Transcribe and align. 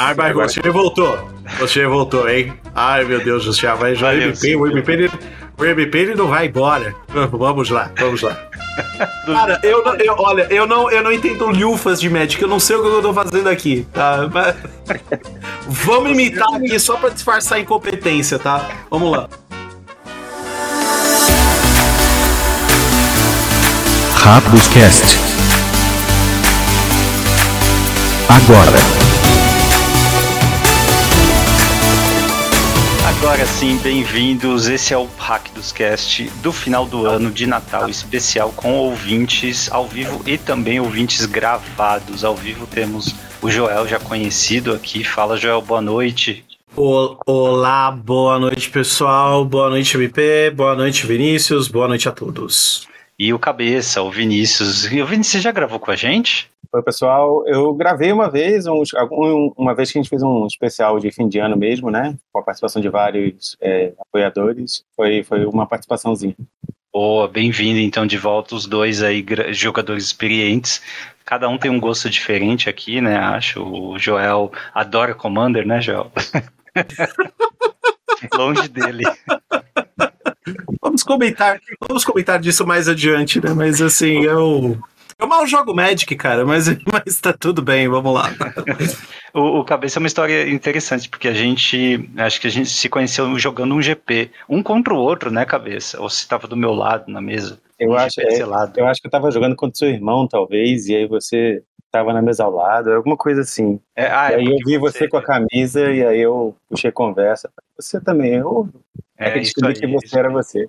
Ai, 0.00 0.14
mas 0.14 0.30
Agora... 0.30 0.48
você 0.48 0.70
voltou. 0.70 1.28
Você 1.58 1.86
voltou, 1.86 2.28
hein? 2.28 2.54
Ai, 2.72 3.04
meu 3.04 3.18
Deus 3.18 3.44
do 3.44 3.52
céu. 3.52 3.76
Mas 3.80 3.98
Valeu, 3.98 4.20
o 4.20 4.30
MP, 4.30 4.56
o 4.56 4.66
MP, 4.68 4.92
ele, 4.92 5.10
o 5.58 5.64
MP 5.64 5.98
ele 5.98 6.14
não 6.14 6.28
vai 6.28 6.46
embora. 6.46 6.94
Vamos 7.32 7.68
lá, 7.68 7.90
vamos 7.98 8.22
lá. 8.22 8.38
Cara, 9.26 9.58
eu, 9.64 9.84
não, 9.84 9.94
eu, 9.96 10.14
olha, 10.16 10.46
eu 10.50 10.66
não, 10.68 10.88
eu 10.88 11.02
não 11.02 11.12
entendo 11.12 11.46
lufas 11.46 12.00
de 12.00 12.08
Magic, 12.08 12.40
eu 12.40 12.46
não 12.46 12.60
sei 12.60 12.76
o 12.76 12.82
que 12.82 12.86
eu 12.86 13.02
tô 13.02 13.12
fazendo 13.12 13.48
aqui, 13.48 13.86
tá? 13.92 14.28
Mas... 14.32 14.54
Vamos 15.66 16.12
imitar 16.12 16.54
aqui 16.54 16.78
só 16.78 16.96
pra 16.96 17.08
disfarçar 17.08 17.58
a 17.58 17.60
incompetência, 17.60 18.38
tá? 18.38 18.64
Vamos 18.88 19.10
lá. 19.10 19.28
Rápidos 24.14 24.68
Cast. 24.68 25.18
Agora. 28.28 29.07
Agora 33.28 33.44
sim, 33.44 33.76
bem-vindos. 33.82 34.68
Esse 34.68 34.94
é 34.94 34.96
o 34.96 35.04
Hack 35.18 35.52
dos 35.52 35.70
Cast 35.70 36.30
do 36.40 36.50
final 36.50 36.86
do 36.86 37.04
ano 37.04 37.30
de 37.30 37.46
Natal 37.46 37.86
especial 37.86 38.50
com 38.56 38.72
ouvintes 38.72 39.70
ao 39.70 39.86
vivo 39.86 40.22
e 40.26 40.38
também 40.38 40.80
ouvintes 40.80 41.26
gravados. 41.26 42.24
Ao 42.24 42.34
vivo 42.34 42.66
temos 42.66 43.14
o 43.42 43.50
Joel 43.50 43.86
já 43.86 44.00
conhecido 44.00 44.72
aqui. 44.72 45.04
Fala, 45.04 45.36
Joel, 45.36 45.60
boa 45.60 45.82
noite. 45.82 46.42
Olá, 46.74 47.90
boa 47.90 48.38
noite, 48.38 48.70
pessoal. 48.70 49.44
Boa 49.44 49.68
noite, 49.68 49.94
MP. 49.94 50.50
Boa 50.56 50.74
noite, 50.74 51.06
Vinícius. 51.06 51.68
Boa 51.68 51.86
noite 51.86 52.08
a 52.08 52.12
todos. 52.12 52.88
E 53.18 53.34
o 53.34 53.38
Cabeça, 53.38 54.00
o 54.00 54.10
Vinícius. 54.10 54.90
E 54.90 55.02
o 55.02 55.06
Vinícius 55.06 55.42
já 55.42 55.52
gravou 55.52 55.78
com 55.78 55.90
a 55.90 55.96
gente? 55.96 56.48
Oi, 56.70 56.82
pessoal. 56.82 57.46
Eu 57.46 57.72
gravei 57.72 58.12
uma 58.12 58.30
vez, 58.30 58.66
um, 58.66 58.82
uma 59.56 59.74
vez 59.74 59.90
que 59.90 59.98
a 59.98 60.02
gente 60.02 60.10
fez 60.10 60.22
um 60.22 60.46
especial 60.46 61.00
de 61.00 61.10
fim 61.10 61.26
de 61.26 61.38
ano 61.38 61.56
mesmo, 61.56 61.90
né? 61.90 62.14
Com 62.30 62.40
a 62.40 62.42
participação 62.42 62.82
de 62.82 62.90
vários 62.90 63.56
é, 63.58 63.94
apoiadores. 63.98 64.84
Foi, 64.94 65.22
foi 65.24 65.46
uma 65.46 65.66
participaçãozinha. 65.66 66.36
Boa, 66.92 67.26
bem-vindo 67.26 67.78
então 67.78 68.06
de 68.06 68.18
volta 68.18 68.54
os 68.54 68.66
dois 68.66 69.02
aí 69.02 69.24
jogadores 69.52 70.04
experientes. 70.04 70.82
Cada 71.24 71.48
um 71.48 71.56
tem 71.56 71.70
um 71.70 71.80
gosto 71.80 72.10
diferente 72.10 72.68
aqui, 72.68 73.00
né? 73.00 73.16
Acho. 73.16 73.62
O 73.62 73.98
Joel 73.98 74.52
adora 74.74 75.14
Commander, 75.14 75.66
né, 75.66 75.80
Joel? 75.80 76.12
Longe 78.36 78.68
dele. 78.68 79.04
Vamos 80.82 81.02
comentar, 81.02 81.58
vamos 81.88 82.04
comentar 82.04 82.38
disso 82.38 82.66
mais 82.66 82.88
adiante, 82.88 83.42
né? 83.42 83.54
Mas 83.54 83.80
assim, 83.80 84.22
eu 84.22 84.78
eu 85.18 85.26
mal 85.26 85.46
jogo 85.46 85.74
Magic, 85.74 86.14
cara, 86.16 86.44
mas, 86.46 86.66
mas 86.90 87.20
tá 87.20 87.32
tudo 87.32 87.60
bem, 87.60 87.88
vamos 87.88 88.14
lá. 88.14 88.30
o, 89.34 89.60
o, 89.60 89.64
Cabeça 89.64 89.98
é 89.98 90.00
uma 90.00 90.06
história 90.06 90.48
interessante, 90.48 91.08
porque 91.08 91.28
a 91.28 91.34
gente, 91.34 92.08
acho 92.16 92.40
que 92.40 92.46
a 92.46 92.50
gente 92.50 92.70
se 92.70 92.88
conheceu 92.88 93.38
jogando 93.38 93.74
um 93.74 93.82
GP, 93.82 94.30
um 94.48 94.62
contra 94.62 94.94
o 94.94 94.98
outro, 94.98 95.30
né, 95.30 95.44
Cabeça? 95.44 96.00
Ou 96.00 96.08
se 96.08 96.22
estava 96.22 96.46
do 96.46 96.56
meu 96.56 96.72
lado 96.72 97.10
na 97.10 97.20
mesa. 97.20 97.60
Eu, 97.78 97.90
um 97.90 97.94
acho, 97.94 98.20
é, 98.20 98.40
eu 98.42 98.86
acho 98.86 99.00
que 99.00 99.06
eu 99.06 99.10
tava 99.10 99.30
jogando 99.30 99.56
contra 99.56 99.78
seu 99.78 99.88
irmão, 99.88 100.26
talvez, 100.26 100.88
e 100.88 100.96
aí 100.96 101.06
você 101.06 101.62
tava 101.90 102.12
na 102.12 102.22
mesa 102.22 102.44
ao 102.44 102.50
lado, 102.50 102.92
alguma 102.92 103.16
coisa 103.16 103.40
assim. 103.40 103.80
É, 103.96 104.06
ah, 104.06 104.30
e 104.30 104.34
é 104.34 104.36
aí 104.38 104.46
eu 104.46 104.58
vi 104.64 104.78
você, 104.78 105.00
você 105.00 105.08
com 105.08 105.16
a 105.16 105.22
camisa 105.22 105.90
e 105.90 106.04
aí 106.04 106.20
eu 106.20 106.54
puxei 106.68 106.92
conversa. 106.92 107.50
Você 107.76 108.00
também, 108.00 108.34
eu 108.34 108.68
é, 109.18 109.30
é 109.30 109.32
aí, 109.34 109.40
que 109.42 109.86
você 109.86 110.06
isso 110.06 110.18
era 110.18 110.30
você. 110.30 110.68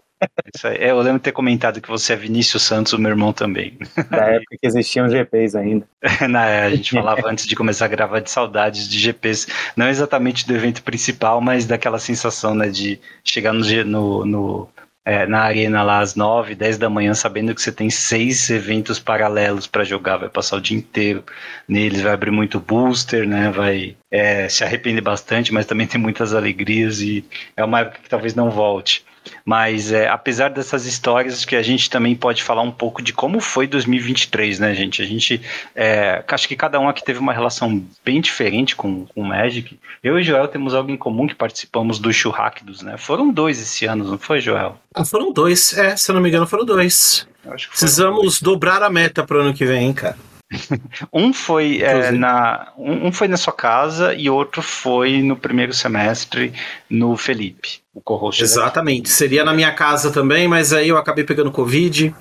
Isso 0.55 0.67
aí. 0.67 0.77
É, 0.77 0.89
eu 0.91 0.99
lembro 0.99 1.19
de 1.19 1.23
ter 1.23 1.31
comentado 1.31 1.79
que 1.79 1.87
você 1.87 2.13
é 2.13 2.15
Vinícius 2.15 2.63
Santos, 2.63 2.93
o 2.93 2.99
meu 2.99 3.11
irmão 3.11 3.31
também. 3.31 3.77
Na 4.09 4.25
época 4.33 4.57
que 4.59 4.67
existiam 4.67 5.07
GPs 5.07 5.55
ainda. 5.55 5.87
Na, 6.27 6.65
a 6.65 6.69
gente 6.71 6.91
falava 6.91 7.29
antes 7.29 7.45
de 7.45 7.55
começar 7.55 7.85
a 7.85 7.89
gravar 7.89 8.19
de 8.19 8.31
saudades 8.31 8.89
de 8.89 8.97
GPs. 8.97 9.47
Não 9.75 9.87
exatamente 9.87 10.47
do 10.47 10.55
evento 10.55 10.81
principal, 10.81 11.39
mas 11.39 11.67
daquela 11.67 11.99
sensação 11.99 12.55
né, 12.55 12.69
de 12.69 12.99
chegar 13.23 13.53
no, 13.53 13.63
no, 13.85 14.25
no 14.25 14.69
é, 15.05 15.25
na 15.25 15.41
arena 15.41 15.81
lá 15.81 15.99
às 15.99 16.15
9, 16.15 16.55
10 16.55 16.77
da 16.77 16.89
manhã, 16.89 17.13
sabendo 17.13 17.55
que 17.55 17.61
você 17.61 17.71
tem 17.71 17.89
seis 17.89 18.49
eventos 18.49 18.99
paralelos 18.99 19.65
para 19.65 19.83
jogar, 19.83 20.17
vai 20.17 20.29
passar 20.29 20.57
o 20.57 20.61
dia 20.61 20.77
inteiro 20.77 21.23
neles, 21.67 22.01
vai 22.01 22.13
abrir 22.13 22.31
muito 22.31 22.59
booster, 22.59 23.27
né? 23.27 23.49
Vai 23.49 23.97
é, 24.11 24.47
se 24.49 24.63
arrepender 24.63 25.01
bastante, 25.01 25.53
mas 25.53 25.65
também 25.65 25.85
tem 25.87 25.99
muitas 25.99 26.33
alegrias 26.33 27.01
e 27.01 27.25
é 27.55 27.63
uma 27.63 27.79
época 27.81 27.99
que 28.03 28.09
talvez 28.09 28.35
não 28.35 28.51
volte. 28.51 29.03
Mas 29.45 29.91
é, 29.91 30.07
apesar 30.07 30.49
dessas 30.49 30.85
histórias, 30.85 31.45
que 31.45 31.55
a 31.55 31.61
gente 31.61 31.89
também 31.89 32.15
pode 32.15 32.43
falar 32.43 32.61
um 32.61 32.71
pouco 32.71 33.01
de 33.01 33.13
como 33.13 33.39
foi 33.39 33.67
2023, 33.67 34.59
né, 34.59 34.73
gente? 34.75 35.01
A 35.01 35.05
gente 35.05 35.41
é, 35.75 36.23
acho 36.27 36.47
que 36.47 36.55
cada 36.55 36.79
um 36.79 36.87
aqui 36.87 37.03
teve 37.03 37.19
uma 37.19 37.33
relação 37.33 37.83
bem 38.03 38.21
diferente 38.21 38.75
com, 38.75 39.05
com 39.05 39.21
o 39.21 39.25
Magic. 39.25 39.79
Eu 40.03 40.17
e 40.17 40.21
o 40.21 40.23
Joel 40.23 40.47
temos 40.47 40.73
algo 40.73 40.91
em 40.91 40.97
comum 40.97 41.27
que 41.27 41.35
participamos 41.35 41.99
do 41.99 42.11
Churracdos, 42.13 42.81
né? 42.81 42.97
Foram 42.97 43.31
dois 43.31 43.61
esse 43.61 43.85
ano, 43.85 44.03
não 44.03 44.17
foi, 44.17 44.39
Joel? 44.39 44.77
Ah, 44.93 45.05
foram 45.05 45.31
dois, 45.31 45.77
é, 45.77 45.95
se 45.95 46.11
eu 46.11 46.15
não 46.15 46.21
me 46.21 46.29
engano, 46.29 46.47
foram 46.47 46.65
dois. 46.65 47.27
Precisamos 47.69 48.21
dois. 48.21 48.41
dobrar 48.41 48.83
a 48.83 48.89
meta 48.89 49.23
pro 49.23 49.41
ano 49.41 49.53
que 49.53 49.65
vem, 49.65 49.93
cara. 49.93 50.17
um 51.13 51.31
foi 51.31 51.81
é, 51.81 52.11
na 52.11 52.71
um, 52.77 53.07
um, 53.07 53.11
foi 53.11 53.27
na 53.27 53.37
sua 53.37 53.53
casa 53.53 54.13
e 54.13 54.29
outro 54.29 54.61
foi 54.61 55.21
no 55.21 55.35
primeiro 55.35 55.73
semestre 55.73 56.53
no 56.89 57.15
Felipe, 57.15 57.81
o 57.99 58.17
co 58.17 58.29
Exatamente. 58.29 59.09
Seria 59.09 59.43
na 59.43 59.53
minha 59.53 59.71
casa 59.71 60.11
também, 60.11 60.47
mas 60.47 60.73
aí 60.73 60.89
eu 60.89 60.97
acabei 60.97 61.23
pegando 61.23 61.51
Covid 61.51 62.13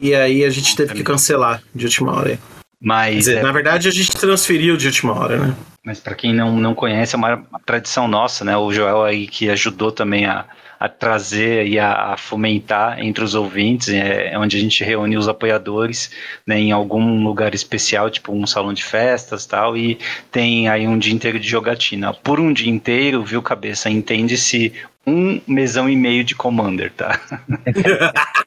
e 0.00 0.14
aí 0.14 0.44
a 0.44 0.50
gente 0.50 0.76
teve 0.76 0.94
que 0.94 1.02
cancelar 1.02 1.62
de 1.74 1.86
última 1.86 2.12
hora. 2.12 2.38
Mas 2.80 3.18
dizer, 3.18 3.38
é... 3.38 3.42
na 3.42 3.52
verdade 3.52 3.88
a 3.88 3.92
gente 3.92 4.10
transferiu 4.16 4.76
de 4.76 4.86
última 4.86 5.12
hora, 5.12 5.38
né? 5.38 5.54
Mas 5.84 6.00
para 6.00 6.14
quem 6.14 6.34
não, 6.34 6.56
não 6.56 6.74
conhece, 6.74 7.14
é 7.14 7.18
uma 7.18 7.44
tradição 7.64 8.06
nossa, 8.06 8.44
né? 8.44 8.56
O 8.56 8.72
Joel 8.72 9.04
aí 9.04 9.26
que 9.26 9.48
ajudou 9.50 9.90
também 9.90 10.26
a 10.26 10.44
a 10.82 10.88
trazer 10.88 11.64
e 11.68 11.78
a, 11.78 12.12
a, 12.12 12.16
fomentar 12.16 12.98
entre 12.98 13.22
os 13.22 13.36
ouvintes, 13.36 13.88
é, 13.88 14.32
é, 14.32 14.38
onde 14.38 14.56
a 14.56 14.60
gente 14.60 14.82
reúne 14.82 15.16
os 15.16 15.28
apoiadores 15.28 16.10
né, 16.44 16.58
em 16.58 16.72
algum 16.72 17.22
lugar 17.22 17.54
especial, 17.54 18.10
tipo 18.10 18.32
um 18.32 18.44
salão 18.48 18.72
de 18.72 18.82
festas 18.82 19.46
tal, 19.46 19.76
e 19.76 19.96
tem 20.32 20.68
aí 20.68 20.88
um 20.88 20.98
dia 20.98 21.14
inteiro 21.14 21.38
de 21.38 21.48
jogatina. 21.48 22.12
Por 22.12 22.40
um 22.40 22.52
dia 22.52 22.68
inteiro, 22.68 23.22
viu, 23.22 23.40
cabeça, 23.40 23.88
entende-se 23.88 24.72
um 25.06 25.40
mesão 25.46 25.88
e 25.88 25.94
meio 25.94 26.24
de 26.24 26.34
Commander, 26.34 26.92
tá? 26.92 27.20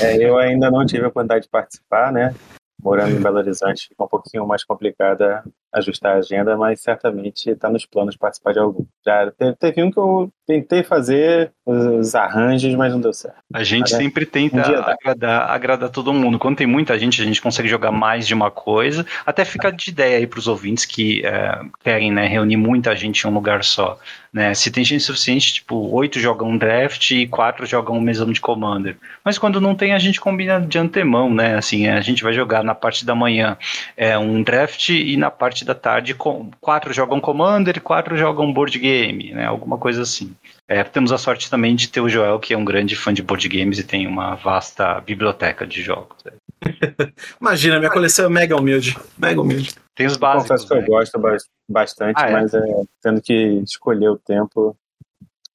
É, 0.00 0.16
eu 0.16 0.38
ainda 0.38 0.70
não 0.70 0.86
tive 0.86 1.04
a 1.04 1.08
oportunidade 1.08 1.44
de 1.44 1.50
participar, 1.50 2.10
né? 2.10 2.34
Morando 2.82 3.14
em 3.14 3.20
Belo 3.20 3.36
Horizonte, 3.36 3.88
fica 3.88 4.04
um 4.04 4.08
pouquinho 4.08 4.46
mais 4.46 4.64
complicada 4.64 5.44
ajustar 5.72 6.16
a 6.16 6.18
agenda, 6.18 6.56
mas 6.56 6.80
certamente 6.80 7.50
está 7.50 7.68
nos 7.68 7.84
planos 7.84 8.16
participar 8.16 8.52
de 8.52 8.58
algum. 8.58 8.84
Já 9.04 9.30
teve, 9.30 9.56
teve, 9.56 9.82
um 9.82 9.90
que 9.90 9.98
eu 9.98 10.30
tentei 10.46 10.82
fazer 10.82 11.52
os 11.64 12.14
arranjos, 12.14 12.74
mas 12.74 12.92
não 12.92 13.00
deu 13.00 13.12
certo. 13.12 13.36
A 13.52 13.62
gente 13.62 13.90
sempre 13.90 14.24
tenta 14.24 14.56
um 14.56 14.60
agradar, 14.60 15.50
agradar 15.50 15.90
todo 15.90 16.12
mundo. 16.12 16.38
Quando 16.38 16.56
tem 16.56 16.66
muita 16.66 16.98
gente, 16.98 17.20
a 17.20 17.24
gente 17.24 17.42
consegue 17.42 17.68
jogar 17.68 17.90
mais 17.90 18.26
de 18.26 18.34
uma 18.34 18.50
coisa. 18.50 19.04
Até 19.24 19.44
fica 19.44 19.70
de 19.70 19.90
ideia 19.90 20.18
aí 20.18 20.26
para 20.26 20.38
os 20.38 20.48
ouvintes 20.48 20.84
que 20.84 21.24
é, 21.26 21.60
querem 21.82 22.12
né, 22.12 22.26
reunir 22.26 22.56
muita 22.56 22.94
gente 22.94 23.22
em 23.22 23.30
um 23.30 23.34
lugar 23.34 23.64
só. 23.64 23.98
Né? 24.36 24.52
Se 24.52 24.70
tem 24.70 24.84
gente 24.84 25.02
suficiente, 25.02 25.54
tipo, 25.54 25.74
oito 25.94 26.20
jogam 26.20 26.50
um 26.50 26.58
draft 26.58 27.10
e 27.10 27.26
quatro 27.26 27.64
jogam 27.64 27.96
um 27.96 28.00
mesão 28.02 28.30
de 28.30 28.38
Commander. 28.38 28.96
Mas 29.24 29.38
quando 29.38 29.62
não 29.62 29.74
tem, 29.74 29.94
a 29.94 29.98
gente 29.98 30.20
combina 30.20 30.60
de 30.60 30.78
antemão, 30.78 31.32
né? 31.32 31.56
Assim, 31.56 31.88
a 31.88 32.02
gente 32.02 32.22
vai 32.22 32.34
jogar 32.34 32.62
na 32.62 32.74
parte 32.74 33.06
da 33.06 33.14
manhã 33.14 33.56
é, 33.96 34.18
um 34.18 34.42
draft 34.42 34.90
e 34.90 35.16
na 35.16 35.30
parte 35.30 35.55
da 35.64 35.74
tarde 35.74 36.14
com, 36.14 36.50
quatro 36.60 36.92
jogam 36.92 37.20
Commander 37.20 37.76
e 37.76 37.80
quatro 37.80 38.16
jogam 38.16 38.52
board 38.52 38.78
game, 38.78 39.32
né? 39.32 39.46
Alguma 39.46 39.78
coisa 39.78 40.02
assim. 40.02 40.34
É, 40.68 40.82
temos 40.84 41.12
a 41.12 41.18
sorte 41.18 41.50
também 41.50 41.74
de 41.74 41.88
ter 41.88 42.00
o 42.00 42.08
Joel, 42.08 42.38
que 42.38 42.54
é 42.54 42.58
um 42.58 42.64
grande 42.64 42.96
fã 42.96 43.12
de 43.12 43.22
board 43.22 43.48
games 43.48 43.78
e 43.78 43.84
tem 43.84 44.06
uma 44.06 44.34
vasta 44.34 45.00
biblioteca 45.00 45.66
de 45.66 45.82
jogos. 45.82 46.16
Imagina, 47.40 47.78
minha 47.78 47.90
coleção 47.90 48.26
é 48.26 48.28
mega 48.28 48.56
humilde. 48.56 48.96
Mega 49.18 49.40
humilde. 49.40 49.74
Tem 49.94 50.06
os 50.06 50.16
básicos. 50.16 50.48
Confesso 50.48 50.68
que 50.68 50.74
eu 50.74 50.80
né? 50.80 50.86
gosto 50.86 51.20
bastante, 51.68 52.22
ah, 52.22 52.28
é? 52.28 52.32
mas 52.32 52.54
é, 52.54 52.60
tendo 53.02 53.20
que 53.22 53.62
escolher 53.64 54.08
o 54.08 54.18
tempo, 54.18 54.76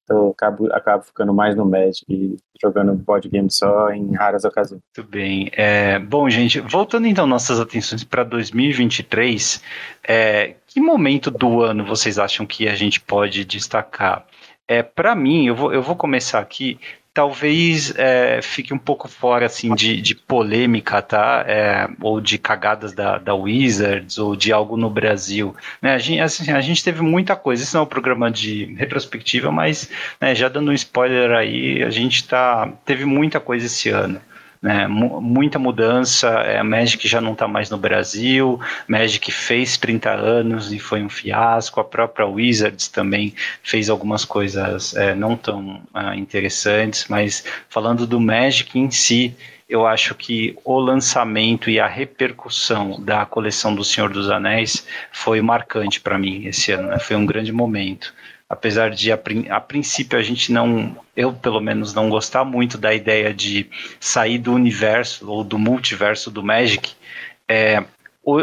eu 0.08 0.30
acabo, 0.30 0.72
acabo 0.72 1.04
ficando 1.04 1.32
mais 1.32 1.56
no 1.56 1.64
Magic 1.64 2.04
e 2.08 2.36
jogando 2.60 2.94
board 2.94 3.28
game 3.28 3.50
só 3.50 3.90
em 3.90 4.12
raras 4.14 4.44
ocasiões. 4.44 4.82
Muito 4.96 5.10
bem. 5.10 5.50
É, 5.52 5.98
bom, 5.98 6.28
gente, 6.28 6.60
voltando 6.60 7.06
então 7.06 7.26
nossas 7.26 7.60
atenções 7.60 8.04
para 8.04 8.24
2023, 8.24 9.62
é, 10.06 10.54
que 10.66 10.80
momento 10.80 11.30
do 11.30 11.62
ano 11.62 11.84
vocês 11.84 12.18
acham 12.18 12.46
que 12.46 12.68
a 12.68 12.74
gente 12.74 13.00
pode 13.00 13.44
destacar? 13.44 14.26
É, 14.66 14.82
para 14.82 15.14
mim, 15.14 15.46
eu 15.46 15.54
vou, 15.54 15.72
eu 15.72 15.82
vou 15.82 15.96
começar 15.96 16.38
aqui 16.38 16.78
talvez 17.14 17.92
é, 17.96 18.40
fique 18.42 18.72
um 18.72 18.78
pouco 18.78 19.06
fora 19.06 19.46
assim 19.46 19.74
de, 19.74 20.00
de 20.00 20.14
polêmica, 20.14 21.02
tá? 21.02 21.44
É, 21.46 21.88
ou 22.00 22.20
de 22.20 22.38
cagadas 22.38 22.92
da, 22.92 23.18
da 23.18 23.34
Wizards 23.34 24.18
ou 24.18 24.34
de 24.34 24.52
algo 24.52 24.76
no 24.76 24.88
Brasil. 24.88 25.54
Né? 25.80 25.94
A, 25.94 25.98
gente, 25.98 26.20
assim, 26.20 26.50
a 26.50 26.60
gente 26.60 26.82
teve 26.82 27.02
muita 27.02 27.36
coisa. 27.36 27.62
Isso 27.62 27.76
não 27.76 27.82
é 27.82 27.84
um 27.84 27.88
programa 27.88 28.30
de 28.30 28.74
retrospectiva, 28.74 29.50
mas 29.50 29.90
né, 30.20 30.34
já 30.34 30.48
dando 30.48 30.70
um 30.70 30.74
spoiler 30.74 31.32
aí, 31.32 31.82
a 31.82 31.90
gente 31.90 32.26
tá 32.26 32.72
teve 32.84 33.04
muita 33.04 33.38
coisa 33.40 33.66
esse 33.66 33.90
ano. 33.90 34.20
Né? 34.62 34.86
muita 34.86 35.58
mudança. 35.58 36.28
É, 36.28 36.62
Magic 36.62 37.06
já 37.08 37.20
não 37.20 37.32
está 37.32 37.48
mais 37.48 37.68
no 37.68 37.76
Brasil, 37.76 38.60
Magic 38.86 39.32
fez 39.32 39.76
30 39.76 40.10
anos 40.10 40.72
e 40.72 40.78
foi 40.78 41.02
um 41.02 41.08
fiasco. 41.08 41.80
A 41.80 41.84
própria 41.84 42.26
Wizards 42.26 42.86
também 42.86 43.34
fez 43.62 43.90
algumas 43.90 44.24
coisas 44.24 44.94
é, 44.94 45.14
não 45.14 45.36
tão 45.36 45.82
uh, 45.92 46.14
interessantes, 46.14 47.06
mas 47.08 47.44
falando 47.68 48.06
do 48.06 48.20
Magic 48.20 48.78
em 48.78 48.90
si, 48.90 49.34
eu 49.68 49.86
acho 49.86 50.14
que 50.14 50.56
o 50.64 50.78
lançamento 50.78 51.70
e 51.70 51.80
a 51.80 51.86
repercussão 51.86 53.02
da 53.02 53.24
coleção 53.24 53.74
do 53.74 53.82
Senhor 53.82 54.10
dos 54.10 54.28
Anéis 54.28 54.86
foi 55.10 55.40
marcante 55.40 55.98
para 55.98 56.18
mim 56.18 56.44
esse 56.44 56.72
ano, 56.72 56.88
né? 56.88 56.98
foi 56.98 57.16
um 57.16 57.24
grande 57.24 57.50
momento. 57.50 58.14
Apesar 58.52 58.90
de 58.90 59.10
a, 59.10 59.18
a, 59.48 59.60
princípio 59.62 60.18
a 60.18 60.22
gente 60.22 60.52
não, 60.52 60.94
eu 61.16 61.32
pelo 61.32 61.58
menos 61.58 61.94
não 61.94 62.10
gostar 62.10 62.44
muito 62.44 62.76
da 62.76 62.92
ideia 62.92 63.32
de 63.32 63.66
sair 63.98 64.36
do 64.36 64.52
universo 64.52 65.26
ou 65.26 65.42
do 65.42 65.58
multiverso 65.58 66.30
do 66.30 66.42
Magic, 66.42 66.92
é, 67.48 67.82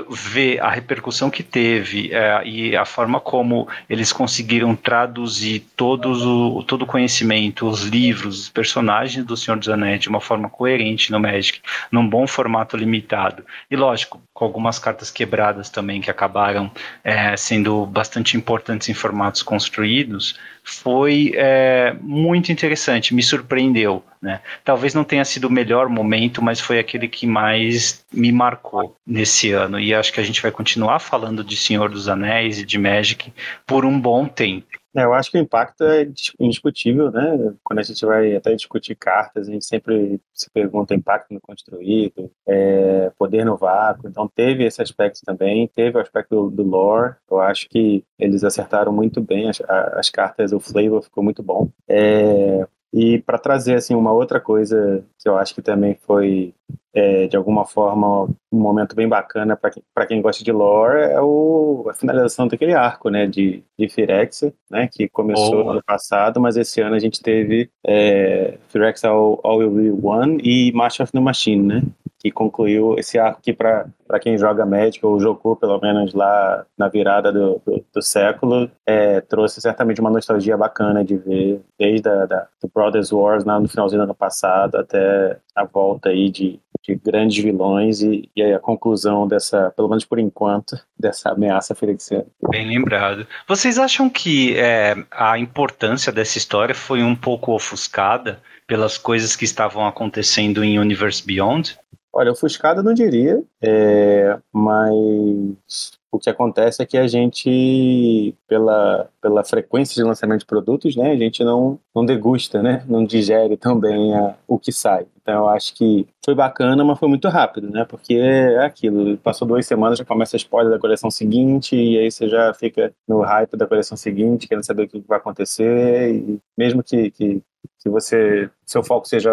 ver 0.09 0.59
a 0.59 0.69
repercussão 0.69 1.29
que 1.29 1.41
teve 1.41 2.13
é, 2.13 2.45
e 2.45 2.75
a 2.75 2.83
forma 2.83 3.19
como 3.19 3.67
eles 3.89 4.11
conseguiram 4.11 4.75
traduzir 4.75 5.61
todos 5.75 6.25
o, 6.25 6.63
todo 6.63 6.81
o 6.81 6.85
conhecimento, 6.85 7.65
os 7.65 7.83
livros, 7.83 8.41
os 8.41 8.49
personagens 8.49 9.25
do 9.25 9.37
Senhor 9.37 9.57
dos 9.57 9.69
Anéis 9.69 10.01
de 10.01 10.09
uma 10.09 10.19
forma 10.19 10.49
coerente 10.49 11.11
no 11.11 11.19
Magic, 11.19 11.61
num 11.89 12.07
bom 12.07 12.27
formato 12.27 12.75
limitado. 12.75 13.45
E 13.71 13.75
lógico, 13.77 14.21
com 14.33 14.43
algumas 14.43 14.79
cartas 14.79 15.09
quebradas 15.09 15.69
também 15.69 16.01
que 16.01 16.11
acabaram 16.11 16.69
é, 17.01 17.37
sendo 17.37 17.85
bastante 17.85 18.35
importantes 18.35 18.89
em 18.89 18.93
formatos 18.93 19.41
construídos, 19.41 20.37
foi 20.69 21.33
é, 21.35 21.95
muito 22.01 22.51
interessante, 22.51 23.13
me 23.13 23.23
surpreendeu. 23.23 24.03
Né? 24.21 24.41
Talvez 24.63 24.93
não 24.93 25.03
tenha 25.03 25.23
sido 25.25 25.45
o 25.45 25.51
melhor 25.51 25.89
momento, 25.89 26.41
mas 26.41 26.59
foi 26.59 26.77
aquele 26.77 27.07
que 27.07 27.25
mais 27.25 28.05
me 28.13 28.31
marcou 28.31 28.95
nesse 29.05 29.51
ano. 29.51 29.79
E 29.79 29.93
acho 29.93 30.13
que 30.13 30.19
a 30.19 30.23
gente 30.23 30.41
vai 30.41 30.51
continuar 30.51 30.99
falando 30.99 31.43
de 31.43 31.55
Senhor 31.55 31.89
dos 31.89 32.07
Anéis 32.07 32.59
e 32.59 32.65
de 32.65 32.77
Magic 32.77 33.33
por 33.65 33.85
um 33.85 33.99
bom 33.99 34.25
tempo. 34.25 34.78
É, 34.95 35.03
eu 35.03 35.13
acho 35.13 35.29
que 35.29 35.37
o 35.37 35.41
impacto 35.41 35.83
é 35.83 36.07
indiscutível, 36.39 37.11
né? 37.11 37.53
Quando 37.63 37.79
a 37.79 37.83
gente 37.83 38.03
vai 38.05 38.35
até 38.35 38.55
discutir 38.55 38.95
cartas, 38.95 39.47
a 39.47 39.51
gente 39.51 39.65
sempre 39.65 40.19
se 40.33 40.49
pergunta 40.49 40.95
impacto 40.95 41.31
no 41.33 41.39
construído, 41.39 42.31
é, 42.47 43.11
poder 43.17 43.45
no 43.45 43.55
vácuo. 43.55 44.07
Então 44.07 44.27
teve 44.27 44.63
esse 44.65 44.81
aspecto 44.81 45.21
também, 45.23 45.67
teve 45.67 45.97
o 45.97 46.01
aspecto 46.01 46.49
do, 46.49 46.49
do 46.49 46.63
lore. 46.63 47.15
Eu 47.29 47.39
acho 47.39 47.69
que 47.69 48.03
eles 48.17 48.43
acertaram 48.43 48.91
muito 48.91 49.21
bem 49.21 49.49
as, 49.49 49.61
as 49.61 50.09
cartas, 50.09 50.51
o 50.51 50.59
flavor 50.59 51.03
ficou 51.03 51.23
muito 51.23 51.43
bom. 51.43 51.69
É, 51.87 52.67
e 52.91 53.19
para 53.19 53.37
trazer 53.37 53.75
assim 53.75 53.93
uma 53.93 54.11
outra 54.11 54.39
coisa 54.39 55.05
que 55.19 55.29
eu 55.29 55.37
acho 55.37 55.53
que 55.53 55.61
também 55.61 55.95
foi 56.01 56.55
é, 56.93 57.27
de 57.27 57.37
alguma 57.37 57.65
forma 57.65 58.23
um 58.51 58.59
momento 58.59 58.95
bem 58.95 59.07
bacana 59.07 59.55
para 59.55 59.69
quem, 59.71 59.83
quem 60.07 60.21
gosta 60.21 60.43
de 60.43 60.51
lore 60.51 60.99
é 60.99 61.21
o, 61.21 61.85
a 61.89 61.93
finalização 61.93 62.47
daquele 62.47 62.73
arco, 62.73 63.09
né, 63.09 63.27
de, 63.27 63.63
de 63.77 63.87
Firex, 63.87 64.51
né, 64.69 64.89
que 64.91 65.07
começou 65.07 65.65
oh. 65.65 65.69
ano 65.69 65.83
passado, 65.85 66.39
mas 66.39 66.57
esse 66.57 66.81
ano 66.81 66.95
a 66.95 66.99
gente 66.99 67.21
teve 67.21 67.69
é, 67.85 68.57
Firex 68.69 69.03
All, 69.05 69.39
All 69.43 69.57
Will 69.57 69.71
Be 69.71 70.07
One 70.07 70.41
e 70.43 70.71
March 70.73 70.99
of 70.99 71.11
the 71.11 71.19
Machine, 71.19 71.61
né, 71.61 71.83
que 72.19 72.31
concluiu 72.31 72.95
esse 72.97 73.17
arco 73.17 73.41
que 73.41 73.53
para 73.53 73.85
quem 74.21 74.37
joga 74.37 74.65
Magic 74.65 75.03
ou 75.05 75.19
jogou 75.19 75.55
pelo 75.55 75.79
menos 75.79 76.13
lá 76.13 76.65
na 76.77 76.89
virada 76.89 77.31
do, 77.31 77.61
do, 77.65 77.85
do 77.93 78.01
século, 78.01 78.69
é, 78.85 79.21
trouxe 79.21 79.61
certamente 79.61 80.01
uma 80.01 80.09
nostalgia 80.09 80.57
bacana 80.57 81.03
de 81.03 81.15
ver 81.15 81.61
desde 81.77 82.09
a, 82.09 82.25
da, 82.25 82.47
do 82.61 82.69
Brothers 82.73 83.11
Wars 83.11 83.45
lá 83.45 83.57
no 83.59 83.69
finalzinho 83.69 84.01
do 84.01 84.03
ano 84.03 84.15
passado 84.15 84.75
até 84.75 85.37
a 85.55 85.63
volta 85.63 86.09
aí 86.09 86.29
de, 86.29 86.59
de 86.89 86.95
grandes 86.95 87.43
vilões 87.43 88.01
e, 88.01 88.29
e 88.35 88.41
a 88.41 88.59
conclusão 88.59 89.27
dessa, 89.27 89.71
pelo 89.71 89.87
menos 89.87 90.05
por 90.05 90.17
enquanto, 90.17 90.79
dessa 90.97 91.29
ameaça 91.29 91.75
ferexiana. 91.75 92.25
Bem 92.49 92.67
lembrado. 92.67 93.27
Vocês 93.47 93.77
acham 93.77 94.09
que 94.09 94.57
é, 94.57 94.95
a 95.11 95.37
importância 95.37 96.11
dessa 96.11 96.37
história 96.37 96.73
foi 96.73 97.03
um 97.03 97.15
pouco 97.15 97.53
ofuscada 97.53 98.41
pelas 98.65 98.97
coisas 98.97 99.35
que 99.35 99.45
estavam 99.45 99.85
acontecendo 99.85 100.63
em 100.63 100.79
Universe 100.79 101.25
Beyond? 101.25 101.77
Olha, 102.11 102.31
ofuscada 102.31 102.81
não 102.81 102.93
diria, 102.93 103.41
é, 103.61 104.37
mas 104.51 105.98
o 106.11 106.19
que 106.19 106.29
acontece 106.29 106.81
é 106.81 106.85
que 106.85 106.97
a 106.97 107.07
gente, 107.07 108.35
pela, 108.47 109.09
pela 109.21 109.43
frequência 109.43 109.95
de 109.95 110.07
lançamento 110.07 110.39
de 110.39 110.45
produtos, 110.45 110.95
né, 110.95 111.11
a 111.11 111.15
gente 111.15 111.43
não, 111.43 111.79
não 111.95 112.05
degusta, 112.05 112.61
né, 112.61 112.83
não 112.87 113.05
digere 113.05 113.55
tão 113.57 113.79
bem 113.79 114.15
a, 114.15 114.35
o 114.47 114.57
que 114.57 114.71
sai. 114.71 115.05
Então 115.21 115.43
eu 115.43 115.49
acho 115.49 115.75
que 115.75 116.07
foi 116.25 116.33
bacana, 116.33 116.83
mas 116.83 116.97
foi 116.97 117.07
muito 117.07 117.27
rápido, 117.27 117.69
né, 117.69 117.85
porque 117.87 118.15
é 118.15 118.65
aquilo, 118.65 119.17
passou 119.17 119.47
duas 119.47 119.65
semanas, 119.65 119.99
já 119.99 120.05
começa 120.05 120.35
a 120.35 120.39
spoiler 120.39 120.71
da 120.71 120.79
coleção 120.79 121.11
seguinte, 121.11 121.75
e 121.75 121.99
aí 121.99 122.09
você 122.09 122.27
já 122.27 122.53
fica 122.53 122.91
no 123.07 123.21
hype 123.21 123.55
da 123.55 123.67
coleção 123.67 123.95
seguinte, 123.95 124.47
querendo 124.47 124.65
saber 124.65 124.83
o 124.83 124.87
que 124.87 125.03
vai 125.07 125.19
acontecer, 125.19 126.15
e 126.15 126.39
mesmo 126.57 126.83
que, 126.83 127.11
que 127.11 127.43
que 127.81 127.89
você 127.89 128.49
seu 128.65 128.83
foco 128.83 129.07
seja 129.07 129.31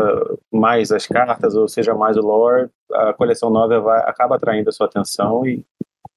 mais 0.52 0.90
as 0.93 1.06
cartas 1.06 1.55
ou 1.55 1.69
seja 1.69 1.94
mais 1.94 2.17
o 2.17 2.20
lore, 2.20 2.70
a 2.93 3.12
coleção 3.12 3.50
nova 3.50 3.81
vai, 3.81 4.00
acaba 4.00 4.37
atraindo 4.37 4.69
a 4.69 4.73
sua 4.73 4.87
atenção 4.87 5.46
e, 5.46 5.64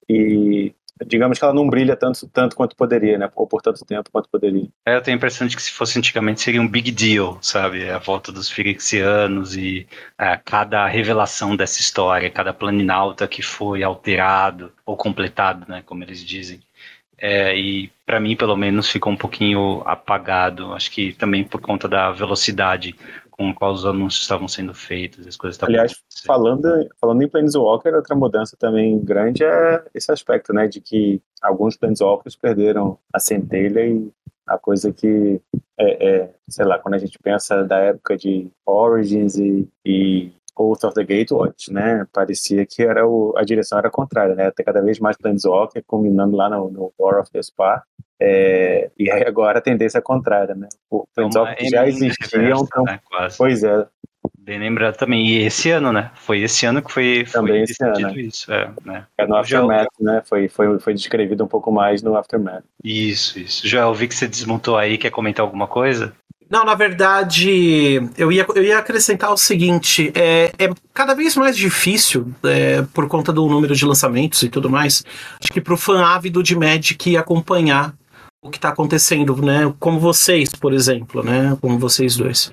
e 0.09 0.73
digamos 1.05 1.37
que 1.37 1.45
ela 1.45 1.53
não 1.53 1.69
brilha 1.69 1.95
tanto, 1.95 2.27
tanto 2.27 2.55
quanto 2.55 2.75
poderia, 2.75 3.17
né? 3.17 3.29
Ou 3.35 3.47
por 3.47 3.61
tanto 3.61 3.85
tempo 3.85 4.09
quanto 4.11 4.29
poderia. 4.29 4.67
É, 4.85 4.95
eu 4.95 5.01
tenho 5.01 5.15
a 5.15 5.17
impressão 5.17 5.47
de 5.47 5.55
que 5.55 5.61
se 5.61 5.71
fosse 5.71 5.97
antigamente 5.97 6.41
seria 6.41 6.61
um 6.61 6.67
big 6.67 6.91
deal, 6.91 7.37
sabe? 7.41 7.89
A 7.89 7.99
volta 7.99 8.31
dos 8.31 8.49
Firexianos 8.49 9.55
e 9.55 9.87
é, 10.17 10.37
cada 10.37 10.85
revelação 10.87 11.55
dessa 11.55 11.79
história, 11.79 12.29
cada 12.29 12.53
planinauta 12.53 13.27
que 13.27 13.41
foi 13.41 13.83
alterado 13.83 14.71
ou 14.85 14.97
completado, 14.97 15.65
né? 15.69 15.83
Como 15.85 16.03
eles 16.03 16.23
dizem. 16.23 16.59
É, 17.17 17.55
e 17.57 17.91
para 18.05 18.19
mim, 18.19 18.35
pelo 18.35 18.55
menos, 18.55 18.89
ficou 18.89 19.11
um 19.11 19.17
pouquinho 19.17 19.81
apagado. 19.85 20.73
Acho 20.73 20.91
que 20.91 21.13
também 21.13 21.43
por 21.43 21.61
conta 21.61 21.87
da 21.87 22.11
velocidade 22.11 22.95
com 23.39 23.53
qual 23.53 23.71
os 23.71 23.85
anúncios 23.85 24.23
estavam 24.23 24.49
sendo 24.49 24.73
feitos, 24.73 25.25
as 25.25 25.37
coisas 25.37 25.55
estavam 25.55 25.73
Aliás, 25.73 25.95
falando, 26.25 26.67
falando 26.99 27.21
em 27.21 27.29
Planeswalker, 27.29 27.95
outra 27.95 28.13
mudança 28.13 28.57
também 28.59 28.99
grande 28.99 29.45
é 29.45 29.81
esse 29.95 30.11
aspecto, 30.11 30.51
né, 30.51 30.67
de 30.67 30.81
que 30.81 31.21
alguns 31.41 31.77
Planeswalkers 31.77 32.35
perderam 32.35 32.99
a 33.13 33.17
centelha 33.17 33.87
e 33.87 34.11
a 34.45 34.57
coisa 34.57 34.91
que, 34.91 35.39
é, 35.77 36.09
é, 36.09 36.33
sei 36.49 36.65
lá, 36.65 36.77
quando 36.79 36.95
a 36.95 36.97
gente 36.97 37.17
pensa 37.17 37.63
da 37.63 37.77
época 37.77 38.17
de 38.17 38.51
Origins 38.65 39.37
e, 39.37 39.69
e 39.85 40.33
Oath 40.57 40.83
of 40.83 40.95
the 40.95 41.05
Gatewatch, 41.05 41.71
né? 41.71 42.05
Parecia 42.11 42.65
que 42.65 42.83
era 42.83 43.07
o, 43.07 43.33
a 43.37 43.43
direção 43.43 43.77
era 43.77 43.89
contrária, 43.89 44.35
né? 44.35 44.51
Ter 44.51 44.63
cada 44.63 44.81
vez 44.81 44.99
mais 44.99 45.15
Planeswalker 45.15 45.81
combinando 45.87 46.35
lá 46.35 46.49
no, 46.49 46.69
no 46.69 46.91
War 46.99 47.21
of 47.21 47.31
the 47.31 47.41
Spa. 47.41 47.83
É, 48.21 48.89
e 48.97 49.09
aí 49.09 49.23
agora 49.23 49.59
a 49.59 49.61
tendência 49.61 49.99
é 49.99 50.01
contrária, 50.01 50.53
né? 50.53 50.67
O 50.89 51.05
Planeswalker 51.15 51.69
já 51.69 51.87
existiam, 51.87 52.67
então, 52.67 52.83
né? 52.83 52.99
pois 53.37 53.63
é. 53.63 53.87
Bem 54.37 54.59
lembrado 54.59 54.97
também. 54.97 55.25
E 55.27 55.45
esse 55.45 55.69
ano, 55.69 55.93
né? 55.93 56.11
Foi 56.15 56.41
esse 56.41 56.65
ano 56.65 56.81
que 56.81 56.91
foi, 56.91 57.25
também 57.31 57.63
esse 57.63 57.81
ano. 57.83 58.19
isso. 58.19 58.51
É, 58.51 58.69
né? 58.83 59.05
é 59.17 59.25
no 59.25 59.35
Aftermath, 59.35 59.87
né? 59.99 60.21
Foi, 60.25 60.49
foi, 60.49 60.79
foi 60.79 60.93
descrevido 60.93 61.43
um 61.43 61.47
pouco 61.47 61.71
mais 61.71 62.01
no 62.01 62.17
Aftermath. 62.17 62.63
Isso, 62.83 63.39
isso. 63.39 63.67
Já 63.67 63.89
vi 63.91 64.07
que 64.07 64.15
você 64.15 64.27
desmontou 64.27 64.75
aí, 64.75 64.97
quer 64.97 65.11
comentar 65.11 65.45
alguma 65.45 65.67
coisa? 65.67 66.13
Não, 66.49 66.65
na 66.65 66.73
verdade, 66.73 68.01
eu 68.17 68.31
ia, 68.31 68.43
eu 68.55 68.63
ia 68.63 68.79
acrescentar 68.79 69.31
o 69.31 69.37
seguinte: 69.37 70.11
é, 70.15 70.51
é 70.57 70.69
cada 70.95 71.13
vez 71.13 71.35
mais 71.35 71.55
difícil, 71.55 72.33
é, 72.43 72.81
por 72.91 73.07
conta 73.07 73.31
do 73.31 73.45
número 73.47 73.75
de 73.75 73.85
lançamentos 73.85 74.41
e 74.41 74.49
tudo 74.49 74.67
mais, 74.67 75.05
acho 75.39 75.53
que 75.53 75.61
para 75.61 75.75
o 75.75 75.77
fã 75.77 76.03
ávido 76.03 76.41
de 76.41 76.55
Magic 76.55 77.15
acompanhar 77.15 77.93
o 78.41 78.49
que 78.49 78.57
está 78.57 78.69
acontecendo, 78.69 79.35
né? 79.37 79.73
Como 79.79 79.99
vocês, 79.99 80.49
por 80.49 80.73
exemplo, 80.73 81.23
né? 81.23 81.57
Como 81.61 81.77
vocês 81.77 82.15
dois. 82.15 82.51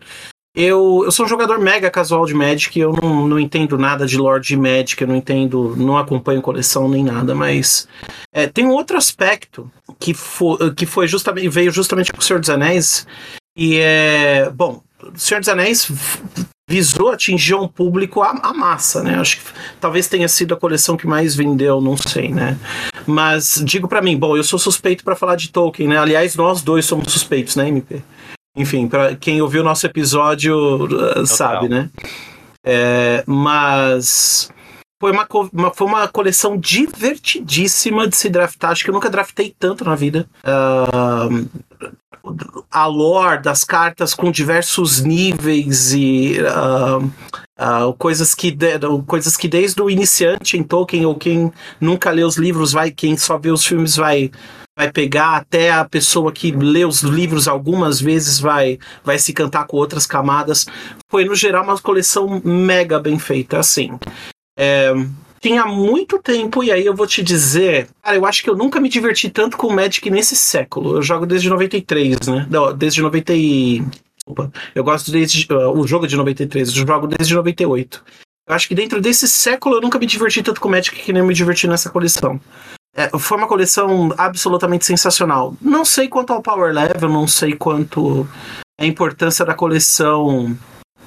Eu, 0.55 1.03
eu 1.05 1.13
sou 1.13 1.27
um 1.27 1.29
jogador 1.29 1.59
mega 1.59 1.91
casual 1.91 2.25
de 2.25 2.33
Magic, 2.33 2.81
eu 2.81 2.95
não, 3.03 3.29
não 3.29 3.39
entendo 3.39 3.77
nada 3.77 4.07
de 4.07 4.17
Lord 4.17 4.49
de 4.49 4.57
Magic, 4.57 4.99
eu 4.99 5.07
não 5.07 5.15
entendo, 5.15 5.77
não 5.77 5.99
acompanho 5.99 6.41
coleção 6.41 6.89
nem 6.89 7.05
nada, 7.05 7.35
mas 7.35 7.87
é, 8.33 8.47
tem 8.47 8.65
um 8.65 8.71
outro 8.71 8.97
aspecto 8.97 9.71
que, 10.01 10.15
foi, 10.15 10.75
que 10.75 10.87
foi 10.87 11.07
justamente, 11.07 11.47
veio 11.51 11.71
justamente 11.71 12.11
com 12.11 12.21
o 12.21 12.23
Senhor 12.23 12.41
dos 12.41 12.49
Anéis, 12.49 13.07
e 13.55 13.77
é. 13.77 14.51
Bom, 14.51 14.83
o 15.03 15.19
Senhor 15.19 15.41
dos 15.41 15.49
Anéis 15.51 15.91
visou 16.69 17.11
atingir 17.11 17.55
um 17.55 17.69
público 17.69 18.23
a, 18.23 18.31
a, 18.43 18.53
massa, 18.53 19.03
né? 19.03 19.19
Acho 19.19 19.39
que 19.39 19.45
talvez 19.81 20.09
tenha 20.09 20.29
sido 20.29 20.55
a 20.55 20.57
coleção 20.57 20.97
que 20.97 21.07
mais 21.07 21.35
vendeu, 21.35 21.81
não 21.81 21.97
sei, 21.97 22.29
né? 22.29 22.59
Mas 23.07 23.63
digo 23.65 23.87
para 23.87 24.03
mim, 24.03 24.19
bom, 24.19 24.37
eu 24.37 24.43
sou 24.43 24.59
suspeito 24.59 25.05
para 25.05 25.15
falar 25.15 25.37
de 25.37 25.51
Tolkien, 25.51 25.89
né? 25.89 25.97
Aliás, 25.97 26.35
nós 26.35 26.63
dois 26.63 26.85
somos 26.85 27.13
suspeitos, 27.13 27.55
né, 27.55 27.69
MP? 27.69 28.03
Enfim, 28.57 28.89
para 28.89 29.15
quem 29.15 29.41
ouviu 29.41 29.61
o 29.61 29.65
nosso 29.65 29.87
episódio 29.87 30.87
uh, 30.87 31.27
sabe, 31.27 31.69
né? 31.69 31.89
É, 32.65 33.23
mas 33.27 34.51
foi 35.01 35.13
uma, 35.13 35.29
uma, 35.53 35.73
foi 35.73 35.87
uma 35.87 36.09
coleção 36.09 36.57
divertidíssima 36.57 38.09
de 38.09 38.17
se 38.17 38.29
draftar. 38.29 38.73
Acho 38.73 38.83
que 38.83 38.91
eu 38.91 38.95
nunca 38.95 39.11
draftei 39.11 39.55
tanto 39.57 39.85
na 39.85 39.95
vida. 39.95 40.27
Uh, 40.43 41.47
a 42.71 42.87
lore 42.87 43.43
das 43.43 43.65
cartas 43.65 44.15
com 44.15 44.31
diversos 44.31 45.01
níveis 45.01 45.93
e 45.93 46.39
uh, 46.41 47.11
Uh, 47.59 47.95
coisas, 47.95 48.35
que 48.35 48.51
de, 48.51 48.79
coisas 49.07 49.35
que 49.35 49.49
desde 49.49 49.81
o 49.81 49.89
iniciante 49.89 50.59
em 50.59 50.63
Tolkien, 50.63 51.07
ou 51.07 51.15
quem 51.15 51.51
nunca 51.81 52.11
lê 52.11 52.23
os 52.23 52.37
livros, 52.37 52.71
vai, 52.71 52.91
quem 52.91 53.17
só 53.17 53.39
vê 53.39 53.51
os 53.51 53.65
filmes 53.65 53.97
vai, 53.97 54.31
vai 54.77 54.93
pegar, 54.93 55.37
até 55.37 55.73
a 55.73 55.83
pessoa 55.83 56.31
que 56.31 56.51
lê 56.53 56.85
os 56.85 57.01
livros 57.01 57.49
algumas 57.49 57.99
vezes 57.99 58.39
vai, 58.39 58.79
vai 59.03 59.19
se 59.19 59.33
cantar 59.33 59.67
com 59.67 59.79
outras 59.79 60.07
camadas. 60.07 60.67
Foi, 61.11 61.25
no 61.25 61.35
geral, 61.35 61.65
uma 61.65 61.79
coleção 61.79 62.43
mega 62.45 63.01
bem 63.01 63.19
feita, 63.19 63.59
assim. 63.59 63.99
É, 64.59 64.93
tinha 65.41 65.65
muito 65.67 66.19
tempo, 66.19 66.63
e 66.65 66.73
aí 66.73 66.85
eu 66.85 66.95
vou 66.95 67.07
te 67.07 67.23
dizer, 67.23 67.89
cara, 68.03 68.17
eu 68.17 68.27
acho 68.27 68.43
que 68.43 68.51
eu 68.51 68.57
nunca 68.57 68.81
me 68.81 68.89
diverti 68.89 69.29
tanto 69.31 69.57
com 69.57 69.73
Magic 69.73 70.09
nesse 70.11 70.35
século. 70.35 70.97
Eu 70.97 71.03
jogo 71.03 71.27
desde 71.27 71.49
93, 71.49 72.19
né? 72.27 72.47
Não, 72.51 72.73
desde 72.73 73.03
90 73.03 73.35
e... 73.35 73.85
Desculpa. 74.17 74.53
Eu 74.75 74.83
gosto 74.83 75.13
desde. 75.13 75.47
Uh, 75.53 75.79
o 75.79 75.87
jogo 75.87 76.05
é 76.05 76.09
de 76.09 76.17
93, 76.17 76.69
eu 76.69 76.75
jogo 76.87 77.07
desde 77.07 77.33
98. 77.33 78.03
Eu 78.49 78.55
acho 78.55 78.67
que 78.67 78.75
dentro 78.75 79.01
desse 79.01 79.29
século 79.29 79.77
eu 79.77 79.81
nunca 79.81 79.99
me 79.99 80.07
diverti 80.07 80.43
tanto 80.43 80.61
com 80.61 80.69
Magic 80.69 80.97
que 80.97 81.13
nem 81.13 81.23
me 81.23 81.35
diverti 81.35 81.69
nessa 81.69 81.91
coleção. 81.91 82.41
É, 82.97 83.11
foi 83.19 83.37
uma 83.37 83.47
coleção 83.47 84.13
absolutamente 84.17 84.87
sensacional. 84.87 85.55
Não 85.61 85.85
sei 85.85 86.09
quanto 86.09 86.33
ao 86.33 86.43
power 86.43 86.73
level, 86.73 87.09
não 87.09 87.29
sei 87.29 87.53
quanto 87.53 88.27
a 88.81 88.87
importância 88.87 89.45
da 89.45 89.55
coleção 89.55 90.57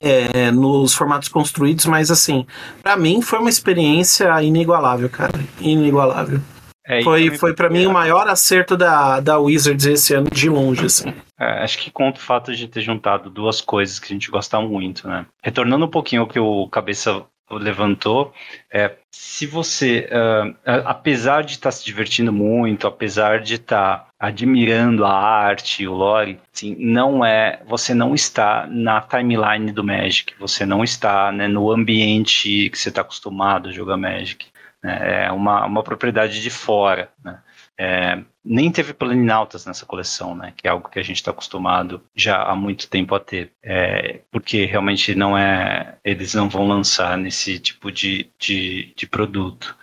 é, 0.02 0.52
nos 0.52 0.94
formatos 0.94 1.30
construídos, 1.30 1.86
mas 1.86 2.10
assim, 2.12 2.46
para 2.82 2.96
mim 2.96 3.22
foi 3.22 3.40
uma 3.40 3.50
experiência 3.50 4.42
inigualável, 4.42 5.10
cara. 5.10 5.40
Inigualável. 5.60 6.40
É, 6.86 7.04
foi 7.04 7.30
foi 7.38 7.54
para 7.54 7.70
mim 7.70 7.86
o 7.86 7.94
maior 7.94 8.28
acerto 8.28 8.76
da, 8.76 9.20
da 9.20 9.38
Wizards 9.38 9.86
esse 9.86 10.14
ano 10.16 10.28
de 10.32 10.50
longe, 10.50 10.86
assim. 10.86 11.14
É, 11.40 11.64
acho 11.64 11.78
que 11.78 11.92
conta 11.92 12.20
o 12.20 12.24
fato 12.24 12.56
de 12.56 12.68
ter 12.68 12.82
juntado 12.82 13.30
duas 13.30 13.62
coisas 13.62 14.00
que 14.00 14.08
a 14.08 14.16
gente 14.16 14.32
gosta 14.32 14.60
muito, 14.60 15.08
né? 15.08 15.26
Retornando 15.44 15.86
um 15.86 15.90
pouquinho 15.90 16.24
ao 16.24 16.28
que 16.28 16.40
o 16.40 16.68
Cabeça 16.68 17.24
levantou, 17.58 18.34
é, 18.72 18.96
se 19.12 19.46
você, 19.46 20.08
uh, 20.12 20.56
apesar 20.86 21.44
de 21.44 21.54
estar 21.54 21.70
tá 21.70 21.72
se 21.72 21.84
divertindo 21.84 22.32
muito, 22.32 22.88
apesar 22.88 23.40
de 23.40 23.56
estar 23.56 23.98
tá 23.98 24.08
admirando 24.20 25.06
a 25.06 25.14
arte, 25.14 25.88
o 25.88 25.94
lore, 25.94 26.40
assim, 26.54 26.76
não 26.80 27.26
é, 27.26 27.62
você 27.66 27.94
não 27.94 28.14
está 28.14 28.68
na 28.70 29.02
timeline 29.02 29.72
do 29.72 29.84
Magic, 29.84 30.34
você 30.40 30.66
não 30.66 30.84
está 30.84 31.32
né, 31.32 31.48
no 31.48 31.72
ambiente 31.72 32.70
que 32.70 32.78
você 32.78 32.90
está 32.90 33.02
acostumado 33.02 33.70
a 33.70 33.72
jogar 33.72 33.98
Magic. 33.98 34.46
Né, 34.84 35.26
é 35.26 35.32
uma, 35.32 35.66
uma 35.66 35.84
propriedade 35.84 36.42
de 36.42 36.50
fora. 36.50 37.10
Né? 37.24 37.40
É, 37.82 38.22
nem 38.44 38.70
teve 38.70 38.94
planinautas 38.94 39.66
nessa 39.66 39.86
coleção, 39.86 40.36
né? 40.36 40.54
Que 40.58 40.68
é 40.68 40.70
algo 40.70 40.90
que 40.90 41.00
a 41.00 41.04
gente 41.04 41.16
está 41.16 41.32
acostumado 41.32 42.04
já 42.14 42.44
há 42.44 42.54
muito 42.54 42.90
tempo 42.90 43.16
a 43.16 43.22
ter. 43.22 43.54
É, 43.64 44.20
porque 44.30 44.66
realmente 44.66 45.16
não 45.16 45.38
é. 45.38 45.98
Eles 46.04 46.34
não 46.34 46.50
vão 46.50 46.68
lançar 46.68 47.18
nesse 47.18 47.58
tipo 47.58 47.90
de, 47.90 48.30
de, 48.38 48.94
de 48.98 49.08
produto. 49.08 49.78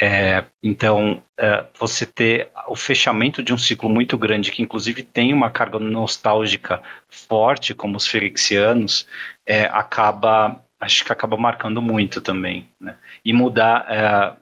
É, 0.00 0.44
então, 0.62 1.20
é, 1.36 1.66
você 1.78 2.06
ter 2.06 2.50
o 2.68 2.76
fechamento 2.76 3.42
de 3.42 3.52
um 3.52 3.58
ciclo 3.58 3.90
muito 3.90 4.16
grande, 4.16 4.52
que 4.52 4.62
inclusive 4.62 5.02
tem 5.02 5.32
uma 5.34 5.50
carga 5.50 5.80
nostálgica 5.80 6.80
forte, 7.08 7.74
como 7.74 7.96
os 7.96 8.06
Ferexianos, 8.06 9.06
é, 9.44 9.64
acaba, 9.64 10.64
acho 10.80 11.04
que 11.04 11.12
acaba 11.12 11.36
marcando 11.36 11.82
muito 11.82 12.20
também. 12.20 12.68
Né? 12.80 12.96
E 13.24 13.32
mudar 13.32 13.86
é, 13.88 14.36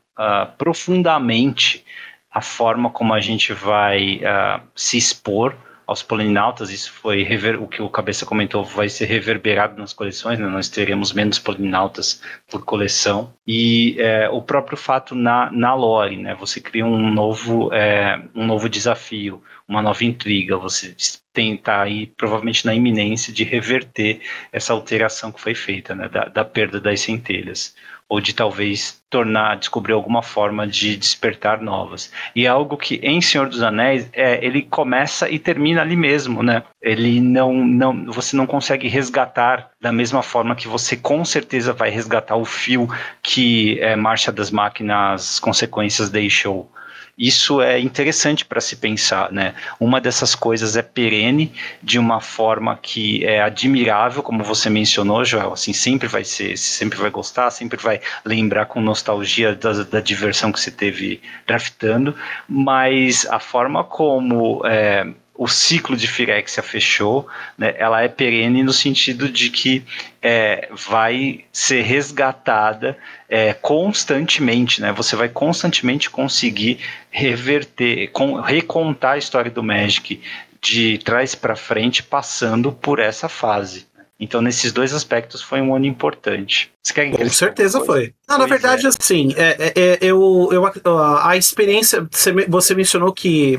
profundamente 0.59 1.85
a 2.31 2.41
forma 2.41 2.91
como 2.91 3.13
a 3.13 3.21
gente 3.21 3.53
vai 3.53 4.19
uh, 4.19 4.63
se 4.75 4.97
expor 4.97 5.57
aos 5.91 6.05
polinautas, 6.05 6.71
isso 6.71 6.93
foi 6.93 7.27
o 7.61 7.67
que 7.67 7.83
o 7.83 7.89
Cabeça 7.89 8.25
comentou, 8.25 8.65
vai 8.65 8.89
ser 8.89 9.07
reverberado 9.07 9.77
nas 9.77 9.93
coleções, 9.93 10.39
né? 10.39 10.47
nós 10.47 10.69
teremos 10.69 11.13
menos 11.13 11.41
polinautas 11.41 12.23
por 12.49 12.65
coleção, 12.65 13.35
e 13.45 13.97
é, 13.99 14.29
o 14.29 14.41
próprio 14.41 14.77
fato 14.77 15.17
na, 15.17 15.51
na 15.51 15.75
lore, 15.75 16.17
né? 16.17 16.33
você 16.37 16.61
cria 16.61 16.87
um 16.87 17.13
novo, 17.13 17.75
é, 17.75 18.23
um 18.37 18.47
novo 18.47 18.69
desafio, 18.69 19.43
uma 19.67 19.83
nova 19.83 20.05
intriga, 20.05 20.57
você 20.57 20.95
tem 21.33 21.57
tá 21.57 21.83
aí 21.83 22.07
provavelmente 22.07 22.65
na 22.65 22.73
iminência 22.73 23.33
de 23.33 23.43
reverter 23.43 24.21
essa 24.53 24.73
alteração 24.73 25.33
que 25.33 25.41
foi 25.41 25.57
feita, 25.57 25.93
né? 25.93 26.09
da, 26.09 26.27
da 26.27 26.45
perda 26.45 26.81
das 26.81 27.01
centelhas 27.01 27.75
ou 28.11 28.21
de 28.21 28.35
talvez 28.35 29.00
tornar, 29.09 29.57
descobrir 29.57 29.93
alguma 29.93 30.21
forma 30.21 30.67
de 30.67 30.97
despertar 30.97 31.62
novas. 31.62 32.12
E 32.35 32.45
é 32.45 32.49
algo 32.49 32.76
que 32.76 32.97
em 32.97 33.21
Senhor 33.21 33.49
dos 33.49 33.62
Anéis 33.62 34.11
é, 34.12 34.45
ele 34.45 34.62
começa 34.62 35.31
e 35.31 35.38
termina 35.38 35.81
ali 35.81 35.95
mesmo, 35.95 36.43
né? 36.43 36.64
Ele 36.83 37.21
não, 37.21 37.55
não, 37.64 38.07
você 38.07 38.37
não 38.37 38.47
consegue 38.47 38.88
resgatar 38.88 39.71
da 39.81 39.93
mesma 39.93 40.23
forma 40.23 40.57
que 40.57 40.67
você 40.67 40.97
com 40.97 41.25
certeza 41.25 41.73
vai 41.73 41.88
resgatar 41.88 42.35
o 42.35 42.45
fio 42.45 42.88
que 43.23 43.79
é, 43.81 43.95
Marcha 43.95 44.33
das 44.33 44.50
Máquinas 44.50 45.38
Consequências 45.38 46.11
deixou 46.11 46.71
isso 47.21 47.61
é 47.61 47.79
interessante 47.79 48.47
para 48.47 48.62
se 48.62 48.77
pensar, 48.77 49.31
né? 49.31 49.55
Uma 49.79 50.00
dessas 50.00 50.35
coisas 50.35 50.75
é 50.75 50.81
perene 50.81 51.53
de 51.83 51.99
uma 51.99 52.19
forma 52.19 52.79
que 52.81 53.23
é 53.27 53.43
admirável, 53.43 54.23
como 54.23 54.43
você 54.43 54.71
mencionou, 54.71 55.23
Joel, 55.23 55.53
assim, 55.53 55.75
sempre 55.75 56.09
vai 56.09 56.25
ser, 56.25 56.57
sempre 56.57 56.99
vai 56.99 57.11
gostar, 57.11 57.50
sempre 57.50 57.79
vai 57.79 58.00
lembrar 58.25 58.65
com 58.65 58.81
nostalgia 58.81 59.55
da, 59.55 59.85
da 59.85 60.00
diversão 60.00 60.50
que 60.50 60.59
você 60.59 60.71
teve 60.71 61.21
draftando, 61.47 62.17
mas 62.49 63.27
a 63.27 63.39
forma 63.39 63.85
como 63.85 64.62
é, 64.65 65.07
o 65.40 65.49
ciclo 65.49 65.97
de 65.97 66.06
Firexia 66.06 66.62
fechou, 66.62 67.26
né, 67.56 67.75
ela 67.78 68.02
é 68.02 68.09
perene 68.09 68.62
no 68.62 68.75
sentido 68.75 69.26
de 69.26 69.49
que 69.49 69.82
é, 70.20 70.68
vai 70.70 71.47
ser 71.50 71.80
resgatada 71.80 72.94
é, 73.26 73.54
constantemente, 73.54 74.82
né? 74.82 74.92
Você 74.92 75.16
vai 75.16 75.30
constantemente 75.30 76.11
conseguir 76.11 76.80
reverter, 77.11 78.09
com, 78.09 78.38
recontar 78.38 79.12
a 79.12 79.18
história 79.18 79.50
do 79.50 79.62
Magic 79.62 80.20
de 80.61 80.99
trás 80.99 81.35
para 81.35 81.56
frente, 81.56 82.02
passando 82.02 82.70
por 82.70 82.99
essa 82.99 83.26
fase. 83.26 83.87
Então, 84.21 84.43
nesses 84.43 84.71
dois 84.71 84.93
aspectos, 84.93 85.41
foi 85.41 85.62
um 85.62 85.75
ano 85.75 85.87
importante. 85.87 86.71
Com 87.17 87.29
certeza 87.31 87.81
foi. 87.81 88.12
Não, 88.29 88.37
na 88.37 88.47
verdade, 88.47 88.85
é. 88.85 88.89
assim, 88.89 89.35
é, 89.35 89.57
é, 89.59 89.73
é, 89.75 89.99
eu, 90.03 90.50
eu, 90.53 90.99
a 90.99 91.37
experiência, 91.39 92.07
você 92.47 92.75
mencionou 92.75 93.15
que, 93.15 93.59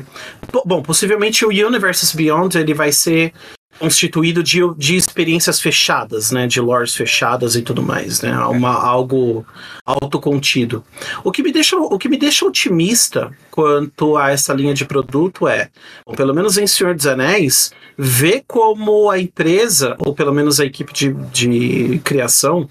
bom, 0.64 0.80
possivelmente 0.80 1.44
o 1.44 1.48
Universes 1.48 2.14
Beyond 2.14 2.56
ele 2.56 2.74
vai 2.74 2.92
ser 2.92 3.32
constituído 3.78 4.42
de, 4.42 4.60
de 4.76 4.96
experiências 4.96 5.60
fechadas, 5.60 6.30
né, 6.30 6.46
de 6.46 6.60
lores 6.60 6.94
fechadas 6.94 7.56
e 7.56 7.62
tudo 7.62 7.82
mais, 7.82 8.20
né, 8.20 8.36
uma, 8.44 8.72
algo 8.72 9.44
autocontido. 9.84 10.84
O 11.24 11.32
que 11.32 11.42
me 11.42 11.52
deixa, 11.52 11.76
o 11.76 11.98
que 11.98 12.08
me 12.08 12.16
deixa 12.16 12.44
otimista 12.44 13.32
quanto 13.50 14.16
a 14.16 14.30
essa 14.30 14.52
linha 14.52 14.74
de 14.74 14.84
produto 14.84 15.48
é, 15.48 15.70
ou 16.06 16.14
pelo 16.14 16.34
menos 16.34 16.56
em 16.56 16.66
Senhor 16.66 16.94
dos 16.94 17.06
Anéis, 17.06 17.72
ver 17.96 18.44
como 18.46 19.10
a 19.10 19.18
empresa, 19.18 19.96
ou 19.98 20.14
pelo 20.14 20.32
menos 20.32 20.60
a 20.60 20.64
equipe 20.64 20.92
de, 20.92 21.12
de 21.32 22.00
criação, 22.04 22.68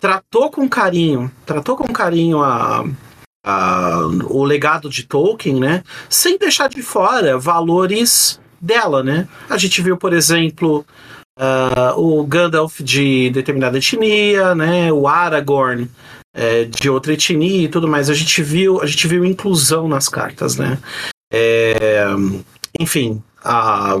tratou 0.00 0.50
com 0.50 0.68
carinho, 0.68 1.30
tratou 1.46 1.76
com 1.76 1.92
carinho 1.92 2.42
a, 2.42 2.84
a, 3.44 3.98
o 4.28 4.44
legado 4.44 4.88
de 4.88 5.04
Tolkien, 5.04 5.60
né, 5.60 5.82
sem 6.08 6.38
deixar 6.38 6.68
de 6.68 6.82
fora 6.82 7.38
valores 7.38 8.40
dela, 8.62 9.02
né? 9.02 9.26
A 9.50 9.58
gente 9.58 9.82
viu, 9.82 9.96
por 9.96 10.12
exemplo, 10.12 10.86
uh, 11.38 12.00
o 12.00 12.24
Gandalf 12.24 12.80
de 12.80 13.30
determinada 13.30 13.76
etnia, 13.76 14.54
né? 14.54 14.92
O 14.92 15.08
Aragorn 15.08 15.90
é, 16.34 16.64
de 16.64 16.88
outra 16.88 17.12
etnia 17.12 17.64
e 17.64 17.68
tudo 17.68 17.88
mais. 17.88 18.08
A 18.08 18.14
gente 18.14 18.42
viu, 18.42 18.80
a 18.80 18.86
gente 18.86 19.06
viu 19.08 19.24
inclusão 19.24 19.88
nas 19.88 20.08
cartas, 20.08 20.56
né? 20.56 20.78
É, 21.32 22.06
enfim, 22.78 23.22
a, 23.44 23.96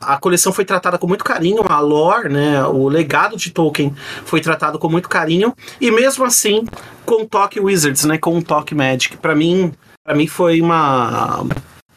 a 0.00 0.16
coleção 0.18 0.52
foi 0.52 0.64
tratada 0.64 0.98
com 0.98 1.06
muito 1.06 1.24
carinho, 1.24 1.62
a 1.68 1.80
lore, 1.80 2.28
né, 2.28 2.64
o 2.66 2.88
legado 2.88 3.36
de 3.36 3.50
Tolkien 3.50 3.94
foi 4.24 4.40
tratado 4.40 4.78
com 4.78 4.88
muito 4.88 5.08
carinho 5.08 5.54
e 5.80 5.90
mesmo 5.90 6.24
assim 6.24 6.64
com 7.04 7.26
toque 7.26 7.60
Wizards, 7.60 8.04
né, 8.04 8.16
com 8.16 8.34
um 8.36 8.42
toque 8.42 8.74
Magic. 8.74 9.16
Para 9.18 9.34
mim, 9.34 9.72
para 10.04 10.14
mim 10.14 10.26
foi 10.26 10.60
uma 10.60 11.44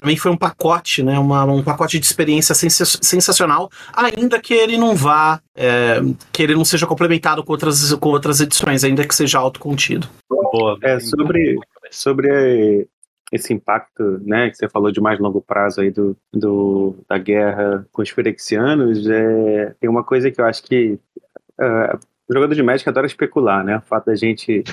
também 0.06 0.16
foi 0.16 0.30
um 0.30 0.38
pacote, 0.38 1.02
né? 1.02 1.18
Uma, 1.18 1.44
um 1.46 1.64
pacote 1.64 1.98
de 1.98 2.06
experiência 2.06 2.54
sensacional, 2.54 3.72
ainda 3.92 4.40
que 4.40 4.54
ele 4.54 4.78
não 4.78 4.96
vá, 4.96 5.42
é, 5.56 6.00
que 6.32 6.44
ele 6.44 6.54
não 6.54 6.64
seja 6.64 6.86
complementado 6.86 7.44
com 7.44 7.52
outras, 7.52 7.92
com 7.96 8.10
outras 8.10 8.40
edições, 8.40 8.84
ainda 8.84 9.04
que 9.08 9.16
seja 9.16 9.40
autocontido. 9.40 10.08
Boa. 10.30 10.78
É, 10.84 11.00
sobre, 11.00 11.58
sobre 11.90 12.88
esse 13.32 13.52
impacto, 13.52 14.22
né, 14.24 14.52
que 14.52 14.58
você 14.58 14.70
falou 14.70 14.92
de 14.92 15.02
mais 15.02 15.20
longo 15.20 15.42
prazo 15.42 15.82
aí 15.82 15.90
do, 15.90 16.16
do 16.32 16.96
da 17.10 17.18
guerra 17.18 17.88
com 17.92 18.04
os 18.04 18.10
Ferexianos, 18.10 19.10
é, 19.10 19.74
tem 19.80 19.90
uma 19.90 20.04
coisa 20.04 20.30
que 20.30 20.40
eu 20.40 20.46
acho 20.46 20.62
que 20.62 21.00
uh, 21.60 21.98
o 22.30 22.34
jogador 22.34 22.54
de 22.54 22.62
Magic 22.62 22.88
adora 22.88 23.08
especular, 23.08 23.64
né? 23.64 23.78
O 23.78 23.82
fato 23.82 24.06
da 24.06 24.16
gente 24.16 24.64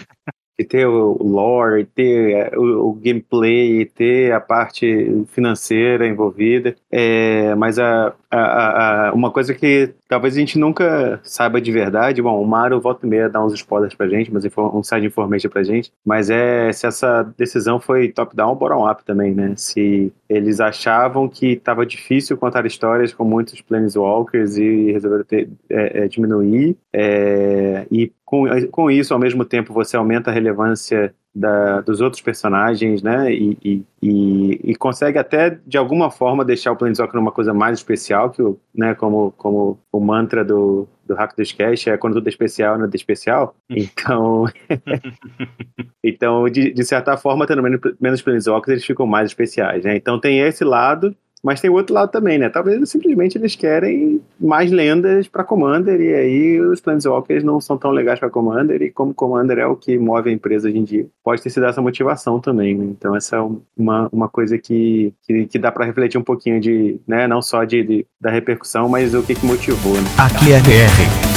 de 0.59 0.65
ter 0.65 0.87
o 0.87 1.17
lore, 1.23 1.87
ter 1.87 2.33
é, 2.33 2.59
o, 2.59 2.91
o, 2.91 2.93
gameplay, 2.93 3.87
ter 3.87 4.33
a 4.33 4.41
parte 4.41 5.25
financeira 5.29 6.07
envolvida. 6.07 6.77
É, 6.91 7.55
mas 7.55 7.79
a, 7.79 8.15
a, 8.39 9.09
a, 9.09 9.13
uma 9.13 9.31
coisa 9.31 9.53
que 9.55 9.93
talvez 10.09 10.35
a 10.35 10.41
gente 10.41 10.59
nunca 10.59 11.21
saiba 11.23 11.61
de 11.61 11.71
verdade, 11.71 12.23
bom, 12.23 12.43
o 12.43 12.47
Mario 12.47 12.81
volta 12.81 13.07
e 13.07 13.09
meia 13.09 13.29
dá 13.29 13.45
uns 13.45 13.53
spoilers 13.53 13.95
pra 13.95 14.09
gente, 14.09 14.33
mas 14.33 14.45
um 14.57 14.83
side 14.83 15.07
information 15.07 15.51
pra 15.51 15.63
gente, 15.63 15.93
mas 16.05 16.31
é 16.31 16.73
se 16.73 16.87
essa 16.87 17.23
decisão 17.37 17.79
foi 17.79 18.09
top-down 18.09 18.51
ou 18.51 18.57
bottom-up 18.57 19.05
também, 19.05 19.35
né? 19.35 19.53
Se 19.57 20.13
eles 20.29 20.61
achavam 20.61 21.29
que 21.29 21.53
estava 21.53 21.85
difícil 21.85 22.37
contar 22.39 22.65
histórias 22.65 23.13
com 23.13 23.25
muitos 23.25 23.61
Planeswalkers 23.61 24.57
e 24.57 24.93
resolveram 24.93 25.25
ter, 25.25 25.51
é, 25.69 26.05
é, 26.05 26.09
diminuir, 26.09 26.77
é, 26.93 27.87
e 27.91 28.11
com, 28.25 28.47
com 28.71 28.91
isso, 28.91 29.13
ao 29.13 29.21
mesmo 29.21 29.45
tempo, 29.45 29.75
você 29.75 29.95
aumenta 29.95 30.31
a 30.31 30.35
relevância 30.35 31.15
da, 31.35 31.81
dos 31.81 32.01
outros 32.01 32.21
personagens, 32.21 33.03
né? 33.03 33.33
E, 33.33 33.59
e, 33.65 33.85
e, 34.03 34.61
e, 34.71 34.75
consegue 34.75 35.19
até 35.19 35.59
de 35.67 35.79
alguma 35.79 36.11
forma 36.11 36.45
deixar 36.45 36.73
o 36.73 36.77
Planeswalker 36.77 37.17
numa 37.17 37.33
coisa 37.33 37.55
mais 37.55 37.79
especial, 37.79 38.31
que 38.31 38.43
o, 38.43 38.59
né? 38.75 38.95
Como, 38.95 39.33
como 39.39 39.79
o 39.91 40.01
mantra 40.01 40.45
do, 40.45 40.87
do 41.07 41.15
Hack 41.15 41.35
dos 41.37 41.53
Cash 41.53 41.87
é 41.87 41.97
quando 41.97 42.15
tudo 42.15 42.27
é 42.27 42.31
especial, 42.31 42.79
nada 42.79 42.95
é 42.95 42.97
especial. 42.97 43.55
Então, 43.71 44.45
então 46.05 46.45
de, 46.49 46.73
de 46.73 46.85
certa 46.85 47.17
forma, 47.17 47.47
tendo 47.47 47.63
menos, 47.63 47.81
menos 47.99 48.21
Planeswalkers, 48.21 48.73
eles 48.73 48.85
ficam 48.85 49.07
mais 49.07 49.31
especiais, 49.31 49.85
né? 49.85 49.97
Então 49.97 50.21
tem 50.21 50.41
esse 50.41 50.65
lado 50.65 51.17
mas 51.43 51.61
tem 51.61 51.69
o 51.69 51.75
outro 51.75 51.93
lado 51.93 52.11
também, 52.11 52.39
né? 52.39 52.49
Talvez 52.49 52.89
simplesmente 52.89 53.37
eles 53.37 53.57
querem 53.57 54.21
mais 54.39 54.71
lendas 54.71 55.27
para 55.27 55.43
Commander 55.43 56.01
e 56.01 56.15
aí 56.15 56.61
os 56.61 56.81
Planeswalkers 56.81 57.43
não 57.43 57.61
são 57.61 57.77
tão 57.77 57.91
legais 57.91 58.21
para 58.21 58.31
Commander 58.31 58.81
e 58.81 58.91
como 58.91 59.13
Commander 59.13 59.59
é 59.59 59.67
o 59.67 59.75
que 59.75 59.99
move 59.99 60.31
a 60.31 60.33
empresa 60.33 60.69
hoje 60.69 60.79
em 60.79 60.85
dia, 60.85 61.07
pode 61.25 61.43
ter 61.43 61.51
sido 61.51 61.67
essa 61.67 61.83
motivação 61.83 62.39
também, 62.39 62.77
né? 62.77 62.85
Então 62.85 63.17
essa 63.17 63.37
é 63.37 63.41
uma, 63.77 64.09
uma 64.13 64.29
coisa 64.29 64.57
que, 64.57 65.13
que, 65.27 65.47
que 65.47 65.59
dá 65.59 65.73
para 65.73 65.85
refletir 65.85 66.17
um 66.17 66.23
pouquinho 66.23 66.61
de, 66.61 67.01
né? 67.07 67.27
Não 67.27 67.43
só 67.43 67.65
de, 67.65 67.83
de 67.83 68.07
da 68.21 68.31
repercussão, 68.31 68.89
mas 68.89 69.13
o 69.13 69.23
que, 69.23 69.35
que 69.35 69.45
motivou, 69.45 69.95
né? 69.95 70.09
Aqui 70.19 70.53
é 70.53 70.61
BR. 70.61 71.33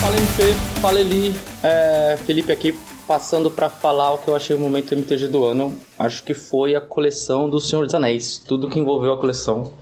Fala 0.00 0.16
MP, 0.16 0.54
fala 0.80 1.00
Eli, 1.00 1.34
é, 1.62 2.16
Felipe 2.24 2.50
aqui 2.50 2.74
passando 3.10 3.50
para 3.50 3.68
falar 3.68 4.12
o 4.12 4.18
que 4.18 4.28
eu 4.28 4.36
achei 4.36 4.54
o 4.54 4.60
momento 4.60 4.94
MTG 4.94 5.26
do 5.26 5.44
ano, 5.44 5.76
acho 5.98 6.22
que 6.22 6.32
foi 6.32 6.76
a 6.76 6.80
coleção 6.80 7.50
do 7.50 7.58
Senhor 7.58 7.84
dos 7.84 7.92
Anéis, 7.92 8.38
tudo 8.38 8.68
que 8.68 8.78
envolveu 8.78 9.12
a 9.12 9.18
coleção. 9.18 9.72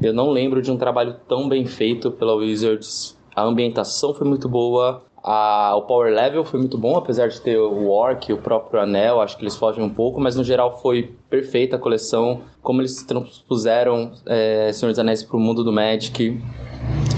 Eu 0.00 0.12
não 0.12 0.30
lembro 0.30 0.62
de 0.62 0.70
um 0.70 0.76
trabalho 0.76 1.16
tão 1.26 1.48
bem 1.48 1.66
feito 1.66 2.12
pela 2.12 2.36
Wizards. 2.36 3.18
A 3.34 3.42
ambientação 3.42 4.14
foi 4.14 4.28
muito 4.28 4.48
boa, 4.48 5.02
a, 5.24 5.74
o 5.74 5.82
power 5.82 6.14
level 6.14 6.44
foi 6.44 6.60
muito 6.60 6.78
bom, 6.78 6.96
apesar 6.96 7.26
de 7.26 7.40
ter 7.40 7.58
o 7.58 7.88
Orc, 7.88 8.32
o 8.32 8.38
próprio 8.38 8.80
Anel, 8.80 9.20
acho 9.20 9.36
que 9.36 9.42
eles 9.42 9.56
fogem 9.56 9.82
um 9.82 9.90
pouco, 9.90 10.20
mas 10.20 10.36
no 10.36 10.44
geral 10.44 10.78
foi 10.80 11.16
perfeita 11.28 11.74
a 11.74 11.78
coleção. 11.80 12.42
Como 12.62 12.80
eles 12.80 13.02
transpuseram 13.02 14.12
é, 14.24 14.72
Senhor 14.72 14.92
dos 14.92 15.00
Anéis 15.00 15.24
para 15.24 15.36
o 15.36 15.40
mundo 15.40 15.64
do 15.64 15.72
Magic, 15.72 16.40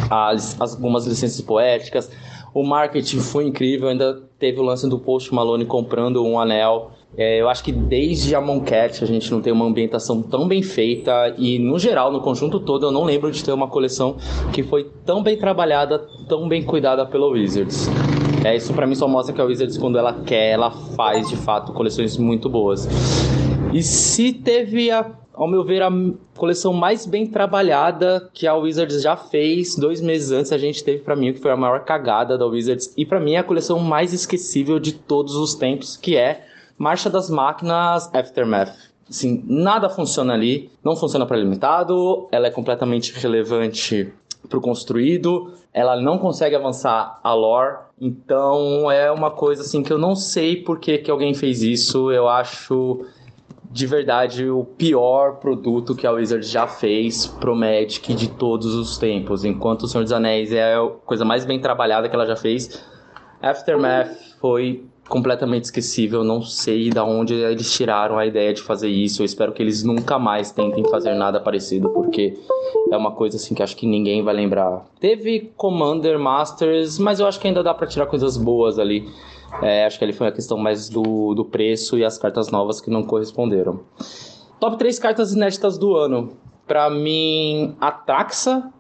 as, 0.09 0.59
algumas 0.59 1.07
licenças 1.07 1.43
poéticas, 1.43 2.11
o 2.55 2.63
marketing 2.63 3.19
foi 3.19 3.49
incrível, 3.49 3.89
ainda 3.89 4.23
teve 4.39 4.61
o 4.61 4.63
lance 4.63 4.89
do 4.89 4.97
Post 4.97 5.35
Malone 5.35 5.67
comprando 5.67 6.25
um 6.25 6.39
anel. 6.39 6.93
É, 7.17 7.41
eu 7.41 7.49
acho 7.49 7.65
que 7.65 7.73
desde 7.73 8.33
a 8.35 8.41
Moncat 8.41 9.03
a 9.03 9.07
gente 9.07 9.29
não 9.31 9.41
tem 9.41 9.53
uma 9.53 9.65
ambientação 9.65 10.23
tão 10.23 10.47
bem 10.47 10.63
feita 10.63 11.35
e, 11.37 11.59
no 11.59 11.79
geral, 11.81 12.13
no 12.13 12.21
conjunto 12.21 12.61
todo, 12.61 12.87
eu 12.87 12.93
não 12.93 13.03
lembro 13.03 13.31
de 13.33 13.43
ter 13.43 13.53
uma 13.53 13.67
coleção 13.67 14.17
que 14.53 14.63
foi 14.63 14.89
tão 15.05 15.21
bem 15.21 15.37
trabalhada, 15.37 15.99
tão 16.29 16.49
bem 16.49 16.63
cuidada 16.63 17.05
pela 17.05 17.27
Wizards. 17.27 17.89
É, 18.45 18.55
isso 18.55 18.73
para 18.73 18.87
mim 18.87 18.95
só 18.95 19.09
mostra 19.09 19.35
que 19.35 19.41
a 19.41 19.45
Wizards, 19.45 19.77
quando 19.77 19.99
ela 19.99 20.13
quer, 20.25 20.51
ela 20.51 20.71
faz 20.71 21.29
de 21.29 21.37
fato 21.37 21.73
coleções 21.73 22.17
muito 22.17 22.49
boas. 22.49 22.89
E 23.73 23.83
se 23.83 24.33
teve 24.33 24.93
a 24.93 25.03
ao 25.35 25.49
meu 25.49 25.65
ver, 25.65 25.83
a 25.83 25.91
coleção 26.37 26.73
mais 26.73 27.05
bem 27.05 27.27
trabalhada 27.27 28.31
que 28.33 28.47
a 28.47 28.55
Wizards 28.55 29.03
já 29.03 29.17
fez. 29.17 29.77
Dois 29.77 30.01
meses 30.01 30.31
antes 30.31 30.53
a 30.53 30.59
gente 30.59 30.83
teve 30.83 31.03
para 31.03 31.17
mim 31.17 31.33
que 31.33 31.41
foi 31.41 31.51
a 31.51 31.57
maior 31.57 31.85
cagada 31.85 32.39
da 32.39 32.47
Wizards. 32.47 32.93
E 32.97 33.05
para 33.05 33.21
mim 33.21 33.33
é 33.33 33.39
a 33.39 33.45
coleção 33.45 33.79
mais 33.79 34.13
esquecível 34.13 34.79
de 34.79 34.93
todos 34.93 35.35
os 35.35 35.55
tempos, 35.55 35.97
que 35.97 36.17
é 36.17 36.47
Marcha 36.79 37.11
das 37.11 37.29
Máquinas 37.29 38.13
Aftermath. 38.15 38.75
Assim, 39.09 39.45
nada 39.47 39.91
funciona 39.91 40.33
ali, 40.33 40.71
não 40.83 40.97
funciona 40.97 41.27
para 41.27 41.37
limitado, 41.37 42.27
ela 42.33 42.47
é 42.47 42.51
completamente 42.51 43.13
relevante 43.13 44.13
para 44.49 44.59
o 44.59 44.63
construído, 44.63 45.53
ela 45.73 46.01
não 46.01 46.19
consegue 46.19 46.57
avançar 46.57 47.19
a 47.23 47.35
lore, 47.35 47.77
então 48.01 48.91
é 48.91 49.11
uma 49.11 49.31
coisa 49.31 49.63
assim 49.63 49.83
que 49.83 49.93
eu 49.93 49.99
não 49.99 50.15
sei 50.15 50.57
por 50.57 50.79
que, 50.79 50.99
que 50.99 51.11
alguém 51.11 51.35
fez 51.35 51.63
isso, 51.63 52.11
eu 52.11 52.29
acho 52.29 53.05
de 53.75 53.89
verdade 53.89 54.49
o 54.49 54.65
pior 54.65 55.41
produto 55.41 55.97
que 55.97 56.07
a 56.07 56.13
Wizard 56.13 56.47
já 56.47 56.65
fez 56.65 57.27
pro 57.27 57.57
Magic 57.57 58.15
de 58.15 58.29
todos 58.29 58.73
os 58.73 58.97
tempos. 58.99 59.45
Enquanto 59.45 59.83
o 59.83 59.89
Senhor 59.89 60.05
dos 60.05 60.13
Anéis 60.13 60.53
é 60.53 60.77
a 60.77 60.89
coisa 61.05 61.25
mais 61.25 61.45
bem 61.45 61.59
trabalhada 61.59 62.09
que 62.09 62.15
ela 62.15 62.25
já 62.25 62.37
fez, 62.37 62.81
Aftermath 63.43 64.37
foi 64.41 64.85
completamente 65.09 65.65
esquecível. 65.65 66.23
Não 66.23 66.41
sei 66.41 66.89
de 66.89 67.01
onde 67.01 67.35
eles 67.35 67.73
tiraram 67.73 68.17
a 68.17 68.25
ideia 68.25 68.55
de 68.55 68.63
fazer 68.63 68.89
isso. 68.89 69.23
Eu 69.23 69.27
espero 69.27 69.53
que 69.53 69.61
eles 69.61 69.83
nunca 69.83 70.21
mais 70.21 70.53
tentem 70.53 70.85
fazer 70.89 71.13
nada 71.15 71.41
parecido, 71.41 71.91
porque 71.91 72.39
é 72.93 72.97
uma 72.97 73.11
coisa 73.11 73.39
assim 73.39 73.57
que 73.57 73.63
acho 73.63 73.77
que 73.77 73.89
ninguém 73.89 74.23
vai 74.23 74.35
lembrar. 74.35 74.85
Teve 75.01 75.51
Commander 75.57 76.17
Masters, 76.17 76.97
mas 77.01 77.19
eu 77.19 77.27
acho 77.27 77.41
que 77.41 77.49
ainda 77.49 77.61
dá 77.61 77.75
para 77.75 77.89
tirar 77.89 78.07
coisas 78.07 78.37
boas 78.37 78.79
ali. 78.79 79.05
É, 79.63 79.85
acho 79.85 79.99
que 79.99 80.05
ali 80.05 80.13
foi 80.13 80.29
a 80.29 80.33
questão 80.33 80.59
mais 80.59 80.89
do, 80.89 81.35
do 81.35 81.45
preço 81.45 81.97
e 81.99 82.05
as 82.05 82.19
cartas 82.19 82.51
novas 82.51 82.81
que 82.81 82.91
não 82.91 83.03
corresponderam. 83.03 83.81
Top 84.61 84.77
3 84.77 84.99
cartas 84.99 85.33
inéditas 85.33 85.79
do 85.79 85.97
ano. 85.97 86.37
Para 86.67 86.89
mim, 86.91 87.77
a 87.81 87.91
Taxa 87.91 88.71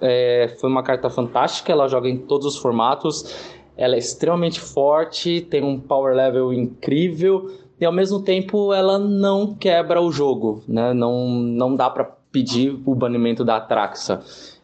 é, 0.00 0.56
foi 0.60 0.70
uma 0.70 0.82
carta 0.82 1.10
fantástica. 1.10 1.72
Ela 1.72 1.88
joga 1.88 2.08
em 2.08 2.18
todos 2.18 2.46
os 2.46 2.56
formatos. 2.56 3.56
Ela 3.76 3.94
é 3.94 3.98
extremamente 3.98 4.60
forte, 4.60 5.40
tem 5.40 5.62
um 5.62 5.78
power 5.78 6.14
level 6.14 6.52
incrível 6.52 7.48
e 7.80 7.84
ao 7.84 7.92
mesmo 7.92 8.20
tempo 8.20 8.72
ela 8.72 8.98
não 8.98 9.54
quebra 9.54 10.00
o 10.00 10.10
jogo, 10.10 10.62
né? 10.66 10.92
Não, 10.92 11.28
não 11.28 11.76
dá 11.76 11.88
para 11.88 12.04
pedir 12.32 12.80
o 12.84 12.94
banimento 12.94 13.44
da 13.44 13.56
Atraxa. 13.56 14.20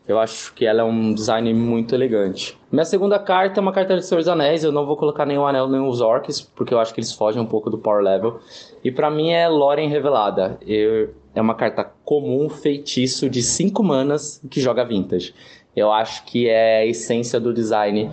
Eu 0.06 0.18
acho 0.18 0.52
que 0.52 0.66
ela 0.66 0.82
é 0.82 0.84
um 0.84 1.14
design 1.14 1.54
muito 1.54 1.94
elegante. 1.94 2.58
Minha 2.70 2.84
segunda 2.84 3.18
carta 3.18 3.58
é 3.58 3.62
uma 3.62 3.72
carta 3.72 3.96
de 3.96 4.04
Senhor 4.04 4.20
dos 4.20 4.28
Anéis. 4.28 4.62
Eu 4.62 4.70
não 4.70 4.84
vou 4.84 4.98
colocar 4.98 5.26
o 5.26 5.46
Anel 5.46 5.66
nem 5.66 5.80
os 5.80 6.02
Orcs, 6.02 6.42
porque 6.42 6.74
eu 6.74 6.78
acho 6.78 6.92
que 6.92 7.00
eles 7.00 7.12
fogem 7.12 7.40
um 7.40 7.46
pouco 7.46 7.70
do 7.70 7.78
power 7.78 8.02
level. 8.02 8.38
E 8.82 8.90
para 8.90 9.10
mim 9.10 9.30
é 9.30 9.48
Loren 9.48 9.88
Revelada. 9.88 10.58
Eu, 10.66 11.14
é 11.34 11.40
uma 11.40 11.54
carta 11.54 11.90
comum, 12.04 12.50
feitiço 12.50 13.30
de 13.30 13.42
5 13.42 13.82
manas 13.82 14.42
que 14.50 14.60
joga 14.60 14.84
vintage. 14.84 15.34
Eu 15.74 15.90
acho 15.90 16.24
que 16.26 16.48
é 16.48 16.78
a 16.78 16.86
essência 16.86 17.40
do 17.40 17.52
design 17.52 18.08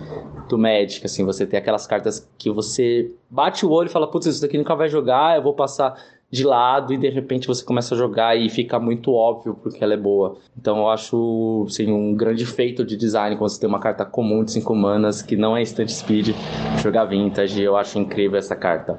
do 0.48 0.58
Magic, 0.58 1.06
assim, 1.06 1.24
você 1.24 1.46
tem 1.46 1.58
aquelas 1.58 1.86
cartas 1.86 2.28
que 2.36 2.50
você 2.50 3.12
bate 3.30 3.64
o 3.64 3.70
olho 3.70 3.86
e 3.86 3.90
fala, 3.90 4.10
putz, 4.10 4.26
isso 4.26 4.42
daqui 4.42 4.58
nunca 4.58 4.74
vai 4.74 4.88
jogar, 4.88 5.36
eu 5.36 5.42
vou 5.42 5.54
passar 5.54 5.94
de 6.32 6.44
lado 6.44 6.94
e 6.94 6.96
de 6.96 7.10
repente 7.10 7.46
você 7.46 7.62
começa 7.62 7.94
a 7.94 7.98
jogar 7.98 8.34
e 8.34 8.48
fica 8.48 8.80
muito 8.80 9.12
óbvio 9.12 9.54
porque 9.62 9.84
ela 9.84 9.92
é 9.92 9.98
boa. 9.98 10.38
Então 10.58 10.78
eu 10.78 10.88
acho 10.88 11.66
assim, 11.68 11.92
um 11.92 12.14
grande 12.14 12.46
feito 12.46 12.86
de 12.86 12.96
design 12.96 13.36
quando 13.36 13.50
você 13.50 13.60
tem 13.60 13.68
uma 13.68 13.78
carta 13.78 14.02
comum 14.06 14.42
de 14.42 14.52
5 14.52 14.74
manas 14.74 15.20
que 15.20 15.36
não 15.36 15.54
é 15.54 15.60
instant 15.60 15.90
speed, 15.90 16.34
jogar 16.82 17.04
vintage, 17.04 17.60
eu 17.60 17.76
acho 17.76 17.98
incrível 17.98 18.38
essa 18.38 18.56
carta. 18.56 18.98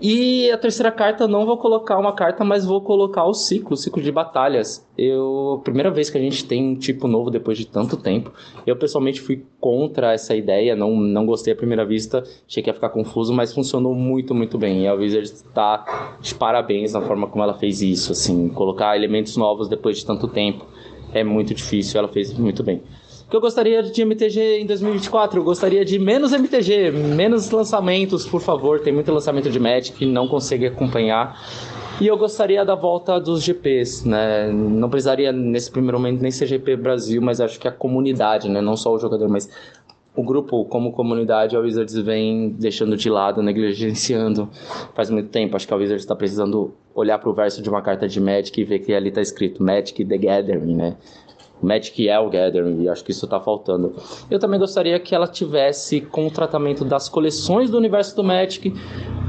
E 0.00 0.50
a 0.50 0.58
terceira 0.58 0.90
carta, 0.90 1.28
não 1.28 1.46
vou 1.46 1.56
colocar 1.56 1.98
uma 1.98 2.12
carta, 2.12 2.44
mas 2.44 2.64
vou 2.64 2.80
colocar 2.80 3.24
o 3.24 3.32
ciclo, 3.32 3.74
o 3.74 3.76
ciclo 3.76 4.02
de 4.02 4.10
batalhas. 4.10 4.86
Eu, 4.98 5.60
primeira 5.64 5.90
vez 5.90 6.10
que 6.10 6.18
a 6.18 6.20
gente 6.20 6.44
tem 6.44 6.62
um 6.62 6.74
tipo 6.74 7.06
novo 7.06 7.30
depois 7.30 7.56
de 7.56 7.66
tanto 7.66 7.96
tempo. 7.96 8.32
Eu 8.66 8.76
pessoalmente 8.76 9.20
fui 9.20 9.44
contra 9.60 10.12
essa 10.12 10.34
ideia, 10.34 10.74
não, 10.74 10.96
não 10.96 11.24
gostei 11.24 11.52
à 11.52 11.56
primeira 11.56 11.84
vista, 11.84 12.24
achei 12.46 12.62
que 12.62 12.68
ia 12.68 12.74
ficar 12.74 12.88
confuso, 12.90 13.32
mas 13.32 13.54
funcionou 13.54 13.94
muito, 13.94 14.34
muito 14.34 14.58
bem. 14.58 14.82
E 14.82 14.88
a 14.88 14.94
Wizard 14.94 15.26
está 15.26 16.16
de 16.20 16.34
parabéns 16.34 16.92
na 16.92 17.00
forma 17.00 17.26
como 17.26 17.42
ela 17.42 17.54
fez 17.54 17.80
isso, 17.80 18.12
assim, 18.12 18.48
colocar 18.48 18.96
elementos 18.96 19.36
novos 19.36 19.68
depois 19.68 19.98
de 19.98 20.04
tanto 20.04 20.28
tempo 20.28 20.66
é 21.12 21.22
muito 21.22 21.54
difícil, 21.54 21.98
ela 21.98 22.08
fez 22.08 22.36
muito 22.36 22.62
bem 22.64 22.82
que 23.28 23.36
eu 23.36 23.40
gostaria 23.40 23.82
de 23.82 24.02
MTG 24.02 24.60
em 24.60 24.66
2024. 24.66 25.40
Eu 25.40 25.44
gostaria 25.44 25.84
de 25.84 25.98
menos 25.98 26.32
MTG, 26.32 26.90
menos 26.90 27.50
lançamentos, 27.50 28.26
por 28.26 28.40
favor. 28.40 28.80
Tem 28.80 28.92
muito 28.92 29.12
lançamento 29.12 29.50
de 29.50 29.58
Magic 29.58 30.04
não 30.06 30.28
consegue 30.28 30.66
acompanhar. 30.66 31.38
E 32.00 32.06
eu 32.06 32.18
gostaria 32.18 32.64
da 32.64 32.74
volta 32.74 33.20
dos 33.20 33.42
GPs, 33.42 34.06
né? 34.06 34.50
Não 34.52 34.90
precisaria 34.90 35.30
nesse 35.30 35.70
primeiro 35.70 35.98
momento 35.98 36.20
nem 36.20 36.30
ser 36.30 36.46
GP 36.46 36.76
Brasil, 36.76 37.22
mas 37.22 37.40
acho 37.40 37.58
que 37.58 37.68
a 37.68 37.72
comunidade, 37.72 38.48
né? 38.48 38.60
Não 38.60 38.76
só 38.76 38.92
o 38.92 38.98
jogador, 38.98 39.28
mas 39.28 39.48
o 40.16 40.22
grupo 40.22 40.64
como 40.66 40.92
comunidade, 40.92 41.56
a 41.56 41.60
Wizards 41.60 41.94
vem 41.94 42.50
deixando 42.50 42.96
de 42.96 43.10
lado, 43.10 43.42
negligenciando 43.42 44.48
faz 44.94 45.10
muito 45.10 45.28
tempo. 45.28 45.56
Acho 45.56 45.66
que 45.66 45.74
a 45.74 45.76
Wizards 45.76 46.02
está 46.02 46.14
precisando 46.14 46.74
olhar 46.94 47.18
para 47.18 47.30
o 47.30 47.34
verso 47.34 47.62
de 47.62 47.68
uma 47.68 47.82
carta 47.82 48.08
de 48.08 48.20
Magic 48.20 48.60
e 48.60 48.64
ver 48.64 48.80
que 48.80 48.92
ali 48.92 49.08
está 49.08 49.20
escrito 49.20 49.62
Magic 49.62 50.04
the 50.04 50.18
Gathering, 50.18 50.74
né? 50.74 50.96
Magic 51.64 52.08
é 52.08 52.18
o 52.18 52.28
Gathering, 52.28 52.82
e 52.82 52.88
acho 52.88 53.04
que 53.04 53.10
isso 53.10 53.26
tá 53.26 53.40
faltando. 53.40 53.94
Eu 54.30 54.38
também 54.38 54.58
gostaria 54.58 54.98
que 55.00 55.14
ela 55.14 55.26
tivesse, 55.26 56.00
com 56.00 56.26
o 56.26 56.30
tratamento 56.30 56.84
das 56.84 57.08
coleções 57.08 57.70
do 57.70 57.76
universo 57.76 58.14
do 58.14 58.22
Magic, 58.22 58.72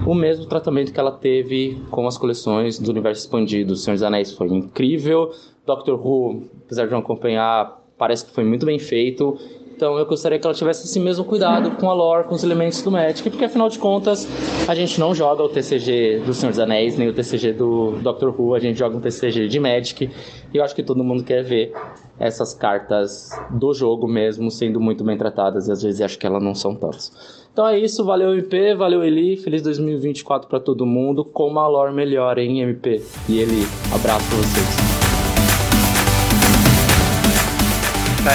o 0.05 0.13
mesmo 0.13 0.45
tratamento 0.45 0.93
que 0.93 0.99
ela 0.99 1.11
teve 1.11 1.81
com 1.89 2.05
as 2.07 2.17
coleções 2.17 2.77
do 2.77 2.91
universo 2.91 3.21
expandido. 3.21 3.75
Senhor 3.75 3.95
dos 3.95 4.03
Anéis 4.03 4.31
foi 4.31 4.47
incrível, 4.47 5.31
Doctor 5.65 5.99
Who, 5.99 6.43
apesar 6.65 6.85
de 6.85 6.91
não 6.91 6.99
acompanhar, 6.99 7.81
parece 7.97 8.25
que 8.25 8.31
foi 8.31 8.43
muito 8.43 8.65
bem 8.65 8.77
feito. 8.77 9.37
Então 9.75 9.97
eu 9.99 10.05
gostaria 10.05 10.39
que 10.39 10.47
ela 10.47 10.53
tivesse 10.53 10.85
esse 10.85 10.99
mesmo 10.99 11.25
cuidado 11.25 11.71
com 11.71 11.89
a 11.89 11.93
lore, 11.93 12.27
com 12.27 12.33
os 12.33 12.43
elementos 12.43 12.81
do 12.81 12.89
Magic, 12.89 13.29
porque 13.29 13.43
afinal 13.43 13.67
de 13.67 13.77
contas 13.77 14.25
a 14.69 14.73
gente 14.73 14.97
não 14.97 15.13
joga 15.13 15.43
o 15.43 15.49
TCG 15.49 16.23
do 16.25 16.33
Senhor 16.33 16.51
dos 16.51 16.59
Anéis, 16.59 16.97
nem 16.97 17.09
o 17.09 17.13
TCG 17.13 17.51
do 17.51 17.91
Doctor 18.01 18.33
Who, 18.39 18.55
a 18.55 18.59
gente 18.59 18.79
joga 18.79 18.95
um 18.95 19.01
TCG 19.01 19.49
de 19.49 19.59
Magic. 19.59 20.09
E 20.53 20.57
eu 20.57 20.63
acho 20.63 20.73
que 20.73 20.81
todo 20.81 21.03
mundo 21.03 21.25
quer 21.25 21.43
ver 21.43 21.73
essas 22.17 22.53
cartas 22.53 23.29
do 23.49 23.73
jogo 23.73 24.07
mesmo 24.07 24.49
sendo 24.49 24.79
muito 24.79 25.03
bem 25.03 25.17
tratadas, 25.17 25.67
e 25.67 25.71
às 25.73 25.83
vezes 25.83 25.99
acho 25.99 26.17
que 26.17 26.25
elas 26.25 26.41
não 26.41 26.55
são 26.55 26.73
tantas. 26.73 27.11
Então 27.51 27.67
é 27.67 27.77
isso, 27.77 28.03
valeu 28.05 28.33
MP, 28.33 28.75
valeu 28.75 29.03
Eli, 29.03 29.35
feliz 29.35 29.61
2024 29.61 30.47
para 30.47 30.59
todo 30.59 30.85
mundo, 30.85 31.25
com 31.25 31.47
uma 31.47 31.67
lore 31.67 31.93
melhor, 31.93 32.37
hein, 32.37 32.61
MP? 32.61 33.01
E 33.27 33.39
Eli, 33.39 33.63
abraço 33.93 34.25
pra 34.29 34.37
vocês. 34.37 34.94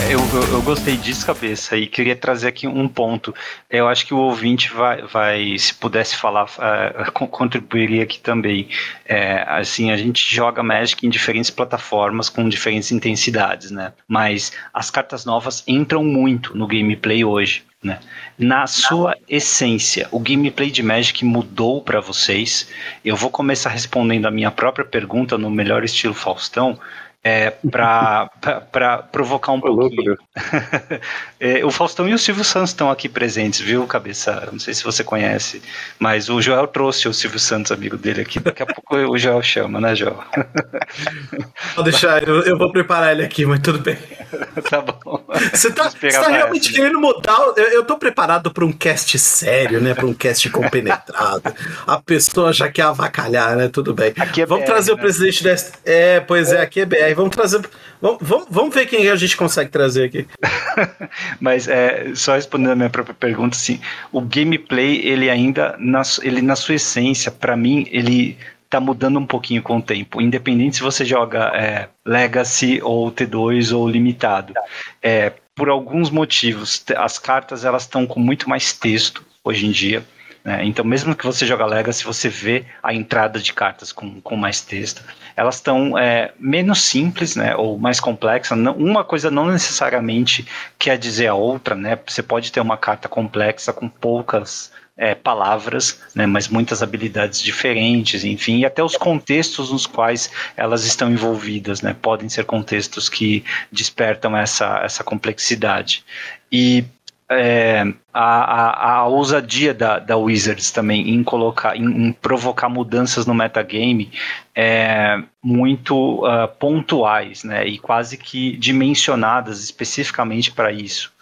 Eu, 0.08 0.20
eu, 0.20 0.52
eu, 0.52 0.62
gostei 0.62 0.96
disso, 0.96 1.26
cabeça, 1.26 1.76
e 1.76 1.84
queria 1.84 2.14
trazer 2.14 2.46
aqui 2.46 2.68
um 2.68 2.86
ponto. 2.86 3.34
Eu 3.68 3.88
acho 3.88 4.06
que 4.06 4.14
o 4.14 4.18
ouvinte 4.18 4.72
vai, 4.72 5.02
vai 5.02 5.58
se 5.58 5.74
pudesse 5.74 6.16
falar, 6.16 6.44
uh, 6.44 7.12
contribuiria 7.12 8.04
aqui 8.04 8.20
também. 8.20 8.68
É, 9.04 9.44
assim, 9.48 9.90
a 9.90 9.96
gente 9.96 10.22
joga 10.32 10.62
Magic 10.62 11.04
em 11.04 11.10
diferentes 11.10 11.50
plataformas 11.50 12.28
com 12.28 12.48
diferentes 12.48 12.92
intensidades, 12.92 13.72
né? 13.72 13.92
Mas 14.06 14.52
as 14.72 14.90
cartas 14.90 15.24
novas 15.24 15.64
entram 15.66 16.04
muito 16.04 16.56
no 16.56 16.68
gameplay 16.68 17.24
hoje. 17.24 17.64
Né? 17.82 17.98
Na 18.38 18.66
sua 18.66 19.16
essência, 19.26 20.06
o 20.12 20.20
gameplay 20.20 20.70
de 20.70 20.82
Magic 20.82 21.24
mudou 21.24 21.80
para 21.82 21.98
vocês? 21.98 22.68
Eu 23.02 23.16
vou 23.16 23.30
começar 23.30 23.70
respondendo 23.70 24.26
a 24.26 24.30
minha 24.30 24.50
própria 24.50 24.84
pergunta 24.84 25.38
no 25.38 25.50
melhor 25.50 25.82
estilo 25.82 26.12
Faustão 26.12 26.78
é, 27.22 27.50
para 27.50 28.98
provocar 29.12 29.52
um 29.52 29.60
pouquinho. 29.60 30.16
é, 31.40 31.64
o 31.64 31.70
Faustão 31.70 32.06
e 32.06 32.12
o 32.12 32.18
Silvio 32.18 32.44
Santos 32.44 32.70
estão 32.70 32.90
aqui 32.90 33.08
presentes, 33.08 33.60
viu, 33.60 33.86
cabeça? 33.86 34.46
Não 34.52 34.58
sei 34.58 34.74
se 34.74 34.84
você 34.84 35.02
conhece, 35.02 35.62
mas 35.98 36.28
o 36.28 36.42
Joel 36.42 36.66
trouxe 36.66 37.08
o 37.08 37.14
Silvio 37.14 37.38
Santos, 37.38 37.72
amigo 37.72 37.96
dele 37.96 38.20
aqui. 38.20 38.38
Daqui 38.38 38.62
a 38.62 38.66
pouco 38.66 38.94
o 38.94 39.16
Joel 39.16 39.42
chama, 39.42 39.80
né, 39.80 39.96
Joel? 39.96 40.22
Pode 41.74 41.90
deixar, 41.90 42.22
eu, 42.28 42.42
eu, 42.42 42.58
vou 42.58 42.70
preparar 42.70 43.12
ele 43.12 43.24
aqui, 43.24 43.46
mas 43.46 43.60
tudo 43.60 43.78
bem. 43.78 43.96
tá 44.68 44.82
bom. 44.82 45.24
Você 45.50 45.72
tá, 45.72 45.88
você 45.88 46.08
tá 46.10 46.28
realmente 46.28 46.68
essa, 46.68 46.76
querendo 46.76 47.00
mudar? 47.00 47.38
Eu, 47.56 47.68
eu 47.68 47.84
tô 47.84 47.96
preparado 47.96 48.50
para 48.50 48.64
um 48.64 48.72
cast 48.72 49.18
sério, 49.18 49.80
né? 49.80 49.94
Para 49.94 50.06
um 50.06 50.14
cast 50.14 50.48
compenetrado. 50.50 51.54
A 51.86 52.00
pessoa 52.02 52.52
já 52.52 52.68
quer 52.68 52.82
avacalhar, 52.82 53.56
né? 53.56 53.68
Tudo 53.68 53.94
bem. 53.94 54.12
É 54.16 54.46
Vamos 54.46 54.64
BR, 54.64 54.72
trazer 54.72 54.92
né? 54.92 54.98
o 54.98 55.00
presidente 55.00 55.42
dessa. 55.42 55.72
É, 55.86 56.20
pois 56.20 56.52
é, 56.52 56.60
aqui 56.60 56.80
é 56.80 56.86
BR. 56.86 57.14
Vamos 57.16 57.34
trazer. 57.34 57.60
Vamos, 58.00 58.18
vamos, 58.20 58.46
vamos 58.50 58.74
ver 58.74 58.86
quem 58.86 59.08
a 59.08 59.16
gente 59.16 59.36
consegue 59.36 59.70
trazer 59.70 60.04
aqui. 60.04 60.26
Mas 61.38 61.68
é, 61.68 62.12
só 62.14 62.34
respondendo 62.34 62.72
a 62.72 62.76
minha 62.76 62.90
própria 62.90 63.14
pergunta, 63.14 63.56
assim, 63.56 63.80
o 64.10 64.20
gameplay, 64.20 65.00
ele 65.04 65.28
ainda, 65.28 65.76
na, 65.78 66.02
ele 66.22 66.42
na 66.42 66.56
sua 66.56 66.74
essência, 66.74 67.30
para 67.30 67.56
mim, 67.56 67.86
ele 67.90 68.36
tá 68.70 68.78
mudando 68.78 69.18
um 69.18 69.26
pouquinho 69.26 69.62
com 69.62 69.78
o 69.78 69.82
tempo, 69.82 70.20
independente 70.20 70.76
se 70.76 70.82
você 70.82 71.04
joga 71.04 71.50
é, 71.56 71.88
Legacy 72.06 72.80
ou 72.82 73.10
T2 73.10 73.76
ou 73.76 73.88
limitado. 73.88 74.54
É, 75.02 75.32
por 75.56 75.68
alguns 75.68 76.08
motivos, 76.08 76.82
as 76.96 77.18
cartas 77.18 77.64
elas 77.64 77.82
estão 77.82 78.06
com 78.06 78.20
muito 78.20 78.48
mais 78.48 78.72
texto 78.72 79.24
hoje 79.44 79.66
em 79.66 79.70
dia. 79.70 80.04
Né? 80.44 80.64
Então, 80.64 80.84
mesmo 80.84 81.14
que 81.14 81.26
você 81.26 81.44
joga 81.44 81.66
Legacy, 81.66 82.04
você 82.04 82.28
vê 82.28 82.64
a 82.82 82.94
entrada 82.94 83.38
de 83.38 83.52
cartas 83.52 83.92
com, 83.92 84.20
com 84.20 84.36
mais 84.36 84.60
texto. 84.60 85.02
Elas 85.40 85.54
estão 85.54 85.96
é, 85.96 86.32
menos 86.38 86.82
simples, 86.82 87.34
né? 87.34 87.56
Ou 87.56 87.78
mais 87.78 87.98
complexas. 87.98 88.58
uma 88.58 89.02
coisa 89.02 89.30
não 89.30 89.46
necessariamente 89.46 90.46
quer 90.78 90.98
dizer 90.98 91.28
a 91.28 91.34
outra, 91.34 91.74
né? 91.74 91.98
Você 92.06 92.22
pode 92.22 92.52
ter 92.52 92.60
uma 92.60 92.76
carta 92.76 93.08
complexa 93.08 93.72
com 93.72 93.88
poucas 93.88 94.70
é, 94.98 95.14
palavras, 95.14 95.98
né, 96.14 96.26
mas 96.26 96.46
muitas 96.46 96.82
habilidades 96.82 97.40
diferentes, 97.40 98.22
enfim, 98.22 98.58
e 98.58 98.66
até 98.66 98.84
os 98.84 98.98
contextos 98.98 99.72
nos 99.72 99.86
quais 99.86 100.30
elas 100.54 100.84
estão 100.84 101.10
envolvidas, 101.10 101.80
né, 101.80 101.96
podem 102.02 102.28
ser 102.28 102.44
contextos 102.44 103.08
que 103.08 103.42
despertam 103.72 104.36
essa, 104.36 104.82
essa 104.84 105.02
complexidade. 105.02 106.04
E 106.52 106.84
é, 107.30 107.84
a, 108.12 108.22
a, 108.22 108.94
a, 108.96 109.06
ousadia 109.06 109.72
da, 109.72 110.00
da 110.00 110.16
Wizards 110.16 110.72
também 110.72 111.10
em 111.10 111.22
colocar, 111.22 111.76
em, 111.76 112.08
em 112.08 112.12
provocar 112.12 112.68
mudanças 112.68 113.24
no 113.24 113.32
metagame 113.32 114.10
é, 114.52 115.22
muito 115.40 116.26
uh, 116.26 116.48
pontuais, 116.58 117.44
né, 117.44 117.64
e 117.66 117.78
quase 117.78 118.18
que 118.18 118.56
dimensionadas 118.56 119.62
especificamente 119.62 120.50
para 120.50 120.72
isso. 120.72 121.12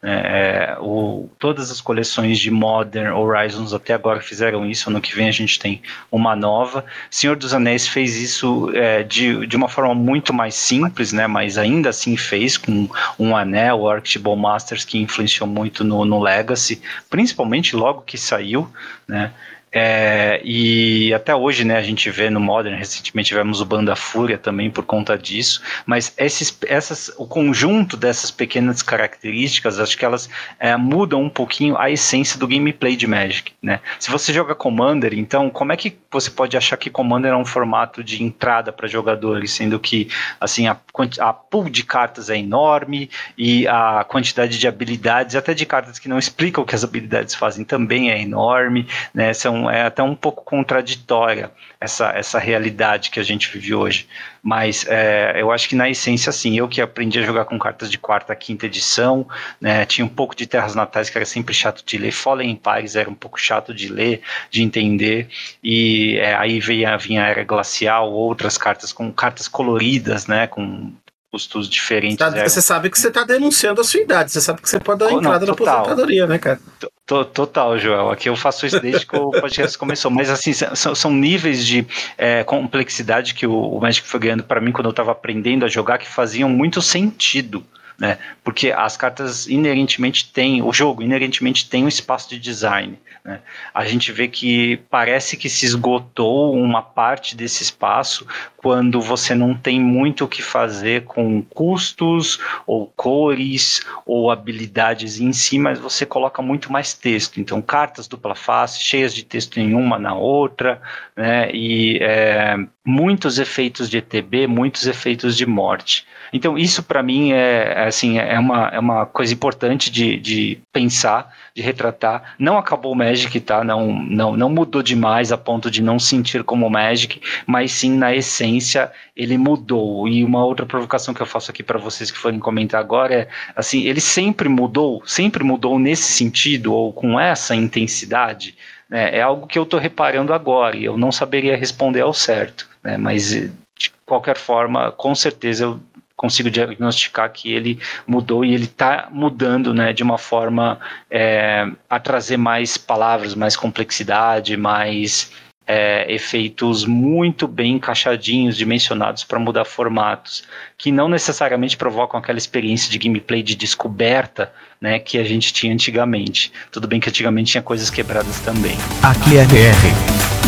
É, 0.00 0.10
é, 0.10 0.76
o, 0.80 1.28
todas 1.38 1.70
as 1.72 1.80
coleções 1.80 2.38
de 2.38 2.50
Modern 2.50 3.12
Horizons 3.12 3.72
até 3.72 3.94
agora 3.94 4.20
fizeram 4.20 4.64
isso. 4.64 4.88
Ano 4.90 5.00
que 5.00 5.14
vem 5.14 5.28
a 5.28 5.32
gente 5.32 5.58
tem 5.58 5.82
uma 6.10 6.36
nova. 6.36 6.84
Senhor 7.10 7.36
dos 7.36 7.52
Anéis 7.52 7.88
fez 7.88 8.16
isso 8.16 8.70
é, 8.74 9.02
de, 9.02 9.46
de 9.46 9.56
uma 9.56 9.68
forma 9.68 9.94
muito 9.94 10.32
mais 10.32 10.54
simples, 10.54 11.12
né? 11.12 11.26
Mas 11.26 11.58
ainda 11.58 11.90
assim 11.90 12.16
fez 12.16 12.56
com 12.56 12.88
um 13.18 13.36
anel, 13.36 13.80
o 13.80 13.90
Archibald 13.90 14.40
Masters, 14.40 14.84
que 14.84 14.98
influenciou 14.98 15.48
muito 15.48 15.82
no, 15.82 16.04
no 16.04 16.20
Legacy, 16.20 16.80
principalmente 17.10 17.74
logo 17.74 18.02
que 18.02 18.16
saiu, 18.16 18.70
né? 19.06 19.32
É, 19.70 20.40
e 20.42 21.12
até 21.12 21.34
hoje, 21.34 21.64
né, 21.64 21.76
a 21.76 21.82
gente 21.82 22.10
vê 22.10 22.30
no 22.30 22.40
Modern, 22.40 22.76
recentemente 22.76 23.28
tivemos 23.28 23.60
o 23.60 23.66
Banda 23.66 23.94
Fúria 23.94 24.38
também 24.38 24.70
por 24.70 24.84
conta 24.84 25.16
disso, 25.18 25.62
mas 25.84 26.14
esses, 26.16 26.56
essas, 26.66 27.12
o 27.18 27.26
conjunto 27.26 27.96
dessas 27.96 28.30
pequenas 28.30 28.82
características, 28.82 29.78
acho 29.78 29.96
que 29.96 30.04
elas 30.04 30.30
é, 30.58 30.76
mudam 30.76 31.22
um 31.22 31.28
pouquinho 31.28 31.76
a 31.76 31.90
essência 31.90 32.38
do 32.38 32.48
gameplay 32.48 32.96
de 32.96 33.06
Magic, 33.06 33.52
né? 33.62 33.80
Se 33.98 34.10
você 34.10 34.32
joga 34.32 34.54
Commander, 34.54 35.12
então, 35.12 35.50
como 35.50 35.72
é 35.72 35.76
que 35.76 35.98
você 36.10 36.30
pode 36.30 36.56
achar 36.56 36.76
que 36.76 36.88
Commander 36.88 37.32
é 37.32 37.36
um 37.36 37.44
formato 37.44 38.02
de 38.02 38.22
entrada 38.22 38.72
para 38.72 38.88
jogadores, 38.88 39.52
sendo 39.52 39.78
que, 39.78 40.08
assim, 40.40 40.66
a, 40.66 40.76
a 41.20 41.32
pool 41.32 41.68
de 41.68 41.82
cartas 41.84 42.30
é 42.30 42.38
enorme 42.38 43.10
e 43.36 43.66
a 43.68 44.04
quantidade 44.08 44.58
de 44.58 44.66
habilidades, 44.66 45.36
até 45.36 45.52
de 45.52 45.66
cartas 45.66 45.98
que 45.98 46.08
não 46.08 46.18
explicam 46.18 46.64
o 46.64 46.66
que 46.66 46.74
as 46.74 46.84
habilidades 46.84 47.34
fazem, 47.34 47.64
também 47.64 48.10
é 48.10 48.20
enorme, 48.20 48.86
né? 49.12 49.34
São 49.34 49.57
é 49.70 49.82
até 49.82 50.02
um 50.02 50.14
pouco 50.14 50.44
contraditória 50.44 51.50
essa, 51.80 52.10
essa 52.10 52.38
realidade 52.38 53.10
que 53.10 53.18
a 53.18 53.22
gente 53.22 53.50
vive 53.50 53.74
hoje. 53.74 54.06
Mas 54.42 54.84
é, 54.88 55.40
eu 55.40 55.50
acho 55.50 55.68
que 55.68 55.74
na 55.74 55.88
essência, 55.88 56.30
sim, 56.32 56.58
eu 56.58 56.68
que 56.68 56.80
aprendi 56.80 57.18
a 57.18 57.22
jogar 57.22 57.44
com 57.46 57.58
cartas 57.58 57.90
de 57.90 57.98
quarta, 57.98 58.34
quinta 58.36 58.66
edição, 58.66 59.26
né, 59.60 59.86
tinha 59.86 60.04
um 60.04 60.08
pouco 60.08 60.36
de 60.36 60.46
Terras 60.46 60.74
Natais 60.74 61.08
que 61.08 61.16
era 61.16 61.24
sempre 61.24 61.54
chato 61.54 61.84
de 61.84 61.96
ler, 61.98 62.12
Fallen 62.12 62.50
Empires 62.50 62.96
era 62.96 63.08
um 63.08 63.14
pouco 63.14 63.40
chato 63.40 63.72
de 63.72 63.88
ler, 63.88 64.20
de 64.50 64.62
entender, 64.62 65.28
e 65.62 66.18
é, 66.18 66.34
aí 66.34 66.60
veio, 66.60 66.98
vinha 66.98 67.24
a 67.24 67.28
Era 67.28 67.44
Glacial, 67.44 68.12
outras 68.12 68.58
cartas 68.58 68.92
com 68.92 69.12
cartas 69.12 69.48
coloridas, 69.48 70.26
né, 70.26 70.46
com 70.46 70.92
custos 71.30 71.68
diferentes. 71.68 72.16
Tá, 72.16 72.30
você 72.30 72.62
sabe 72.62 72.90
que 72.90 72.98
você 72.98 73.08
está 73.08 73.22
denunciando 73.22 73.80
a 73.80 73.84
sua 73.84 74.00
idade, 74.00 74.32
você 74.32 74.40
sabe 74.40 74.62
que 74.62 74.68
você 74.68 74.80
pode 74.80 75.00
dar 75.00 75.06
oh, 75.06 75.18
entrada 75.18 75.46
não, 75.46 75.46
na 75.46 75.52
aposentadoria, 75.52 76.26
né, 76.26 76.38
cara? 76.38 76.60
Total, 77.06 77.78
Joel. 77.78 78.10
Aqui 78.10 78.28
eu 78.28 78.36
faço 78.36 78.66
isso 78.66 78.80
desde 78.80 79.06
que 79.06 79.16
o 79.16 79.30
podcast 79.40 79.76
começou. 79.78 80.10
Mas, 80.10 80.28
assim, 80.28 80.52
são, 80.52 80.94
são 80.94 81.12
níveis 81.12 81.66
de 81.66 81.86
é, 82.16 82.44
complexidade 82.44 83.34
que 83.34 83.46
o, 83.46 83.54
o 83.54 83.80
Magic 83.80 84.06
foi 84.06 84.20
ganhando 84.20 84.42
para 84.42 84.60
mim 84.60 84.72
quando 84.72 84.86
eu 84.86 84.90
estava 84.90 85.12
aprendendo 85.12 85.64
a 85.64 85.68
jogar 85.68 85.98
que 85.98 86.08
faziam 86.08 86.48
muito 86.48 86.82
sentido 86.82 87.64
né? 87.98 88.18
Porque 88.44 88.70
as 88.70 88.96
cartas 88.96 89.48
inerentemente 89.48 90.30
têm, 90.32 90.62
o 90.62 90.72
jogo 90.72 91.02
inerentemente 91.02 91.68
tem 91.68 91.84
um 91.84 91.88
espaço 91.88 92.30
de 92.30 92.38
design. 92.38 92.98
Né? 93.28 93.40
A 93.74 93.84
gente 93.84 94.10
vê 94.10 94.26
que 94.26 94.78
parece 94.88 95.36
que 95.36 95.50
se 95.50 95.66
esgotou 95.66 96.54
uma 96.54 96.80
parte 96.80 97.36
desse 97.36 97.62
espaço 97.62 98.26
quando 98.56 99.02
você 99.02 99.34
não 99.34 99.54
tem 99.54 99.78
muito 99.78 100.24
o 100.24 100.28
que 100.28 100.40
fazer 100.40 101.04
com 101.04 101.42
custos 101.42 102.40
ou 102.66 102.86
cores 102.96 103.82
ou 104.06 104.30
habilidades 104.30 105.20
em 105.20 105.34
si, 105.34 105.58
mas 105.58 105.78
você 105.78 106.06
coloca 106.06 106.40
muito 106.40 106.72
mais 106.72 106.94
texto. 106.94 107.38
Então, 107.38 107.60
cartas 107.60 108.08
dupla 108.08 108.34
face, 108.34 108.80
cheias 108.80 109.14
de 109.14 109.22
texto 109.22 109.58
em 109.58 109.74
uma 109.74 109.98
na 109.98 110.14
outra, 110.14 110.80
né? 111.14 111.50
E 111.52 111.98
é, 112.00 112.56
muitos 112.88 113.38
efeitos 113.38 113.90
de 113.90 113.98
ETB, 113.98 114.46
muitos 114.46 114.86
efeitos 114.86 115.36
de 115.36 115.44
morte. 115.44 116.06
Então, 116.32 116.56
isso 116.56 116.82
para 116.82 117.02
mim 117.02 117.32
é, 117.32 117.84
assim, 117.86 118.18
é 118.18 118.38
uma, 118.38 118.68
é 118.68 118.78
uma 118.78 119.04
coisa 119.04 119.34
importante 119.34 119.90
de, 119.90 120.18
de 120.18 120.58
pensar, 120.72 121.30
de 121.54 121.60
retratar. 121.60 122.34
Não 122.38 122.56
acabou 122.56 122.92
o 122.92 122.96
Magic, 122.96 123.38
tá? 123.40 123.62
Não, 123.62 123.92
não, 123.92 124.34
não 124.34 124.48
mudou 124.48 124.82
demais 124.82 125.30
a 125.30 125.36
ponto 125.36 125.70
de 125.70 125.82
não 125.82 125.98
sentir 125.98 126.42
como 126.42 126.70
Magic, 126.70 127.20
mas 127.46 127.72
sim, 127.72 127.94
na 127.94 128.14
essência, 128.14 128.90
ele 129.14 129.36
mudou. 129.36 130.08
E 130.08 130.24
uma 130.24 130.42
outra 130.42 130.64
provocação 130.64 131.12
que 131.12 131.20
eu 131.20 131.26
faço 131.26 131.50
aqui 131.50 131.62
para 131.62 131.78
vocês 131.78 132.10
que 132.10 132.16
forem 132.16 132.38
comentar 132.38 132.80
agora 132.80 133.14
é, 133.14 133.28
assim, 133.54 133.82
ele 133.82 134.00
sempre 134.00 134.48
mudou, 134.48 135.02
sempre 135.04 135.44
mudou 135.44 135.78
nesse 135.78 136.10
sentido, 136.12 136.72
ou 136.72 136.90
com 136.90 137.20
essa 137.20 137.54
intensidade, 137.54 138.54
né? 138.88 139.18
É 139.18 139.22
algo 139.22 139.46
que 139.46 139.58
eu 139.58 139.64
estou 139.64 139.78
reparando 139.78 140.32
agora 140.32 140.76
e 140.76 140.84
eu 140.84 140.96
não 140.96 141.12
saberia 141.12 141.56
responder 141.56 142.00
ao 142.00 142.14
certo, 142.14 142.68
né? 142.88 142.96
Mas 142.96 143.30
de 143.30 143.92
qualquer 144.06 144.38
forma, 144.38 144.90
com 144.92 145.14
certeza 145.14 145.64
eu 145.64 145.80
consigo 146.16 146.50
diagnosticar 146.50 147.30
que 147.30 147.52
ele 147.52 147.78
mudou 148.06 148.44
e 148.44 148.52
ele 148.52 148.64
está 148.64 149.08
mudando 149.12 149.72
né, 149.74 149.92
de 149.92 150.02
uma 150.02 150.18
forma 150.18 150.80
é, 151.10 151.70
a 151.88 152.00
trazer 152.00 152.38
mais 152.38 152.76
palavras, 152.76 153.34
mais 153.34 153.54
complexidade, 153.54 154.56
mais 154.56 155.30
é, 155.64 156.12
efeitos 156.12 156.86
muito 156.86 157.46
bem 157.46 157.74
encaixadinhos, 157.74 158.56
dimensionados 158.56 159.22
para 159.22 159.38
mudar 159.38 159.66
formatos, 159.66 160.42
que 160.76 160.90
não 160.90 161.08
necessariamente 161.08 161.76
provocam 161.76 162.18
aquela 162.18 162.38
experiência 162.38 162.90
de 162.90 162.98
gameplay 162.98 163.42
de 163.42 163.54
descoberta 163.54 164.50
né, 164.80 164.98
que 164.98 165.18
a 165.18 165.24
gente 165.24 165.52
tinha 165.52 165.72
antigamente. 165.72 166.50
Tudo 166.72 166.88
bem 166.88 166.98
que 166.98 167.10
antigamente 167.10 167.52
tinha 167.52 167.62
coisas 167.62 167.90
quebradas 167.90 168.40
também. 168.40 168.76
Aqui 169.02 169.36
é 169.36 169.44
BR. 169.44 170.47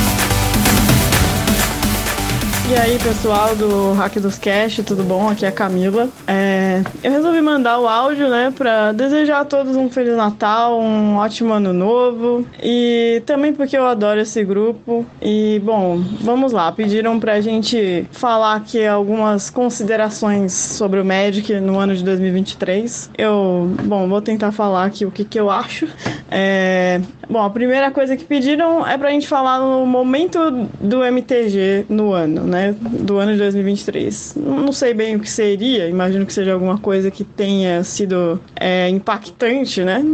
E 2.70 2.76
aí, 2.76 2.96
pessoal 3.00 3.56
do 3.56 3.94
Hack 3.94 4.20
dos 4.20 4.38
Cash, 4.38 4.80
tudo 4.86 5.02
bom? 5.02 5.28
Aqui 5.28 5.44
é 5.44 5.48
a 5.48 5.52
Camila. 5.52 6.08
É, 6.24 6.84
eu 7.02 7.10
resolvi 7.10 7.40
mandar 7.40 7.80
o 7.80 7.88
áudio, 7.88 8.30
né, 8.30 8.54
para 8.56 8.92
desejar 8.92 9.40
a 9.40 9.44
todos 9.44 9.74
um 9.74 9.90
Feliz 9.90 10.16
Natal, 10.16 10.80
um 10.80 11.16
ótimo 11.16 11.52
Ano 11.52 11.72
Novo 11.72 12.46
e 12.62 13.24
também 13.26 13.52
porque 13.52 13.76
eu 13.76 13.84
adoro 13.84 14.20
esse 14.20 14.44
grupo. 14.44 15.04
E, 15.20 15.60
bom, 15.64 15.98
vamos 16.20 16.52
lá. 16.52 16.70
Pediram 16.70 17.18
pra 17.18 17.40
gente 17.40 18.06
falar 18.12 18.54
aqui 18.54 18.86
algumas 18.86 19.50
considerações 19.50 20.52
sobre 20.52 21.00
o 21.00 21.04
Magic 21.04 21.52
no 21.58 21.76
ano 21.76 21.96
de 21.96 22.04
2023. 22.04 23.10
Eu, 23.18 23.74
bom, 23.82 24.08
vou 24.08 24.22
tentar 24.22 24.52
falar 24.52 24.84
aqui 24.84 25.04
o 25.04 25.10
que, 25.10 25.24
que 25.24 25.40
eu 25.40 25.50
acho. 25.50 25.88
É, 26.30 27.00
bom, 27.28 27.42
a 27.42 27.50
primeira 27.50 27.90
coisa 27.90 28.16
que 28.16 28.24
pediram 28.24 28.86
é 28.86 28.96
pra 28.96 29.10
gente 29.10 29.26
falar 29.26 29.58
no 29.58 29.84
momento 29.84 30.68
do 30.80 31.04
MTG 31.04 31.86
no 31.88 32.12
ano, 32.12 32.44
né? 32.44 32.59
Né, 32.60 32.76
do 32.80 33.18
ano 33.18 33.32
de 33.32 33.38
2023. 33.38 34.34
Não 34.36 34.72
sei 34.72 34.92
bem 34.92 35.16
o 35.16 35.20
que 35.20 35.30
seria, 35.30 35.88
imagino 35.88 36.26
que 36.26 36.32
seja 36.32 36.52
alguma 36.52 36.78
coisa 36.78 37.10
que 37.10 37.24
tenha 37.24 37.82
sido 37.82 38.40
é, 38.54 38.88
impactante, 38.88 39.82
né? 39.82 40.04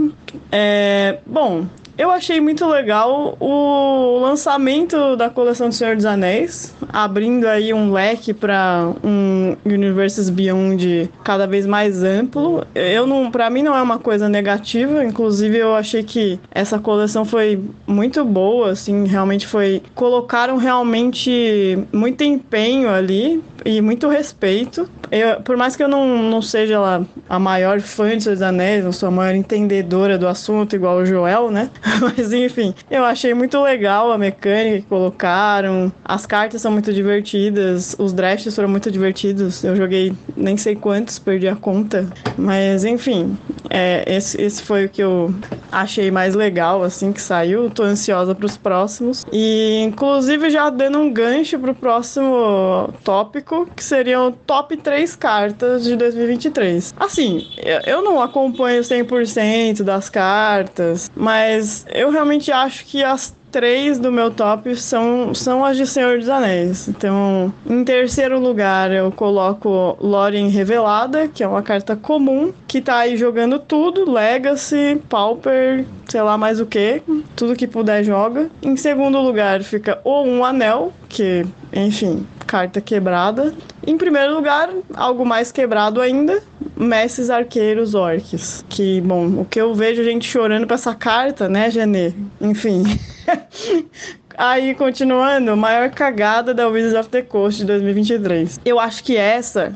É, 0.53 1.19
bom, 1.27 1.67
eu 1.99 2.11
achei 2.11 2.41
muito 2.41 2.67
legal 2.67 3.37
o 3.41 4.19
lançamento 4.21 5.17
da 5.17 5.31
coleção 5.31 5.69
do 5.69 5.75
Senhor 5.75 5.97
dos 5.97 6.05
Anéis, 6.05 6.75
abrindo 6.93 7.47
aí 7.47 7.73
um 7.73 7.91
leque 7.91 8.35
para 8.35 8.93
um 9.03 9.57
Universes 9.65 10.29
Beyond 10.29 11.11
cada 11.25 11.47
vez 11.47 11.67
mais 11.67 12.03
amplo. 12.03 12.67
Eu 12.75 13.07
não, 13.07 13.31
para 13.31 13.49
mim 13.49 13.63
não 13.63 13.75
é 13.75 13.81
uma 13.81 13.99
coisa 13.99 14.29
negativa, 14.29 15.05
inclusive 15.05 15.57
eu 15.57 15.75
achei 15.75 16.03
que 16.03 16.39
essa 16.51 16.79
coleção 16.79 17.25
foi 17.25 17.63
muito 17.87 18.25
boa, 18.25 18.73
assim, 18.73 19.07
realmente 19.07 19.47
foi 19.47 19.83
colocaram 19.95 20.57
realmente 20.57 21.79
muito 21.93 22.23
empenho 22.23 22.91
ali 22.91 23.43
e 23.65 23.81
muito 23.81 24.09
respeito. 24.09 24.89
Eu, 25.11 25.41
por 25.41 25.57
mais 25.57 25.77
que 25.77 25.83
eu 25.83 25.89
não, 25.89 26.23
não 26.23 26.41
seja 26.43 26.79
lá 26.79 27.05
a 27.29 27.39
maior 27.39 27.81
fã 27.81 28.17
de 28.17 28.23
Senhor 28.23 28.35
dos 28.35 28.43
Anéis, 28.43 28.85
não 28.85 28.93
sou 28.93 29.09
a 29.09 29.13
maior 29.13 29.35
entendedora 29.35 30.17
do 30.19 30.29
assunto 30.29 30.77
igual 30.77 30.99
o 30.99 31.07
Joel, 31.07 31.51
né? 31.51 31.71
Mas 32.01 32.33
enfim, 32.33 32.75
eu 32.91 33.05
achei 33.05 33.33
muito 33.35 33.61
legal 33.63 34.13
a 34.13 34.19
mecânica 34.19 34.79
que 34.79 34.87
colocaram. 34.87 35.93
As 36.05 36.27
cartas 36.27 36.63
são 36.63 36.73
muito 36.73 36.93
divertidas, 36.93 37.95
os 37.99 38.13
drafts 38.13 38.55
foram 38.55 38.69
muito 38.69 38.91
divertidos. 38.91 39.63
Eu 39.63 39.77
joguei 39.77 40.13
nem 40.37 40.57
sei 40.57 40.75
quantos, 40.75 41.19
perdi 41.19 41.49
a 41.49 41.57
conta. 41.57 42.07
Mas 42.37 42.85
enfim, 42.85 43.37
é, 43.71 44.05
esse, 44.07 44.41
esse 44.41 44.63
foi 44.63 44.87
o 44.87 44.89
que 44.89 45.03
eu 45.03 45.35
achei 45.71 46.11
mais 46.11 46.35
legal, 46.35 46.83
assim, 46.83 47.13
que 47.13 47.21
saiu. 47.21 47.71
Tô 47.71 47.83
ansiosa 47.83 48.35
pros 48.35 48.57
próximos. 48.57 49.25
E 49.33 49.83
inclusive 49.83 50.51
já 50.51 50.71
dando 50.71 50.99
um 50.99 51.13
gancho 51.13 51.59
pro 51.59 51.75
próximo 51.75 52.93
tópico, 53.05 53.67
que 53.75 53.83
seriam 53.83 54.33
top 54.47 54.77
3 54.77 55.15
cartas 55.17 55.85
de 55.85 55.97
2023. 55.97 56.95
Assim, 56.99 57.47
eu 57.87 58.03
não 58.03 58.21
acompanho 58.21 58.83
100% 58.83 59.83
das 59.83 60.09
cartas, 60.09 61.11
mas 61.15 61.76
eu 61.93 62.11
realmente 62.11 62.53
acho 62.53 62.85
que 62.85 63.03
as 63.03 63.35
três 63.51 63.99
do 63.99 64.13
meu 64.13 64.31
top 64.31 64.77
são, 64.77 65.33
são 65.35 65.65
as 65.65 65.77
de 65.77 65.87
Senhor 65.87 66.19
dos 66.19 66.29
Anéis. 66.29 66.89
Então, 66.89 67.53
em 67.65 67.83
terceiro 67.85 68.39
lugar, 68.39 68.93
eu 68.93 69.11
coloco 69.11 69.97
Lórien 70.01 70.49
Revelada, 70.49 71.27
que 71.27 71.43
é 71.43 71.49
uma 71.49 71.63
carta 71.63 71.97
comum, 71.97 72.53
que 72.69 72.81
tá 72.81 72.99
aí 72.99 73.17
jogando 73.17 73.59
tudo: 73.59 74.11
Legacy, 74.11 75.01
Pauper, 75.09 75.87
sei 76.07 76.21
lá 76.21 76.37
mais 76.37 76.61
o 76.61 76.67
que, 76.67 77.03
tudo 77.35 77.57
que 77.57 77.67
puder 77.67 78.05
joga. 78.05 78.51
Em 78.63 78.77
segundo 78.77 79.19
lugar, 79.21 79.63
fica 79.63 80.01
O 80.05 80.23
Um 80.23 80.45
Anel, 80.45 80.93
que, 81.09 81.47
enfim, 81.73 82.27
carta 82.47 82.81
quebrada. 82.81 83.53
Em 83.87 83.99
primeiro 83.99 84.35
lugar, 84.35 84.71
algo 84.95 85.27
mais 85.27 85.51
quebrado 85.53 86.01
ainda, 86.01 86.43
Messes 86.77 87.29
Arqueiros 87.29 87.95
Orcs. 87.95 88.65
Que, 88.69 89.01
bom, 89.01 89.27
o 89.41 89.45
que 89.45 89.61
eu 89.61 89.75
vejo 89.75 90.05
gente 90.05 90.27
chorando 90.27 90.67
pra 90.67 90.75
essa 90.75 90.95
carta, 90.95 91.49
né, 91.49 91.71
Genê? 91.71 92.13
Enfim. 92.41 92.85
Aí, 94.39 94.75
continuando, 94.75 95.57
maior 95.57 95.89
cagada 95.91 96.53
da 96.53 96.69
Wizards 96.69 96.99
of 96.99 97.09
the 97.09 97.23
Coast 97.23 97.61
de 97.61 97.67
2023. 97.67 98.61
Eu 98.67 98.79
acho 98.79 99.03
que 99.03 99.17
essa 99.17 99.75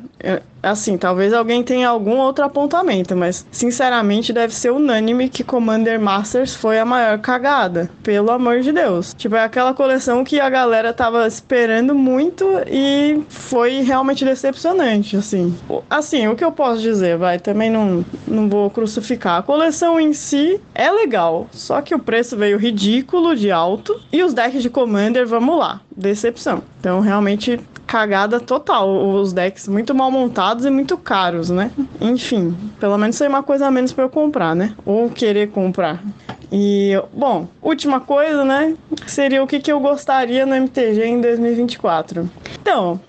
Assim, 0.63 0.99
talvez 0.99 1.33
alguém 1.33 1.63
tenha 1.63 1.89
algum 1.89 2.19
outro 2.19 2.45
apontamento, 2.45 3.17
mas 3.17 3.47
sinceramente 3.51 4.33
deve 4.33 4.55
ser 4.55 4.71
unânime 4.71 5.29
que 5.29 5.43
Commander 5.43 5.99
Masters 5.99 6.55
foi 6.55 6.79
a 6.79 6.85
maior 6.85 7.19
cagada. 7.19 7.91
Pelo 8.03 8.31
amor 8.31 8.61
de 8.61 8.71
Deus. 8.71 9.15
Tipo, 9.15 9.37
é 9.37 9.45
aquela 9.45 9.73
coleção 9.73 10.23
que 10.23 10.39
a 10.39 10.51
galera 10.51 10.93
tava 10.93 11.27
esperando 11.27 11.95
muito 11.95 12.47
e 12.67 13.23
foi 13.29 13.81
realmente 13.81 14.25
decepcionante, 14.25 15.17
assim. 15.17 15.57
Assim, 15.89 16.29
o 16.29 16.37
que 16.37 16.45
eu 16.45 16.53
posso 16.53 16.83
dizer, 16.83 17.17
vai, 17.17 17.39
também 17.39 17.71
não, 17.71 18.05
não 18.27 18.49
vou 18.49 18.69
crucificar. 18.69 19.39
A 19.39 19.43
coleção 19.43 19.99
em 19.99 20.13
si 20.13 20.61
é 20.75 20.91
legal, 20.91 21.49
só 21.53 21.81
que 21.81 21.95
o 21.95 21.99
preço 21.99 22.37
veio 22.37 22.59
ridículo 22.59 23.35
de 23.35 23.51
alto 23.51 23.99
e 24.13 24.23
os 24.23 24.35
decks 24.35 24.63
de 24.63 24.69
Commander, 24.69 25.27
vamos 25.27 25.59
lá, 25.59 25.81
decepção. 26.01 26.63
Então, 26.81 27.01
realmente 27.01 27.61
cagada 27.87 28.39
total. 28.39 28.89
Os 29.15 29.33
decks 29.33 29.67
muito 29.67 29.93
mal 29.95 30.11
montados 30.11 30.65
e 30.65 30.71
muito 30.71 30.97
caros, 30.97 31.51
né? 31.51 31.73
Enfim, 32.01 32.57
pelo 32.79 32.97
menos 32.97 33.19
foi 33.19 33.27
uma 33.27 33.43
coisa 33.43 33.67
a 33.67 33.71
menos 33.71 33.93
para 33.93 34.05
eu 34.05 34.09
comprar, 34.09 34.55
né? 34.55 34.75
Ou 34.87 35.11
querer 35.11 35.51
comprar. 35.51 36.01
E, 36.53 36.93
bom, 37.13 37.49
última 37.61 38.01
coisa, 38.01 38.45
né? 38.45 38.77
Seria 39.07 39.43
o 39.43 39.47
que, 39.47 39.59
que 39.59 39.73
eu 39.73 39.81
gostaria 39.81 40.47
no 40.47 40.55
MTG 40.55 41.05
em 41.05 41.21
2024. 41.21 42.31
Então, 42.61 43.01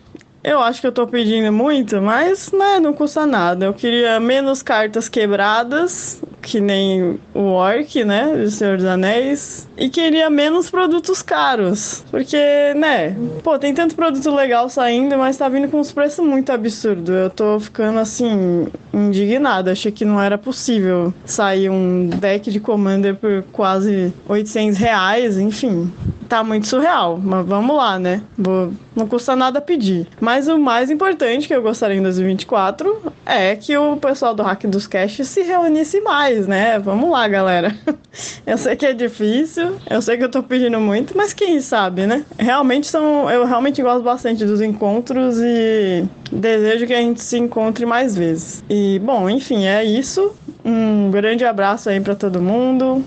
eu 0.44 0.60
acho 0.60 0.82
que 0.82 0.88
eu 0.88 0.92
tô 0.92 1.06
pedindo 1.06 1.52
muito, 1.52 2.02
mas 2.02 2.52
né, 2.52 2.80
não 2.80 2.94
custa 2.94 3.28
nada. 3.28 3.66
Eu 3.66 3.74
queria 3.74 4.20
menos 4.20 4.64
cartas 4.64 5.08
quebradas, 5.08 6.22
que 6.42 6.60
nem 6.60 7.20
o 7.34 7.42
Orc, 7.42 8.04
né? 8.04 8.36
Do 8.36 8.50
Senhor 8.50 8.78
dos 8.78 8.86
Anéis. 8.86 9.68
E 9.78 9.90
queria 9.90 10.30
menos 10.30 10.70
produtos 10.70 11.22
caros. 11.22 12.04
Porque, 12.10 12.38
né? 12.76 13.16
Pô, 13.44 13.58
tem 13.58 13.74
tanto 13.74 13.96
produto 13.96 14.34
legal 14.34 14.70
saindo, 14.70 15.18
mas 15.18 15.38
tá 15.38 15.48
vindo 15.48 15.70
com 15.70 15.80
uns 15.80 15.92
preços 15.92 16.26
muito 16.26 16.52
absurdos. 16.52 17.10
Eu 17.10 17.30
tô 17.30 17.60
ficando 17.60 18.00
assim, 18.00 18.68
indignada. 18.94 19.72
Achei 19.72 19.92
que 19.92 20.06
não 20.06 20.22
era 20.22 20.38
possível 20.38 21.14
sair 21.26 21.70
um 21.70 22.08
deck 22.08 22.52
de 22.52 22.60
Commander 22.60 23.16
por 23.16 23.44
quase 23.52 24.14
800 24.28 24.78
reais, 24.78 25.38
enfim 25.38 25.92
tá 26.32 26.46
muito 26.46 26.66
surreal, 26.66 27.20
mas 27.22 27.46
vamos 27.46 27.76
lá, 27.76 28.00
né? 28.00 28.24
Vou, 28.38 28.72
não 28.96 29.06
custa 29.06 29.36
nada 29.36 29.60
pedir. 29.60 30.08
Mas 30.18 30.48
o 30.48 30.58
mais 30.58 30.90
importante 30.90 31.46
que 31.46 31.54
eu 31.54 31.62
gostaria 31.62 31.98
em 31.98 32.02
2024 32.02 33.12
é 33.26 33.54
que 33.54 33.78
o 33.78 33.98
pessoal 33.98 34.34
do 34.34 34.42
Hack 34.42 34.64
dos 34.64 34.88
Cash 34.88 35.28
se 35.28 35.42
reunisse 35.42 36.00
mais, 36.00 36.31
né? 36.48 36.80
Vamos 36.80 37.10
lá, 37.10 37.28
galera. 37.28 37.76
Eu 38.46 38.58
sei 38.58 38.76
que 38.76 38.86
é 38.86 38.94
difícil, 38.94 39.78
eu 39.90 40.02
sei 40.02 40.18
que 40.18 40.24
eu 40.24 40.30
tô 40.30 40.44
pedindo 40.44 40.80
muito, 40.80 41.16
mas 41.16 41.32
quem 41.32 41.62
sabe, 41.62 42.06
né? 42.06 42.26
Realmente 42.38 42.88
são, 42.88 43.30
eu 43.30 43.46
realmente 43.46 43.82
gosto 43.82 44.04
bastante 44.04 44.44
dos 44.44 44.60
encontros 44.60 45.38
e 45.40 46.04
desejo 46.30 46.86
que 46.86 46.94
a 46.94 47.00
gente 47.00 47.22
se 47.22 47.38
encontre 47.38 47.86
mais 47.86 48.16
vezes. 48.16 48.64
E 48.70 49.00
bom, 49.00 49.30
enfim, 49.30 49.66
é 49.66 49.84
isso. 49.84 50.36
Um 50.66 51.10
grande 51.10 51.46
abraço 51.46 51.90
aí 51.90 52.02
para 52.02 52.16
todo 52.16 52.42
mundo. 52.42 53.04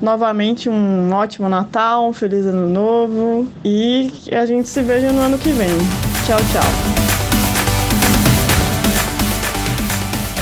Novamente 0.00 0.68
um 0.68 1.12
ótimo 1.12 1.48
Natal, 1.48 2.08
um 2.08 2.12
feliz 2.12 2.46
ano 2.46 2.68
novo 2.68 3.48
e 3.64 4.12
a 4.32 4.44
gente 4.46 4.68
se 4.68 4.82
veja 4.82 5.12
no 5.12 5.20
ano 5.20 5.38
que 5.38 5.50
vem. 5.50 5.68
Tchau, 6.26 6.38
tchau. 6.52 7.07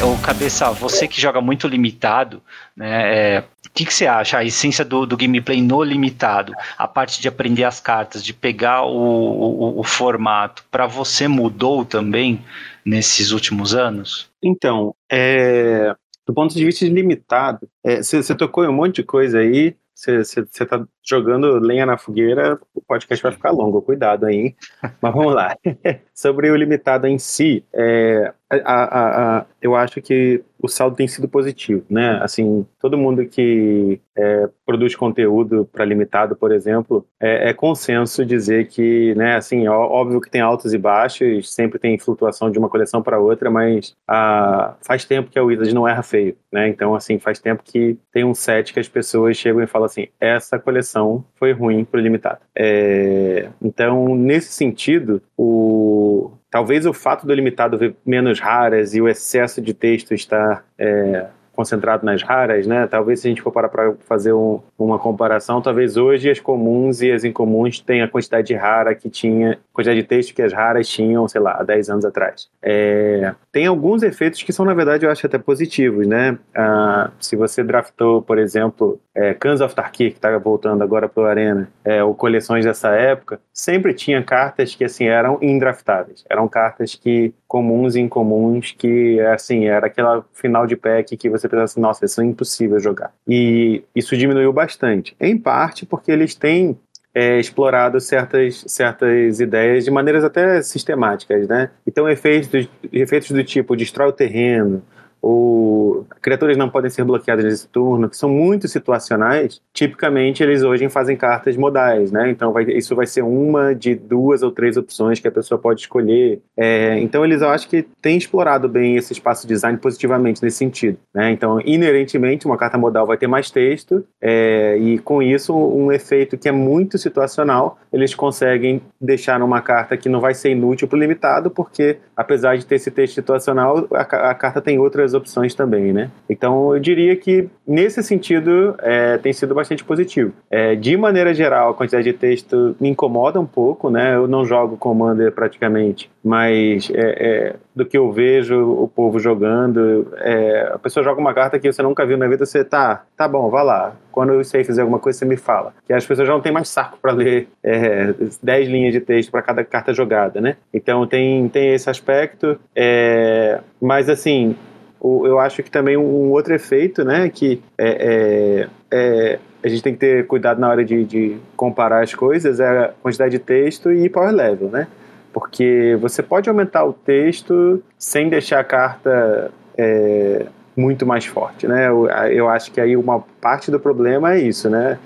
O 0.02 0.20
cabeça, 0.20 0.70
você 0.72 1.08
que 1.08 1.20
joga 1.20 1.40
muito 1.40 1.66
limitado, 1.66 2.42
né? 2.76 3.36
É, 3.36 3.40
o 3.40 3.70
que, 3.72 3.84
que 3.84 3.94
você 3.94 4.06
acha? 4.06 4.38
A 4.38 4.44
essência 4.44 4.84
do, 4.84 5.06
do 5.06 5.16
gameplay 5.16 5.60
no 5.62 5.82
limitado, 5.82 6.52
a 6.76 6.86
parte 6.86 7.20
de 7.20 7.28
aprender 7.28 7.64
as 7.64 7.80
cartas, 7.80 8.24
de 8.24 8.32
pegar 8.32 8.82
o, 8.84 8.90
o, 8.90 9.80
o 9.80 9.84
formato, 9.84 10.64
para 10.70 10.86
você 10.86 11.28
mudou 11.28 11.84
também 11.84 12.44
nesses 12.84 13.32
últimos 13.32 13.74
anos? 13.74 14.30
Então, 14.42 14.94
é, 15.10 15.94
do 16.26 16.34
ponto 16.34 16.54
de 16.54 16.64
vista 16.64 16.84
de 16.84 16.90
limitado, 16.90 17.68
você 17.84 18.18
é, 18.18 18.36
tocou 18.36 18.64
em 18.64 18.68
um 18.68 18.72
monte 18.72 18.96
de 18.96 19.02
coisa 19.02 19.38
aí. 19.38 19.76
Você 19.94 20.20
está 20.42 20.84
jogando 21.02 21.58
lenha 21.58 21.86
na 21.86 21.96
fogueira, 21.96 22.60
o 22.74 22.82
podcast 22.82 23.22
vai 23.22 23.32
ficar 23.32 23.50
longo, 23.50 23.80
cuidado 23.80 24.26
aí. 24.26 24.54
Mas 25.00 25.14
vamos 25.14 25.34
lá. 25.34 25.56
Sobre 26.14 26.50
o 26.50 26.56
limitado 26.56 27.06
em 27.06 27.18
si, 27.18 27.64
é, 27.72 28.34
a, 28.48 28.56
a, 28.56 29.38
a, 29.38 29.46
eu 29.60 29.74
acho 29.74 30.00
que 30.00 30.42
o 30.58 30.68
saldo 30.68 30.96
tem 30.96 31.06
sido 31.06 31.28
positivo, 31.28 31.84
né? 31.90 32.18
Assim, 32.22 32.66
todo 32.80 32.96
mundo 32.96 33.26
que 33.26 34.00
é, 34.16 34.48
produz 34.64 34.94
conteúdo 34.94 35.68
para 35.70 35.84
limitado, 35.84 36.34
por 36.34 36.50
exemplo, 36.52 37.06
é, 37.20 37.50
é, 37.50 37.52
consenso 37.52 38.24
dizer 38.24 38.68
que, 38.68 39.14
né? 39.16 39.36
Assim, 39.36 39.66
óbvio 39.68 40.20
que 40.20 40.30
tem 40.30 40.40
altos 40.40 40.72
e 40.72 40.78
baixos, 40.78 41.52
sempre 41.52 41.78
tem 41.78 41.98
flutuação 41.98 42.50
de 42.50 42.58
uma 42.58 42.68
coleção 42.68 43.02
para 43.02 43.18
outra, 43.18 43.50
mas 43.50 43.94
a, 44.08 44.76
faz 44.80 45.04
tempo 45.04 45.30
que 45.30 45.38
a 45.38 45.42
Wizards 45.42 45.74
não 45.74 45.86
erra 45.86 46.02
feio, 46.02 46.36
né? 46.52 46.68
Então, 46.68 46.94
assim, 46.94 47.18
faz 47.18 47.38
tempo 47.38 47.62
que 47.64 47.98
tem 48.12 48.24
um 48.24 48.34
set 48.34 48.72
que 48.72 48.80
as 48.80 48.88
pessoas 48.88 49.36
chegam 49.36 49.62
e 49.62 49.66
falam 49.66 49.86
assim: 49.86 50.08
essa 50.20 50.58
coleção 50.58 51.24
foi 51.34 51.52
ruim 51.52 51.84
para 51.84 52.00
limitado. 52.00 52.40
É, 52.56 53.48
então, 53.60 54.14
nesse 54.14 54.52
sentido, 54.52 55.20
o 55.36 56.30
talvez 56.56 56.86
o 56.86 56.92
fato 56.94 57.26
do 57.26 57.34
limitado 57.34 57.76
ver 57.76 57.94
menos 58.04 58.40
raras 58.40 58.94
e 58.94 59.00
o 59.02 59.06
excesso 59.06 59.60
de 59.60 59.74
texto 59.74 60.14
estar 60.14 60.64
é, 60.78 61.26
concentrado 61.56 62.04
nas 62.04 62.22
raras, 62.22 62.66
né? 62.66 62.86
Talvez 62.86 63.20
se 63.20 63.26
a 63.26 63.30
gente 63.30 63.42
for 63.42 63.50
parar 63.50 63.68
para 63.68 63.94
fazer 64.06 64.32
um, 64.34 64.60
uma 64.78 64.98
comparação, 64.98 65.62
talvez 65.62 65.96
hoje 65.96 66.30
as 66.30 66.38
comuns 66.38 67.00
e 67.00 67.10
as 67.10 67.24
incomuns 67.24 67.80
tenham 67.80 68.04
a 68.04 68.08
quantidade 68.08 68.46
de 68.46 68.54
rara 68.54 68.94
que 68.94 69.08
tinha, 69.08 69.58
quantidade 69.72 70.02
de 70.02 70.06
texto 70.06 70.34
que 70.34 70.42
as 70.42 70.52
raras 70.52 70.86
tinham, 70.86 71.26
sei 71.26 71.40
lá, 71.40 71.56
há 71.58 71.62
10 71.62 71.90
anos 71.90 72.04
atrás. 72.04 72.48
É, 72.62 73.34
tem 73.50 73.66
alguns 73.66 74.02
efeitos 74.02 74.42
que 74.42 74.52
são, 74.52 74.66
na 74.66 74.74
verdade, 74.74 75.06
eu 75.06 75.10
acho 75.10 75.26
até 75.26 75.38
positivos, 75.38 76.06
né? 76.06 76.38
Ah, 76.54 77.10
se 77.18 77.34
você 77.34 77.64
draftou, 77.64 78.20
por 78.20 78.38
exemplo, 78.38 79.00
é, 79.14 79.34
of 79.64 79.74
Tarkir, 79.74 80.10
que 80.10 80.18
está 80.18 80.36
voltando 80.36 80.82
agora 80.82 81.08
para 81.08 81.22
o 81.22 81.26
Arena, 81.26 81.68
é, 81.82 82.04
ou 82.04 82.14
coleções 82.14 82.64
dessa 82.64 82.90
época, 82.90 83.40
sempre 83.52 83.94
tinha 83.94 84.22
cartas 84.22 84.74
que, 84.74 84.84
assim, 84.84 85.06
eram 85.06 85.38
indraftáveis. 85.40 86.24
Eram 86.28 86.46
cartas 86.48 86.94
que, 86.94 87.32
comuns 87.46 87.94
e 87.94 88.00
incomuns, 88.00 88.72
que, 88.72 89.20
assim, 89.20 89.66
era 89.66 89.86
aquela 89.86 90.24
final 90.32 90.66
de 90.66 90.76
pack 90.76 91.16
que 91.16 91.30
você 91.30 91.48
pensava 91.48 91.64
assim, 91.64 91.80
nossa, 91.80 92.04
isso 92.04 92.20
é 92.20 92.24
impossível 92.24 92.80
jogar. 92.80 93.12
E 93.26 93.84
isso 93.94 94.16
diminuiu 94.16 94.52
bastante. 94.52 95.16
Em 95.20 95.38
parte 95.38 95.86
porque 95.86 96.10
eles 96.10 96.34
têm 96.34 96.76
é, 97.14 97.38
explorado 97.38 97.98
certas, 98.00 98.62
certas 98.66 99.40
ideias 99.40 99.84
de 99.84 99.90
maneiras 99.90 100.22
até 100.22 100.60
sistemáticas, 100.60 101.48
né? 101.48 101.70
Então, 101.86 102.08
efeitos, 102.08 102.68
efeitos 102.92 103.30
do 103.30 103.42
tipo 103.42 103.76
destrói 103.76 104.08
o 104.08 104.12
terreno, 104.12 104.82
ou 105.26 106.06
criaturas 106.22 106.56
não 106.56 106.68
podem 106.68 106.88
ser 106.88 107.04
bloqueadas 107.04 107.44
nesse 107.44 107.66
turno, 107.68 108.08
que 108.08 108.16
são 108.16 108.28
muito 108.28 108.68
situacionais, 108.68 109.60
tipicamente 109.72 110.40
eles 110.42 110.62
hoje 110.62 110.88
fazem 110.88 111.16
cartas 111.16 111.56
modais, 111.56 112.12
né? 112.12 112.30
Então 112.30 112.52
vai, 112.52 112.64
isso 112.64 112.94
vai 112.94 113.06
ser 113.06 113.22
uma 113.22 113.74
de 113.74 113.94
duas 113.94 114.42
ou 114.42 114.52
três 114.52 114.76
opções 114.76 115.18
que 115.18 115.26
a 115.26 115.32
pessoa 115.32 115.58
pode 115.58 115.80
escolher. 115.80 116.40
É, 116.56 116.98
então 117.00 117.24
eles 117.24 117.42
eu 117.42 117.48
acho 117.48 117.68
que 117.68 117.82
têm 118.00 118.16
explorado 118.16 118.68
bem 118.68 118.96
esse 118.96 119.12
espaço 119.12 119.48
design 119.48 119.76
positivamente 119.78 120.42
nesse 120.42 120.58
sentido, 120.58 120.98
né? 121.12 121.32
Então 121.32 121.60
inerentemente 121.64 122.46
uma 122.46 122.56
carta 122.56 122.78
modal 122.78 123.04
vai 123.04 123.16
ter 123.16 123.26
mais 123.26 123.50
texto 123.50 124.04
é, 124.22 124.76
e 124.78 124.98
com 124.98 125.20
isso 125.20 125.52
um 125.56 125.90
efeito 125.90 126.38
que 126.38 126.48
é 126.48 126.52
muito 126.52 126.98
situacional 126.98 127.78
eles 127.92 128.14
conseguem 128.14 128.80
deixar 129.00 129.40
numa 129.40 129.60
carta 129.60 129.96
que 129.96 130.08
não 130.08 130.20
vai 130.20 130.34
ser 130.34 130.50
inútil 130.50 130.86
para 130.86 130.96
o 130.96 131.00
limitado 131.00 131.50
porque 131.50 131.98
apesar 132.16 132.56
de 132.56 132.64
ter 132.64 132.76
esse 132.76 132.90
texto 132.90 133.14
situacional 133.14 133.88
a, 133.92 134.02
a 134.30 134.34
carta 134.34 134.60
tem 134.60 134.78
outras 134.78 135.15
opções 135.16 135.54
também, 135.54 135.92
né? 135.92 136.10
Então 136.28 136.74
eu 136.74 136.80
diria 136.80 137.16
que 137.16 137.48
nesse 137.66 138.02
sentido 138.02 138.74
é, 138.78 139.18
tem 139.18 139.32
sido 139.32 139.54
bastante 139.54 139.82
positivo. 139.84 140.32
É, 140.50 140.74
de 140.74 140.96
maneira 140.96 141.34
geral, 141.34 141.70
a 141.70 141.74
quantidade 141.74 142.04
de 142.04 142.12
texto 142.12 142.76
me 142.80 142.88
incomoda 142.88 143.40
um 143.40 143.46
pouco, 143.46 143.90
né? 143.90 144.14
Eu 144.14 144.28
não 144.28 144.44
jogo 144.44 144.76
Commander 144.76 145.32
praticamente, 145.32 146.10
mas 146.22 146.90
é, 146.94 147.28
é 147.28 147.56
do 147.76 147.84
que 147.84 147.98
eu 147.98 148.10
vejo 148.10 148.58
o 148.58 148.88
povo 148.88 149.18
jogando, 149.18 150.10
é, 150.16 150.70
a 150.72 150.78
pessoa 150.78 151.04
joga 151.04 151.20
uma 151.20 151.34
carta 151.34 151.58
que 151.58 151.70
você 151.70 151.82
nunca 151.82 152.06
viu 152.06 152.16
na 152.16 152.26
vida, 152.26 152.46
você 152.46 152.64
tá, 152.64 153.04
tá 153.14 153.28
bom, 153.28 153.50
vá 153.50 153.62
lá. 153.62 153.92
Quando 154.10 154.32
eu 154.32 154.42
sei 154.42 154.64
fazer 154.64 154.80
alguma 154.80 154.98
coisa, 154.98 155.18
você 155.18 155.26
me 155.26 155.36
fala. 155.36 155.74
Que 155.86 155.92
as 155.92 156.06
pessoas 156.06 156.26
já 156.26 156.32
não 156.32 156.40
têm 156.40 156.52
mais 156.52 156.70
saco 156.70 156.98
para 157.02 157.12
ler 157.12 157.48
é, 157.62 158.14
10 158.42 158.68
linhas 158.68 158.94
de 158.94 159.00
texto 159.00 159.30
para 159.30 159.42
cada 159.42 159.62
carta 159.62 159.92
jogada, 159.92 160.40
né? 160.40 160.56
Então 160.72 161.06
tem, 161.06 161.46
tem 161.50 161.74
esse 161.74 161.90
aspecto, 161.90 162.58
é, 162.74 163.60
mas 163.78 164.08
assim, 164.08 164.56
eu 165.00 165.38
acho 165.38 165.62
que 165.62 165.70
também 165.70 165.96
um 165.96 166.30
outro 166.30 166.54
efeito, 166.54 167.04
né, 167.04 167.28
que 167.28 167.62
é, 167.78 168.66
é, 168.90 168.96
é, 168.96 169.38
a 169.62 169.68
gente 169.68 169.82
tem 169.82 169.92
que 169.92 170.00
ter 170.00 170.26
cuidado 170.26 170.60
na 170.60 170.68
hora 170.68 170.84
de, 170.84 171.04
de, 171.04 171.36
comparar 171.56 172.02
as 172.02 172.14
coisas 172.14 172.60
é 172.60 172.66
a 172.66 172.92
quantidade 173.02 173.32
de 173.32 173.38
texto 173.38 173.92
e 173.92 174.08
power 174.08 174.32
level, 174.32 174.68
né? 174.68 174.86
Porque 175.32 175.98
você 176.00 176.22
pode 176.22 176.48
aumentar 176.48 176.84
o 176.84 176.92
texto 176.92 177.82
sem 177.98 178.28
deixar 178.28 178.60
a 178.60 178.64
carta 178.64 179.50
é, 179.76 180.46
muito 180.76 181.04
mais 181.04 181.26
forte, 181.26 181.66
né? 181.66 181.88
Eu, 181.88 182.08
eu, 182.30 182.48
acho 182.48 182.72
que 182.72 182.80
aí 182.80 182.96
uma 182.96 183.20
parte 183.40 183.70
do 183.70 183.78
problema 183.78 184.34
é 184.34 184.40
isso, 184.40 184.70
né? 184.70 184.98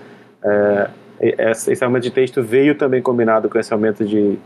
É, 0.42 0.88
esse 1.50 1.84
aumento 1.84 2.04
de 2.04 2.10
texto 2.10 2.42
veio 2.42 2.74
também 2.74 3.02
combinado 3.02 3.48
com 3.48 3.58
esse 3.58 3.72
aumento 3.72 4.04
de, 4.04 4.38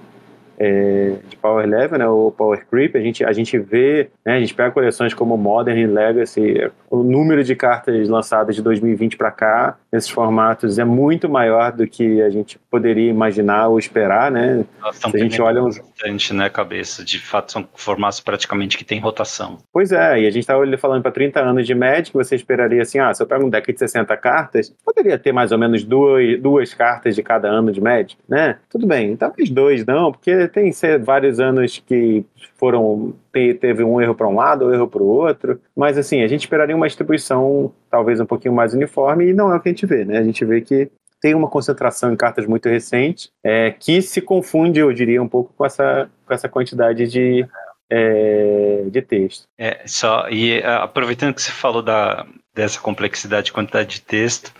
é, 0.58 1.14
de 1.28 1.36
Power 1.36 1.66
Level, 1.66 1.98
né, 1.98 2.08
o 2.08 2.30
Power 2.30 2.64
Creep, 2.70 2.96
a 2.96 3.00
gente, 3.00 3.24
a 3.24 3.32
gente 3.32 3.58
vê, 3.58 4.10
né, 4.24 4.36
a 4.36 4.40
gente 4.40 4.54
pega 4.54 4.70
coleções 4.70 5.14
como 5.14 5.36
Modern 5.36 5.78
e 5.78 5.86
Legacy, 5.86 6.70
o 6.90 7.02
número 7.02 7.42
de 7.42 7.54
cartas 7.54 8.08
lançadas 8.08 8.54
de 8.54 8.62
2020 8.62 9.16
para 9.16 9.30
cá, 9.30 9.76
nesses 9.94 10.10
formatos, 10.10 10.78
é 10.78 10.84
muito 10.84 11.28
maior 11.28 11.70
do 11.70 11.86
que 11.86 12.20
a 12.20 12.28
gente 12.28 12.58
poderia 12.68 13.08
imaginar 13.08 13.68
ou 13.68 13.78
esperar, 13.78 14.28
né? 14.28 14.64
Nossa, 14.80 15.08
Se 15.08 15.16
a 15.16 15.20
gente 15.20 15.40
olha 15.40 15.62
uns... 15.62 15.78
bastante, 15.78 16.34
né, 16.34 16.50
cabeça, 16.50 17.04
de 17.04 17.20
fato 17.20 17.52
são 17.52 17.68
formatos 17.76 18.18
praticamente 18.18 18.76
que 18.76 18.84
tem 18.84 18.98
rotação. 18.98 19.58
Pois 19.72 19.92
é, 19.92 20.20
e 20.20 20.26
a 20.26 20.30
gente 20.30 20.40
está 20.40 20.54
falando 20.78 21.02
para 21.02 21.12
30 21.12 21.40
anos 21.40 21.64
de 21.64 21.74
Magic, 21.76 22.12
você 22.12 22.34
esperaria 22.34 22.82
assim, 22.82 22.98
ah, 22.98 23.14
se 23.14 23.22
eu 23.22 23.26
pego 23.26 23.46
um 23.46 23.48
deck 23.50 23.72
de 23.72 23.78
60 23.78 24.16
cartas, 24.16 24.74
poderia 24.84 25.16
ter 25.16 25.30
mais 25.30 25.52
ou 25.52 25.58
menos 25.58 25.84
duas, 25.84 26.40
duas 26.40 26.74
cartas 26.74 27.14
de 27.14 27.22
cada 27.22 27.48
ano 27.48 27.70
de 27.70 27.80
Magic, 27.80 28.16
né? 28.28 28.58
Tudo 28.68 28.88
bem, 28.88 29.16
talvez 29.16 29.48
dois 29.48 29.86
não, 29.86 30.10
porque 30.10 30.48
tem 30.48 30.72
vários 31.04 31.38
anos 31.38 31.80
que 31.86 32.24
foram 32.64 33.14
teve 33.30 33.84
um 33.84 34.00
erro 34.00 34.14
para 34.14 34.26
um 34.26 34.36
lado, 34.36 34.64
um 34.64 34.72
erro 34.72 34.88
para 34.88 35.02
o 35.02 35.06
outro, 35.06 35.60
mas 35.76 35.98
assim, 35.98 36.22
a 36.22 36.26
gente 36.26 36.40
esperaria 36.40 36.74
uma 36.74 36.86
distribuição 36.86 37.70
talvez 37.90 38.18
um 38.20 38.24
pouquinho 38.24 38.54
mais 38.54 38.72
uniforme 38.72 39.26
e 39.26 39.34
não 39.34 39.52
é 39.52 39.56
o 39.56 39.60
que 39.60 39.68
a 39.68 39.72
gente 39.72 39.84
vê, 39.84 40.02
né? 40.02 40.16
A 40.16 40.22
gente 40.22 40.42
vê 40.46 40.62
que 40.62 40.90
tem 41.20 41.34
uma 41.34 41.48
concentração 41.48 42.10
em 42.10 42.16
cartas 42.16 42.46
muito 42.46 42.66
recentes 42.70 43.30
é, 43.44 43.70
que 43.70 44.00
se 44.00 44.22
confunde, 44.22 44.80
eu 44.80 44.90
diria, 44.94 45.22
um 45.22 45.28
pouco 45.28 45.52
com 45.54 45.66
essa, 45.66 46.08
com 46.26 46.32
essa 46.32 46.48
quantidade 46.48 47.06
de, 47.06 47.46
é, 47.90 48.84
de 48.86 49.02
texto. 49.02 49.44
É, 49.58 49.82
só, 49.84 50.26
e 50.30 50.62
aproveitando 50.62 51.34
que 51.34 51.42
você 51.42 51.52
falou 51.52 51.82
da, 51.82 52.26
dessa 52.54 52.80
complexidade 52.80 53.46
de 53.46 53.52
quantidade 53.52 53.96
de 53.96 54.00
texto, 54.00 54.54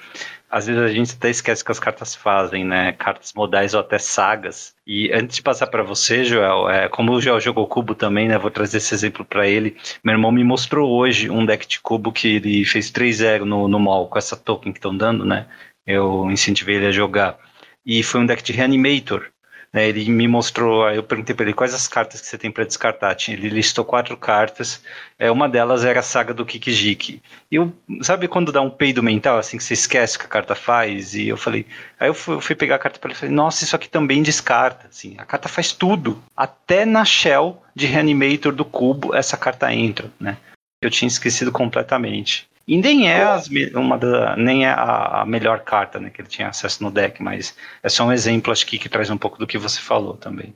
às 0.55 0.69
vezes 0.69 0.81
a 0.81 0.87
gente 0.87 1.14
até 1.14 1.31
esquece 1.31 1.64
que 1.64 1.73
as 1.73 1.81
cartas 1.81 2.14
fazem, 2.14 2.64
né? 2.64 2.93
Cartas 2.93 3.33
modais 3.33 3.75
ou 3.75 3.81
até 3.81 3.99
sagas. 3.99 4.73
E 4.87 5.12
antes 5.12 5.35
de 5.35 5.43
passar 5.43 5.67
para 5.67 5.83
você, 5.83 6.23
Joel, 6.23 6.71
é, 6.71 6.88
como 6.88 7.12
o 7.12 7.21
Joel 7.21 7.40
jogou 7.40 7.67
cubo 7.67 7.93
também, 7.93 8.29
né? 8.29 8.38
Vou 8.38 8.53
trazer 8.53 8.77
esse 8.77 8.95
exemplo 8.95 9.25
para 9.25 9.49
ele. 9.49 9.77
Meu 10.05 10.14
irmão 10.14 10.31
me 10.31 10.45
mostrou 10.45 10.93
hoje 10.93 11.29
um 11.29 11.45
deck 11.45 11.67
de 11.67 11.81
cubo 11.81 12.12
que 12.12 12.37
ele 12.37 12.64
fez 12.64 12.88
3-0 12.93 13.40
no, 13.40 13.67
no 13.67 13.81
mall 13.81 14.07
com 14.07 14.17
essa 14.17 14.37
token 14.37 14.73
que 14.73 14.79
estão 14.79 14.97
dando, 14.97 15.25
né? 15.25 15.49
Eu 15.85 16.31
incentivei 16.31 16.77
ele 16.77 16.87
a 16.87 16.93
jogar. 16.93 17.37
E 17.85 18.05
foi 18.05 18.21
um 18.21 18.27
deck 18.27 18.40
de 18.40 18.53
Reanimator. 18.53 19.27
Né, 19.75 19.89
ele 19.89 20.09
me 20.09 20.29
mostrou, 20.29 20.89
eu 20.89 21.03
perguntei 21.03 21.35
para 21.35 21.47
ele 21.47 21.53
quais 21.53 21.75
as 21.75 21.89
cartas 21.89 22.21
que 22.21 22.29
você 22.29 22.39
tem 22.39 22.49
para 22.49 22.63
descartar. 22.63 23.17
Ele 23.27 23.49
listou 23.49 23.85
quatro 23.85 24.17
cartas, 24.17 24.81
é, 25.19 25.29
uma 25.33 25.49
delas 25.49 25.85
era 25.85 25.99
a 25.99 26.03
saga 26.03 26.33
do 26.33 26.47
Kikijiki. 26.47 27.21
E 27.51 27.57
eu, 27.57 27.73
sabe 28.01 28.29
quando 28.29 28.53
dá 28.53 28.61
um 28.61 28.71
peido 28.71 29.03
mental, 29.03 29.37
assim, 29.37 29.57
que 29.57 29.65
você 29.65 29.75
esquece 29.75 30.17
o 30.17 30.21
que 30.21 30.27
a 30.27 30.29
carta 30.29 30.55
faz? 30.55 31.17
E 31.17 31.27
eu 31.27 31.37
falei, 31.37 31.67
aí 31.99 32.09
eu 32.09 32.15
fui, 32.15 32.37
eu 32.37 32.41
fui 32.41 32.55
pegar 32.55 32.77
a 32.77 32.79
carta 32.79 33.01
para 33.01 33.09
ele 33.09 33.17
e 33.17 33.19
falei, 33.19 33.35
nossa, 33.35 33.65
isso 33.65 33.75
aqui 33.75 33.89
também 33.89 34.23
descarta. 34.23 34.87
Assim, 34.87 35.17
a 35.19 35.25
carta 35.25 35.49
faz 35.49 35.73
tudo, 35.73 36.23
até 36.37 36.85
na 36.85 37.05
shell 37.05 37.61
de 37.75 37.87
Reanimator 37.87 38.55
do 38.55 38.65
cubo, 38.65 39.13
essa 39.13 39.37
carta 39.37 39.75
entra, 39.75 40.09
né? 40.21 40.37
Eu 40.81 40.89
tinha 40.89 41.09
esquecido 41.09 41.51
completamente. 41.51 42.46
E 42.67 42.79
nem 42.79 43.08
é, 43.08 43.23
as, 43.23 43.48
uma 43.75 43.98
da, 43.98 44.37
nem 44.37 44.65
é 44.65 44.71
a, 44.71 45.23
a, 45.23 45.27
melhor 45.27 45.60
carta 45.60 46.00
né, 46.00 46.10
que 46.10 46.21
ele 46.21 46.29
tinha 46.29 46.48
acesso 46.48 46.83
no 46.83 46.90
deck, 46.90 47.23
mas 47.23 47.56
é 47.83 47.88
só 47.88 48.04
um 48.04 48.12
exemplo, 48.12 48.52
acho 48.52 48.67
que, 48.67 48.79
que 48.79 48.88
traz 48.88 49.10
um 49.10 49.19
pouco 49.19 49.38
do 49.38 49.46
que 49.46 49.58
você 49.58 49.81
falou 49.81 50.17
também. 50.17 50.54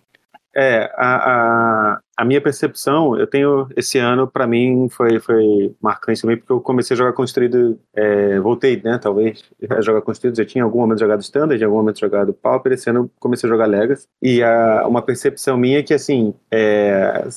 É, 0.57 0.91
a, 0.97 1.93
a, 1.95 2.01
a, 2.17 2.25
minha 2.25 2.41
percepção, 2.41 3.17
eu 3.17 3.27
tenho 3.27 3.69
esse 3.77 3.99
ano, 3.99 4.27
para 4.27 4.47
mim, 4.47 4.89
foi, 4.91 5.21
foi 5.21 5.73
marcante 5.81 6.23
também, 6.23 6.37
porque 6.37 6.51
eu 6.51 6.61
comecei 6.61 6.95
a 6.95 6.99
jogar 6.99 7.13
construído, 7.13 7.79
é, 7.95 8.41
voltei, 8.41 8.81
né, 8.83 8.99
talvez, 8.99 9.45
a 9.71 9.81
jogar 9.83 10.01
construído, 10.01 10.37
já 10.37 10.45
tinha 10.45 10.65
algum 10.65 10.81
momento 10.81 10.99
jogado 11.01 11.21
Standard, 11.21 11.63
algum 11.63 11.77
momento 11.77 12.01
jogado 12.01 12.33
Pauper, 12.33 12.73
esse 12.73 12.89
ano 12.89 13.11
comecei 13.21 13.49
a 13.49 13.53
jogar 13.53 13.67
Legacy, 13.67 14.09
e 14.23 14.43
a, 14.43 14.85
uma 14.89 15.03
percepção 15.03 15.57
minha 15.57 15.79
é 15.79 15.83
que, 15.83 15.95
assim, 15.95 16.35
é, 16.51 17.29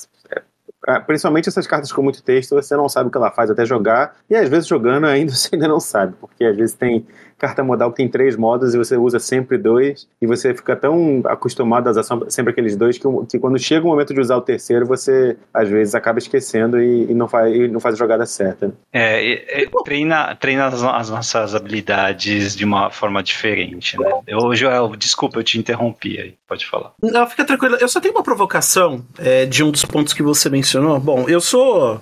principalmente 1.06 1.48
essas 1.48 1.68
cartas 1.68 1.92
com 1.92 2.02
muito 2.02 2.24
texto, 2.24 2.56
você 2.56 2.76
não 2.76 2.90
sabe 2.90 3.08
o 3.08 3.12
que 3.12 3.18
ela 3.18 3.32
faz 3.32 3.50
até 3.50 3.66
jogar, 3.66 4.16
e 4.30 4.36
às 4.36 4.50
vezes 4.50 4.68
jogando 4.68 5.06
ainda 5.06 5.32
você 5.36 5.50
ainda 5.54 5.68
não 5.68 5.80
sabe, 5.80 6.16
porque 6.20 6.44
às 6.44 6.56
vezes 6.56 6.76
tem 6.76 7.06
carta 7.42 7.64
modal 7.64 7.90
que 7.90 7.98
tem 7.98 8.08
três 8.08 8.38
modos 8.38 8.76
e 8.76 8.78
você 8.78 8.96
usa 8.96 9.18
sempre 9.18 9.58
dois, 9.58 10.08
e 10.22 10.28
você 10.28 10.54
fica 10.54 10.76
tão 10.76 11.24
acostumado 11.26 11.88
a 11.88 11.92
usar 11.92 12.04
sempre 12.30 12.52
aqueles 12.52 12.76
dois 12.76 13.00
que, 13.00 13.08
que 13.28 13.40
quando 13.40 13.58
chega 13.58 13.84
o 13.84 13.90
momento 13.90 14.14
de 14.14 14.22
usar 14.22 14.38
o 14.38 14.42
terceiro, 14.42 14.86
você 14.86 15.36
às 15.52 15.68
vezes 15.68 15.96
acaba 15.96 16.20
esquecendo 16.20 16.80
e, 16.80 17.10
e 17.10 17.14
não, 17.16 17.28
faz, 17.28 17.56
e 17.56 17.68
não 17.68 17.80
faz 17.80 17.96
a 17.96 17.98
jogada 17.98 18.28
certa. 18.28 18.72
É, 18.94 19.64
é 19.64 19.68
treina, 19.84 20.36
treina 20.36 20.68
as, 20.68 20.84
as, 20.84 21.10
nossas 21.10 21.56
habilidades 21.56 22.56
de 22.56 22.64
uma 22.64 22.92
forma 22.92 23.24
diferente, 23.24 24.00
né? 24.00 24.12
Eu, 24.28 24.54
Joel, 24.54 24.96
desculpa, 24.96 25.40
eu 25.40 25.44
te 25.44 25.58
interrompi 25.58 26.20
aí, 26.20 26.36
pode 26.48 26.68
falar. 26.68 26.92
Não, 27.02 27.26
fica 27.26 27.44
tranquilo, 27.44 27.76
eu 27.82 27.88
só 27.88 28.00
tenho 28.00 28.14
uma 28.14 28.24
provocação 28.24 29.04
é, 29.18 29.48
de 29.48 29.64
um 29.64 29.72
dos 29.72 29.84
pontos 29.84 30.14
que 30.14 30.22
você 30.22 30.48
mencionou. 30.48 31.00
Bom, 31.00 31.28
eu 31.28 31.42
sou 31.42 32.00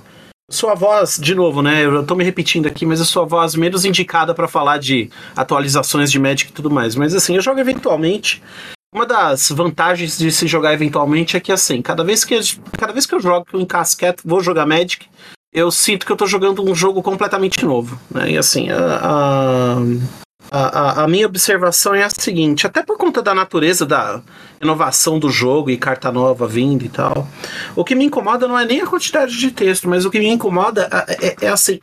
sou 0.49 0.69
a 0.69 0.75
voz, 0.75 1.19
de 1.21 1.35
novo, 1.35 1.61
né? 1.61 1.85
Eu 1.85 2.03
tô 2.03 2.15
me 2.15 2.23
repetindo 2.23 2.67
aqui, 2.67 2.85
mas 2.85 3.15
a 3.15 3.25
voz 3.25 3.55
menos 3.55 3.85
indicada 3.85 4.33
para 4.33 4.47
falar 4.47 4.79
de 4.79 5.09
atualizações 5.35 6.11
de 6.11 6.19
Magic 6.19 6.51
e 6.51 6.53
tudo 6.53 6.69
mais. 6.69 6.95
Mas 6.95 7.13
assim, 7.13 7.35
eu 7.35 7.41
jogo 7.41 7.59
eventualmente. 7.59 8.41
Uma 8.93 9.05
das 9.05 9.49
vantagens 9.49 10.17
de 10.17 10.31
se 10.31 10.47
jogar 10.47 10.73
eventualmente 10.73 11.37
é 11.37 11.39
que 11.39 11.51
assim, 11.51 11.79
cada 11.81 12.03
vez 12.03 12.25
que, 12.25 12.39
cada 12.77 12.91
vez 12.91 13.05
que 13.05 13.13
eu 13.13 13.19
jogo, 13.19 13.45
que 13.45 13.55
eu 13.55 13.61
encasqueto, 13.61 14.23
vou 14.25 14.41
jogar 14.41 14.65
Magic, 14.65 15.05
eu 15.53 15.69
sinto 15.69 16.05
que 16.05 16.11
eu 16.11 16.17
tô 16.17 16.25
jogando 16.25 16.67
um 16.67 16.73
jogo 16.73 17.03
completamente 17.03 17.63
novo. 17.63 17.99
Né? 18.09 18.31
E 18.31 18.37
assim, 18.37 18.69
a, 18.71 18.99
a 19.03 19.75
a, 20.51 21.01
a, 21.01 21.03
a, 21.03 21.07
minha 21.07 21.27
observação 21.27 21.93
é 21.93 22.03
a 22.03 22.09
seguinte: 22.09 22.65
até 22.65 22.81
por 22.81 22.97
conta 22.97 23.21
da 23.21 23.35
natureza 23.35 23.85
da 23.85 24.21
inovação 24.61 25.19
do 25.19 25.29
jogo 25.29 25.69
e 25.69 25.77
carta 25.77 26.11
nova 26.11 26.47
vindo 26.47 26.83
e 26.83 26.89
tal, 26.89 27.27
o 27.75 27.83
que 27.83 27.95
me 27.95 28.05
incomoda 28.05 28.47
não 28.47 28.57
é 28.57 28.65
nem 28.65 28.81
a 28.81 28.87
quantidade 28.87 29.37
de 29.37 29.51
texto, 29.51 29.87
mas 29.87 30.05
o 30.05 30.11
que 30.11 30.19
me 30.19 30.27
incomoda 30.27 30.89
é, 31.07 31.27
é, 31.27 31.35
é 31.41 31.47
assim. 31.49 31.79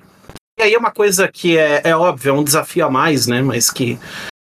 E 0.59 0.63
aí 0.63 0.75
é 0.75 0.79
uma 0.79 0.91
coisa 0.91 1.29
que 1.29 1.57
é, 1.57 1.83
é 1.85 1.95
óbvio, 1.95 2.31
é 2.31 2.33
um 2.33 2.45
desafio 2.45 2.87
a 2.87 2.91
mais, 2.91 3.27
né? 3.27 3.43
Mas 3.43 3.71
que 3.71 3.99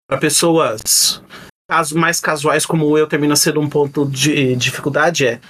para 0.08 0.18
pessoas 0.18 1.22
caso, 1.68 1.98
mais 1.98 2.20
casuais 2.20 2.64
como 2.64 2.96
eu 2.96 3.06
termina 3.06 3.36
sendo 3.36 3.60
um 3.60 3.68
ponto 3.68 4.06
de 4.06 4.56
dificuldade 4.56 5.26
é 5.26 5.40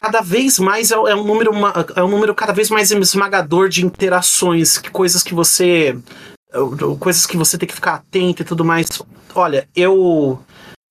cada 0.00 0.20
vez 0.20 0.58
mais 0.58 0.90
é, 0.90 0.94
é 0.94 1.14
um 1.14 1.24
número 1.24 1.52
é 1.96 2.02
um 2.02 2.08
número 2.08 2.34
cada 2.34 2.52
vez 2.52 2.70
mais 2.70 2.90
esmagador 2.90 3.68
de 3.68 3.84
interações, 3.84 4.78
que 4.78 4.90
coisas 4.90 5.22
que 5.22 5.34
você 5.34 5.96
coisas 6.98 7.26
que 7.26 7.36
você 7.36 7.56
tem 7.56 7.68
que 7.68 7.74
ficar 7.74 7.94
atento 7.94 8.42
e 8.42 8.44
tudo 8.44 8.64
mais. 8.64 8.88
Olha, 9.34 9.68
eu. 9.74 10.38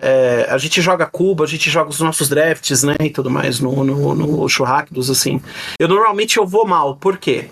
É, 0.01 0.47
a 0.49 0.57
gente 0.57 0.81
joga 0.81 1.05
Cuba, 1.05 1.43
a 1.43 1.47
gente 1.47 1.69
joga 1.69 1.89
os 1.89 1.99
nossos 1.99 2.29
drafts, 2.29 2.83
né, 2.83 2.95
e 3.01 3.09
tudo 3.09 3.29
mais 3.29 3.59
no, 3.59 3.83
no, 3.83 4.15
no 4.15 4.47
Churrascos, 4.47 5.09
assim. 5.09 5.41
Eu 5.77 5.89
normalmente 5.89 6.37
eu 6.37 6.47
vou 6.47 6.65
mal, 6.65 6.95
por 6.95 7.17
quê? 7.17 7.49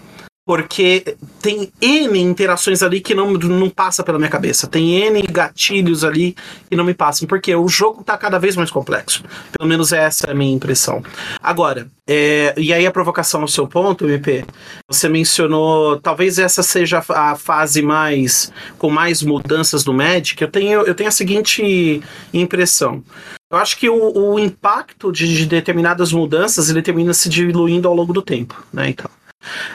Porque 0.47 1.17
tem 1.41 1.73
N 1.81 2.17
interações 2.17 2.81
ali 2.81 3.01
que 3.01 3.13
não, 3.13 3.33
não 3.33 3.69
passa 3.69 4.01
pela 4.01 4.17
minha 4.17 4.29
cabeça. 4.29 4.65
Tem 4.65 4.95
N 4.95 5.21
gatilhos 5.23 6.05
ali 6.05 6.37
que 6.69 6.75
não 6.77 6.85
me 6.85 6.93
passam, 6.93 7.27
porque 7.27 7.53
o 7.53 7.67
jogo 7.67 7.99
está 7.99 8.17
cada 8.17 8.39
vez 8.39 8.55
mais 8.55 8.71
complexo. 8.71 9.25
Pelo 9.51 9.67
menos 9.67 9.91
essa 9.91 10.27
é 10.27 10.31
a 10.31 10.33
minha 10.33 10.55
impressão. 10.55 11.03
Agora, 11.43 11.89
é, 12.07 12.53
e 12.55 12.71
aí 12.71 12.87
a 12.87 12.91
provocação 12.91 13.41
ao 13.41 13.47
seu 13.49 13.67
ponto, 13.67 14.05
MP, 14.05 14.45
você 14.89 15.09
mencionou, 15.09 15.99
talvez 15.99 16.39
essa 16.39 16.63
seja 16.63 17.03
a 17.09 17.35
fase 17.35 17.81
mais 17.81 18.49
com 18.77 18.89
mais 18.89 19.21
mudanças 19.21 19.83
do 19.83 19.93
Magic. 19.93 20.41
Eu 20.41 20.49
tenho, 20.49 20.81
eu 20.83 20.95
tenho 20.95 21.09
a 21.09 21.11
seguinte 21.11 22.01
impressão. 22.33 23.03
Eu 23.51 23.57
acho 23.57 23.77
que 23.77 23.89
o, 23.89 24.33
o 24.33 24.39
impacto 24.39 25.11
de, 25.11 25.27
de, 25.27 25.45
determinadas 25.45 26.13
mudanças 26.13 26.69
ele 26.69 26.81
termina 26.81 27.13
se 27.13 27.27
diluindo 27.27 27.85
ao 27.87 27.93
longo 27.93 28.13
do 28.13 28.21
tempo, 28.21 28.63
né? 28.71 28.89
Então, 28.89 29.09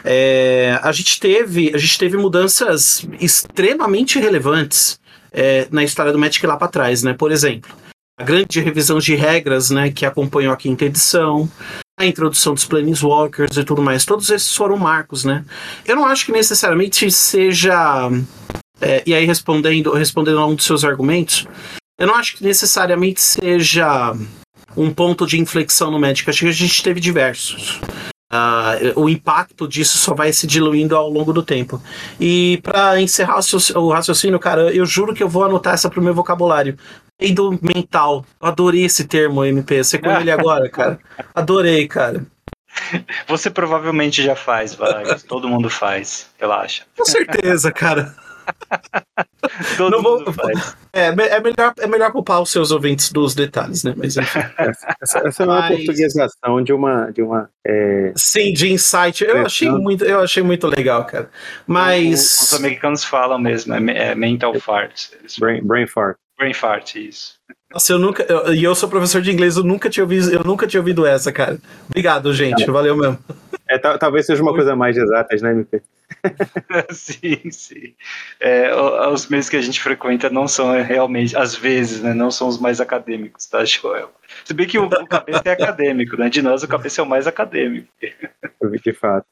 é, 0.04 0.78
a 0.82 0.92
gente 0.92 1.18
teve 1.20 1.72
a 1.74 1.78
gente 1.78 1.98
teve 1.98 2.16
mudanças 2.16 3.06
extremamente 3.20 4.18
relevantes 4.18 4.98
é, 5.32 5.66
na 5.70 5.82
história 5.82 6.12
do 6.12 6.18
Magic 6.18 6.46
lá 6.46 6.56
para 6.56 6.68
trás, 6.68 7.02
né? 7.02 7.14
Por 7.14 7.32
exemplo, 7.32 7.70
a 8.18 8.24
grande 8.24 8.60
revisão 8.60 8.98
de 8.98 9.14
regras, 9.14 9.70
né, 9.70 9.90
que 9.90 10.04
acompanhou 10.04 10.52
a 10.52 10.56
quinta 10.56 10.84
edição, 10.84 11.50
a 11.98 12.06
introdução 12.06 12.54
dos 12.54 12.64
Planeswalkers 12.64 13.56
e 13.56 13.64
tudo 13.64 13.82
mais, 13.82 14.04
todos 14.04 14.28
esses 14.30 14.54
foram 14.54 14.76
marcos, 14.76 15.24
né? 15.24 15.44
Eu 15.86 15.96
não 15.96 16.04
acho 16.04 16.26
que 16.26 16.32
necessariamente 16.32 17.10
seja 17.10 18.10
é, 18.80 19.02
e 19.06 19.14
aí 19.14 19.24
respondendo 19.24 19.92
respondendo 19.92 20.38
a 20.38 20.46
um 20.46 20.54
dos 20.54 20.66
seus 20.66 20.84
argumentos, 20.84 21.46
eu 21.98 22.06
não 22.06 22.14
acho 22.14 22.36
que 22.36 22.44
necessariamente 22.44 23.20
seja 23.20 24.14
um 24.76 24.92
ponto 24.92 25.26
de 25.26 25.38
inflexão 25.38 25.90
no 25.90 25.98
Magic. 25.98 26.28
Acho 26.28 26.40
que 26.40 26.48
a 26.48 26.52
gente 26.52 26.82
teve 26.82 27.00
diversos. 27.00 27.80
Uh, 28.32 28.98
o 28.98 29.10
impacto 29.10 29.68
disso 29.68 29.98
só 29.98 30.14
vai 30.14 30.32
se 30.32 30.46
diluindo 30.46 30.96
ao 30.96 31.10
longo 31.10 31.34
do 31.34 31.42
tempo. 31.42 31.82
E 32.18 32.58
para 32.62 32.98
encerrar 32.98 33.40
o 33.74 33.90
raciocínio, 33.90 34.38
cara, 34.38 34.74
eu 34.74 34.86
juro 34.86 35.12
que 35.12 35.22
eu 35.22 35.28
vou 35.28 35.44
anotar 35.44 35.74
essa 35.74 35.90
pro 35.90 36.00
meu 36.00 36.14
vocabulário. 36.14 36.78
Peido 37.18 37.58
mental. 37.60 38.24
Adorei 38.40 38.84
esse 38.84 39.04
termo, 39.04 39.44
MP. 39.44 39.84
Você 39.84 39.98
com 39.98 40.10
ele 40.10 40.30
agora, 40.30 40.68
cara. 40.70 40.98
Adorei, 41.34 41.86
cara. 41.86 42.24
Você 43.28 43.50
provavelmente 43.50 44.22
já 44.22 44.34
faz, 44.34 44.74
Vargas. 44.74 45.22
Todo 45.22 45.46
mundo 45.46 45.68
faz, 45.68 46.30
relaxa. 46.38 46.84
Com 46.96 47.04
certeza, 47.04 47.70
cara. 47.70 48.14
Todo 49.76 49.90
não 49.90 50.02
vou. 50.02 50.24
É, 50.92 51.06
é, 51.06 51.40
melhor, 51.40 51.74
é 51.78 51.86
melhor 51.86 52.12
poupar 52.12 52.40
os 52.40 52.50
seus 52.50 52.70
ouvintes 52.70 53.10
dos 53.12 53.34
detalhes, 53.34 53.82
né? 53.84 53.92
Mas 53.96 54.16
enfim. 54.16 54.38
Essa, 55.00 55.18
essa 55.26 55.42
é 55.42 55.46
uma 55.46 55.68
portuguesação 55.68 56.62
de 56.62 56.72
uma. 56.72 57.10
De 57.10 57.22
uma 57.22 57.50
é... 57.66 58.12
Sim, 58.14 58.52
de 58.52 58.72
insight. 58.72 59.24
Eu 59.24 59.44
achei, 59.44 59.70
muito, 59.70 60.04
eu 60.04 60.20
achei 60.20 60.42
muito 60.42 60.66
legal, 60.66 61.04
cara. 61.04 61.28
Mas. 61.66 62.20
Os, 62.20 62.52
os 62.52 62.54
americanos 62.54 63.04
falam 63.04 63.38
mesmo, 63.38 63.74
é, 63.74 64.10
é 64.10 64.14
mental 64.14 64.54
fart. 64.60 65.10
Brain, 65.38 65.62
brain 65.62 65.86
fart. 65.86 66.16
Brain 66.38 66.54
fart, 66.54 66.94
isso. 66.96 67.34
Nossa, 67.72 67.92
eu 67.92 67.98
nunca. 67.98 68.26
E 68.52 68.62
eu, 68.62 68.70
eu, 68.70 68.74
sou 68.74 68.88
professor 68.88 69.20
de 69.22 69.30
inglês, 69.30 69.56
eu 69.56 69.64
nunca 69.64 69.88
tinha 69.88 70.04
ouvido, 70.04 70.30
eu 70.30 70.44
nunca 70.44 70.66
tinha 70.66 70.80
ouvido 70.80 71.06
essa, 71.06 71.32
cara. 71.32 71.58
Obrigado, 71.88 72.32
gente. 72.34 72.64
Valeu 72.70 72.96
mesmo. 72.96 73.18
É, 73.72 73.78
talvez 73.78 74.26
seja 74.26 74.42
uma 74.42 74.52
coisa 74.52 74.76
mais 74.76 74.96
exatas, 74.96 75.40
né, 75.40 75.50
MP? 75.52 75.82
sim, 76.92 77.50
sim. 77.50 77.94
É, 78.38 78.70
os 79.10 79.26
meios 79.28 79.48
que 79.48 79.56
a 79.56 79.62
gente 79.62 79.80
frequenta 79.80 80.28
não 80.28 80.46
são 80.46 80.82
realmente, 80.82 81.34
às 81.34 81.56
vezes, 81.56 82.02
né, 82.02 82.12
não 82.12 82.30
são 82.30 82.48
os 82.48 82.60
mais 82.60 82.82
acadêmicos, 82.82 83.46
tá, 83.46 83.64
Joel? 83.64 84.12
Se 84.44 84.52
bem 84.52 84.66
que 84.66 84.78
o, 84.78 84.84
o 84.84 85.06
cabeça 85.06 85.42
é 85.46 85.52
acadêmico, 85.52 86.16
né? 86.16 86.28
De 86.28 86.42
nós, 86.42 86.62
o 86.62 86.68
cabeça 86.68 87.00
é 87.00 87.04
o 87.04 87.08
mais 87.08 87.26
acadêmico. 87.26 87.88
De 88.82 88.92
fato. 88.94 89.26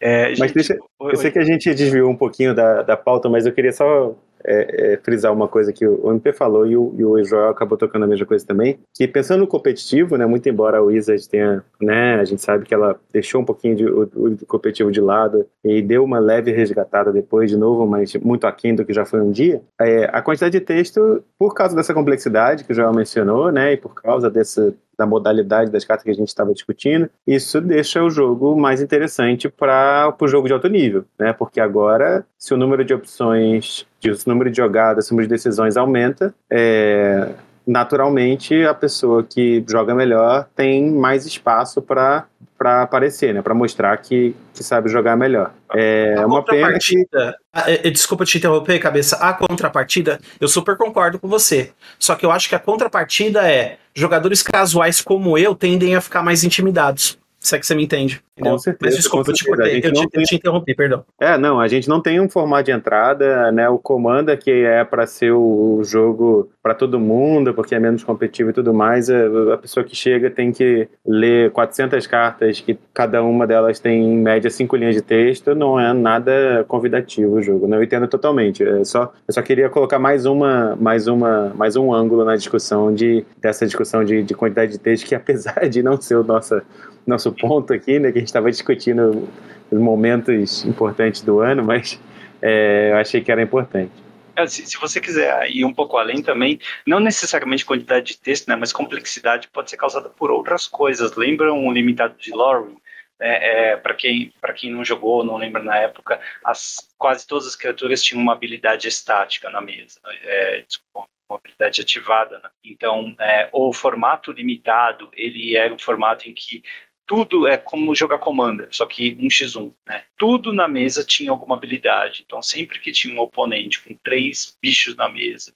É, 0.00 0.30
mas 0.30 0.38
gente, 0.38 0.54
deixa, 0.54 0.78
eu 1.00 1.16
sei 1.16 1.30
que 1.30 1.38
a 1.38 1.44
gente 1.44 1.72
desviou 1.72 2.10
um 2.10 2.16
pouquinho 2.16 2.54
da, 2.54 2.82
da 2.82 2.96
pauta, 2.96 3.28
mas 3.28 3.46
eu 3.46 3.52
queria 3.52 3.72
só 3.72 4.14
é, 4.46 4.92
é, 4.92 4.96
frisar 4.98 5.32
uma 5.32 5.48
coisa 5.48 5.72
que 5.72 5.86
o 5.86 6.10
MP 6.10 6.32
falou 6.32 6.66
e 6.66 6.76
o, 6.76 6.94
e 6.96 7.04
o 7.04 7.24
Joel 7.24 7.50
acabou 7.50 7.76
tocando 7.76 8.04
a 8.04 8.06
mesma 8.06 8.24
coisa 8.24 8.46
também, 8.46 8.78
que 8.94 9.06
pensando 9.08 9.40
no 9.40 9.46
competitivo, 9.46 10.16
né, 10.16 10.24
muito 10.24 10.48
embora 10.48 10.78
a 10.78 10.82
Wizard 10.82 11.28
tenha, 11.28 11.64
né, 11.80 12.14
a 12.14 12.24
gente 12.24 12.42
sabe 12.42 12.64
que 12.64 12.72
ela 12.72 12.98
deixou 13.12 13.42
um 13.42 13.44
pouquinho 13.44 13.76
de, 13.76 13.84
o, 13.84 14.02
o, 14.14 14.46
competitivo 14.46 14.90
de 14.90 15.00
lado 15.00 15.46
e 15.64 15.82
deu 15.82 16.04
uma 16.04 16.18
leve 16.18 16.52
resgatada 16.52 17.12
depois 17.12 17.50
de 17.50 17.56
novo, 17.56 17.86
mas 17.86 18.14
muito 18.16 18.46
aquém 18.46 18.74
do 18.74 18.84
que 18.84 18.92
já 18.92 19.04
foi 19.04 19.20
um 19.20 19.30
dia, 19.30 19.60
é, 19.80 20.08
a 20.12 20.22
quantidade 20.22 20.58
de 20.58 20.64
texto, 20.64 21.22
por 21.38 21.54
causa 21.54 21.74
dessa 21.74 21.92
complexidade 21.92 22.64
que 22.64 22.72
o 22.72 22.74
Joel 22.74 22.94
mencionou, 22.94 23.50
né, 23.50 23.72
e 23.72 23.76
por 23.76 23.94
causa 23.94 24.30
desse, 24.30 24.74
da 24.98 25.06
modalidade 25.06 25.70
das 25.70 25.84
cartas 25.84 26.04
que 26.04 26.10
a 26.10 26.14
gente 26.14 26.28
estava 26.28 26.52
discutindo, 26.52 27.08
isso 27.26 27.60
deixa 27.60 28.02
o 28.02 28.10
jogo 28.10 28.58
mais 28.58 28.80
interessante 28.80 29.48
para 29.48 30.14
o 30.18 30.28
jogo 30.28 30.46
de 30.46 30.54
alto 30.54 30.68
nível, 30.68 31.04
né? 31.18 31.32
Porque 31.32 31.60
agora, 31.60 32.24
se 32.38 32.54
o 32.54 32.56
número 32.56 32.84
de 32.84 32.94
opções, 32.94 33.86
se 34.00 34.10
o 34.10 34.16
número 34.26 34.50
de 34.50 34.56
jogadas, 34.56 35.10
o 35.10 35.14
número 35.14 35.28
de 35.28 35.34
decisões 35.34 35.76
aumenta, 35.76 36.34
é, 36.50 37.30
naturalmente 37.66 38.64
a 38.64 38.72
pessoa 38.72 39.24
que 39.24 39.64
joga 39.68 39.94
melhor 39.94 40.48
tem 40.54 40.90
mais 40.90 41.26
espaço 41.26 41.82
para 41.82 42.26
para 42.58 42.82
aparecer, 42.82 43.34
né? 43.34 43.42
Para 43.42 43.54
mostrar 43.54 43.94
que, 43.98 44.34
que 44.54 44.64
sabe 44.64 44.88
jogar 44.88 45.14
melhor. 45.14 45.52
É 45.74 46.14
a 46.18 46.26
uma 46.26 46.42
pena 46.42 46.78
que... 46.80 47.06
É, 47.52 47.90
desculpa 47.90 48.24
te 48.24 48.38
interromper, 48.38 48.78
cabeça. 48.78 49.16
A 49.16 49.34
contrapartida, 49.34 50.18
eu 50.40 50.48
super 50.48 50.74
concordo 50.74 51.18
com 51.18 51.28
você. 51.28 51.72
Só 51.98 52.14
que 52.14 52.24
eu 52.24 52.30
acho 52.30 52.48
que 52.48 52.54
a 52.54 52.58
contrapartida 52.58 53.46
é 53.46 53.76
jogadores 53.94 54.42
casuais 54.42 55.02
como 55.02 55.36
eu 55.36 55.54
tendem 55.54 55.94
a 55.96 56.00
ficar 56.00 56.22
mais 56.22 56.44
intimidados. 56.44 57.18
Se 57.38 57.54
é 57.54 57.58
que 57.58 57.66
você 57.66 57.74
me 57.74 57.84
entende. 57.84 58.22
Com 58.38 58.58
certeza. 58.58 58.78
Mas 58.82 58.96
desculpa, 58.96 59.30
eu 59.30 59.34
te, 59.34 59.44
cortei, 59.44 59.78
eu, 59.78 59.92
te, 59.92 60.08
tem... 60.08 60.20
eu 60.20 60.22
te 60.22 60.36
interrompi, 60.36 60.74
perdão. 60.74 61.04
É, 61.18 61.38
não, 61.38 61.58
a 61.58 61.66
gente 61.68 61.88
não 61.88 62.00
tem 62.00 62.20
um 62.20 62.28
formato 62.28 62.64
de 62.64 62.72
entrada, 62.72 63.50
né? 63.50 63.68
O 63.68 63.78
Comanda, 63.78 64.36
que 64.36 64.50
é 64.50 64.84
para 64.84 65.06
ser 65.06 65.32
o 65.32 65.80
jogo 65.82 66.50
para 66.62 66.74
todo 66.74 67.00
mundo, 67.00 67.54
porque 67.54 67.74
é 67.74 67.78
menos 67.78 68.04
competitivo 68.04 68.50
e 68.50 68.52
tudo 68.52 68.74
mais, 68.74 69.08
é, 69.08 69.26
a 69.52 69.56
pessoa 69.56 69.84
que 69.84 69.96
chega 69.96 70.30
tem 70.30 70.52
que 70.52 70.86
ler 71.06 71.50
400 71.52 72.06
cartas, 72.06 72.60
que 72.60 72.78
cada 72.92 73.22
uma 73.22 73.46
delas 73.46 73.80
tem 73.80 74.02
em 74.02 74.18
média 74.18 74.50
cinco 74.50 74.76
linhas 74.76 74.94
de 74.94 75.00
texto, 75.00 75.54
não 75.54 75.80
é 75.80 75.92
nada 75.94 76.64
convidativo 76.68 77.36
o 77.36 77.42
jogo, 77.42 77.66
né? 77.66 77.78
Eu 77.78 77.82
entendo 77.82 78.06
totalmente. 78.06 78.62
É 78.62 78.84
só, 78.84 79.12
eu 79.26 79.32
só 79.32 79.40
queria 79.40 79.70
colocar 79.70 79.98
mais 79.98 80.26
uma, 80.26 80.76
mais 80.76 81.06
uma, 81.06 81.52
mais 81.54 81.74
um 81.76 81.92
ângulo 81.92 82.24
na 82.24 82.36
discussão 82.36 82.92
de 82.92 83.24
dessa 83.40 83.64
discussão 83.64 84.04
de, 84.04 84.22
de 84.22 84.34
quantidade 84.34 84.72
de 84.72 84.78
texto 84.78 85.06
que 85.06 85.14
apesar 85.14 85.68
de 85.70 85.82
não 85.82 85.98
ser 85.98 86.16
o 86.16 86.24
nosso 86.24 86.60
nosso 87.06 87.32
ponto 87.32 87.72
aqui, 87.72 87.98
né, 87.98 88.10
que 88.10 88.18
gente 88.26 88.28
estava 88.28 88.50
discutindo 88.50 89.28
os 89.70 89.78
momentos 89.78 90.64
importantes 90.64 91.22
do 91.22 91.40
ano, 91.40 91.64
mas 91.64 92.00
é, 92.42 92.90
eu 92.90 92.96
achei 92.96 93.20
que 93.20 93.30
era 93.30 93.40
importante. 93.40 93.92
É, 94.34 94.46
se, 94.46 94.66
se, 94.66 94.76
você 94.76 95.00
quiser 95.00 95.48
ir 95.50 95.64
um 95.64 95.72
pouco 95.72 95.96
além 95.96 96.22
também, 96.22 96.58
não 96.86 97.00
necessariamente 97.00 97.64
quantidade 97.64 98.08
de 98.08 98.18
texto, 98.18 98.48
né, 98.48 98.56
mas 98.56 98.72
complexidade 98.72 99.48
pode 99.48 99.70
ser 99.70 99.78
causada 99.78 100.10
por 100.10 100.30
outras 100.30 100.66
coisas. 100.66 101.16
Lembra 101.16 101.54
um 101.54 101.72
limitado 101.72 102.16
de 102.18 102.32
Lorwyn? 102.32 102.76
É, 103.18 103.70
é, 103.70 103.76
para 103.78 103.94
quem 103.94 104.30
para 104.42 104.52
quem 104.52 104.70
não 104.70 104.84
jogou, 104.84 105.24
não 105.24 105.38
lembra 105.38 105.62
na 105.62 105.74
época, 105.78 106.20
as, 106.44 106.76
quase 106.98 107.26
todas 107.26 107.46
as 107.46 107.56
criaturas 107.56 108.02
tinham 108.02 108.20
uma 108.20 108.34
habilidade 108.34 108.86
estática 108.86 109.48
na 109.48 109.62
mesa. 109.62 109.98
É, 110.22 110.60
desculpa, 110.68 111.08
uma 111.28 111.38
habilidade 111.38 111.80
ativada. 111.80 112.38
Né? 112.38 112.50
Então, 112.64 113.14
é, 113.18 113.48
o 113.52 113.72
formato 113.72 114.32
limitado, 114.32 115.10
ele 115.14 115.56
era 115.56 115.72
um 115.72 115.78
formato 115.78 116.28
em 116.28 116.34
que 116.34 116.62
tudo 117.06 117.46
é 117.46 117.56
como 117.56 117.94
jogar 117.94 118.18
Commander, 118.18 118.68
só 118.70 118.84
que 118.84 119.14
1x1, 119.16 119.72
né? 119.86 120.04
Tudo 120.18 120.52
na 120.52 120.66
mesa 120.66 121.04
tinha 121.04 121.30
alguma 121.30 121.56
habilidade. 121.56 122.24
Então, 122.26 122.42
sempre 122.42 122.80
que 122.80 122.90
tinha 122.90 123.14
um 123.14 123.20
oponente 123.20 123.80
com 123.80 123.94
três 123.94 124.58
bichos 124.60 124.96
na 124.96 125.08
mesa 125.08 125.54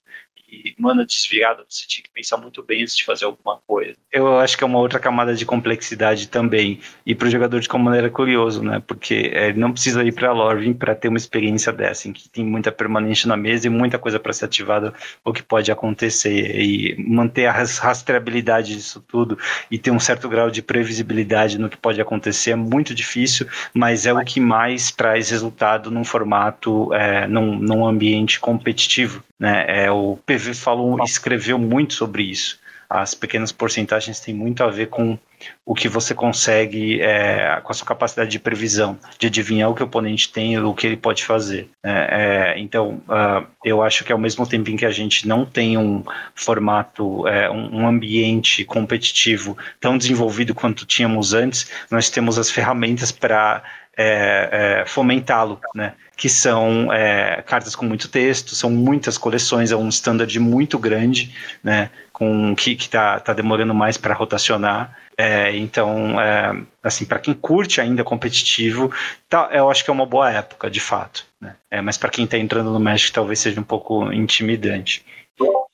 e 0.50 0.74
mana 0.78 1.04
desviada, 1.04 1.64
você 1.68 1.86
tinha 1.86 2.02
que 2.02 2.10
pensar 2.10 2.36
muito 2.36 2.62
bem 2.62 2.82
antes 2.82 2.96
de 2.96 3.04
fazer 3.04 3.24
alguma 3.24 3.58
coisa. 3.66 3.94
Eu 4.12 4.38
acho 4.38 4.58
que 4.58 4.64
é 4.64 4.66
uma 4.66 4.78
outra 4.78 4.98
camada 4.98 5.34
de 5.34 5.46
complexidade 5.46 6.28
também. 6.28 6.80
E 7.06 7.14
para 7.14 7.28
o 7.28 7.30
jogador 7.30 7.60
de 7.60 7.68
Commander 7.68 8.04
é 8.04 8.10
curioso, 8.10 8.62
né? 8.62 8.82
Porque 8.86 9.30
ele 9.34 9.58
não 9.58 9.72
precisa 9.72 10.02
ir 10.02 10.12
para 10.12 10.32
Lorvin 10.32 10.74
para 10.74 10.94
ter 10.94 11.08
uma 11.08 11.18
experiência 11.18 11.72
dessa, 11.72 12.08
em 12.08 12.12
que 12.12 12.28
tem 12.28 12.44
muita 12.44 12.72
permanente 12.72 13.28
na 13.28 13.36
mesa 13.36 13.66
e 13.66 13.70
muita 13.70 13.98
coisa 13.98 14.18
para 14.18 14.32
ser 14.32 14.46
ativada, 14.46 14.92
o 15.24 15.32
que 15.32 15.42
pode 15.42 15.70
acontecer. 15.70 16.60
E 16.60 16.96
manter 16.98 17.46
a 17.46 17.52
rastreabilidade 17.52 18.74
disso 18.74 19.04
tudo 19.06 19.38
e 19.70 19.78
ter 19.78 19.90
um 19.90 20.00
certo 20.00 20.28
grau 20.28 20.50
de 20.50 20.62
previsibilidade 20.62 21.58
no 21.58 21.68
que 21.68 21.76
pode 21.76 22.00
acontecer 22.00 22.50
é 22.50 22.56
muito 22.56 22.94
difícil, 22.94 23.46
mas 23.72 24.06
é 24.06 24.12
o 24.12 24.24
que 24.24 24.40
mais 24.40 24.90
traz 24.90 25.30
resultado 25.30 25.90
num 25.90 26.04
formato, 26.04 26.92
é, 26.92 27.26
num, 27.26 27.56
num 27.56 27.86
ambiente 27.86 28.40
competitivo. 28.40 29.22
Né? 29.38 29.64
É, 29.84 29.90
o 29.90 30.18
PV 30.26 30.39
falou, 30.54 31.02
escreveu 31.04 31.58
muito 31.58 31.94
sobre 31.94 32.22
isso. 32.22 32.58
As 32.88 33.14
pequenas 33.14 33.52
porcentagens 33.52 34.18
têm 34.18 34.34
muito 34.34 34.64
a 34.64 34.68
ver 34.68 34.88
com 34.88 35.16
o 35.64 35.74
que 35.74 35.88
você 35.88 36.12
consegue, 36.12 37.00
é, 37.00 37.60
com 37.62 37.70
a 37.70 37.74
sua 37.74 37.86
capacidade 37.86 38.30
de 38.30 38.38
previsão, 38.40 38.98
de 39.16 39.28
adivinhar 39.28 39.70
o 39.70 39.74
que 39.74 39.82
o 39.82 39.86
oponente 39.86 40.32
tem 40.32 40.54
e 40.54 40.58
o 40.58 40.74
que 40.74 40.88
ele 40.88 40.96
pode 40.96 41.24
fazer. 41.24 41.70
É, 41.84 41.90
é, 41.92 42.58
então, 42.58 43.00
uh, 43.08 43.46
eu 43.64 43.80
acho 43.80 44.04
que 44.04 44.12
ao 44.12 44.18
mesmo 44.18 44.46
tempo 44.46 44.68
em 44.70 44.76
que 44.76 44.84
a 44.84 44.90
gente 44.90 45.28
não 45.28 45.46
tem 45.46 45.78
um 45.78 46.02
formato, 46.34 47.26
é, 47.28 47.48
um, 47.48 47.82
um 47.82 47.86
ambiente 47.86 48.64
competitivo 48.64 49.56
tão 49.80 49.96
desenvolvido 49.96 50.52
quanto 50.54 50.84
tínhamos 50.84 51.32
antes, 51.32 51.70
nós 51.90 52.10
temos 52.10 52.38
as 52.38 52.50
ferramentas 52.50 53.12
para 53.12 53.62
é, 53.96 54.80
é, 54.82 54.86
fomentá-lo, 54.86 55.60
né? 55.74 55.94
que 56.16 56.28
são 56.28 56.92
é, 56.92 57.42
cartas 57.42 57.74
com 57.74 57.86
muito 57.86 58.08
texto, 58.08 58.54
são 58.54 58.70
muitas 58.70 59.16
coleções, 59.16 59.72
é 59.72 59.76
um 59.76 59.88
standard 59.88 60.38
muito 60.38 60.78
grande, 60.78 61.34
né? 61.62 61.90
com 62.12 62.54
que 62.54 62.72
está 62.72 63.18
tá 63.20 63.32
demorando 63.32 63.74
mais 63.74 63.96
para 63.96 64.14
rotacionar. 64.14 64.96
É, 65.16 65.54
então, 65.56 66.20
é, 66.20 66.62
assim, 66.82 67.04
para 67.04 67.18
quem 67.18 67.34
curte 67.34 67.80
ainda 67.80 68.04
competitivo, 68.04 68.92
tá, 69.28 69.50
eu 69.52 69.70
acho 69.70 69.84
que 69.84 69.90
é 69.90 69.92
uma 69.92 70.06
boa 70.06 70.30
época, 70.30 70.70
de 70.70 70.80
fato. 70.80 71.26
Né? 71.40 71.56
É, 71.70 71.80
mas 71.80 71.98
para 71.98 72.10
quem 72.10 72.24
está 72.24 72.38
entrando 72.38 72.70
no 72.70 72.80
Magic, 72.80 73.12
talvez 73.12 73.38
seja 73.38 73.60
um 73.60 73.64
pouco 73.64 74.12
intimidante. 74.12 75.04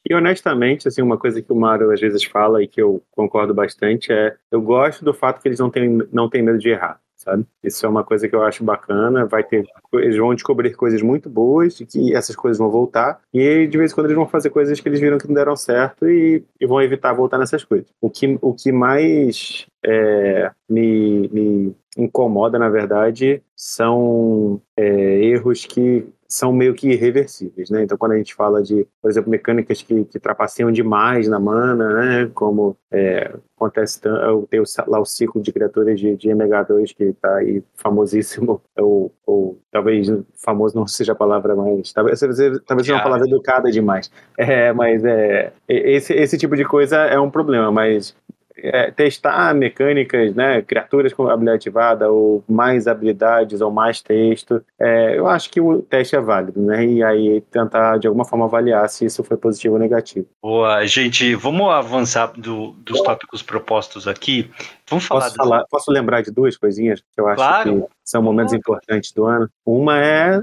E 0.09 0.15
honestamente, 0.15 0.87
assim, 0.87 1.03
uma 1.03 1.19
coisa 1.19 1.43
que 1.43 1.53
o 1.53 1.57
Mário 1.57 1.91
às 1.91 2.01
vezes 2.01 2.23
fala 2.23 2.63
e 2.63 2.69
que 2.69 2.81
eu 2.81 3.03
concordo 3.11 3.53
bastante 3.53 4.13
é, 4.13 4.37
eu 4.53 4.63
gosto 4.63 5.05
do 5.05 5.13
fato 5.13 5.41
que 5.41 5.49
eles 5.49 5.59
não 5.59 5.69
têm, 5.69 6.01
não 6.13 6.29
têm 6.31 6.43
medo 6.43 6.59
de 6.59 6.69
errar 6.69 7.01
sabe? 7.27 7.45
Isso 7.63 7.85
é 7.85 7.89
uma 7.89 8.05
coisa 8.05 8.29
que 8.29 8.35
eu 8.35 8.43
acho 8.43 8.63
bacana. 8.63 9.27
Vai 9.27 9.43
ter, 9.43 9.67
eles 9.95 10.17
vão 10.17 10.35
descobrir 10.35 10.75
coisas 10.75 11.03
muito 11.03 11.29
boas 11.29 11.81
e 11.81 11.85
que 11.85 12.15
essas 12.15 12.37
coisas 12.37 12.59
vão 12.59 12.71
voltar. 12.71 13.21
E 13.35 13.67
de 13.67 13.77
vez 13.77 13.91
em 13.91 13.95
quando 13.95 14.07
eles 14.07 14.17
vão 14.17 14.29
fazer 14.29 14.51
coisas 14.51 14.81
que 14.81 14.89
eles 14.89 15.01
viram 15.01 15.19
que 15.19 15.27
não 15.27 15.35
deram 15.35 15.57
certo 15.57 16.09
e, 16.09 16.45
e 16.61 16.67
vão 16.67 16.81
evitar 16.81 17.13
voltar 17.13 17.37
nessas 17.37 17.65
coisas. 17.65 17.89
O 18.01 18.09
que, 18.09 18.39
o 18.41 18.55
que 18.55 18.71
mais 18.71 19.67
é, 19.85 20.51
me, 20.69 21.29
me 21.29 21.77
incomoda, 21.99 22.59
na 22.59 22.69
verdade, 22.69 23.43
são 23.57 24.61
é, 24.77 25.25
erros 25.25 25.65
que 25.65 26.07
são 26.29 26.53
meio 26.53 26.75
que 26.75 26.89
irreversíveis, 26.89 27.71
né? 27.71 27.83
Então, 27.83 27.97
quando 27.97 28.13
a 28.13 28.17
gente 28.17 28.35
fala 28.35 28.63
de, 28.63 28.87
por 29.01 29.11
exemplo, 29.11 29.31
mecânicas 29.31 29.83
que, 29.83 30.05
que 30.05 30.19
trapaceiam 30.19 30.71
demais 30.71 31.29
na 31.29 31.39
mana, 31.39 31.89
né? 31.95 32.31
Como 32.35 32.77
é, 32.91 33.35
acontece, 33.57 34.01
tem 34.01 34.63
lá 34.87 35.01
o 35.01 35.05
ciclo 35.05 35.41
de 35.41 35.53
criaturas 35.53 35.99
de, 35.99 36.17
de 36.17 36.29
MH2 36.29 36.95
que 36.95 37.05
está 37.05 37.37
aí 37.37 37.63
famosíssimo, 37.75 38.61
ou, 38.77 39.13
ou, 39.27 39.59
talvez 39.71 40.09
famoso 40.35 40.77
não 40.77 40.87
seja 40.87 41.13
a 41.13 41.17
palavra 41.17 41.57
mais, 41.57 41.93
talvez, 41.93 42.21
talvez 42.21 42.87
seja 42.87 42.95
uma 42.95 43.03
palavra 43.03 43.27
educada 43.27 43.71
demais, 43.71 44.11
é, 44.39 44.73
mas 44.73 45.05
é, 45.05 45.53
esse, 45.69 46.13
esse 46.13 46.37
tipo 46.37 46.55
de 46.55 46.65
coisa 46.65 46.97
é 46.97 47.19
um 47.19 47.31
problema, 47.31 47.73
mas 47.73 48.15
é, 48.59 48.91
testar 48.91 49.55
mecânicas, 49.55 50.35
né, 50.35 50.63
criaturas 50.63 51.13
com 51.13 51.29
habilidade 51.29 51.57
ativada, 51.57 52.11
ou 52.11 52.45
mais 52.49 52.87
habilidades, 52.87 53.61
ou 53.61 53.71
mais 53.71 54.01
texto, 54.01 54.63
é, 54.79 55.19
eu 55.19 55.27
acho 55.27 55.51
que 55.51 55.61
o 55.61 55.83
teste 55.83 56.17
é 56.17 56.21
válido, 56.21 56.61
né, 56.61 56.85
e 56.85 57.03
aí 57.03 57.41
tentar 57.51 57.99
de 57.99 58.07
alguma 58.07 58.25
forma 58.25 58.45
avaliar 58.45 58.89
se 58.89 59.05
isso 59.05 59.23
foi 59.23 59.37
positivo 59.37 59.75
ou 59.75 59.81
negativo. 59.81 60.27
Boa, 60.43 60.85
gente, 60.87 61.35
vamos 61.35 61.71
avançar 61.71 62.33
do, 62.37 62.73
dos 62.73 63.01
tópicos 63.03 63.43
propostos 63.43 64.09
aqui. 64.09 64.51
Vamos 64.89 65.05
falar 65.05 65.23
posso, 65.23 65.37
falar, 65.37 65.65
posso 65.71 65.91
lembrar 65.91 66.23
de 66.23 66.31
duas 66.31 66.57
coisinhas 66.57 67.01
que 67.01 67.21
eu 67.21 67.27
acho 67.27 67.37
claro. 67.37 67.83
que 67.83 67.96
são 68.07 68.23
momentos 68.23 68.55
importantes 68.55 69.11
do 69.13 69.27
ano. 69.27 69.51
Uma 69.65 69.99
é, 69.99 70.41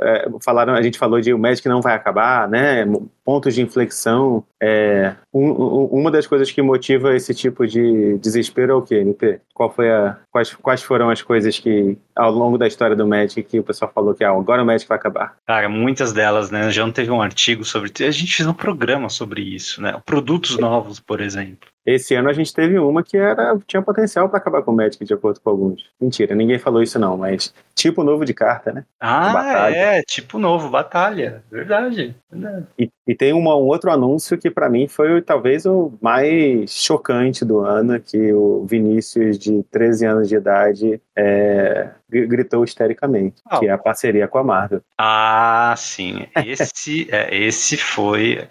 é, 0.00 0.26
falaram, 0.42 0.74
a 0.74 0.80
gente 0.80 0.98
falou 0.98 1.20
de 1.20 1.34
o 1.34 1.38
Magic 1.38 1.68
não 1.68 1.82
vai 1.82 1.94
acabar, 1.94 2.48
né? 2.48 2.86
Pontos 3.24 3.54
de 3.54 3.60
inflexão. 3.60 4.42
É, 4.60 5.14
um, 5.32 5.50
um, 5.50 5.84
uma 5.86 6.10
das 6.10 6.26
coisas 6.26 6.50
que 6.50 6.62
motiva 6.62 7.14
esse 7.14 7.34
tipo 7.34 7.66
de 7.66 8.16
desespero 8.18 8.72
é 8.72 8.74
o 8.74 8.82
quê, 8.82 8.96
NP? 8.96 9.40
Qual 9.54 9.70
foi 9.70 9.90
a, 9.90 10.18
quais, 10.30 10.54
quais 10.54 10.82
foram 10.82 11.10
as 11.10 11.20
coisas 11.20 11.58
que, 11.58 11.98
ao 12.16 12.32
longo 12.32 12.56
da 12.56 12.66
história 12.66 12.96
do 12.96 13.06
Magic, 13.06 13.42
que 13.42 13.60
o 13.60 13.64
pessoal 13.64 13.92
falou 13.94 14.14
que 14.14 14.24
ah, 14.24 14.30
agora 14.30 14.62
o 14.62 14.66
Magic 14.66 14.88
vai 14.88 14.96
acabar? 14.96 15.36
Cara, 15.46 15.68
muitas 15.68 16.12
delas, 16.12 16.50
né? 16.50 16.70
Já 16.70 16.84
não 16.84 16.92
teve 16.92 17.10
um 17.10 17.20
artigo 17.20 17.64
sobre. 17.64 17.92
A 18.04 18.10
gente 18.10 18.34
fez 18.34 18.48
um 18.48 18.54
programa 18.54 19.10
sobre 19.10 19.42
isso, 19.42 19.82
né? 19.82 20.00
Produtos 20.06 20.58
novos, 20.58 20.98
por 20.98 21.20
exemplo. 21.20 21.68
Esse 21.84 22.14
ano 22.14 22.28
a 22.28 22.32
gente 22.32 22.54
teve 22.54 22.78
uma 22.78 23.02
que 23.02 23.16
era 23.16 23.58
tinha 23.66 23.82
potencial 23.82 24.28
para 24.28 24.38
acabar 24.38 24.62
com 24.62 24.70
o 24.70 24.76
Magic, 24.76 25.04
de 25.04 25.14
acordo 25.14 25.40
com 25.40 25.50
alguns. 25.50 25.90
Mentira, 26.00 26.34
ninguém 26.34 26.58
falou 26.58 26.82
isso 26.82 26.98
não, 26.98 27.16
mas 27.16 27.52
tipo 27.74 28.04
novo 28.04 28.24
de 28.24 28.32
carta, 28.32 28.72
né? 28.72 28.84
Ah, 29.00 29.70
é, 29.70 30.02
tipo 30.02 30.38
novo, 30.38 30.68
batalha. 30.68 31.42
Verdade. 31.50 32.14
verdade. 32.30 32.66
E, 32.78 32.88
e, 33.06 33.14
tem 33.14 33.32
uma, 33.32 33.56
um 33.56 33.66
outro 33.66 33.90
anúncio 33.90 34.38
que 34.38 34.50
para 34.50 34.68
mim 34.68 34.88
foi 34.88 35.20
talvez 35.22 35.66
o 35.66 35.92
mais 36.00 36.70
chocante 36.72 37.44
do 37.44 37.60
ano, 37.60 37.98
que 38.00 38.32
o 38.32 38.64
Vinícius, 38.64 39.38
de 39.38 39.62
13 39.70 40.06
anos 40.06 40.28
de 40.28 40.36
idade, 40.36 41.00
é, 41.16 41.90
gritou 42.08 42.64
histericamente, 42.64 43.36
ah, 43.46 43.58
que 43.58 43.66
é 43.66 43.70
a 43.70 43.78
parceria 43.78 44.28
com 44.28 44.38
a 44.38 44.44
Marvel. 44.44 44.82
Ah, 44.98 45.74
sim. 45.76 46.26
Esse, 46.44 47.08
é, 47.12 47.34
esse 47.36 47.76
foi. 47.76 48.46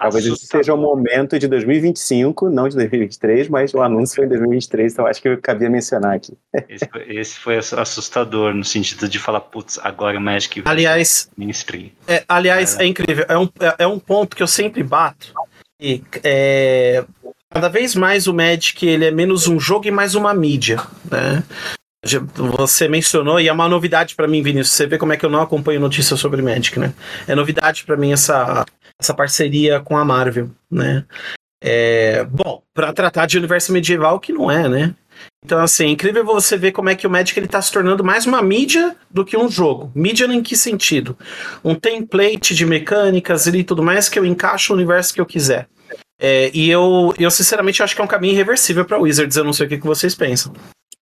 Talvez 0.00 0.24
esse 0.24 0.46
seja 0.46 0.72
o 0.72 0.78
momento 0.78 1.38
de 1.38 1.46
2025, 1.46 2.48
não 2.48 2.66
de 2.66 2.74
2023, 2.76 3.48
mas 3.48 3.74
o 3.74 3.82
anúncio 3.82 4.16
foi 4.16 4.24
em 4.24 4.28
2023, 4.28 4.92
então 4.94 5.06
acho 5.06 5.20
que 5.20 5.28
eu 5.28 5.38
cabia 5.38 5.68
mencionar 5.68 6.14
aqui. 6.14 6.32
Esse 6.68 6.88
foi, 6.88 7.02
esse 7.08 7.38
foi 7.38 7.58
assustador, 7.58 8.54
no 8.54 8.64
sentido 8.64 9.06
de 9.06 9.18
falar, 9.18 9.40
putz, 9.40 9.78
agora 9.82 10.16
o 10.16 10.20
Magic 10.20 10.62
aliás, 10.64 11.30
mainstream. 11.36 11.90
É, 12.08 12.24
aliás, 12.26 12.78
é. 12.78 12.84
é 12.84 12.86
incrível. 12.86 13.26
É 13.28 13.36
um, 13.36 13.48
é, 13.78 13.83
é 13.84 13.88
um 13.88 13.98
ponto 13.98 14.36
que 14.36 14.42
eu 14.42 14.46
sempre 14.46 14.82
bato. 14.82 15.32
E, 15.80 16.02
é, 16.22 17.04
cada 17.50 17.68
vez 17.68 17.94
mais 17.94 18.26
o 18.26 18.34
Magic 18.34 18.84
ele 18.86 19.04
é 19.04 19.10
menos 19.10 19.46
um 19.46 19.60
jogo 19.60 19.86
e 19.86 19.90
mais 19.90 20.14
uma 20.14 20.34
mídia, 20.34 20.80
né? 21.10 21.42
Você 22.56 22.86
mencionou, 22.86 23.40
e 23.40 23.48
é 23.48 23.52
uma 23.52 23.68
novidade 23.68 24.14
para 24.14 24.28
mim, 24.28 24.42
Vinícius. 24.42 24.76
Você 24.76 24.86
vê 24.86 24.98
como 24.98 25.12
é 25.12 25.16
que 25.16 25.24
eu 25.24 25.30
não 25.30 25.40
acompanho 25.40 25.80
notícias 25.80 26.20
sobre 26.20 26.42
Magic, 26.42 26.78
né? 26.78 26.92
É 27.26 27.34
novidade 27.34 27.84
para 27.84 27.96
mim 27.96 28.12
essa, 28.12 28.66
essa 29.00 29.14
parceria 29.14 29.80
com 29.80 29.96
a 29.96 30.04
Marvel, 30.04 30.50
né? 30.70 31.04
É, 31.62 32.24
bom, 32.24 32.62
para 32.74 32.92
tratar 32.92 33.24
de 33.24 33.38
universo 33.38 33.72
medieval, 33.72 34.20
que 34.20 34.34
não 34.34 34.50
é, 34.50 34.68
né? 34.68 34.94
Então, 35.44 35.60
assim, 35.60 35.84
é 35.84 35.88
incrível 35.88 36.24
você 36.24 36.56
ver 36.56 36.72
como 36.72 36.88
é 36.88 36.94
que 36.94 37.06
o 37.06 37.10
Magic 37.10 37.38
ele 37.38 37.46
tá 37.46 37.60
se 37.60 37.70
tornando 37.70 38.02
mais 38.02 38.26
uma 38.26 38.42
mídia 38.42 38.96
do 39.10 39.24
que 39.24 39.36
um 39.36 39.48
jogo. 39.48 39.92
Mídia 39.94 40.24
em 40.24 40.42
que 40.42 40.56
sentido? 40.56 41.16
Um 41.62 41.74
template 41.74 42.54
de 42.54 42.64
mecânicas 42.64 43.46
e 43.46 43.62
tudo 43.62 43.82
mais 43.82 44.08
que 44.08 44.18
eu 44.18 44.24
encaixo 44.24 44.72
no 44.72 44.78
universo 44.78 45.12
que 45.12 45.20
eu 45.20 45.26
quiser. 45.26 45.68
É, 46.18 46.50
e 46.54 46.70
eu, 46.70 47.12
eu, 47.18 47.30
sinceramente, 47.30 47.82
acho 47.82 47.94
que 47.94 48.00
é 48.00 48.04
um 48.04 48.08
caminho 48.08 48.32
irreversível 48.32 48.84
para 48.84 48.98
Wizards. 48.98 49.36
Eu 49.36 49.44
não 49.44 49.52
sei 49.52 49.66
o 49.66 49.68
que, 49.68 49.78
que 49.78 49.86
vocês 49.86 50.14
pensam. 50.14 50.52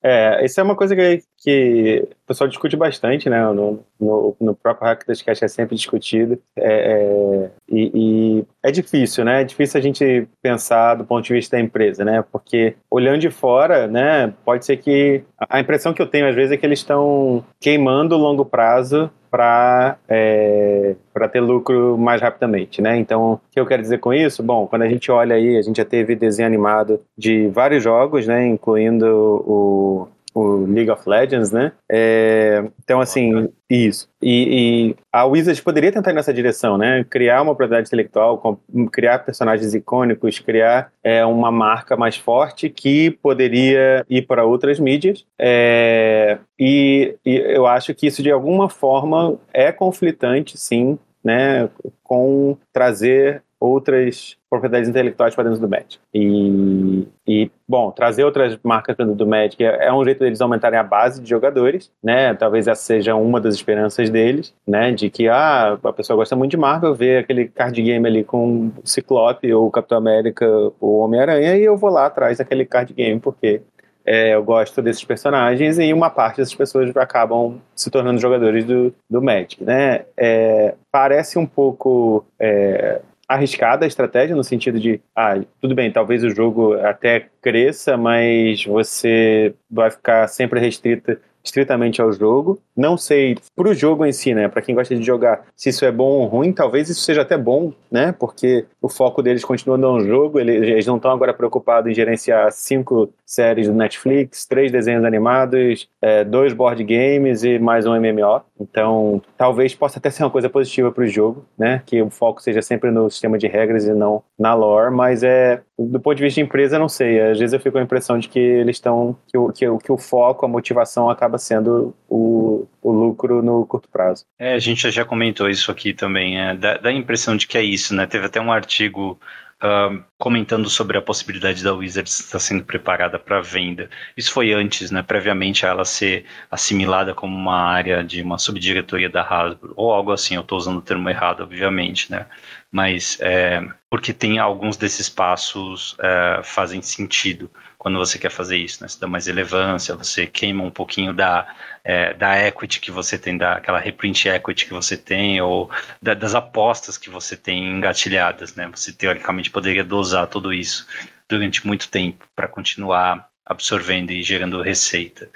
É, 0.03 0.44
isso 0.44 0.59
é 0.59 0.62
uma 0.62 0.74
coisa 0.74 0.96
que, 0.96 1.22
que 1.38 2.09
o 2.24 2.26
pessoal 2.26 2.48
discute 2.48 2.76
bastante, 2.76 3.30
né? 3.30 3.40
No, 3.53 3.84
no, 4.00 4.36
no 4.40 4.55
próprio 4.55 4.88
Hack 4.88 5.07
das 5.07 5.22
Cash 5.22 5.42
é 5.42 5.48
sempre 5.48 5.76
discutido. 5.76 6.38
É, 6.57 6.72
é, 6.92 7.50
e, 7.68 7.90
e, 7.94 8.44
é 8.62 8.72
difícil, 8.72 9.24
né? 9.24 9.42
É 9.42 9.44
difícil 9.44 9.78
a 9.78 9.82
gente 9.82 10.26
pensar 10.42 10.96
do 10.96 11.05
ponto 11.05 11.24
de 11.24 11.32
vista 11.32 11.57
da 11.57 11.62
empresa, 11.62 12.05
né? 12.05 12.24
Porque 12.32 12.74
olhando 12.90 13.20
de 13.20 13.30
fora, 13.30 13.86
né? 13.86 14.32
Pode 14.44 14.64
ser 14.64 14.76
que. 14.78 15.22
A 15.48 15.61
impressão 15.61 15.94
que 15.94 16.03
eu 16.03 16.07
tenho 16.07 16.28
às 16.28 16.34
vezes 16.34 16.53
é 16.53 16.57
que 16.57 16.66
eles 16.66 16.80
estão 16.80 17.44
queimando 17.61 18.16
o 18.16 18.18
longo 18.18 18.44
prazo 18.44 19.11
para 19.33 19.97
é, 20.11 20.95
ter 21.33 21.41
lucro 21.41 21.97
mais 21.97 22.20
rapidamente, 22.20 22.83
né? 22.83 22.99
Então, 22.99 23.33
o 23.33 23.41
que 23.51 23.59
eu 23.59 23.64
quero 23.64 23.80
dizer 23.80 23.99
com 23.99 24.12
isso? 24.12 24.43
Bom, 24.43 24.66
quando 24.66 24.83
a 24.83 24.89
gente 24.89 25.11
olha 25.11 25.35
aí, 25.35 25.57
a 25.57 25.62
gente 25.62 25.78
já 25.78 25.87
teve 25.87 26.14
desenho 26.14 26.47
animado 26.47 27.01
de 27.16 27.49
vários 27.49 27.83
jogos, 27.83 28.26
né? 28.26 28.47
Incluindo 28.47 29.07
o 29.07 30.09
o 30.35 30.64
League 30.66 30.91
of 30.91 31.09
Legends, 31.09 31.51
né? 31.53 31.72
É, 31.91 32.64
então, 32.83 33.01
assim, 33.01 33.49
isso. 33.68 34.09
E, 34.20 34.93
e, 34.93 34.97
a 35.12 35.24
Wizards 35.24 35.61
poderia 35.61 35.93
tentar 35.93 36.11
ir 36.11 36.14
nessa 36.14 36.33
direção, 36.33 36.78
né? 36.78 37.05
Criar 37.09 37.43
uma 37.43 37.55
propriedade 37.55 37.89
intelectual, 37.89 38.61
criar 38.93 39.20
personagens 39.20 39.74
icônicos, 39.74 40.39
criar 40.39 40.93
é, 41.03 41.24
uma 41.24 41.51
marca 41.51 41.97
mais 41.97 42.16
forte 42.16 42.68
que 42.68 43.11
poderia 43.11 44.05
ir 44.09 44.22
para 44.22 44.45
outras 44.45 44.78
mídias. 44.78 45.24
É, 45.39 46.39
e, 46.59 47.16
e 47.24 47.37
eu 47.37 47.66
acho 47.66 47.95
que 47.95 48.07
isso, 48.07 48.22
de 48.22 48.30
alguma 48.30 48.68
forma, 48.68 49.39
é 49.53 49.72
conflitante, 49.72 50.59
sim, 50.59 50.99
né? 51.24 51.68
Com 52.03 52.57
trazer 52.72 53.43
outras 53.63 54.37
propriedades 54.51 54.89
intelectuais 54.89 55.35
para 55.35 55.45
dentro 55.45 55.61
do 55.61 55.69
Magic. 55.69 55.99
E, 56.13 57.07
e, 57.27 57.51
bom, 57.67 57.91
trazer 57.93 58.25
outras 58.25 58.59
marcas 58.63 58.97
para 58.97 59.05
dentro 59.05 59.25
do 59.25 59.27
Magic 59.27 59.63
é, 59.65 59.87
é, 59.87 59.93
um 59.93 60.05
jeito 60.05 60.19
deles 60.19 60.41
aumentarem 60.41 60.79
a 60.79 60.83
base 60.83 61.23
de 61.23 61.31
jogadores, 61.31 61.91
né? 62.03 62.35
Talvez 62.35 62.67
essa 62.67 62.83
seja 62.83 63.15
uma 63.15 63.41
das 63.41 63.55
esperanças 63.55 64.11
deles, 64.11 64.53
né? 64.67 64.91
De 64.91 65.09
que, 65.09 65.29
ah, 65.29 65.79
a 65.83 65.93
pessoa 65.93 66.17
gosta 66.17 66.35
muito 66.35 66.51
de 66.51 66.57
Marvel, 66.57 66.95
vê 66.95 67.19
aquele 67.19 67.47
card 67.49 67.81
game 67.81 68.07
ali 68.07 68.25
com 68.25 68.73
Ciclope 68.85 69.53
ou 69.55 69.71
Capitão 69.71 69.99
América 69.99 70.47
ou 70.81 70.99
Homem-Aranha 70.99 71.57
e 71.57 71.65
eu 71.65 71.77
vou 71.77 71.91
lá 71.91 72.07
atrás 72.07 72.39
daquele 72.39 72.67
card 72.67 72.93
game 72.93 73.21
porque 73.21 73.63
é, 74.05 74.35
eu 74.35 74.43
gosto 74.43 74.83
desses 74.83 75.05
personagens 75.05 75.79
e 75.79 75.93
uma 75.93 76.11
parte 76.11 76.39
dessas 76.39 76.55
pessoas 76.55 76.95
acabam 76.97 77.61
se 77.75 77.91
tornando 77.91 78.21
jogadores 78.21 78.65
do, 78.65 78.93
do 79.09 79.23
Magic, 79.23 79.63
né? 79.63 80.05
É, 80.17 80.75
parece 80.91 81.39
um 81.39 81.47
pouco 81.47 82.25
é, 82.39 83.01
arriscada 83.35 83.85
a 83.85 83.89
estratégia, 83.89 84.37
no 84.37 84.45
sentido 84.45 84.78
de, 84.78 85.01
ah, 85.14 85.41
tudo 85.61 85.74
bem, 85.74 85.91
talvez 85.91 86.22
o 86.24 86.30
jogo 86.30 86.74
até 86.74 87.28
cresça, 87.41 87.97
mas 87.97 88.64
você 88.64 89.55
vai 89.70 89.91
ficar 89.91 90.28
sempre 90.28 90.61
restrita 90.61 91.20
estritamente 91.45 92.01
ao 92.01 92.12
jogo. 92.12 92.59
Não 92.76 92.97
sei 92.97 93.36
para 93.55 93.68
o 93.68 93.74
jogo 93.74 94.05
em 94.05 94.12
si, 94.12 94.34
né? 94.34 94.49
Para 94.49 94.62
quem 94.62 94.74
gosta 94.74 94.95
de 94.95 95.03
jogar, 95.03 95.45
se 95.57 95.70
isso 95.70 95.84
é 95.84 95.93
bom 95.93 96.20
ou 96.20 96.26
ruim, 96.26 96.53
talvez 96.53 96.88
isso 96.88 97.01
seja 97.01 97.22
até 97.22 97.36
bom, 97.36 97.72
né? 97.90 98.14
Porque 98.18 98.66
o 98.80 98.88
foco 98.88 99.22
deles 99.22 99.45
continua 99.45 99.76
no 99.76 100.01
jogo. 100.01 100.38
Eles 100.40 100.86
não 100.86 100.97
estão 100.97 101.11
agora 101.11 101.34
preocupados 101.34 101.90
em 101.90 101.95
gerenciar 101.95 102.51
cinco 102.53 103.11
séries 103.26 103.66
do 103.66 103.74
Netflix, 103.74 104.47
três 104.47 104.70
desenhos 104.70 105.05
animados, 105.05 105.88
é, 106.01 106.24
dois 106.24 106.53
board 106.53 106.82
games 106.84 107.45
e 107.45 107.59
mais 107.59 107.86
um 107.86 107.95
MMO. 107.95 108.43
Então, 108.61 109.20
talvez 109.36 109.74
possa 109.74 109.99
até 109.99 110.11
ser 110.11 110.22
uma 110.22 110.30
coisa 110.30 110.49
positiva 110.49 110.90
para 110.93 111.05
o 111.05 111.07
jogo, 111.07 111.45
né? 111.59 111.82
Que 111.84 112.01
o 112.03 112.11
foco 112.11 112.43
seja 112.43 112.62
sempre 112.62 112.90
no 112.90 113.11
sistema 113.11 113.38
de 113.38 113.47
regras 113.47 113.84
e 113.86 113.93
não 113.93 114.22
na 114.38 114.55
lore. 114.55 114.95
Mas 114.95 115.22
é 115.22 115.62
do 115.79 116.01
ponto 116.01 116.16
de 116.16 116.23
vista 116.23 116.41
de 116.41 116.45
empresa, 116.47 116.79
não 116.79 116.89
sei. 116.89 117.20
Às 117.20 117.39
vezes 117.39 117.53
eu 117.53 117.61
fico 117.61 117.73
com 117.73 117.79
a 117.79 117.83
impressão 117.83 118.18
de 118.18 118.29
que 118.29 118.39
eles 118.39 118.77
estão 118.77 119.16
que 119.27 119.39
o, 119.39 119.53
que, 119.53 119.66
que 119.79 119.93
o 119.93 119.99
foco, 119.99 120.45
a 120.45 120.49
motivação 120.49 121.09
acaba 121.09 121.39
sendo 121.39 121.95
o, 122.09 122.66
o 122.83 122.93
lucro 122.93 123.43
no 123.43 123.64
curto 123.66 123.89
prazo. 123.89 124.25
É, 124.39 124.55
a 124.55 124.59
gente 124.59 124.91
já 124.91 125.05
comentou 125.05 125.49
isso 125.49 125.70
aqui 125.70 125.95
também. 125.95 126.39
É, 126.39 126.55
dá, 126.55 126.77
dá 126.77 126.89
a 126.91 126.93
impressão 126.93 127.37
de 127.37 127.47
que 127.47 127.57
é 127.57 127.62
isso, 127.62 127.95
né? 127.95 128.07
Teve 128.07 128.27
até 128.27 128.41
um 128.41 128.53
artigo 128.53 129.18
Uh, 129.63 130.03
comentando 130.19 130.69
sobre 130.69 130.99
a 130.99 131.03
possibilidade 131.03 131.63
da 131.63 131.73
Wizards 131.73 132.19
estar 132.19 132.41
sendo 132.41 132.65
preparada 132.65 133.17
para 133.17 133.41
venda. 133.41 133.89
Isso 134.17 134.33
foi 134.33 134.53
antes, 134.53 134.91
né, 134.91 135.05
previamente 135.05 135.65
a 135.65 135.69
ela 135.69 135.85
ser 135.85 136.25
assimilada 136.51 137.15
como 137.15 137.37
uma 137.37 137.61
área 137.61 138.03
de 138.03 138.21
uma 138.23 138.39
subdiretoria 138.39 139.09
da 139.09 139.23
Hasbro, 139.23 139.73
ou 139.77 139.93
algo 139.93 140.11
assim, 140.11 140.35
eu 140.35 140.41
estou 140.41 140.59
usando 140.59 140.79
o 140.79 140.83
termo 140.83 141.09
errado, 141.09 141.45
obviamente, 141.45 142.11
né, 142.11 142.27
mas 142.73 143.19
é, 143.21 143.65
porque 143.89 144.13
tem 144.13 144.41
alguns 144.41 144.77
desses 144.77 145.09
passos 145.09 145.97
é, 146.01 146.41
fazem 146.43 146.83
sentido 146.83 147.49
quando 147.83 147.99
você 147.99 148.16
quer 148.16 148.30
fazer 148.30 148.59
isso, 148.59 148.80
né? 148.80 148.87
Você 148.87 149.01
dá 149.01 149.09
mais 149.09 149.26
relevância, 149.26 149.97
você 149.97 150.24
queima 150.24 150.62
um 150.62 150.70
pouquinho 150.70 151.12
da, 151.12 151.53
é, 151.83 152.14
da 152.14 152.39
equity 152.47 152.78
que 152.78 152.93
você 152.93 153.18
tem, 153.18 153.37
da, 153.37 153.55
aquela 153.55 153.80
reprint 153.80 154.28
equity 154.28 154.66
que 154.66 154.72
você 154.72 154.97
tem, 154.97 155.41
ou 155.41 155.68
da, 156.01 156.14
das 156.14 156.33
apostas 156.33 156.97
que 156.97 157.11
você 157.11 157.37
tem 157.37 157.72
engatilhadas, 157.72 158.55
né? 158.55 158.70
Você 158.72 158.93
teoricamente 158.93 159.51
poderia 159.51 159.83
dosar 159.83 160.28
tudo 160.28 160.53
isso 160.53 160.87
durante 161.28 161.66
muito 161.66 161.89
tempo 161.89 162.24
para 162.37 162.47
continuar 162.47 163.28
absorvendo 163.45 164.12
e 164.12 164.22
gerando 164.22 164.62
receita. 164.62 165.28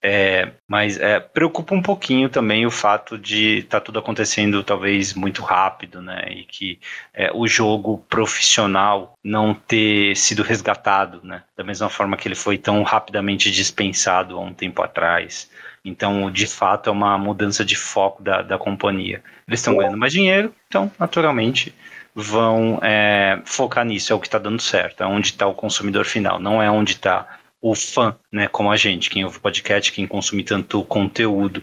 É, 0.00 0.52
mas 0.68 0.96
é, 0.96 1.18
preocupa 1.18 1.74
um 1.74 1.82
pouquinho 1.82 2.28
também 2.28 2.64
o 2.64 2.70
fato 2.70 3.18
de 3.18 3.58
estar 3.58 3.80
tá 3.80 3.84
tudo 3.84 3.98
acontecendo 3.98 4.62
talvez 4.62 5.12
muito 5.12 5.42
rápido, 5.42 6.00
né? 6.00 6.24
E 6.30 6.44
que 6.44 6.78
é, 7.12 7.32
o 7.34 7.48
jogo 7.48 7.98
profissional 8.08 9.18
não 9.24 9.52
ter 9.52 10.16
sido 10.16 10.42
resgatado, 10.42 11.20
né? 11.24 11.42
Da 11.56 11.64
mesma 11.64 11.88
forma 11.88 12.16
que 12.16 12.28
ele 12.28 12.36
foi 12.36 12.56
tão 12.56 12.82
rapidamente 12.84 13.50
dispensado 13.50 14.36
há 14.36 14.40
um 14.40 14.54
tempo 14.54 14.82
atrás. 14.82 15.50
Então, 15.84 16.30
de 16.30 16.46
fato, 16.46 16.90
é 16.90 16.92
uma 16.92 17.18
mudança 17.18 17.64
de 17.64 17.74
foco 17.74 18.22
da, 18.22 18.42
da 18.42 18.58
companhia. 18.58 19.22
Eles 19.48 19.60
estão 19.60 19.76
ganhando 19.76 19.96
mais 19.96 20.12
dinheiro, 20.12 20.54
então, 20.68 20.92
naturalmente, 20.98 21.74
vão 22.14 22.78
é, 22.82 23.40
focar 23.44 23.84
nisso. 23.84 24.12
É 24.12 24.16
o 24.16 24.20
que 24.20 24.26
está 24.26 24.38
dando 24.38 24.60
certo, 24.60 25.02
é 25.02 25.06
onde 25.06 25.28
está 25.28 25.46
o 25.46 25.54
consumidor 25.54 26.04
final, 26.04 26.38
não 26.38 26.62
é 26.62 26.70
onde 26.70 26.92
está 26.92 27.37
o 27.60 27.74
fã, 27.74 28.16
né, 28.32 28.48
como 28.48 28.70
a 28.70 28.76
gente, 28.76 29.10
quem 29.10 29.24
ouve 29.24 29.40
podcast, 29.40 29.92
quem 29.92 30.06
consome 30.06 30.44
tanto 30.44 30.82
conteúdo. 30.84 31.62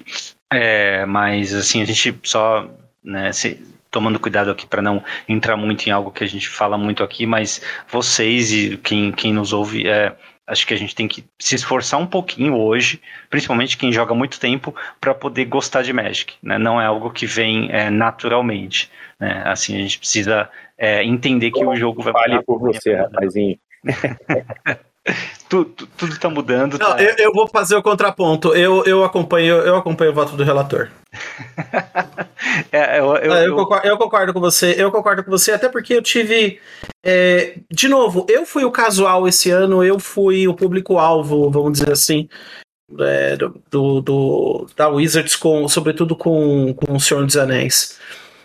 É, 0.51 1.05
mas 1.05 1.53
assim, 1.53 1.81
a 1.81 1.85
gente 1.85 2.17
só, 2.23 2.69
né, 3.03 3.31
se, 3.31 3.61
tomando 3.89 4.19
cuidado 4.19 4.51
aqui 4.51 4.67
para 4.67 4.81
não 4.81 5.01
entrar 5.27 5.55
muito 5.55 5.87
em 5.87 5.91
algo 5.91 6.11
que 6.11 6.23
a 6.23 6.27
gente 6.27 6.49
fala 6.49 6.77
muito 6.77 7.03
aqui, 7.03 7.25
mas 7.25 7.61
vocês 7.87 8.51
e 8.51 8.77
quem, 8.77 9.11
quem 9.11 9.33
nos 9.33 9.53
ouve, 9.53 9.87
é, 9.87 10.13
acho 10.45 10.67
que 10.67 10.73
a 10.73 10.77
gente 10.77 10.93
tem 10.93 11.07
que 11.07 11.23
se 11.39 11.55
esforçar 11.55 11.99
um 11.99 12.05
pouquinho 12.05 12.55
hoje, 12.57 13.01
principalmente 13.29 13.77
quem 13.77 13.93
joga 13.93 14.13
muito 14.13 14.39
tempo, 14.39 14.75
para 14.99 15.13
poder 15.13 15.45
gostar 15.45 15.81
de 15.81 15.93
Magic. 15.93 16.33
Né? 16.43 16.57
Não 16.57 16.79
é 16.79 16.85
algo 16.85 17.09
que 17.09 17.25
vem 17.25 17.71
é, 17.71 17.89
naturalmente. 17.89 18.91
Né? 19.19 19.43
Assim, 19.45 19.75
a 19.75 19.79
gente 19.79 19.97
precisa 19.97 20.49
é, 20.77 21.03
entender 21.03 21.51
que 21.51 21.63
o 21.63 21.75
jogo 21.75 22.01
vai. 22.01 22.11
Fale 22.11 22.43
por 22.43 22.59
você, 22.59 22.95
rapazinho. 22.95 23.57
tudo, 25.47 25.87
tudo 25.97 26.19
tá 26.19 26.29
mudando. 26.29 26.77
Não, 26.79 26.95
tá... 26.95 27.01
Eu, 27.01 27.15
eu, 27.17 27.31
vou 27.33 27.47
fazer 27.47 27.75
o 27.75 27.83
contraponto. 27.83 28.53
Eu, 28.55 28.83
eu, 28.85 29.03
acompanho, 29.03 29.55
eu 29.57 29.75
acompanho 29.75 30.11
o 30.11 30.13
voto 30.13 30.35
do 30.35 30.43
relator. 30.43 30.89
é, 32.71 32.99
eu, 32.99 33.15
eu, 33.15 33.33
ah, 33.33 33.43
eu, 33.43 33.55
concordo, 33.55 33.87
eu, 33.87 33.97
concordo, 33.97 34.33
com 34.33 34.39
você. 34.39 34.75
Eu 34.77 34.91
concordo 34.91 35.23
com 35.23 35.31
você, 35.31 35.51
até 35.51 35.69
porque 35.69 35.93
eu 35.93 36.01
tive. 36.01 36.59
É, 37.03 37.57
de 37.71 37.87
novo, 37.87 38.25
eu 38.27 38.45
fui 38.45 38.65
o 38.65 38.71
casual 38.71 39.27
esse 39.27 39.51
ano, 39.51 39.83
eu 39.83 39.99
fui 39.99 40.47
o 40.47 40.53
público-alvo, 40.55 41.49
vamos 41.49 41.73
dizer 41.73 41.91
assim. 41.91 42.27
É, 42.99 43.35
do, 43.35 44.01
do, 44.01 44.67
da 44.75 44.87
Wizards, 44.87 45.35
com, 45.35 45.67
sobretudo 45.67 46.15
com, 46.15 46.73
com 46.73 46.93
o 46.95 46.99
Senhor 46.99 47.25
dos 47.25 47.37
Anéis. 47.37 47.99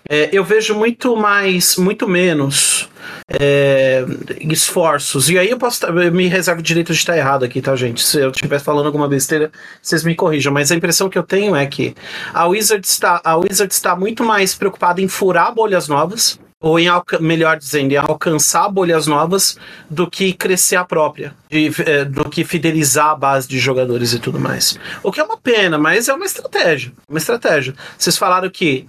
É, 0.09 0.29
eu 0.33 0.45
vejo 0.45 0.75
muito 0.75 1.17
mais, 1.17 1.77
muito 1.77 2.09
menos 2.09 2.89
é, 3.29 4.05
esforços. 4.41 5.29
E 5.31 5.39
aí 5.39 5.51
eu 5.51 5.59
posso 5.59 5.85
eu 5.87 6.13
me 6.13 6.27
reservo 6.27 6.61
o 6.61 6.65
direito 6.65 6.93
de 6.93 6.99
estar 6.99 7.17
errado 7.17 7.45
aqui, 7.45 7.61
tá, 7.61 7.75
gente? 7.77 8.03
Se 8.03 8.19
eu 8.19 8.31
estiver 8.31 8.61
falando 8.61 8.87
alguma 8.87 9.09
besteira, 9.09 9.51
vocês 9.81 10.03
me 10.03 10.15
corrijam. 10.15 10.53
Mas 10.53 10.73
a 10.73 10.77
impressão 10.77 11.09
que 11.09 11.19
eu 11.19 11.23
tenho 11.23 11.55
é 11.55 11.67
que 11.67 11.95
a 12.33 12.47
Wizard 12.47 12.87
está, 12.87 13.21
a 13.23 13.37
Wizard 13.37 13.73
está 13.73 13.95
muito 13.95 14.25
mais 14.25 14.55
preocupada 14.55 15.01
em 15.01 15.09
furar 15.09 15.55
bolhas 15.55 15.89
novas. 15.89 16.39
Ou 16.63 16.79
em, 16.79 16.89
melhor 17.21 17.57
dizendo, 17.57 17.93
em 17.93 17.97
alcançar 17.97 18.69
bolhas 18.69 19.07
novas 19.07 19.57
do 19.89 20.07
que 20.07 20.35
crescer 20.35 20.77
a 20.77 20.85
própria, 20.85 21.35
de, 21.49 21.71
é, 21.87 22.05
do 22.05 22.29
que 22.29 22.45
fidelizar 22.45 23.07
a 23.07 23.15
base 23.15 23.49
de 23.49 23.59
jogadores 23.59 24.13
e 24.13 24.19
tudo 24.19 24.39
mais. 24.39 24.79
O 25.03 25.11
que 25.11 25.21
é 25.21 25.25
uma 25.25 25.39
pena, 25.39 25.79
mas 25.79 26.07
é 26.11 26.13
uma 26.13 26.27
estratégia. 26.27 26.93
Uma 27.09 27.17
estratégia. 27.17 27.75
Vocês 27.97 28.19
falaram 28.19 28.51
que 28.51 28.87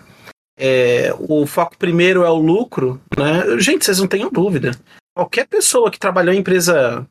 é, 0.63 1.11
o 1.17 1.47
foco 1.47 1.75
primeiro 1.75 2.23
é 2.23 2.29
o 2.29 2.37
lucro, 2.37 3.01
né? 3.17 3.57
Gente, 3.57 3.83
vocês 3.83 3.97
não 3.97 4.07
tenham 4.07 4.29
dúvida. 4.29 4.71
Qualquer 5.15 5.47
pessoa 5.47 5.89
que 5.89 5.97
trabalhou 5.97 6.33
em 6.33 6.37
empresa 6.37 7.07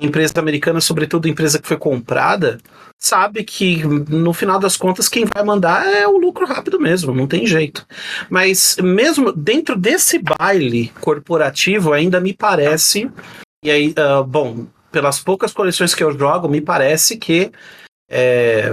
empresa 0.00 0.32
americana, 0.38 0.80
sobretudo 0.80 1.28
empresa 1.28 1.60
que 1.60 1.68
foi 1.68 1.76
comprada, 1.76 2.58
sabe 2.98 3.44
que 3.44 3.84
no 3.84 4.32
final 4.32 4.58
das 4.58 4.76
contas 4.76 5.08
quem 5.08 5.24
vai 5.24 5.44
mandar 5.44 5.86
é 5.86 6.06
o 6.08 6.18
lucro 6.18 6.46
rápido 6.46 6.80
mesmo, 6.80 7.14
não 7.14 7.28
tem 7.28 7.46
jeito. 7.46 7.86
Mas 8.28 8.76
mesmo 8.82 9.32
dentro 9.32 9.76
desse 9.76 10.18
baile 10.18 10.90
corporativo, 11.00 11.92
ainda 11.92 12.20
me 12.20 12.32
parece, 12.32 13.08
e 13.62 13.70
aí, 13.70 13.94
uh, 13.98 14.24
bom, 14.24 14.66
pelas 14.90 15.20
poucas 15.20 15.52
coleções 15.52 15.94
que 15.94 16.02
eu 16.02 16.16
jogo, 16.18 16.48
me 16.48 16.60
parece 16.60 17.16
que 17.16 17.52
é, 18.10 18.70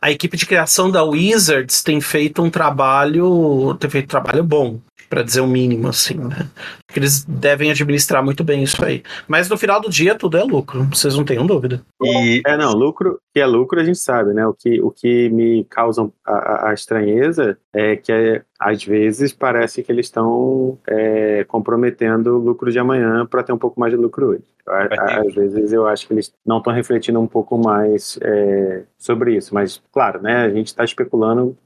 a 0.00 0.10
equipe 0.10 0.36
de 0.36 0.46
criação 0.46 0.90
da 0.90 1.02
Wizards 1.02 1.82
tem 1.82 2.00
feito 2.00 2.42
um 2.42 2.50
trabalho, 2.50 3.74
tem 3.74 3.90
feito 3.90 4.06
um 4.06 4.08
trabalho 4.08 4.44
bom 4.44 4.80
para 5.08 5.22
dizer 5.22 5.40
o 5.40 5.46
mínimo, 5.46 5.88
assim, 5.88 6.14
né? 6.14 6.48
Eles 6.94 7.24
devem 7.24 7.70
administrar 7.70 8.22
muito 8.24 8.44
bem 8.44 8.62
isso 8.62 8.82
aí. 8.84 9.02
Mas 9.26 9.48
no 9.48 9.56
final 9.56 9.80
do 9.80 9.88
dia 9.88 10.14
tudo 10.14 10.36
é 10.36 10.42
lucro, 10.42 10.84
vocês 10.84 11.16
não 11.16 11.24
tenham 11.24 11.46
dúvida. 11.46 11.82
E... 12.02 12.42
É, 12.46 12.56
não, 12.56 12.72
lucro, 12.72 13.18
que 13.32 13.40
é 13.40 13.46
lucro 13.46 13.80
a 13.80 13.84
gente 13.84 13.98
sabe, 13.98 14.32
né? 14.32 14.46
O 14.46 14.52
que, 14.52 14.80
o 14.80 14.90
que 14.90 15.28
me 15.30 15.64
causa 15.64 16.10
a, 16.24 16.70
a 16.70 16.74
estranheza 16.74 17.58
é 17.72 17.96
que 17.96 18.12
é, 18.12 18.42
às 18.58 18.82
vezes 18.82 19.32
parece 19.32 19.82
que 19.82 19.92
eles 19.92 20.06
estão 20.06 20.78
é, 20.86 21.44
comprometendo 21.44 22.36
o 22.36 22.38
lucro 22.38 22.70
de 22.70 22.78
amanhã 22.78 23.26
para 23.26 23.42
ter 23.42 23.52
um 23.52 23.58
pouco 23.58 23.78
mais 23.78 23.92
de 23.92 23.98
lucro 23.98 24.28
hoje. 24.28 24.44
Às 24.66 25.34
vezes 25.34 25.72
eu 25.72 25.86
acho 25.86 26.06
que 26.06 26.12
eles 26.12 26.32
não 26.44 26.58
estão 26.58 26.72
refletindo 26.72 27.18
um 27.18 27.26
pouco 27.26 27.56
mais 27.56 28.18
é, 28.20 28.82
sobre 28.98 29.36
isso, 29.36 29.54
mas 29.54 29.80
claro, 29.90 30.20
né? 30.20 30.44
A 30.44 30.50
gente 30.50 30.66
está 30.66 30.84
especulando 30.84 31.56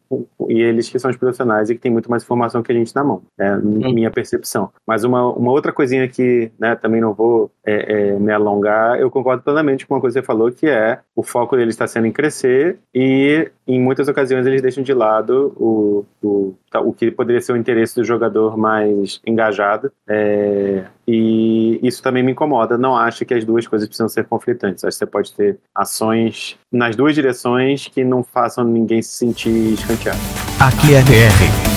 e 0.48 0.60
eles 0.60 0.88
que 0.88 0.98
são 0.98 1.10
os 1.10 1.16
profissionais 1.16 1.70
e 1.70 1.74
que 1.74 1.80
tem 1.80 1.90
muito 1.90 2.10
mais 2.10 2.22
informação 2.22 2.62
que 2.62 2.72
a 2.72 2.74
gente 2.74 2.94
na 2.94 3.04
mão, 3.04 3.22
hum. 3.40 3.92
minha 3.92 4.10
percepção. 4.10 4.70
Mas 4.86 5.04
uma, 5.04 5.26
uma 5.32 5.52
outra 5.52 5.72
coisinha 5.72 6.06
que 6.08 6.50
né, 6.58 6.74
também 6.76 7.00
não 7.00 7.12
vou 7.12 7.50
é, 7.64 8.10
é, 8.10 8.18
me 8.18 8.32
alongar, 8.32 8.98
eu 8.98 9.10
concordo 9.10 9.42
plenamente 9.42 9.86
com 9.86 9.94
uma 9.94 10.00
coisa 10.00 10.18
que 10.18 10.24
você 10.24 10.26
falou, 10.26 10.50
que 10.50 10.66
é 10.66 11.00
o 11.14 11.22
foco 11.22 11.56
deles 11.56 11.74
está 11.74 11.86
sendo 11.86 12.06
em 12.06 12.12
crescer 12.12 12.78
e 12.94 13.50
em 13.66 13.80
muitas 13.80 14.08
ocasiões 14.08 14.46
eles 14.46 14.62
deixam 14.62 14.82
de 14.82 14.92
lado 14.92 15.52
o, 15.56 16.04
o, 16.22 16.54
tá, 16.70 16.80
o 16.80 16.92
que 16.92 17.10
poderia 17.10 17.40
ser 17.40 17.52
o 17.52 17.56
interesse 17.56 17.94
do 17.94 18.04
jogador 18.04 18.56
mais 18.56 19.20
engajado. 19.26 19.92
É, 20.08 20.84
e 21.06 21.80
isso 21.82 22.02
também 22.02 22.22
me 22.22 22.32
incomoda. 22.32 22.78
Não 22.78 22.96
acho 22.96 23.24
que 23.24 23.34
as 23.34 23.44
duas 23.44 23.66
coisas 23.66 23.88
precisam 23.88 24.08
ser 24.08 24.24
conflitantes. 24.24 24.84
Acho 24.84 24.94
que 24.94 24.98
você 24.98 25.06
pode 25.06 25.32
ter 25.32 25.58
ações 25.74 26.56
nas 26.70 26.94
duas 26.94 27.14
direções 27.14 27.88
que 27.88 28.04
não 28.04 28.22
façam 28.22 28.64
ninguém 28.64 29.02
se 29.02 29.16
sentir 29.16 29.74
escanteado. 29.74 30.20
Aqui 30.60 30.94
é 30.94 31.02
BR. 31.02 31.71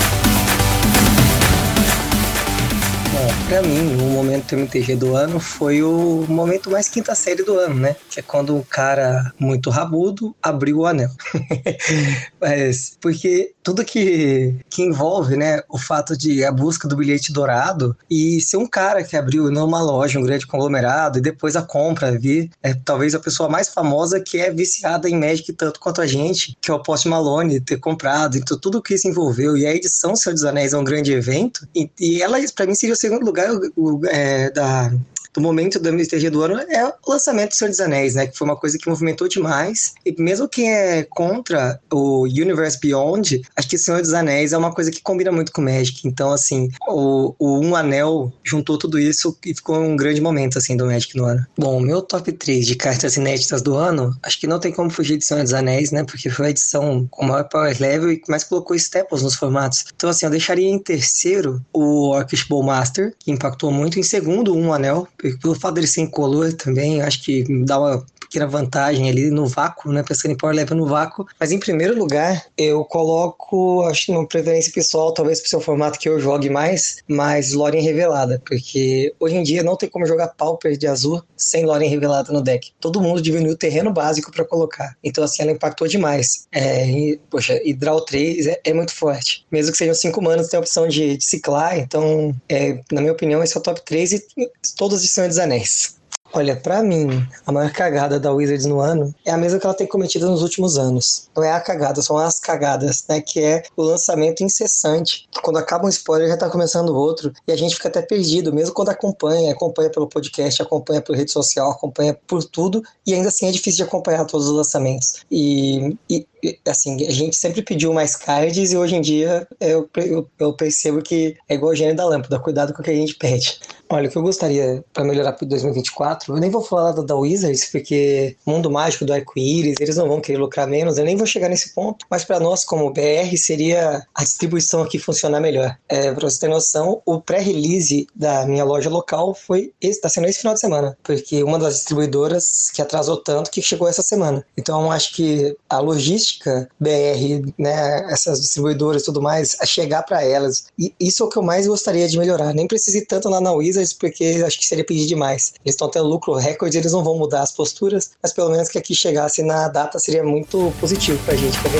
Pra 3.48 3.62
mim, 3.62 3.94
o 4.02 4.10
momento 4.10 4.56
MTG 4.56 4.96
do 4.96 5.14
ano 5.14 5.38
foi 5.38 5.80
o 5.80 6.26
momento 6.28 6.68
mais 6.68 6.88
quinta 6.88 7.14
série 7.14 7.44
do 7.44 7.56
ano, 7.56 7.76
né? 7.76 7.94
Que 8.10 8.18
é 8.18 8.22
quando 8.22 8.56
um 8.56 8.62
cara 8.62 9.32
muito 9.38 9.70
rabudo 9.70 10.34
abriu 10.42 10.78
o 10.78 10.86
anel. 10.86 11.10
Mas, 12.40 12.98
porque 13.00 13.52
tudo 13.62 13.84
que, 13.84 14.56
que 14.68 14.82
envolve, 14.82 15.36
né, 15.36 15.60
o 15.68 15.78
fato 15.78 16.16
de 16.16 16.44
a 16.44 16.50
busca 16.50 16.88
do 16.88 16.96
bilhete 16.96 17.32
dourado 17.32 17.96
e 18.10 18.40
ser 18.40 18.56
um 18.56 18.66
cara 18.66 19.04
que 19.04 19.16
abriu 19.16 19.48
numa 19.48 19.80
loja, 19.80 20.18
um 20.18 20.24
grande 20.24 20.46
conglomerado, 20.46 21.18
e 21.18 21.22
depois 21.22 21.54
a 21.54 21.62
compra 21.62 22.18
vir, 22.18 22.50
é 22.60 22.74
talvez 22.74 23.14
a 23.14 23.20
pessoa 23.20 23.48
mais 23.48 23.68
famosa 23.68 24.20
que 24.20 24.38
é 24.40 24.50
viciada 24.50 25.08
em 25.08 25.16
Magic 25.16 25.52
tanto 25.52 25.78
quanto 25.78 26.00
a 26.00 26.06
gente, 26.06 26.56
que 26.60 26.70
é 26.70 26.74
o 26.74 26.82
Post 26.82 27.08
Malone, 27.08 27.60
ter 27.60 27.78
comprado, 27.78 28.36
então 28.36 28.58
tudo 28.58 28.82
que 28.82 28.94
isso 28.94 29.06
envolveu. 29.06 29.56
E 29.56 29.64
a 29.64 29.74
edição 29.74 30.16
Senhor 30.16 30.34
dos 30.34 30.44
Anéis 30.44 30.72
é 30.72 30.78
um 30.78 30.84
grande 30.84 31.12
evento, 31.12 31.66
e, 31.72 31.88
e 32.00 32.20
ela, 32.20 32.38
para 32.56 32.66
mim, 32.66 32.74
seria 32.74 32.94
o 32.94 32.96
segundo 32.98 33.24
lugar 33.24 33.35
lugar 33.76 34.14
é, 34.14 34.50
da, 34.50 34.92
do 35.36 35.42
momento 35.42 35.78
do 35.78 35.90
MTG 35.90 36.30
do 36.30 36.42
ano 36.42 36.58
é 36.60 36.86
o 36.86 37.10
lançamento 37.10 37.50
do 37.50 37.54
Senhor 37.54 37.68
dos 37.68 37.80
Anéis, 37.80 38.14
né? 38.14 38.26
Que 38.26 38.36
foi 38.36 38.46
uma 38.46 38.56
coisa 38.56 38.78
que 38.78 38.88
movimentou 38.88 39.28
demais. 39.28 39.92
E 40.04 40.14
mesmo 40.20 40.48
quem 40.48 40.72
é 40.72 41.02
contra 41.02 41.78
o 41.92 42.22
Universe 42.22 42.80
Beyond, 42.80 43.42
acho 43.54 43.68
que 43.68 43.76
o 43.76 43.78
Senhor 43.78 44.00
dos 44.00 44.14
Anéis 44.14 44.54
é 44.54 44.58
uma 44.58 44.72
coisa 44.72 44.90
que 44.90 45.02
combina 45.02 45.30
muito 45.30 45.52
com 45.52 45.60
Magic. 45.60 46.08
Então, 46.08 46.32
assim, 46.32 46.70
o, 46.88 47.34
o 47.38 47.60
Um 47.60 47.76
Anel 47.76 48.32
juntou 48.42 48.78
tudo 48.78 48.98
isso 48.98 49.36
e 49.44 49.54
ficou 49.54 49.78
um 49.78 49.94
grande 49.94 50.22
momento, 50.22 50.56
assim, 50.56 50.74
do 50.74 50.86
Magic 50.86 51.14
no 51.14 51.26
ano. 51.26 51.46
Bom, 51.58 51.80
meu 51.80 52.00
top 52.00 52.32
3 52.32 52.66
de 52.66 52.74
cartas 52.74 53.16
inéditas 53.16 53.60
do 53.60 53.74
ano, 53.74 54.16
acho 54.22 54.40
que 54.40 54.46
não 54.46 54.58
tem 54.58 54.72
como 54.72 54.88
fugir 54.88 55.18
de 55.18 55.24
Senhor 55.26 55.42
dos 55.42 55.52
Anéis, 55.52 55.90
né? 55.90 56.02
Porque 56.02 56.30
foi 56.30 56.46
a 56.46 56.50
edição 56.50 57.06
com 57.10 57.26
maior 57.26 57.44
power 57.44 57.76
level 57.78 58.10
e 58.10 58.16
que 58.16 58.30
mais 58.30 58.42
colocou 58.42 58.74
staples 58.74 59.22
nos 59.22 59.34
formatos. 59.34 59.84
Então, 59.94 60.08
assim, 60.08 60.24
eu 60.24 60.30
deixaria 60.30 60.68
em 60.68 60.78
terceiro 60.78 61.62
o 61.74 62.08
Orcish 62.08 62.44
Bowmaster, 62.48 63.14
que 63.18 63.30
impactou 63.30 63.70
muito. 63.70 64.00
Em 64.00 64.02
segundo, 64.02 64.56
Um 64.56 64.72
Anel, 64.72 65.06
pelo 65.34 65.54
fato 65.54 65.74
dele 65.74 65.86
ser 65.86 66.02
incolor 66.02 66.52
também, 66.54 67.00
acho 67.00 67.22
que 67.22 67.44
dá 67.64 67.78
uma 67.78 68.04
pequena 68.26 68.46
vantagem 68.46 69.08
ali 69.08 69.30
no 69.30 69.46
vácuo, 69.46 69.92
né? 69.92 70.02
Pensando 70.02 70.32
em 70.32 70.36
Power 70.36 70.54
Level 70.54 70.76
no 70.76 70.86
vácuo. 70.86 71.26
Mas 71.38 71.52
em 71.52 71.58
primeiro 71.58 71.96
lugar, 71.96 72.44
eu 72.56 72.84
coloco, 72.84 73.82
acho 73.82 74.06
que 74.06 74.12
uma 74.12 74.26
preferência 74.26 74.72
pessoal, 74.72 75.12
talvez 75.12 75.40
pro 75.40 75.48
seu 75.48 75.60
formato 75.60 75.98
que 75.98 76.08
eu 76.08 76.20
jogue 76.20 76.50
mais, 76.50 76.98
mais 77.08 77.52
Lorien 77.52 77.82
revelada. 77.82 78.42
Porque 78.44 79.14
hoje 79.18 79.36
em 79.36 79.42
dia 79.42 79.62
não 79.62 79.76
tem 79.76 79.88
como 79.88 80.06
jogar 80.06 80.28
Pauper 80.28 80.76
de 80.76 80.86
azul 80.86 81.22
sem 81.36 81.64
Lorien 81.64 81.90
revelada 81.90 82.32
no 82.32 82.42
deck. 82.42 82.72
Todo 82.80 83.00
mundo 83.00 83.22
diminuiu 83.22 83.52
o 83.52 83.56
terreno 83.56 83.92
básico 83.92 84.32
para 84.32 84.44
colocar. 84.44 84.96
Então, 85.02 85.22
assim, 85.22 85.42
ela 85.42 85.52
impactou 85.52 85.86
demais. 85.86 86.46
É, 86.52 86.86
e, 86.86 87.20
poxa, 87.30 87.60
e 87.64 87.72
Draw 87.72 88.00
3 88.00 88.46
é, 88.46 88.60
é, 88.64 88.72
muito 88.72 88.94
forte. 88.94 89.46
Mesmo 89.50 89.72
que 89.72 89.78
sejam 89.78 89.94
5 89.94 90.22
manos, 90.22 90.48
tem 90.48 90.58
a 90.58 90.60
opção 90.60 90.88
de, 90.88 91.16
de 91.16 91.24
ciclar. 91.24 91.78
Então, 91.78 92.34
é, 92.48 92.80
na 92.90 93.00
minha 93.00 93.12
opinião, 93.12 93.42
esse 93.42 93.56
é 93.56 93.60
o 93.60 93.62
top 93.62 93.82
3 93.84 94.12
e 94.12 94.26
de 94.36 95.08
Senhor 95.08 95.28
dos 95.28 95.38
Anéis. 95.38 95.95
Olha, 96.36 96.54
para 96.54 96.82
mim, 96.82 97.26
a 97.46 97.50
maior 97.50 97.72
cagada 97.72 98.20
da 98.20 98.30
Wizards 98.30 98.66
no 98.66 98.78
ano 98.78 99.14
é 99.24 99.30
a 99.30 99.38
mesma 99.38 99.58
que 99.58 99.64
ela 99.64 99.74
tem 99.74 99.86
cometido 99.86 100.28
nos 100.28 100.42
últimos 100.42 100.76
anos. 100.76 101.30
Não 101.34 101.42
é 101.42 101.50
a 101.50 101.58
cagada, 101.58 102.02
são 102.02 102.18
as 102.18 102.38
cagadas, 102.38 103.06
né? 103.08 103.22
Que 103.22 103.40
é 103.40 103.62
o 103.74 103.82
lançamento 103.82 104.44
incessante. 104.44 105.26
Quando 105.42 105.56
acaba 105.56 105.86
um 105.86 105.88
spoiler, 105.88 106.28
já 106.28 106.36
tá 106.36 106.50
começando 106.50 106.94
outro. 106.94 107.32
E 107.48 107.52
a 107.52 107.56
gente 107.56 107.74
fica 107.74 107.88
até 107.88 108.02
perdido, 108.02 108.52
mesmo 108.52 108.74
quando 108.74 108.90
acompanha, 108.90 109.50
acompanha 109.50 109.88
pelo 109.88 110.06
podcast, 110.06 110.60
acompanha 110.60 111.00
por 111.00 111.16
rede 111.16 111.32
social, 111.32 111.70
acompanha 111.70 112.12
por 112.26 112.44
tudo. 112.44 112.82
E 113.06 113.14
ainda 113.14 113.28
assim 113.28 113.48
é 113.48 113.50
difícil 113.50 113.78
de 113.78 113.84
acompanhar 113.84 114.26
todos 114.26 114.46
os 114.46 114.54
lançamentos. 114.54 115.24
E, 115.30 115.96
e 116.10 116.26
assim, 116.68 117.06
a 117.06 117.10
gente 117.10 117.36
sempre 117.36 117.62
pediu 117.62 117.92
mais 117.92 118.14
cards 118.14 118.72
e 118.72 118.76
hoje 118.76 118.94
em 118.94 119.00
dia 119.00 119.48
eu, 119.58 119.88
eu, 119.96 120.28
eu 120.38 120.52
percebo 120.52 121.02
que 121.02 121.36
é 121.48 121.54
igual 121.54 121.72
o 121.72 121.74
gênio 121.74 121.96
da 121.96 122.04
lâmpada, 122.04 122.38
cuidado 122.38 122.72
com 122.72 122.82
o 122.82 122.84
que 122.84 122.90
a 122.90 122.94
gente 122.94 123.14
pede. 123.14 123.58
Olha, 123.88 124.08
o 124.08 124.10
que 124.10 124.18
eu 124.18 124.22
gostaria 124.22 124.84
para 124.92 125.04
melhorar 125.04 125.32
para 125.32 125.46
2024, 125.46 126.25
eu 126.28 126.36
nem 126.36 126.50
vou 126.50 126.62
falar 126.62 126.92
da, 126.92 127.02
da 127.02 127.14
Wizards, 127.14 127.66
porque 127.70 128.36
mundo 128.44 128.70
mágico 128.70 129.04
do 129.04 129.12
arco-íris, 129.12 129.76
eles 129.80 129.96
não 129.96 130.08
vão 130.08 130.20
querer 130.20 130.38
lucrar 130.38 130.66
menos, 130.66 130.98
eu 130.98 131.04
nem 131.04 131.16
vou 131.16 131.26
chegar 131.26 131.48
nesse 131.48 131.74
ponto, 131.74 132.06
mas 132.10 132.24
para 132.24 132.40
nós, 132.40 132.64
como 132.64 132.92
BR, 132.92 133.36
seria 133.36 134.02
a 134.14 134.24
distribuição 134.24 134.82
aqui 134.82 134.98
funcionar 134.98 135.40
melhor. 135.40 135.76
É, 135.88 136.12
para 136.12 136.28
você 136.28 136.40
ter 136.40 136.48
noção, 136.48 137.02
o 137.04 137.20
pré-release 137.20 138.06
da 138.14 138.46
minha 138.46 138.64
loja 138.64 138.90
local 138.90 139.34
foi 139.34 139.72
está 139.80 140.08
sendo 140.08 140.26
esse 140.26 140.40
final 140.40 140.54
de 140.54 140.60
semana, 140.60 140.96
porque 141.02 141.42
uma 141.42 141.58
das 141.58 141.74
distribuidoras 141.74 142.70
que 142.72 142.82
atrasou 142.82 143.16
tanto 143.16 143.50
que 143.50 143.62
chegou 143.62 143.88
essa 143.88 144.02
semana. 144.02 144.44
Então, 144.56 144.90
acho 144.90 145.14
que 145.14 145.56
a 145.68 145.78
logística 145.78 146.68
BR, 146.78 147.52
né, 147.58 148.12
essas 148.12 148.40
distribuidoras 148.40 149.02
e 149.02 149.04
tudo 149.04 149.22
mais, 149.22 149.56
a 149.60 149.66
chegar 149.66 150.02
para 150.02 150.22
elas, 150.22 150.66
e 150.78 150.94
isso 150.98 151.22
é 151.22 151.26
o 151.26 151.28
que 151.28 151.38
eu 151.38 151.42
mais 151.42 151.66
gostaria 151.66 152.08
de 152.08 152.18
melhorar. 152.18 152.52
Nem 152.52 152.66
precise 152.66 153.04
tanto 153.06 153.28
lá 153.28 153.40
na 153.40 153.52
Wizards 153.52 153.92
porque 153.92 154.42
acho 154.46 154.58
que 154.58 154.66
seria 154.66 154.84
pedir 154.84 155.06
demais. 155.06 155.54
Eles 155.64 155.74
estão 155.74 155.88
tendo 155.88 156.08
lucro 156.16 156.34
recorde, 156.34 156.78
eles 156.78 156.92
não 156.92 157.04
vão 157.04 157.18
mudar 157.18 157.42
as 157.42 157.52
posturas, 157.52 158.16
mas 158.22 158.32
pelo 158.32 158.50
menos 158.50 158.68
que 158.68 158.78
aqui 158.78 158.94
chegasse 158.94 159.42
na 159.42 159.68
data 159.68 159.98
seria 159.98 160.24
muito 160.24 160.72
positivo 160.80 161.22
pra 161.24 161.36
gente, 161.36 161.58
pra. 161.60 161.70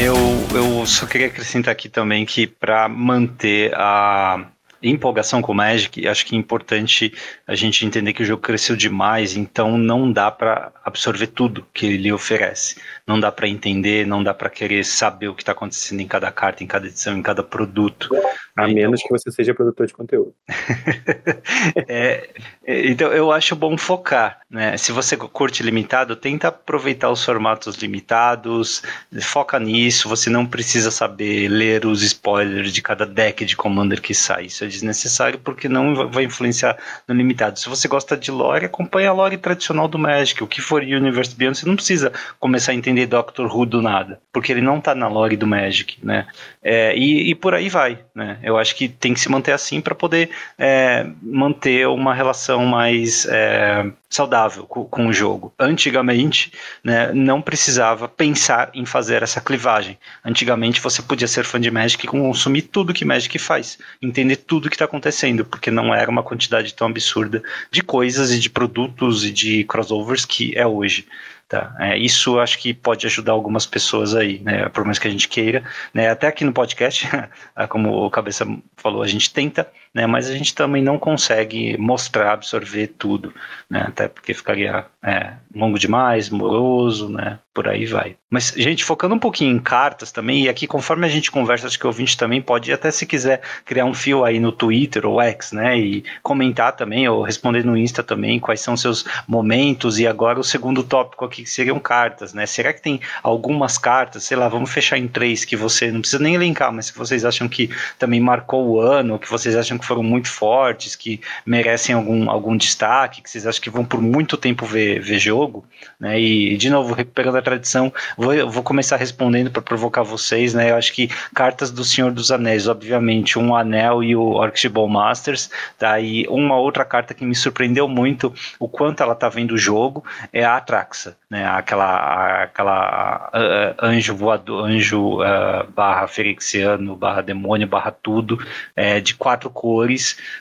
Eu, 0.00 0.16
eu 0.54 0.86
só 0.86 1.06
queria 1.06 1.26
acrescentar 1.26 1.72
aqui 1.72 1.88
também 1.88 2.24
que 2.24 2.46
para 2.46 2.88
manter 2.88 3.74
a 3.74 4.46
empolgação 4.80 5.42
com 5.42 5.50
o 5.50 5.54
Magic, 5.54 6.06
acho 6.06 6.24
que 6.24 6.36
é 6.36 6.38
importante 6.38 7.12
a 7.46 7.54
gente 7.56 7.84
entender 7.84 8.12
que 8.12 8.22
o 8.22 8.24
jogo 8.24 8.40
cresceu 8.40 8.76
demais, 8.76 9.36
então 9.36 9.76
não 9.76 10.10
dá 10.10 10.30
para 10.30 10.70
absorver 10.84 11.26
tudo 11.26 11.66
que 11.74 11.84
ele 11.84 12.12
oferece. 12.12 12.76
Não 13.08 13.18
dá 13.18 13.32
para 13.32 13.48
entender, 13.48 14.06
não 14.06 14.22
dá 14.22 14.34
para 14.34 14.50
querer 14.50 14.84
saber 14.84 15.28
o 15.28 15.34
que 15.34 15.40
está 15.40 15.52
acontecendo 15.52 16.00
em 16.00 16.06
cada 16.06 16.30
carta, 16.30 16.62
em 16.62 16.66
cada 16.66 16.86
edição, 16.86 17.16
em 17.16 17.22
cada 17.22 17.42
produto. 17.42 18.14
A 18.54 18.64
então, 18.64 18.74
menos 18.74 19.02
que 19.02 19.08
você 19.08 19.30
seja 19.30 19.54
produtor 19.54 19.86
de 19.86 19.94
conteúdo. 19.94 20.34
é, 21.88 22.28
então 22.66 23.10
eu 23.12 23.32
acho 23.32 23.56
bom 23.56 23.78
focar. 23.78 24.40
Né? 24.50 24.76
Se 24.76 24.92
você 24.92 25.16
curte 25.16 25.62
limitado, 25.62 26.16
tenta 26.16 26.48
aproveitar 26.48 27.08
os 27.08 27.24
formatos 27.24 27.76
limitados, 27.76 28.82
foca 29.22 29.58
nisso. 29.58 30.08
Você 30.08 30.28
não 30.28 30.44
precisa 30.44 30.90
saber 30.90 31.48
ler 31.48 31.86
os 31.86 32.02
spoilers 32.02 32.72
de 32.72 32.82
cada 32.82 33.06
deck 33.06 33.44
de 33.44 33.56
Commander 33.56 34.02
que 34.02 34.12
sai. 34.12 34.46
Isso 34.46 34.64
é 34.64 34.66
desnecessário 34.66 35.38
porque 35.38 35.68
não 35.68 36.10
vai 36.10 36.24
influenciar 36.24 36.76
no 37.06 37.14
limitado. 37.14 37.58
Se 37.58 37.68
você 37.68 37.86
gosta 37.86 38.16
de 38.16 38.30
lore, 38.30 38.66
acompanha 38.66 39.10
a 39.10 39.12
lore 39.12 39.38
tradicional 39.38 39.86
do 39.86 39.98
Magic. 39.98 40.42
O 40.42 40.46
que 40.46 40.60
for 40.60 40.82
Universe 40.82 41.34
Beyond, 41.34 41.58
você 41.58 41.66
não 41.66 41.76
precisa 41.76 42.12
começar 42.40 42.72
a 42.72 42.74
entender 42.74 42.97
Doctor 43.06 43.54
Who 43.54 43.66
do 43.66 43.82
nada, 43.82 44.20
porque 44.32 44.52
ele 44.52 44.60
não 44.60 44.78
está 44.78 44.94
na 44.94 45.08
lore 45.08 45.36
do 45.36 45.46
Magic. 45.46 45.98
Né? 46.02 46.26
É, 46.62 46.96
e, 46.96 47.30
e, 47.30 47.34
por 47.34 47.54
aí 47.54 47.68
vai, 47.68 47.98
né? 48.14 48.38
Eu 48.42 48.58
acho 48.58 48.74
que 48.74 48.88
tem 48.88 49.14
que 49.14 49.20
se 49.20 49.30
manter 49.30 49.52
assim 49.52 49.80
para 49.80 49.94
poder 49.94 50.30
é, 50.58 51.06
manter 51.22 51.86
uma 51.88 52.14
relação 52.14 52.64
mais 52.66 53.26
é, 53.26 53.90
saudável 54.08 54.64
com, 54.64 54.84
com, 54.84 55.06
o 55.06 55.12
jogo. 55.12 55.52
Antigamente, 55.58 56.52
né, 56.82 57.12
não 57.12 57.42
precisava 57.42 58.08
pensar 58.08 58.70
em 58.74 58.86
fazer 58.86 59.22
essa 59.22 59.40
clivagem. 59.40 59.98
Antigamente 60.24 60.80
você 60.80 61.02
podia 61.02 61.28
ser 61.28 61.44
fã 61.44 61.60
de 61.60 61.70
Magic 61.70 62.04
e 62.04 62.08
consumir 62.08 62.62
tudo 62.62 62.94
que 62.94 63.04
Magic 63.04 63.38
faz, 63.38 63.78
entender 64.00 64.36
tudo 64.36 64.68
que 64.68 64.76
está 64.76 64.86
acontecendo, 64.86 65.44
porque 65.44 65.70
não 65.70 65.94
era 65.94 66.10
uma 66.10 66.22
quantidade 66.22 66.74
tão 66.74 66.86
absurda 66.86 67.42
de 67.70 67.82
coisas 67.82 68.32
e 68.32 68.38
de 68.38 68.50
produtos 68.50 69.24
e 69.24 69.30
de 69.30 69.64
crossovers 69.64 70.24
que 70.24 70.56
é 70.56 70.66
hoje. 70.66 71.06
Tá? 71.48 71.74
É, 71.80 71.96
isso 71.96 72.38
acho 72.38 72.58
que 72.58 72.74
pode 72.74 73.06
ajudar 73.06 73.32
algumas 73.32 73.64
pessoas 73.64 74.14
aí, 74.14 74.38
né? 74.40 74.68
Por 74.68 74.84
mais 74.84 74.98
que 74.98 75.08
a 75.08 75.10
gente 75.10 75.28
queira, 75.28 75.64
né? 75.94 76.10
Até 76.10 76.26
aqui 76.26 76.44
no 76.44 76.52
podcast, 76.52 77.08
como 77.70 78.04
o 78.04 78.10
Cabeça 78.10 78.46
falou, 78.76 79.02
a 79.02 79.06
gente 79.06 79.32
tenta, 79.32 79.66
né? 79.94 80.06
Mas 80.06 80.28
a 80.28 80.32
gente 80.34 80.54
também 80.54 80.82
não 80.82 80.98
consegue 80.98 81.76
mostrar, 81.78 82.32
absorver 82.32 82.88
tudo, 82.98 83.32
né? 83.68 83.84
Até 83.86 84.08
porque 84.08 84.34
ficaria 84.34 84.86
é, 85.02 85.32
longo 85.54 85.78
demais, 85.78 86.28
moroso, 86.30 87.08
né? 87.08 87.38
Por 87.54 87.68
aí 87.68 87.86
vai. 87.86 88.16
Mas, 88.30 88.52
gente, 88.56 88.84
focando 88.84 89.14
um 89.14 89.18
pouquinho 89.18 89.56
em 89.56 89.58
cartas 89.58 90.12
também, 90.12 90.44
e 90.44 90.48
aqui 90.48 90.66
conforme 90.66 91.06
a 91.06 91.08
gente 91.08 91.30
conversa, 91.30 91.66
acho 91.66 91.78
que 91.78 91.86
o 91.86 91.88
ouvinte 91.88 92.16
também 92.16 92.40
pode, 92.40 92.72
até 92.72 92.90
se 92.90 93.06
quiser 93.06 93.40
criar 93.64 93.84
um 93.84 93.94
fio 93.94 94.24
aí 94.24 94.38
no 94.38 94.52
Twitter 94.52 95.06
ou 95.06 95.20
X, 95.20 95.52
né? 95.52 95.78
E 95.78 96.04
comentar 96.22 96.76
também, 96.76 97.08
ou 97.08 97.22
responder 97.22 97.64
no 97.64 97.76
Insta 97.76 98.02
também, 98.02 98.38
quais 98.38 98.60
são 98.60 98.76
seus 98.76 99.04
momentos. 99.26 99.98
E 99.98 100.06
agora 100.06 100.38
o 100.38 100.44
segundo 100.44 100.84
tópico 100.84 101.24
aqui 101.24 101.42
que 101.42 101.50
seriam 101.50 101.78
cartas, 101.78 102.34
né? 102.34 102.46
Será 102.46 102.72
que 102.72 102.82
tem 102.82 103.00
algumas 103.22 103.78
cartas, 103.78 104.24
sei 104.24 104.36
lá, 104.36 104.48
vamos 104.48 104.70
fechar 104.70 104.98
em 104.98 105.08
três 105.08 105.44
que 105.44 105.56
você 105.56 105.90
não 105.90 106.00
precisa 106.00 106.22
nem 106.22 106.34
elencar, 106.34 106.72
mas 106.72 106.90
que 106.90 106.98
vocês 106.98 107.24
acham 107.24 107.48
que 107.48 107.70
também 107.98 108.20
marcou 108.20 108.68
o 108.68 108.80
ano, 108.80 109.18
que 109.18 109.28
vocês 109.28 109.56
acham 109.56 109.77
que 109.78 109.86
foram 109.86 110.02
muito 110.02 110.28
fortes, 110.28 110.96
que 110.96 111.20
merecem 111.46 111.94
algum, 111.94 112.30
algum 112.30 112.56
destaque, 112.56 113.22
que 113.22 113.30
vocês 113.30 113.46
acham 113.46 113.62
que 113.62 113.70
vão 113.70 113.84
por 113.84 114.00
muito 114.00 114.36
tempo 114.36 114.66
ver, 114.66 115.00
ver 115.00 115.18
jogo, 115.18 115.64
né? 115.98 116.20
E, 116.20 116.56
de 116.56 116.70
novo, 116.70 116.94
recuperando 116.94 117.36
a 117.36 117.42
tradição, 117.42 117.92
vou, 118.16 118.50
vou 118.50 118.62
começar 118.62 118.96
respondendo 118.96 119.50
para 119.50 119.62
provocar 119.62 120.02
vocês, 120.02 120.54
né? 120.54 120.70
Eu 120.70 120.76
acho 120.76 120.92
que 120.92 121.08
cartas 121.34 121.70
do 121.70 121.84
Senhor 121.84 122.10
dos 122.10 122.30
Anéis, 122.30 122.66
obviamente, 122.66 123.38
um 123.38 123.54
anel 123.54 124.02
e 124.02 124.14
o 124.14 124.34
Orcish 124.34 124.70
Masters, 124.88 125.50
tá? 125.78 125.96
Uma 126.28 126.56
outra 126.56 126.84
carta 126.84 127.14
que 127.14 127.24
me 127.24 127.34
surpreendeu 127.34 127.88
muito 127.88 128.32
o 128.58 128.68
quanto 128.68 129.02
ela 129.02 129.14
tá 129.14 129.28
vendo 129.28 129.52
o 129.52 129.58
jogo 129.58 130.04
é 130.32 130.44
a 130.44 130.56
Atraxa, 130.56 131.16
né? 131.30 131.46
Aquela, 131.46 132.42
aquela 132.42 133.30
uh, 133.34 133.84
anjo 133.84 134.14
voador, 134.14 134.66
anjo 134.66 135.22
uh, 135.22 135.66
barra 135.74 136.06
ferexiano, 136.06 136.96
barra 136.96 137.22
demônio, 137.22 137.66
barra 137.66 137.90
tudo, 137.90 138.38
é, 138.74 139.00
de 139.00 139.14
quatro 139.14 139.50
cores, 139.50 139.67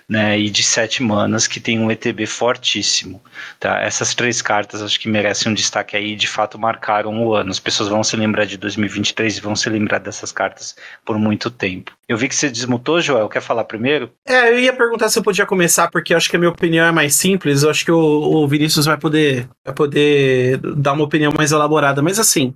né? 0.08 0.40
E 0.40 0.50
de 0.50 0.64
sete 0.64 1.04
manas, 1.04 1.48
que 1.48 1.60
tem 1.60 1.80
um 1.80 1.92
ETB 1.92 2.26
fortíssimo, 2.26 3.22
tá? 3.60 3.82
Essas 3.82 4.14
três 4.14 4.42
cartas 4.42 4.82
acho 4.82 5.00
que 5.00 5.10
merecem 5.10 5.52
um 5.52 5.56
destaque 5.56 5.96
aí, 5.96 6.16
de 6.16 6.28
fato 6.28 6.58
marcaram 6.58 7.26
o 7.26 7.34
ano. 7.34 7.52
As 7.52 7.60
pessoas 7.60 7.90
vão 7.90 8.04
se 8.04 8.16
lembrar 8.16 8.46
de 8.46 8.58
2023 8.58 9.38
e 9.38 9.42
vão 9.42 9.56
se 9.56 9.70
lembrar 9.70 10.00
dessas 10.00 10.32
cartas 10.32 10.76
por 11.06 11.18
muito 11.18 11.50
tempo. 11.50 11.92
Eu 12.08 12.18
vi 12.18 12.30
que 12.30 12.36
você 12.36 12.50
desmutou, 12.50 13.02
Joel. 13.02 13.28
Quer 13.28 13.42
falar 13.42 13.66
primeiro? 13.66 14.10
É, 14.26 14.50
eu 14.50 14.60
ia 14.60 14.74
perguntar 14.74 15.10
se 15.10 15.20
eu 15.20 15.24
podia 15.24 15.46
começar, 15.46 15.90
porque 15.92 16.14
acho 16.14 16.30
que 16.30 16.38
a 16.38 16.40
minha 16.40 16.52
opinião 16.52 16.86
é 16.86 16.92
mais 16.92 17.16
simples. 17.16 17.64
Eu 17.64 17.70
acho 17.70 17.84
que 17.84 17.92
o, 17.92 18.00
o 18.00 18.48
Vinícius 18.48 18.86
vai 18.86 18.98
poder, 18.98 19.48
vai 19.66 19.74
poder 19.74 20.58
dar 20.78 20.94
uma 20.94 21.04
opinião 21.04 21.34
mais 21.36 21.52
elaborada. 21.52 22.02
Mas 22.02 22.18
assim, 22.18 22.54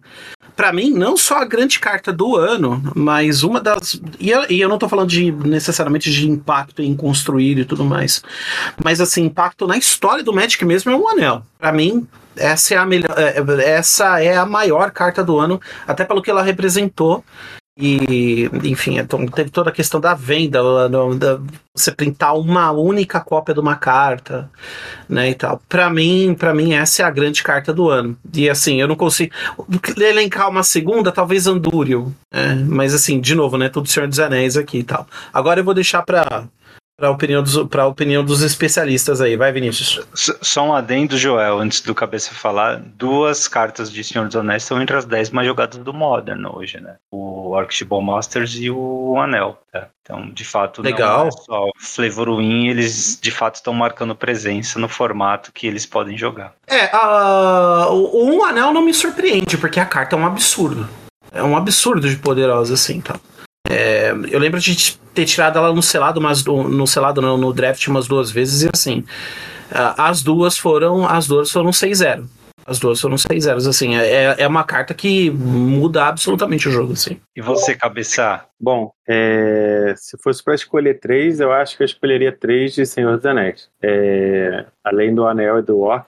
para 0.61 0.71
mim, 0.71 0.91
não 0.91 1.17
só 1.17 1.37
a 1.37 1.45
grande 1.45 1.79
carta 1.79 2.13
do 2.13 2.35
ano, 2.35 2.83
mas 2.95 3.41
uma 3.41 3.59
das. 3.59 3.99
E 4.19 4.29
eu, 4.29 4.45
e 4.47 4.61
eu 4.61 4.69
não 4.69 4.77
tô 4.77 4.87
falando 4.87 5.09
de 5.09 5.31
necessariamente 5.31 6.11
de 6.11 6.29
impacto 6.29 6.83
em 6.83 6.95
construir 6.95 7.57
e 7.57 7.65
tudo 7.65 7.83
mais. 7.83 8.21
Mas 8.85 9.01
assim, 9.01 9.23
impacto 9.23 9.65
na 9.65 9.75
história 9.75 10.23
do 10.23 10.31
Magic 10.31 10.63
mesmo 10.63 10.91
é 10.91 10.95
um 10.95 11.09
anel. 11.09 11.41
Para 11.57 11.71
mim, 11.71 12.07
essa 12.37 12.75
é 12.75 12.77
a 12.77 12.85
melhor, 12.85 13.09
é, 13.17 13.71
essa 13.71 14.21
é 14.21 14.37
a 14.37 14.45
maior 14.45 14.91
carta 14.91 15.23
do 15.23 15.39
ano, 15.39 15.59
até 15.87 16.05
pelo 16.05 16.21
que 16.21 16.29
ela 16.29 16.43
representou 16.43 17.25
e, 17.77 18.49
enfim, 18.63 18.97
então, 18.97 19.25
teve 19.25 19.49
toda 19.49 19.69
a 19.69 19.73
questão 19.73 19.99
da 19.99 20.13
venda, 20.13 20.59
da, 20.89 21.39
você 21.73 21.91
printar 21.91 22.35
uma 22.35 22.69
única 22.71 23.21
cópia 23.21 23.53
de 23.53 23.61
uma 23.61 23.75
carta, 23.77 24.51
né, 25.07 25.29
e 25.29 25.35
tal. 25.35 25.61
Para 25.69 25.89
mim, 25.89 26.35
para 26.37 26.53
mim 26.53 26.73
essa 26.73 27.01
é 27.01 27.05
a 27.05 27.09
grande 27.09 27.41
carta 27.41 27.73
do 27.73 27.89
ano. 27.89 28.17
E 28.33 28.49
assim, 28.49 28.81
eu 28.81 28.87
não 28.87 28.95
consigo 28.95 29.33
elencar 29.97 30.49
uma 30.49 30.63
segunda, 30.63 31.11
talvez 31.11 31.47
Andúrio, 31.47 32.13
né? 32.31 32.55
mas 32.67 32.93
assim, 32.93 33.21
de 33.21 33.33
novo, 33.33 33.57
né, 33.57 33.69
tudo 33.69 33.87
Senhor 33.87 34.07
dos 34.07 34.19
Anéis 34.19 34.57
aqui 34.57 34.79
e 34.79 34.83
tal. 34.83 35.07
Agora 35.33 35.61
eu 35.61 35.63
vou 35.63 35.73
deixar 35.73 36.01
para 36.01 36.43
para 37.01 37.09
a 37.09 37.11
opinião, 37.11 37.41
dos, 37.41 37.57
opinião 37.57 38.23
dos 38.23 38.43
especialistas 38.43 39.21
aí. 39.21 39.35
Vai, 39.35 39.51
Vinícius. 39.51 40.01
Só 40.13 40.67
um 40.67 40.73
adendo, 40.73 41.17
Joel, 41.17 41.57
antes 41.57 41.81
do 41.81 41.95
cabeça 41.95 42.31
falar. 42.31 42.79
Duas 42.79 43.47
cartas 43.47 43.91
de 43.91 44.03
Senhor 44.03 44.27
dos 44.27 44.35
Anéis 44.35 44.61
estão 44.61 44.79
entre 44.79 44.95
as 44.95 45.03
10 45.03 45.31
mais 45.31 45.47
jogadas 45.47 45.79
do 45.79 45.91
Modern 45.91 46.45
hoje, 46.45 46.79
né? 46.79 46.97
O 47.09 47.55
Archibald 47.55 48.05
Masters 48.05 48.53
e 48.53 48.69
o 48.69 49.17
Anel. 49.19 49.57
Tá? 49.71 49.87
Então, 50.03 50.29
de 50.29 50.45
fato, 50.45 50.83
Legal. 50.83 51.21
não 51.21 51.27
é 51.27 51.31
só 51.31 51.69
Flavor 51.79 52.39
eles 52.39 53.19
de 53.19 53.31
fato 53.31 53.55
estão 53.55 53.73
marcando 53.73 54.15
presença 54.15 54.77
no 54.77 54.87
formato 54.87 55.51
que 55.51 55.65
eles 55.65 55.87
podem 55.87 56.15
jogar. 56.15 56.53
É, 56.67 56.85
uh, 56.95 57.91
o, 57.91 58.17
o 58.17 58.35
Um 58.35 58.45
Anel 58.45 58.71
não 58.71 58.83
me 58.83 58.93
surpreende, 58.93 59.57
porque 59.57 59.79
a 59.79 59.85
carta 59.85 60.15
é 60.15 60.19
um 60.19 60.25
absurdo. 60.25 60.87
É 61.31 61.41
um 61.41 61.57
absurdo 61.57 62.07
de 62.07 62.17
poderosa, 62.17 62.73
assim, 62.75 63.01
tá? 63.01 63.19
É, 63.69 64.11
eu 64.29 64.39
lembro 64.39 64.59
de 64.59 64.97
ter 65.13 65.25
tirado 65.25 65.57
ela 65.57 65.73
no 65.73 65.81
selado, 65.81 66.19
mas 66.19 66.43
no 66.43 66.87
selado 66.87 67.21
não, 67.21 67.37
no 67.37 67.53
draft 67.53 67.87
umas 67.87 68.07
duas 68.07 68.31
vezes 68.31 68.63
e 68.63 68.69
assim. 68.73 69.03
As 69.71 70.21
duas 70.21 70.57
foram. 70.57 71.05
As 71.07 71.27
duas 71.27 71.51
foram 71.51 71.71
6-0. 71.71 72.25
As 72.65 72.79
duas 72.79 73.01
foram 73.01 73.15
6-0, 73.15 73.67
assim. 73.67 73.95
É, 73.95 74.35
é 74.37 74.47
uma 74.47 74.63
carta 74.63 74.93
que 74.93 75.29
muda 75.31 76.05
absolutamente 76.05 76.69
o 76.69 76.71
jogo, 76.71 76.93
assim. 76.93 77.19
E 77.35 77.41
você, 77.41 77.75
cabeça? 77.75 78.45
Bom, 78.59 78.91
é, 79.07 79.93
se 79.97 80.17
fosse 80.21 80.43
para 80.43 80.53
escolher 80.53 80.99
três, 80.99 81.39
eu 81.39 81.51
acho 81.51 81.75
que 81.75 81.83
eu 81.83 81.85
escolheria 81.85 82.31
três 82.31 82.75
de 82.75 82.85
Senhor 82.85 83.17
dos 83.17 83.25
Anéis. 83.25 83.67
É, 83.81 84.65
além 84.83 85.13
do 85.13 85.25
Anel 85.25 85.59
e 85.59 85.63
do 85.63 85.79
Orc, 85.79 86.07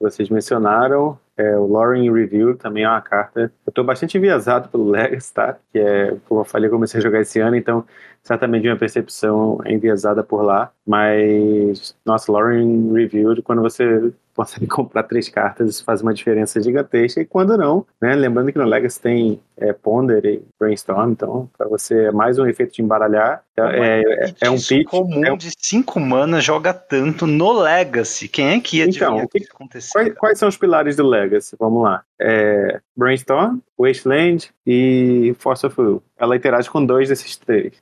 vocês 0.00 0.30
mencionaram, 0.30 1.18
é, 1.40 1.56
o 1.56 1.66
Lauren 1.66 2.12
Review 2.12 2.56
também 2.56 2.84
é 2.84 2.88
uma 2.88 3.00
carta. 3.00 3.52
Eu 3.66 3.70
estou 3.70 3.84
bastante 3.84 4.18
enviesado 4.18 4.68
pelo 4.68 4.88
Legacy, 4.90 5.32
tá? 5.32 5.58
Que 5.72 5.78
é, 5.78 6.16
como 6.28 6.40
eu 6.40 6.44
falei, 6.44 6.68
eu 6.68 6.72
comecei 6.72 6.98
a 7.00 7.02
jogar 7.02 7.20
esse 7.20 7.40
ano, 7.40 7.56
então 7.56 7.84
certamente 8.22 8.62
minha 8.62 8.76
percepção 8.76 9.58
é 9.64 9.72
enviesada 9.72 10.22
por 10.22 10.42
lá. 10.42 10.70
Mas, 10.86 11.96
nossa, 12.04 12.30
Lauren 12.30 12.92
Review, 12.92 13.42
quando 13.42 13.62
você 13.62 14.12
consegue 14.40 14.66
comprar 14.66 15.02
três 15.02 15.28
cartas, 15.28 15.68
isso 15.68 15.84
faz 15.84 16.00
uma 16.00 16.14
diferença 16.14 16.60
gigantesca. 16.62 17.20
E 17.20 17.26
quando 17.26 17.58
não, 17.58 17.86
né? 18.00 18.14
Lembrando 18.14 18.50
que 18.50 18.58
no 18.58 18.64
Legacy 18.64 19.00
tem 19.00 19.40
é, 19.58 19.70
Ponder 19.72 20.24
e 20.24 20.42
Brainstorm, 20.58 21.12
então 21.12 21.50
para 21.56 21.68
você 21.68 22.04
é 22.04 22.12
mais 22.12 22.38
um 22.38 22.46
efeito 22.46 22.72
de 22.72 22.80
embaralhar. 22.80 23.42
É, 23.58 24.00
é, 24.00 24.34
é 24.40 24.50
um 24.50 24.56
pitch. 24.56 24.86
comum 24.86 25.22
é 25.22 25.32
um... 25.32 25.36
de 25.36 25.50
cinco 25.58 26.00
mana 26.00 26.40
joga 26.40 26.72
tanto 26.72 27.26
no 27.26 27.52
Legacy. 27.52 28.28
Quem 28.28 28.56
é 28.56 28.60
que 28.60 28.78
ia 28.78 28.86
então, 28.86 29.26
que, 29.26 29.40
que 29.40 29.52
acontecer? 29.52 29.92
Quais, 29.92 30.14
quais, 30.14 30.38
são 30.38 30.48
os 30.48 30.56
pilares 30.56 30.96
do 30.96 31.06
Legacy? 31.06 31.54
Vamos 31.58 31.82
lá. 31.82 32.02
É, 32.18 32.80
Brainstorm, 32.96 33.58
Wasteland 33.78 34.50
e 34.66 35.34
Force 35.38 35.66
of 35.66 35.78
Will. 35.78 36.02
Ela 36.18 36.36
interage 36.36 36.70
com 36.70 36.84
dois 36.84 37.10
desses 37.10 37.36
três. 37.36 37.74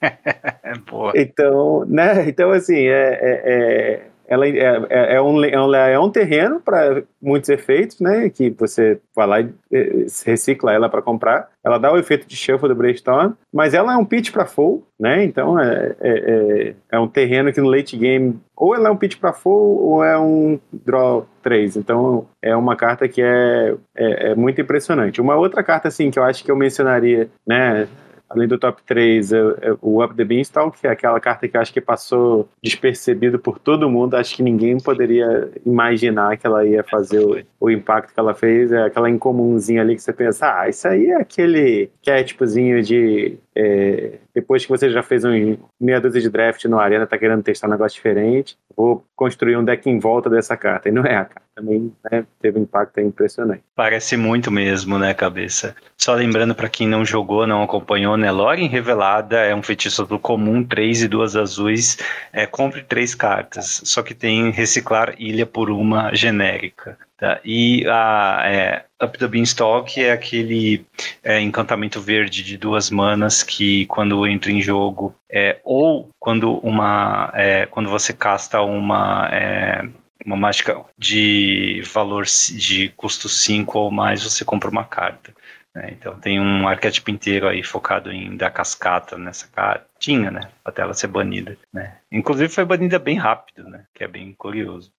Boa. 0.90 1.12
Então, 1.14 1.86
né? 1.86 2.28
Então, 2.28 2.50
assim, 2.50 2.86
é, 2.86 3.18
é, 3.22 3.42
é 3.46 4.06
ela 4.26 4.46
é, 4.46 4.58
é, 4.90 5.14
é, 5.16 5.22
um, 5.22 5.44
é 5.44 5.98
um 5.98 6.10
terreno 6.10 6.60
para 6.60 7.02
muitos 7.20 7.48
efeitos, 7.48 8.00
né? 8.00 8.28
Que 8.30 8.50
você 8.50 8.98
vai 9.14 9.26
lá 9.26 9.40
e 9.40 10.06
recicla 10.24 10.72
ela 10.72 10.88
para 10.88 11.02
comprar. 11.02 11.48
Ela 11.64 11.78
dá 11.78 11.92
o 11.92 11.98
efeito 11.98 12.26
de 12.26 12.36
shuffle 12.36 12.68
do 12.68 12.74
Brainstorm, 12.74 13.32
mas 13.52 13.74
ela 13.74 13.94
é 13.94 13.96
um 13.96 14.04
pitch 14.04 14.30
para 14.30 14.46
full, 14.46 14.86
né? 14.98 15.24
Então 15.24 15.58
é, 15.58 15.94
é, 16.00 16.10
é, 16.10 16.74
é, 16.92 16.98
um 16.98 17.08
terreno 17.08 17.52
que 17.52 17.60
no 17.60 17.70
late 17.70 17.96
game 17.96 18.38
ou 18.56 18.74
ela 18.74 18.88
é 18.88 18.92
um 18.92 18.96
pitch 18.96 19.18
para 19.18 19.32
full 19.32 19.82
ou 19.82 20.04
é 20.04 20.18
um 20.18 20.58
draw 20.72 21.26
3. 21.42 21.76
Então 21.76 22.26
é 22.40 22.54
uma 22.54 22.76
carta 22.76 23.08
que 23.08 23.22
é, 23.22 23.74
é, 23.96 24.30
é 24.30 24.34
muito 24.34 24.60
impressionante. 24.60 25.20
Uma 25.20 25.36
outra 25.36 25.62
carta 25.62 25.88
assim 25.88 26.10
que 26.10 26.18
eu 26.18 26.24
acho 26.24 26.44
que 26.44 26.50
eu 26.50 26.56
mencionaria, 26.56 27.28
né? 27.46 27.88
Além 28.28 28.48
do 28.48 28.58
top 28.58 28.82
3, 28.84 29.32
é, 29.32 29.38
é 29.38 29.76
o 29.80 30.02
Up 30.02 30.14
the 30.14 30.24
Beanstalk, 30.24 30.78
que 30.80 30.86
é 30.86 30.90
aquela 30.90 31.20
carta 31.20 31.46
que 31.46 31.56
eu 31.56 31.60
acho 31.60 31.72
que 31.72 31.80
passou 31.80 32.48
despercebido 32.62 33.38
por 33.38 33.58
todo 33.58 33.88
mundo. 33.88 34.14
Acho 34.14 34.36
que 34.36 34.42
ninguém 34.42 34.78
poderia 34.78 35.50
imaginar 35.64 36.36
que 36.36 36.46
ela 36.46 36.64
ia 36.64 36.82
fazer 36.82 37.20
o, 37.20 37.42
o, 37.60 37.70
impacto 37.70 38.12
que 38.12 38.20
ela 38.20 38.34
fez. 38.34 38.72
É 38.72 38.82
aquela 38.82 39.10
incomumzinha 39.10 39.82
ali 39.82 39.94
que 39.94 40.02
você 40.02 40.12
pensa, 40.12 40.60
ah, 40.60 40.68
isso 40.68 40.86
aí 40.88 41.06
é 41.06 41.16
aquele 41.16 41.90
arquétipozinho 41.98 42.82
de 42.82 43.38
é, 43.56 44.18
depois 44.34 44.64
que 44.64 44.70
você 44.70 44.90
já 44.90 45.02
fez 45.02 45.24
um 45.24 45.56
meia 45.80 46.00
dúzia 46.00 46.20
de 46.20 46.28
draft 46.28 46.64
no 46.64 46.78
Arena, 46.78 47.06
tá 47.06 47.16
querendo 47.16 47.42
testar 47.42 47.68
um 47.68 47.70
negócio 47.70 47.94
diferente, 47.94 48.56
vou 48.76 49.04
construir 49.14 49.56
um 49.56 49.64
deck 49.64 49.88
em 49.88 49.98
volta 49.98 50.28
dessa 50.28 50.56
carta. 50.56 50.88
E 50.88 50.92
não 50.92 51.04
é 51.04 51.16
a 51.16 51.24
carta. 51.24 51.44
Também 51.54 51.92
né, 52.10 52.26
teve 52.42 52.58
um 52.58 52.62
impacto 52.62 53.00
impressionante. 53.00 53.62
Parece 53.76 54.16
muito 54.16 54.50
mesmo, 54.50 54.98
né, 54.98 55.14
cabeça? 55.14 55.76
Só 55.96 56.12
lembrando 56.14 56.52
para 56.52 56.68
quem 56.68 56.88
não 56.88 57.04
jogou, 57.04 57.46
não 57.46 57.62
acompanhou, 57.62 58.16
né? 58.16 58.28
Loren 58.32 58.66
Revelada 58.66 59.38
é 59.38 59.54
um 59.54 59.62
feitiço 59.62 60.04
do 60.04 60.18
comum, 60.18 60.64
três 60.64 61.00
e 61.00 61.06
duas 61.06 61.36
azuis. 61.36 61.96
É, 62.32 62.44
compre 62.44 62.82
três 62.82 63.14
cartas. 63.14 63.82
Só 63.84 64.02
que 64.02 64.14
tem 64.14 64.50
reciclar 64.50 65.14
ilha 65.16 65.46
por 65.46 65.70
uma 65.70 66.12
genérica. 66.12 66.98
Tá? 67.24 67.40
E 67.42 67.86
a 67.88 68.42
é, 68.44 68.84
Up 69.02 69.16
the 69.16 69.26
Beanstalk 69.26 69.98
é 69.98 70.12
aquele 70.12 70.84
é, 71.22 71.40
encantamento 71.40 71.98
verde 71.98 72.42
de 72.42 72.58
duas 72.58 72.90
manas 72.90 73.42
que 73.42 73.86
quando 73.86 74.26
entra 74.26 74.52
em 74.52 74.60
jogo, 74.60 75.14
é, 75.30 75.58
ou 75.64 76.10
quando 76.18 76.58
uma 76.58 77.32
é, 77.32 77.64
quando 77.64 77.88
você 77.88 78.12
casta 78.12 78.60
uma 78.60 79.26
é, 79.32 79.88
uma 80.26 80.36
mágica 80.36 80.84
de 80.98 81.82
valor 81.94 82.26
de 82.26 82.90
custo 82.90 83.26
5 83.26 83.78
ou 83.78 83.90
mais, 83.90 84.22
você 84.22 84.44
compra 84.44 84.68
uma 84.68 84.84
carta. 84.84 85.34
Né? 85.74 85.96
Então 85.98 86.20
tem 86.20 86.38
um 86.38 86.68
arquétipo 86.68 87.10
inteiro 87.10 87.48
aí 87.48 87.62
focado 87.62 88.12
em 88.12 88.36
dar 88.36 88.50
cascata 88.50 89.16
nessa 89.16 89.48
cartinha, 89.48 90.30
né? 90.30 90.50
Até 90.62 90.82
ela 90.82 90.92
ser 90.92 91.06
banida. 91.06 91.56
Né? 91.72 91.96
Inclusive 92.12 92.52
foi 92.52 92.66
banida 92.66 92.98
bem 92.98 93.16
rápido, 93.16 93.66
né? 93.66 93.86
Que 93.94 94.04
é 94.04 94.08
bem 94.08 94.34
curioso. 94.34 94.92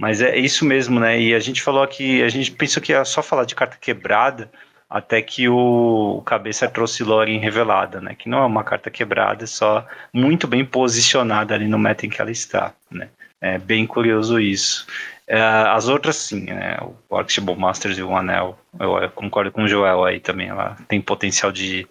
Mas 0.00 0.22
é 0.22 0.36
isso 0.38 0.64
mesmo, 0.64 1.00
né? 1.00 1.20
E 1.20 1.34
a 1.34 1.40
gente 1.40 1.62
falou 1.62 1.82
aqui, 1.82 2.22
a 2.22 2.28
gente 2.28 2.52
pensou 2.52 2.82
que 2.82 2.92
ia 2.92 3.04
só 3.04 3.22
falar 3.22 3.44
de 3.44 3.54
carta 3.54 3.76
quebrada, 3.80 4.50
até 4.88 5.20
que 5.20 5.48
o, 5.48 6.22
Cabeça 6.24 6.68
trouxe 6.68 7.02
Lorien 7.02 7.40
revelada, 7.40 8.00
né? 8.00 8.14
Que 8.14 8.28
não 8.28 8.38
é 8.38 8.46
uma 8.46 8.64
carta 8.64 8.90
quebrada, 8.90 9.44
é 9.44 9.46
só 9.46 9.86
muito 10.12 10.46
bem 10.46 10.64
posicionada 10.64 11.54
ali 11.54 11.66
no 11.66 11.78
meta 11.78 12.06
em 12.06 12.10
que 12.10 12.20
ela 12.20 12.30
está, 12.30 12.72
né? 12.90 13.08
É 13.40 13.58
bem 13.58 13.86
curioso 13.86 14.40
isso. 14.40 14.86
É, 15.26 15.40
as 15.40 15.88
outras 15.88 16.16
sim, 16.16 16.44
né? 16.44 16.78
O 17.08 17.16
Archibald 17.16 17.60
Masters 17.60 17.98
e 17.98 18.02
o 18.02 18.16
Anel, 18.16 18.58
eu, 18.78 19.10
concordo 19.10 19.52
com 19.52 19.64
o 19.64 19.68
Joel 19.68 20.04
aí 20.04 20.20
também, 20.20 20.48
ela 20.48 20.76
tem 20.88 21.00
potencial 21.00 21.52
de 21.52 21.86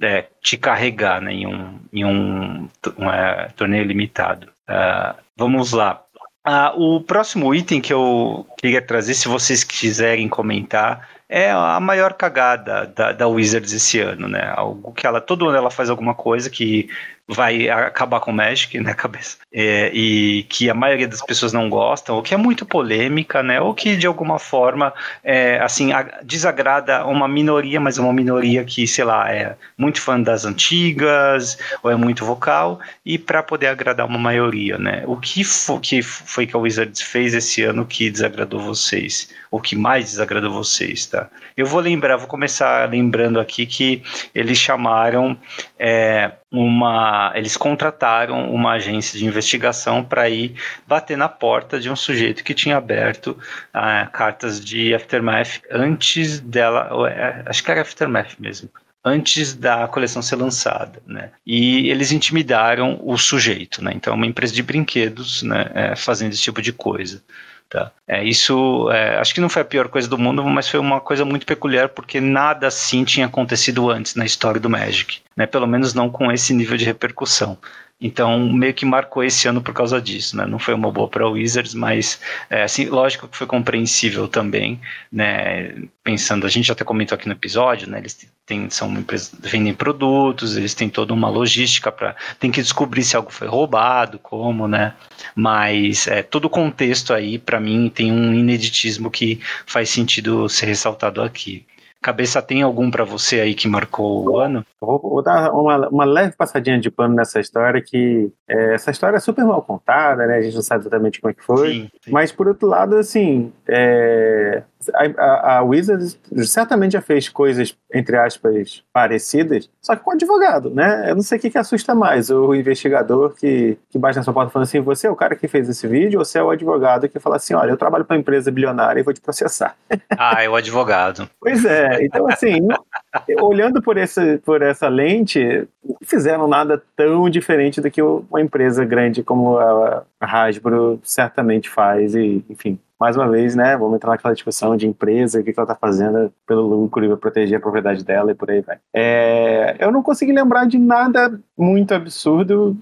é, 0.00 0.26
te 0.42 0.56
carregar 0.56 1.20
né, 1.20 1.32
em 1.32 1.46
um, 1.46 1.80
em 1.92 2.04
um, 2.04 2.68
um 2.98 3.10
é, 3.10 3.48
torneio 3.56 3.84
limitado. 3.84 4.48
Uh, 4.68 5.14
vamos 5.36 5.72
lá. 5.72 6.02
Ah, 6.48 6.72
o 6.76 7.00
próximo 7.00 7.52
item 7.52 7.80
que 7.80 7.92
eu 7.92 8.46
queria 8.56 8.80
trazer, 8.80 9.14
se 9.14 9.26
vocês 9.26 9.64
quiserem 9.64 10.28
comentar, 10.28 11.15
é 11.28 11.50
a 11.50 11.80
maior 11.80 12.14
cagada 12.14 12.86
da, 12.86 13.12
da 13.12 13.26
Wizards 13.26 13.72
esse 13.72 13.98
ano, 14.00 14.28
né? 14.28 14.52
Algo 14.54 14.92
que 14.92 15.06
ela, 15.06 15.20
todo 15.20 15.48
ano 15.48 15.58
ela 15.58 15.70
faz 15.70 15.90
alguma 15.90 16.14
coisa 16.14 16.48
que 16.48 16.88
vai 17.28 17.68
acabar 17.68 18.20
com 18.20 18.30
o 18.30 18.34
Magic, 18.34 18.78
né, 18.80 18.94
cabeça? 18.94 19.38
É, 19.52 19.90
e 19.92 20.44
que 20.48 20.70
a 20.70 20.74
maioria 20.74 21.08
das 21.08 21.22
pessoas 21.22 21.52
não 21.52 21.68
gostam, 21.68 22.16
ou 22.16 22.22
que 22.22 22.34
é 22.34 22.36
muito 22.36 22.64
polêmica, 22.64 23.42
né? 23.42 23.60
Ou 23.60 23.74
que 23.74 23.96
de 23.96 24.06
alguma 24.06 24.38
forma, 24.38 24.92
é, 25.24 25.58
assim, 25.60 25.90
desagrada 26.22 27.04
uma 27.06 27.26
minoria, 27.26 27.80
mas 27.80 27.98
uma 27.98 28.12
minoria 28.12 28.64
que, 28.64 28.86
sei 28.86 29.04
lá, 29.04 29.32
é 29.32 29.56
muito 29.76 30.00
fã 30.00 30.20
das 30.20 30.44
antigas, 30.44 31.58
ou 31.82 31.90
é 31.90 31.96
muito 31.96 32.24
vocal, 32.24 32.78
e 33.04 33.18
para 33.18 33.42
poder 33.42 33.68
agradar 33.68 34.06
uma 34.06 34.18
maioria, 34.18 34.78
né? 34.78 35.02
O 35.06 35.16
que, 35.16 35.42
fo 35.42 35.80
que 35.80 36.02
foi 36.02 36.46
que 36.46 36.56
a 36.56 36.58
Wizards 36.58 37.00
fez 37.02 37.34
esse 37.34 37.62
ano 37.62 37.84
que 37.84 38.10
desagradou 38.10 38.60
vocês? 38.60 39.30
O 39.50 39.60
que 39.60 39.74
mais 39.74 40.06
desagradou 40.06 40.52
vocês, 40.52 41.06
tá? 41.06 41.15
Eu 41.56 41.66
vou 41.66 41.80
lembrar, 41.80 42.16
vou 42.16 42.26
começar 42.26 42.88
lembrando 42.88 43.40
aqui 43.40 43.66
que 43.66 44.02
eles 44.34 44.58
chamaram 44.58 45.36
é, 45.78 46.32
uma. 46.50 47.32
Eles 47.34 47.56
contrataram 47.56 48.50
uma 48.50 48.72
agência 48.72 49.18
de 49.18 49.24
investigação 49.24 50.04
para 50.04 50.28
ir 50.28 50.54
bater 50.86 51.16
na 51.16 51.28
porta 51.28 51.78
de 51.80 51.90
um 51.90 51.96
sujeito 51.96 52.44
que 52.44 52.54
tinha 52.54 52.76
aberto 52.76 53.38
ah, 53.72 54.06
cartas 54.12 54.62
de 54.62 54.94
Aftermath 54.94 55.62
antes 55.70 56.40
dela. 56.40 56.88
É, 57.08 57.42
acho 57.46 57.62
que 57.62 57.70
era 57.70 57.82
Aftermath 57.82 58.36
mesmo 58.38 58.68
antes 59.06 59.54
da 59.54 59.86
coleção 59.86 60.20
ser 60.20 60.34
lançada, 60.34 61.00
né? 61.06 61.30
E 61.46 61.88
eles 61.88 62.10
intimidaram 62.10 62.98
o 63.04 63.16
sujeito, 63.16 63.82
né? 63.82 63.92
Então, 63.94 64.12
é 64.12 64.16
uma 64.16 64.26
empresa 64.26 64.52
de 64.52 64.64
brinquedos, 64.64 65.44
né, 65.44 65.70
é, 65.74 65.96
fazendo 65.96 66.32
esse 66.32 66.42
tipo 66.42 66.60
de 66.60 66.72
coisa. 66.72 67.22
Tá? 67.68 67.90
É, 68.06 68.24
isso 68.24 68.88
é, 68.92 69.18
acho 69.18 69.34
que 69.34 69.40
não 69.40 69.48
foi 69.48 69.62
a 69.62 69.64
pior 69.64 69.88
coisa 69.88 70.08
do 70.08 70.16
mundo, 70.16 70.44
mas 70.44 70.68
foi 70.68 70.78
uma 70.78 71.00
coisa 71.00 71.24
muito 71.24 71.44
peculiar 71.44 71.88
porque 71.88 72.20
nada 72.20 72.68
assim 72.68 73.02
tinha 73.02 73.26
acontecido 73.26 73.90
antes 73.90 74.14
na 74.14 74.24
história 74.24 74.60
do 74.60 74.70
Magic, 74.70 75.20
né? 75.36 75.46
pelo 75.46 75.66
menos 75.66 75.92
não 75.92 76.08
com 76.08 76.30
esse 76.30 76.54
nível 76.54 76.76
de 76.76 76.84
repercussão. 76.84 77.58
Então, 77.98 78.52
meio 78.52 78.74
que 78.74 78.84
marcou 78.84 79.24
esse 79.24 79.48
ano 79.48 79.62
por 79.62 79.72
causa 79.72 80.00
disso, 80.00 80.36
né? 80.36 80.44
Não 80.44 80.58
foi 80.58 80.74
uma 80.74 80.92
boa 80.92 81.08
para 81.08 81.26
o 81.26 81.32
Wizards, 81.32 81.72
mas, 81.72 82.20
é, 82.50 82.62
assim, 82.62 82.84
lógico 82.86 83.26
que 83.26 83.36
foi 83.36 83.46
compreensível 83.46 84.28
também, 84.28 84.78
né? 85.10 85.74
Pensando, 86.04 86.46
a 86.46 86.50
gente 86.50 86.70
até 86.70 86.84
comentou 86.84 87.16
aqui 87.16 87.26
no 87.26 87.32
episódio, 87.32 87.88
né? 87.88 87.98
Eles 87.98 88.30
têm, 88.44 88.68
são 88.68 88.88
uma 88.88 89.00
empresa, 89.00 89.30
vendem 89.40 89.72
produtos, 89.72 90.58
eles 90.58 90.74
têm 90.74 90.90
toda 90.90 91.14
uma 91.14 91.30
logística 91.30 91.90
para, 91.90 92.14
tem 92.38 92.50
que 92.50 92.60
descobrir 92.60 93.02
se 93.02 93.16
algo 93.16 93.32
foi 93.32 93.48
roubado, 93.48 94.18
como, 94.18 94.68
né? 94.68 94.94
Mas 95.34 96.06
é, 96.06 96.22
todo 96.22 96.44
o 96.46 96.50
contexto 96.50 97.14
aí, 97.14 97.38
para 97.38 97.58
mim, 97.58 97.88
tem 97.88 98.12
um 98.12 98.34
ineditismo 98.34 99.10
que 99.10 99.40
faz 99.64 99.88
sentido 99.88 100.48
ser 100.50 100.66
ressaltado 100.66 101.22
aqui. 101.22 101.64
Cabeça, 102.06 102.40
tem 102.40 102.62
algum 102.62 102.88
para 102.88 103.02
você 103.02 103.40
aí 103.40 103.52
que 103.52 103.66
marcou 103.66 104.28
o 104.28 104.38
ano? 104.38 104.64
Vou, 104.80 104.96
vou 105.00 105.22
dar 105.24 105.50
uma, 105.52 105.88
uma, 105.88 106.04
leve 106.04 106.36
passadinha 106.36 106.78
de 106.78 106.88
pano 106.88 107.16
nessa 107.16 107.40
história, 107.40 107.82
que 107.82 108.30
é, 108.48 108.74
essa 108.74 108.92
história 108.92 109.16
é 109.16 109.18
super 109.18 109.44
mal 109.44 109.60
contada, 109.60 110.24
né? 110.24 110.36
A 110.36 110.40
gente 110.40 110.54
não 110.54 110.62
sabe 110.62 110.82
exatamente 110.82 111.20
como 111.20 111.32
é 111.32 111.34
que 111.34 111.42
foi. 111.42 111.68
Sim, 111.68 111.90
sim. 112.04 112.12
Mas, 112.12 112.30
por 112.30 112.46
outro 112.46 112.68
lado, 112.68 112.94
assim, 112.94 113.52
é, 113.68 114.62
a, 114.94 115.58
a, 115.58 115.62
Wizards 115.62 116.18
certamente 116.44 116.92
já 116.92 117.00
fez 117.00 117.28
coisas, 117.28 117.76
entre 117.92 118.16
aspas, 118.16 118.82
parecidas, 118.92 119.68
só 119.80 119.96
que 119.96 120.02
com 120.02 120.12
advogado, 120.12 120.70
né? 120.70 121.10
Eu 121.10 121.14
não 121.14 121.22
sei 121.22 121.38
o 121.38 121.40
que, 121.40 121.50
que 121.50 121.58
assusta 121.58 121.94
mais, 121.94 122.30
o 122.30 122.54
investigador 122.54 123.34
que, 123.34 123.78
que 123.90 123.98
bate 123.98 124.16
na 124.16 124.22
sua 124.22 124.34
porta 124.34 124.50
falando 124.50 124.66
assim, 124.66 124.80
você 124.80 125.06
é 125.06 125.10
o 125.10 125.16
cara 125.16 125.36
que 125.36 125.48
fez 125.48 125.68
esse 125.68 125.86
vídeo, 125.86 126.18
ou 126.18 126.24
você 126.24 126.38
é 126.38 126.42
o 126.42 126.50
advogado 126.50 127.08
que 127.08 127.18
fala 127.18 127.36
assim, 127.36 127.54
olha, 127.54 127.70
eu 127.70 127.76
trabalho 127.76 128.04
para 128.04 128.14
uma 128.14 128.20
empresa 128.20 128.50
bilionária 128.50 129.00
e 129.00 129.02
vou 129.02 129.14
te 129.14 129.20
processar. 129.20 129.76
Ah, 130.18 130.42
é 130.42 130.48
o 130.48 130.56
advogado. 130.56 131.28
pois 131.38 131.64
é, 131.64 132.04
então 132.04 132.26
assim, 132.28 132.66
olhando 133.40 133.82
por, 133.82 133.98
esse, 133.98 134.38
por 134.38 134.62
essa 134.62 134.88
lente, 134.88 135.68
fizeram 136.02 136.46
nada 136.46 136.82
tão 136.94 137.28
diferente 137.28 137.80
do 137.80 137.90
que 137.90 138.02
uma 138.02 138.40
empresa 138.40 138.84
grande 138.84 139.22
como 139.22 139.58
a 139.58 140.04
Hasbro 140.20 141.00
certamente 141.02 141.68
faz, 141.68 142.14
e 142.14 142.44
enfim, 142.48 142.78
mais 142.98 143.16
uma 143.16 143.28
vez, 143.28 143.54
né, 143.54 143.76
vamos 143.76 143.96
entrar 143.96 144.12
naquela 144.12 144.34
discussão 144.34 144.76
de 144.76 144.86
empresa, 144.86 145.40
o 145.40 145.44
que, 145.44 145.52
ela 145.56 145.64
está 145.64 145.74
fazendo 145.74 146.32
pelo 146.46 146.62
lucro 146.62 147.04
e 147.04 147.16
proteger 147.16 147.58
a 147.58 147.60
propriedade 147.60 148.02
dela 148.02 148.32
e 148.32 148.34
por 148.34 148.50
aí 148.50 148.62
vai. 148.62 148.78
É, 148.94 149.76
eu 149.78 149.92
não 149.92 150.02
consegui 150.02 150.32
lembrar 150.32 150.66
de 150.66 150.78
nada 150.78 151.38
muito 151.56 151.92
absurdo, 151.92 152.76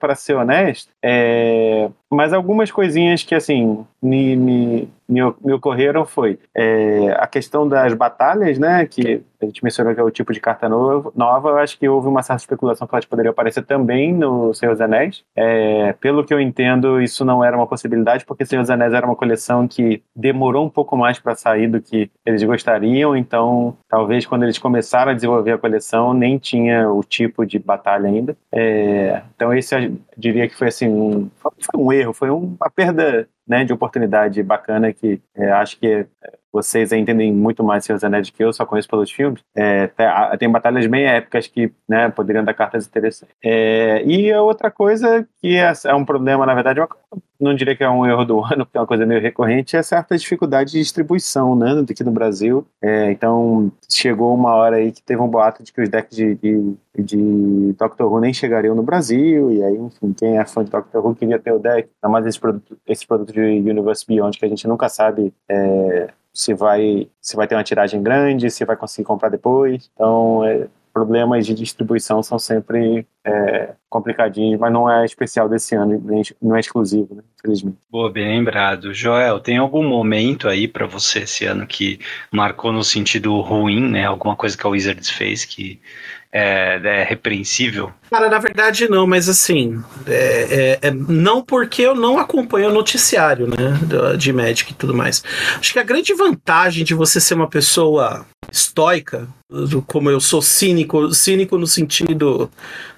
para 0.00 0.14
ser 0.16 0.34
honesto, 0.34 0.92
é, 1.02 1.88
mas 2.10 2.32
algumas 2.32 2.70
coisinhas 2.72 3.22
que, 3.22 3.34
assim, 3.34 3.86
me, 4.02 4.36
me, 4.36 4.88
me, 5.08 5.52
ocorreram 5.52 6.04
foi 6.06 6.38
é, 6.54 7.12
a 7.18 7.26
questão 7.26 7.68
das 7.68 7.92
batalhas, 7.94 8.58
né, 8.58 8.86
que 8.86 9.22
a 9.40 9.46
gente 9.46 9.64
mencionou 9.64 9.94
que 9.94 10.00
é 10.00 10.02
o 10.02 10.10
tipo 10.10 10.32
de 10.32 10.40
carta 10.40 10.68
novo, 10.68 11.12
nova, 11.16 11.50
eu 11.50 11.58
acho 11.58 11.78
que 11.78 11.88
houve 11.88 12.08
uma 12.08 12.22
certa 12.22 12.42
especulação 12.42 12.86
que 12.86 12.94
elas 12.94 13.06
poderiam 13.06 13.32
aparecer 13.32 13.64
também 13.64 14.12
no 14.12 14.52
Senhor 14.52 14.72
dos 14.72 14.80
Anéis. 14.80 15.24
É, 15.34 15.94
pelo 15.94 16.24
que 16.24 16.32
eu 16.32 16.40
entendo, 16.40 17.00
isso 17.00 17.24
não 17.24 17.42
era 17.42 17.56
uma 17.56 17.66
possibilidade, 17.66 18.24
porque 18.24 18.44
Senhor 18.44 18.62
dos 18.62 18.70
Anéis 18.70 18.92
era 18.92 19.06
uma 19.06 19.16
coleção 19.16 19.66
que 19.66 20.02
demorou 20.14 20.66
um 20.66 20.70
pouco 20.70 20.96
mais 20.96 21.18
para 21.18 21.34
sair 21.34 21.68
do 21.68 21.80
que 21.80 22.10
eles 22.24 22.42
gostariam, 22.42 23.16
então 23.16 23.76
talvez 23.88 24.26
quando 24.26 24.42
eles 24.42 24.58
começaram 24.58 25.12
a 25.12 25.14
desenvolver 25.14 25.52
a 25.52 25.58
coleção 25.58 26.12
nem 26.12 26.38
tinha 26.38 26.90
o 26.90 27.02
tipo 27.02 27.46
de 27.46 27.58
batalha 27.58 28.08
ainda. 28.08 28.36
É, 28.52 29.22
então 29.34 29.54
esse 29.54 29.74
eu 29.74 29.96
diria 30.16 30.48
que 30.48 30.54
foi 30.54 30.68
assim 30.68 30.88
um, 30.88 31.30
foi 31.40 31.80
um 31.80 31.92
erro, 31.92 32.12
foi 32.12 32.30
uma 32.30 32.70
perda 32.74 33.26
né, 33.50 33.64
de 33.64 33.72
oportunidade 33.72 34.40
bacana 34.44 34.92
que 34.92 35.20
é, 35.34 35.50
acho 35.50 35.76
que 35.76 35.88
é, 35.88 36.06
vocês 36.52 36.92
entendem 36.92 37.32
muito 37.32 37.62
mais 37.62 37.84
Senhor 37.84 38.04
Anéis 38.04 38.30
que 38.30 38.42
eu, 38.42 38.52
só 38.52 38.64
conheço 38.66 38.88
pelos 38.88 39.10
filmes. 39.10 39.42
É, 39.54 39.86
tem, 39.88 40.06
tem, 40.38 40.50
batalhas 40.50 40.86
bem 40.86 41.04
épicas 41.04 41.46
que 41.46 41.72
né, 41.88 42.08
poderiam 42.10 42.44
dar 42.44 42.54
cartas 42.54 42.86
interessantes. 42.86 43.34
É, 43.42 44.02
e 44.04 44.32
a 44.32 44.42
outra 44.42 44.70
coisa 44.70 45.26
que 45.40 45.56
é, 45.56 45.72
é 45.84 45.94
um 45.94 46.04
problema, 46.04 46.44
na 46.46 46.54
verdade, 46.54 46.80
é 46.80 46.86
não 47.40 47.54
diria 47.54 47.74
que 47.74 47.82
é 47.82 47.88
um 47.88 48.06
erro 48.06 48.24
do 48.24 48.40
ano, 48.44 48.66
porque 48.66 48.76
é 48.76 48.80
uma 48.80 48.86
coisa 48.86 49.06
meio 49.06 49.20
recorrente, 49.20 49.76
é 49.76 49.82
certa 49.82 50.16
dificuldade 50.16 50.72
de 50.72 50.78
distribuição, 50.78 51.56
né, 51.56 51.84
aqui 51.88 52.04
no 52.04 52.10
Brasil. 52.10 52.66
É, 52.82 53.10
então, 53.10 53.72
chegou 53.88 54.34
uma 54.34 54.54
hora 54.54 54.76
aí 54.76 54.92
que 54.92 55.02
teve 55.02 55.20
um 55.20 55.28
boato 55.28 55.62
de 55.62 55.72
que 55.72 55.80
os 55.80 55.88
decks 55.88 56.16
de, 56.16 56.34
de, 56.34 56.76
de 56.98 57.72
Doctor 57.78 58.12
Who 58.12 58.20
nem 58.20 58.34
chegariam 58.34 58.74
no 58.74 58.82
Brasil, 58.82 59.50
e 59.50 59.62
aí, 59.62 59.76
enfim, 59.76 60.12
quem 60.12 60.38
é 60.38 60.44
fã 60.44 60.62
de 60.62 60.70
Doctor 60.70 61.04
Who 61.04 61.14
queria 61.14 61.38
ter 61.38 61.52
o 61.52 61.58
deck, 61.58 61.88
ainda 62.02 62.12
mais 62.12 62.26
esse 62.26 62.38
produto, 62.38 62.76
esse 62.86 63.06
produto 63.06 63.32
de 63.32 63.40
Universe 63.40 64.04
Beyond, 64.06 64.38
que 64.38 64.44
a 64.44 64.48
gente 64.48 64.68
nunca 64.68 64.88
sabe 64.88 65.32
é, 65.48 66.10
se 66.32 66.54
vai 66.54 67.08
se 67.20 67.36
vai 67.36 67.46
ter 67.46 67.54
uma 67.54 67.64
tiragem 67.64 68.02
grande, 68.02 68.50
se 68.50 68.64
vai 68.64 68.76
conseguir 68.76 69.06
comprar 69.06 69.28
depois. 69.28 69.90
Então, 69.94 70.44
é, 70.44 70.68
problemas 70.92 71.46
de 71.46 71.54
distribuição 71.54 72.22
são 72.22 72.38
sempre 72.38 73.06
é, 73.24 73.74
complicadinhos, 73.88 74.58
mas 74.58 74.72
não 74.72 74.90
é 74.90 75.04
especial 75.04 75.48
desse 75.48 75.74
ano, 75.74 76.02
não 76.40 76.56
é 76.56 76.60
exclusivo, 76.60 77.14
né? 77.14 77.22
infelizmente. 77.38 77.78
Boa, 77.90 78.10
bem 78.10 78.26
lembrado. 78.26 78.92
Joel, 78.92 79.40
tem 79.40 79.56
algum 79.58 79.86
momento 79.86 80.48
aí 80.48 80.66
para 80.66 80.86
você 80.86 81.20
esse 81.20 81.44
ano 81.44 81.66
que 81.66 81.98
marcou 82.30 82.72
no 82.72 82.82
sentido 82.82 83.38
ruim, 83.40 83.88
né? 83.88 84.04
Alguma 84.04 84.36
coisa 84.36 84.56
que 84.56 84.66
a 84.66 84.70
Wizards 84.70 85.10
fez 85.10 85.44
que 85.44 85.80
é, 86.32 86.80
é 86.82 87.02
repreensível? 87.04 87.92
Cara, 88.10 88.28
na 88.28 88.38
verdade 88.38 88.88
não, 88.88 89.06
mas 89.06 89.28
assim, 89.28 89.82
é, 90.06 90.78
é, 90.82 90.88
é 90.88 90.90
não 90.90 91.42
porque 91.42 91.82
eu 91.82 91.94
não 91.94 92.18
acompanho 92.18 92.68
o 92.68 92.72
noticiário, 92.72 93.46
né, 93.46 94.16
de 94.16 94.32
Magic 94.32 94.72
e 94.72 94.74
tudo 94.74 94.94
mais. 94.94 95.22
Acho 95.58 95.72
que 95.72 95.78
a 95.78 95.84
grande 95.84 96.14
vantagem 96.14 96.84
de 96.84 96.94
você 96.94 97.20
ser 97.20 97.34
uma 97.34 97.48
pessoa 97.48 98.26
estoica, 98.50 99.28
como 99.86 100.10
eu 100.10 100.20
sou 100.20 100.40
cínico, 100.40 101.12
cínico 101.12 101.58
no 101.58 101.66
sentido 101.66 102.50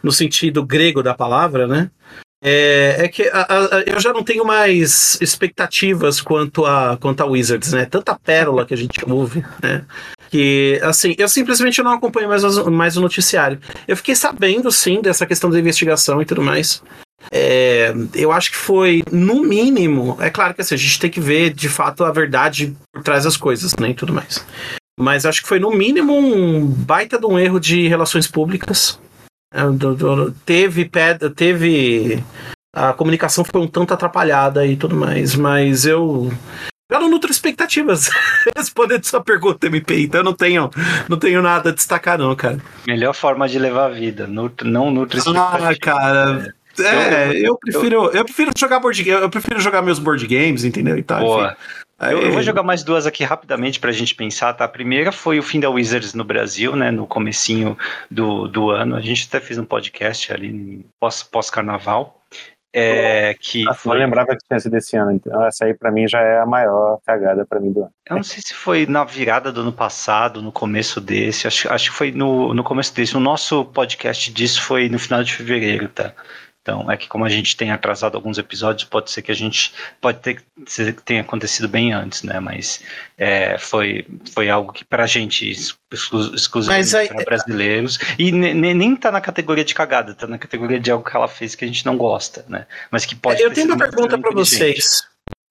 no 0.02 0.12
sentido 0.12 0.64
grego 0.64 1.02
da 1.02 1.14
palavra, 1.14 1.66
né? 1.66 1.90
É, 2.44 2.96
é 3.04 3.08
que 3.08 3.22
a, 3.28 3.46
a, 3.48 3.80
eu 3.86 4.00
já 4.00 4.12
não 4.12 4.24
tenho 4.24 4.44
mais 4.44 5.16
expectativas 5.20 6.20
quanto 6.20 6.66
a, 6.66 6.96
quanto 7.00 7.20
a 7.22 7.26
Wizards, 7.26 7.72
né? 7.72 7.86
Tanta 7.86 8.18
pérola 8.18 8.66
que 8.66 8.74
a 8.74 8.76
gente 8.76 8.98
ouve, 9.08 9.44
né? 9.62 9.84
Que, 10.32 10.80
assim, 10.82 11.14
eu 11.18 11.28
simplesmente 11.28 11.82
não 11.82 11.92
acompanho 11.92 12.26
mais, 12.26 12.42
mais 12.66 12.96
o 12.96 13.02
noticiário. 13.02 13.60
Eu 13.86 13.94
fiquei 13.98 14.16
sabendo, 14.16 14.72
sim, 14.72 15.02
dessa 15.02 15.26
questão 15.26 15.50
da 15.50 15.60
investigação 15.60 16.22
e 16.22 16.24
tudo 16.24 16.40
mais. 16.40 16.82
É, 17.30 17.92
eu 18.14 18.32
acho 18.32 18.50
que 18.50 18.56
foi, 18.56 19.02
no 19.12 19.42
mínimo, 19.42 20.16
é 20.20 20.30
claro 20.30 20.54
que 20.54 20.62
assim, 20.62 20.74
a 20.74 20.78
gente 20.78 20.98
tem 20.98 21.10
que 21.10 21.20
ver 21.20 21.52
de 21.52 21.68
fato 21.68 22.02
a 22.02 22.10
verdade 22.10 22.74
por 22.90 23.02
trás 23.02 23.24
das 23.24 23.36
coisas, 23.36 23.76
né? 23.78 23.90
E 23.90 23.94
tudo 23.94 24.14
mais. 24.14 24.42
Mas 24.98 25.26
acho 25.26 25.42
que 25.42 25.48
foi, 25.48 25.58
no 25.60 25.70
mínimo, 25.70 26.16
um 26.16 26.64
baita 26.66 27.18
de 27.18 27.26
um 27.26 27.38
erro 27.38 27.60
de 27.60 27.86
relações 27.86 28.26
públicas 28.26 28.98
é, 29.52 29.60
teve, 30.46 30.90
teve. 31.36 32.24
A 32.74 32.94
comunicação 32.94 33.44
foi 33.44 33.60
um 33.60 33.68
tanto 33.68 33.92
atrapalhada 33.92 34.66
e 34.66 34.76
tudo 34.76 34.96
mais, 34.96 35.34
mas 35.34 35.84
eu. 35.84 36.32
Eu 36.92 37.00
não 37.00 37.08
nutro 37.08 37.30
expectativas 37.30 38.10
respondendo 38.56 39.04
sua 39.04 39.22
pergunta, 39.22 39.66
MP, 39.66 40.00
então 40.00 40.20
eu 40.20 40.24
não 40.24 40.34
tenho, 40.34 40.70
não 41.08 41.18
tenho 41.18 41.40
nada 41.40 41.70
a 41.70 41.72
destacar, 41.72 42.18
não, 42.18 42.34
cara. 42.36 42.58
Melhor 42.86 43.14
forma 43.14 43.48
de 43.48 43.58
levar 43.58 43.86
a 43.86 43.88
vida, 43.88 44.26
nutro, 44.26 44.68
não 44.68 44.90
nutro 44.90 45.18
expectativas. 45.18 45.76
Ah, 45.76 45.80
cara. 45.80 46.54
É, 46.78 47.32
eu, 47.32 47.44
eu 47.44 47.58
prefiro, 47.58 47.94
eu, 47.94 48.12
eu, 48.12 48.24
prefiro 48.24 48.50
jogar 48.56 48.80
board 48.80 49.06
eu 49.06 49.28
prefiro 49.28 49.60
jogar 49.60 49.82
meus 49.82 49.98
board 49.98 50.26
games, 50.26 50.64
entendeu? 50.64 50.96
E 50.96 51.02
tal, 51.02 51.20
Boa. 51.20 51.56
Eu, 52.00 52.20
eu, 52.20 52.32
vou 52.32 52.42
jogar 52.42 52.64
mais 52.64 52.82
duas 52.82 53.06
aqui 53.06 53.22
rapidamente 53.22 53.78
para 53.78 53.90
a 53.90 53.92
gente 53.92 54.14
pensar, 54.14 54.52
tá? 54.54 54.64
A 54.64 54.68
primeira 54.68 55.12
foi 55.12 55.38
o 55.38 55.42
fim 55.42 55.60
da 55.60 55.70
Wizards 55.70 56.14
no 56.14 56.24
Brasil, 56.24 56.74
né? 56.74 56.90
No 56.90 57.06
comecinho 57.06 57.78
do, 58.10 58.48
do 58.48 58.70
ano. 58.70 58.96
A 58.96 59.00
gente 59.00 59.28
até 59.28 59.38
fez 59.38 59.56
um 59.56 59.64
podcast 59.64 60.32
ali 60.32 60.84
pós-carnaval. 61.30 62.04
Pós 62.04 62.21
é, 62.72 63.34
que 63.38 63.68
ah, 63.68 63.74
foi... 63.74 63.96
Eu 63.96 64.00
lembrava 64.00 64.34
que 64.36 64.46
tinha 64.46 64.58
sido 64.58 64.76
esse 64.76 64.96
ano, 64.96 65.12
então 65.12 65.44
essa 65.44 65.66
aí 65.66 65.74
para 65.74 65.90
mim 65.90 66.08
já 66.08 66.20
é 66.20 66.40
a 66.40 66.46
maior 66.46 66.98
cagada 67.06 67.44
para 67.44 67.60
mim 67.60 67.70
do 67.70 67.80
ano. 67.80 67.92
Eu 68.08 68.16
não 68.16 68.22
sei 68.22 68.40
se 68.40 68.54
foi 68.54 68.86
na 68.86 69.04
virada 69.04 69.52
do 69.52 69.60
ano 69.60 69.72
passado, 69.72 70.40
no 70.40 70.50
começo 70.50 71.00
desse, 71.00 71.46
acho, 71.46 71.70
acho 71.70 71.90
que 71.90 71.96
foi 71.96 72.10
no, 72.12 72.54
no 72.54 72.64
começo 72.64 72.94
desse. 72.94 73.16
O 73.16 73.20
nosso 73.20 73.64
podcast 73.66 74.32
disso 74.32 74.62
foi 74.62 74.88
no 74.88 74.98
final 74.98 75.22
de 75.22 75.34
fevereiro, 75.34 75.88
tá? 75.88 76.14
Então, 76.62 76.88
é 76.88 76.96
que 76.96 77.08
como 77.08 77.24
a 77.24 77.28
gente 77.28 77.56
tem 77.56 77.72
atrasado 77.72 78.14
alguns 78.14 78.38
episódios, 78.38 78.88
pode 78.88 79.10
ser 79.10 79.20
que 79.20 79.32
a 79.32 79.34
gente 79.34 79.74
pode 80.00 80.20
ter 80.20 80.36
que 80.36 80.92
tenha 81.04 81.20
acontecido 81.20 81.68
bem 81.68 81.92
antes, 81.92 82.22
né? 82.22 82.38
Mas 82.38 82.80
é, 83.18 83.58
foi, 83.58 84.06
foi 84.32 84.48
algo 84.48 84.72
que 84.72 84.84
para 84.84 85.02
a 85.02 85.06
gente 85.08 85.50
exclusivamente 85.50 86.96
aí, 86.96 87.08
para 87.08 87.24
brasileiros 87.24 87.98
e 88.16 88.30
nem 88.30 88.94
tá 88.94 89.10
na 89.10 89.20
categoria 89.20 89.64
de 89.64 89.74
cagada, 89.74 90.14
tá 90.14 90.28
na 90.28 90.38
categoria 90.38 90.78
de 90.78 90.88
algo 90.88 91.04
que 91.04 91.16
ela 91.16 91.26
fez 91.26 91.56
que 91.56 91.64
a 91.64 91.68
gente 91.68 91.84
não 91.84 91.96
gosta, 91.96 92.44
né? 92.48 92.64
Mas 92.92 93.04
que 93.04 93.16
pode. 93.16 93.42
Eu 93.42 93.52
tenho 93.52 93.66
uma 93.66 93.76
pergunta 93.76 94.16
para 94.16 94.30
vocês. 94.30 95.02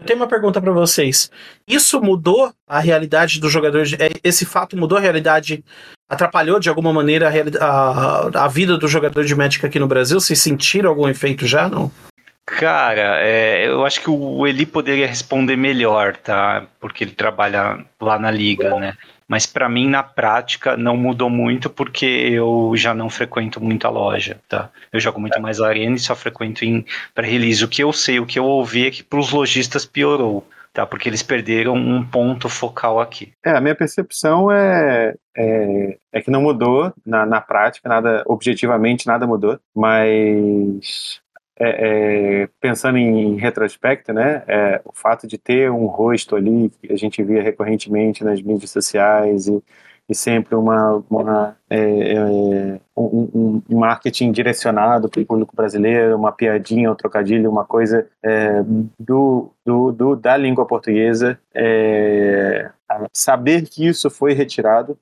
Eu 0.02 0.08
tenho 0.08 0.20
uma 0.20 0.28
pergunta 0.28 0.60
para 0.60 0.72
vocês. 0.72 1.30
Isso 1.68 2.02
mudou 2.02 2.52
a 2.68 2.80
realidade 2.80 3.40
do 3.40 3.48
jogador? 3.48 3.86
De, 3.86 3.96
é, 4.02 4.10
esse 4.24 4.46
fato 4.46 4.76
mudou 4.76 4.98
a 4.98 5.02
realidade? 5.02 5.64
Atrapalhou 6.10 6.60
de 6.60 6.68
alguma 6.70 6.92
maneira 6.92 7.30
a, 7.30 7.66
a, 7.66 8.46
a 8.46 8.48
vida 8.48 8.78
do 8.78 8.88
jogador 8.88 9.24
de 9.24 9.36
Magic 9.36 9.64
aqui 9.64 9.78
no 9.78 9.88
Brasil? 9.88 10.20
Vocês 10.20 10.42
sentiram 10.42 10.90
algum 10.90 11.08
efeito 11.08 11.46
já? 11.46 11.70
Não? 11.70 11.92
Cara, 12.48 13.22
é, 13.22 13.68
eu 13.68 13.86
acho 13.86 14.02
que 14.02 14.10
o 14.10 14.46
Eli 14.48 14.66
poderia 14.66 15.06
responder 15.06 15.56
melhor, 15.56 16.18
tá? 16.18 16.66
Porque 16.80 17.04
ele 17.04 17.12
trabalha 17.12 17.86
lá 18.02 18.18
na 18.18 18.32
liga, 18.32 18.78
né? 18.80 18.98
Mas 19.32 19.46
para 19.46 19.70
mim, 19.70 19.88
na 19.88 20.04
prática, 20.04 20.76
não 20.76 20.98
mudou 20.98 21.30
muito 21.30 21.70
porque 21.70 22.06
eu 22.06 22.74
já 22.76 22.94
não 22.94 23.10
frequento 23.10 23.64
muito 23.64 23.88
a 23.88 23.90
loja, 23.90 24.42
tá? 24.50 24.70
Eu 24.92 25.00
jogo 25.00 25.22
muito 25.22 25.42
mais 25.42 25.62
Arena 25.62 25.96
e 25.96 26.00
só 26.00 26.14
frequento 26.14 26.66
em 26.66 26.86
pré-release. 27.16 27.64
O 27.64 27.70
que 27.70 27.82
eu 27.82 27.94
sei, 27.94 28.20
o 28.20 28.26
que 28.26 28.38
eu 28.38 28.44
ouvi 28.44 28.88
é 28.88 28.92
que 28.92 29.02
para 29.02 29.18
os 29.18 29.32
lojistas 29.32 29.86
piorou. 29.86 30.46
Tá, 30.74 30.86
porque 30.86 31.08
eles 31.08 31.24
perderam 31.24 31.76
um 31.76 32.06
ponto 32.06 32.50
focal 32.50 33.00
aqui. 33.00 33.32
É, 33.46 33.52
a 33.52 33.62
minha 33.62 33.76
percepção 33.76 34.52
é, 34.52 35.16
é, 35.36 35.98
é 36.12 36.22
que 36.22 36.32
não 36.32 36.42
mudou 36.42 36.94
na, 37.06 37.26
na 37.26 37.42
prática, 37.42 37.88
nada 37.88 38.24
objetivamente 38.26 39.06
nada 39.06 39.28
mudou, 39.28 39.60
mas 39.76 41.22
é, 41.64 42.42
é, 42.44 42.50
pensando 42.60 42.98
em 42.98 43.36
retrospecto, 43.36 44.12
né, 44.12 44.44
é, 44.48 44.82
o 44.84 44.92
fato 44.92 45.28
de 45.28 45.38
ter 45.38 45.70
um 45.70 45.86
rosto 45.86 46.36
ali 46.36 46.72
que 46.82 46.92
a 46.92 46.98
gente 46.98 47.22
via 47.22 47.44
recorrentemente 47.44 48.24
nas 48.24 48.42
mídias 48.42 48.72
sociais 48.72 49.48
e, 49.48 49.64
e 50.10 50.16
sempre 50.16 50.56
uma, 50.56 51.04
uma 51.08 51.56
é, 51.70 52.14
é, 52.14 52.80
um, 52.98 53.62
um, 53.70 53.78
marketing 53.78 54.32
direcionado 54.32 55.08
para 55.08 55.22
o 55.22 55.26
público 55.26 55.56
brasileiro, 55.56 56.18
uma 56.18 56.32
piadinha, 56.32 56.92
um 56.92 56.96
trocadilho, 56.96 57.52
uma 57.52 57.64
coisa 57.64 58.08
é, 58.24 58.64
do, 59.00 59.52
do, 59.64 59.92
do, 59.92 60.16
da 60.16 60.36
língua 60.36 60.66
portuguesa. 60.66 61.40
saber 63.14 63.70
que 63.70 63.86
isso 63.86 64.10
foi 64.10 64.34
retirado 64.34 64.98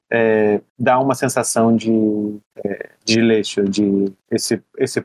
dá 0.77 0.99
uma 0.99 1.15
sensação 1.15 1.73
de, 1.73 2.37
de 3.05 3.21
leixo, 3.21 3.63
de 3.63 4.13
esse, 4.29 4.61
esse 4.77 5.03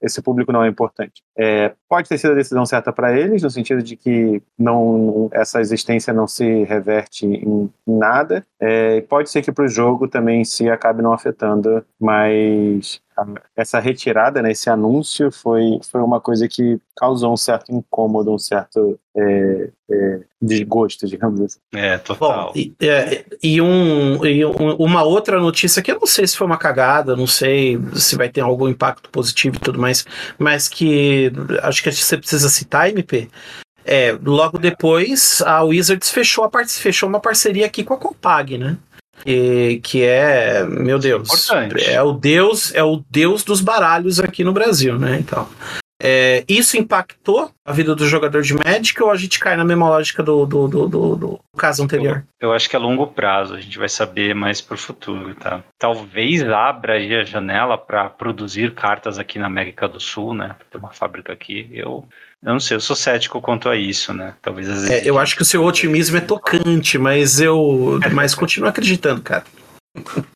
esse 0.00 0.20
público 0.20 0.52
não 0.52 0.62
é 0.62 0.68
importante. 0.68 1.22
É, 1.36 1.74
pode 1.88 2.08
ter 2.08 2.18
sido 2.18 2.32
a 2.32 2.36
decisão 2.36 2.66
certa 2.66 2.92
para 2.92 3.16
eles, 3.18 3.42
no 3.42 3.50
sentido 3.50 3.82
de 3.82 3.96
que 3.96 4.42
não, 4.58 5.28
essa 5.32 5.60
existência 5.60 6.12
não 6.12 6.26
se 6.26 6.64
reverte 6.64 7.26
em, 7.26 7.70
nada. 7.86 8.44
É, 8.60 9.02
pode 9.02 9.28
ser 9.30 9.42
que 9.42 9.52
para 9.52 9.66
o 9.66 9.68
jogo 9.68 10.08
também 10.08 10.44
se 10.44 10.68
acabe 10.70 11.02
não 11.02 11.12
afetando, 11.12 11.84
mas 12.00 13.00
essa 13.54 13.78
retirada, 13.78 14.42
né, 14.42 14.50
esse 14.50 14.68
anúncio 14.68 15.30
foi, 15.30 15.78
foi 15.90 16.02
uma 16.02 16.20
coisa 16.20 16.46
que 16.48 16.78
causou 16.96 17.32
um 17.32 17.36
certo 17.36 17.72
incômodo, 17.72 18.32
um 18.32 18.38
certo 18.38 18.98
é, 19.16 19.70
é, 19.90 20.20
desgosto, 20.40 21.06
digamos 21.06 21.40
assim. 21.40 21.58
É, 21.74 21.96
total. 21.98 22.52
Bom, 22.52 22.52
e, 22.54 22.74
é, 22.80 23.24
e, 23.42 23.60
um, 23.60 24.24
e 24.24 24.44
um, 24.44 24.76
uma 24.76 25.02
outra 25.02 25.40
notícia 25.40 25.82
que 25.82 25.90
eu 25.90 25.98
não 25.98 26.06
sei 26.06 26.26
se 26.26 26.36
foi 26.36 26.46
uma 26.46 26.58
cagada, 26.58 27.16
não 27.16 27.26
sei 27.26 27.78
se 27.94 28.16
vai 28.16 28.28
ter 28.28 28.42
algum 28.42 28.68
impacto 28.68 29.08
positivo 29.10 29.56
e 29.56 29.60
tudo 29.60 29.78
mais, 29.78 30.04
mas 30.38 30.68
que 30.68 31.32
acho 31.62 31.82
que 31.82 31.92
você 31.92 32.18
precisa 32.18 32.48
citar, 32.48 32.90
MP. 32.90 33.30
É, 33.86 34.18
logo 34.22 34.58
depois, 34.58 35.40
a 35.42 35.62
Wizards 35.62 36.10
fechou, 36.10 36.44
a 36.44 36.50
fechou 36.66 37.08
uma 37.08 37.20
parceria 37.20 37.66
aqui 37.66 37.84
com 37.84 37.94
a 37.94 37.96
Compag, 37.96 38.58
né? 38.58 38.76
que, 39.26 39.80
que 39.82 40.02
é, 40.04 40.64
meu 40.64 40.98
Deus, 40.98 41.48
Importante. 41.48 41.84
é 41.84 42.02
o 42.02 42.12
deus, 42.12 42.74
é 42.74 42.82
o 42.82 43.02
deus 43.10 43.42
dos 43.42 43.60
baralhos 43.60 44.20
aqui 44.20 44.44
no 44.44 44.52
Brasil, 44.52 44.98
né? 44.98 45.18
Então, 45.18 45.48
é, 46.00 46.44
isso 46.46 46.76
impactou 46.76 47.50
a 47.64 47.72
vida 47.72 47.94
do 47.94 48.06
jogador 48.06 48.42
de 48.42 48.54
Magic 48.54 49.02
ou 49.02 49.10
a 49.10 49.16
gente 49.16 49.40
cai 49.40 49.56
na 49.56 49.64
mesma 49.64 49.88
lógica 49.88 50.22
do, 50.22 50.44
do, 50.44 50.68
do, 50.68 50.88
do, 50.88 51.16
do 51.16 51.40
caso 51.56 51.82
anterior? 51.82 52.24
Eu, 52.38 52.50
eu, 52.50 52.52
acho 52.54 52.68
que 52.68 52.76
a 52.76 52.78
longo 52.78 53.06
prazo 53.06 53.54
a 53.54 53.60
gente 53.60 53.78
vai 53.78 53.88
saber 53.88 54.34
mais 54.34 54.60
pro 54.60 54.76
futuro, 54.76 55.34
tá? 55.34 55.62
Talvez 55.78 56.42
abra 56.42 56.94
aí 56.94 57.14
a 57.14 57.24
janela 57.24 57.78
para 57.78 58.10
produzir 58.10 58.74
cartas 58.74 59.18
aqui 59.18 59.38
na 59.38 59.46
América 59.46 59.88
do 59.88 59.98
Sul, 59.98 60.34
né? 60.34 60.54
Tem 60.70 60.78
uma 60.78 60.92
fábrica 60.92 61.32
aqui. 61.32 61.68
Eu 61.72 62.06
eu 62.42 62.52
não 62.52 62.60
sei, 62.60 62.76
eu 62.76 62.80
sou 62.80 62.94
cético 62.94 63.40
quanto 63.40 63.68
a 63.68 63.76
isso, 63.76 64.12
né? 64.12 64.34
Talvez 64.42 64.68
às 64.68 64.82
vezes. 64.82 64.90
É, 64.90 65.08
eu 65.08 65.18
acho 65.18 65.34
que 65.34 65.42
o 65.42 65.44
seu 65.44 65.64
otimismo 65.64 66.16
é 66.16 66.20
tocante, 66.20 66.98
mas 66.98 67.40
eu. 67.40 67.98
Mas 68.12 68.34
continuo 68.34 68.68
acreditando, 68.68 69.22
cara. 69.22 69.44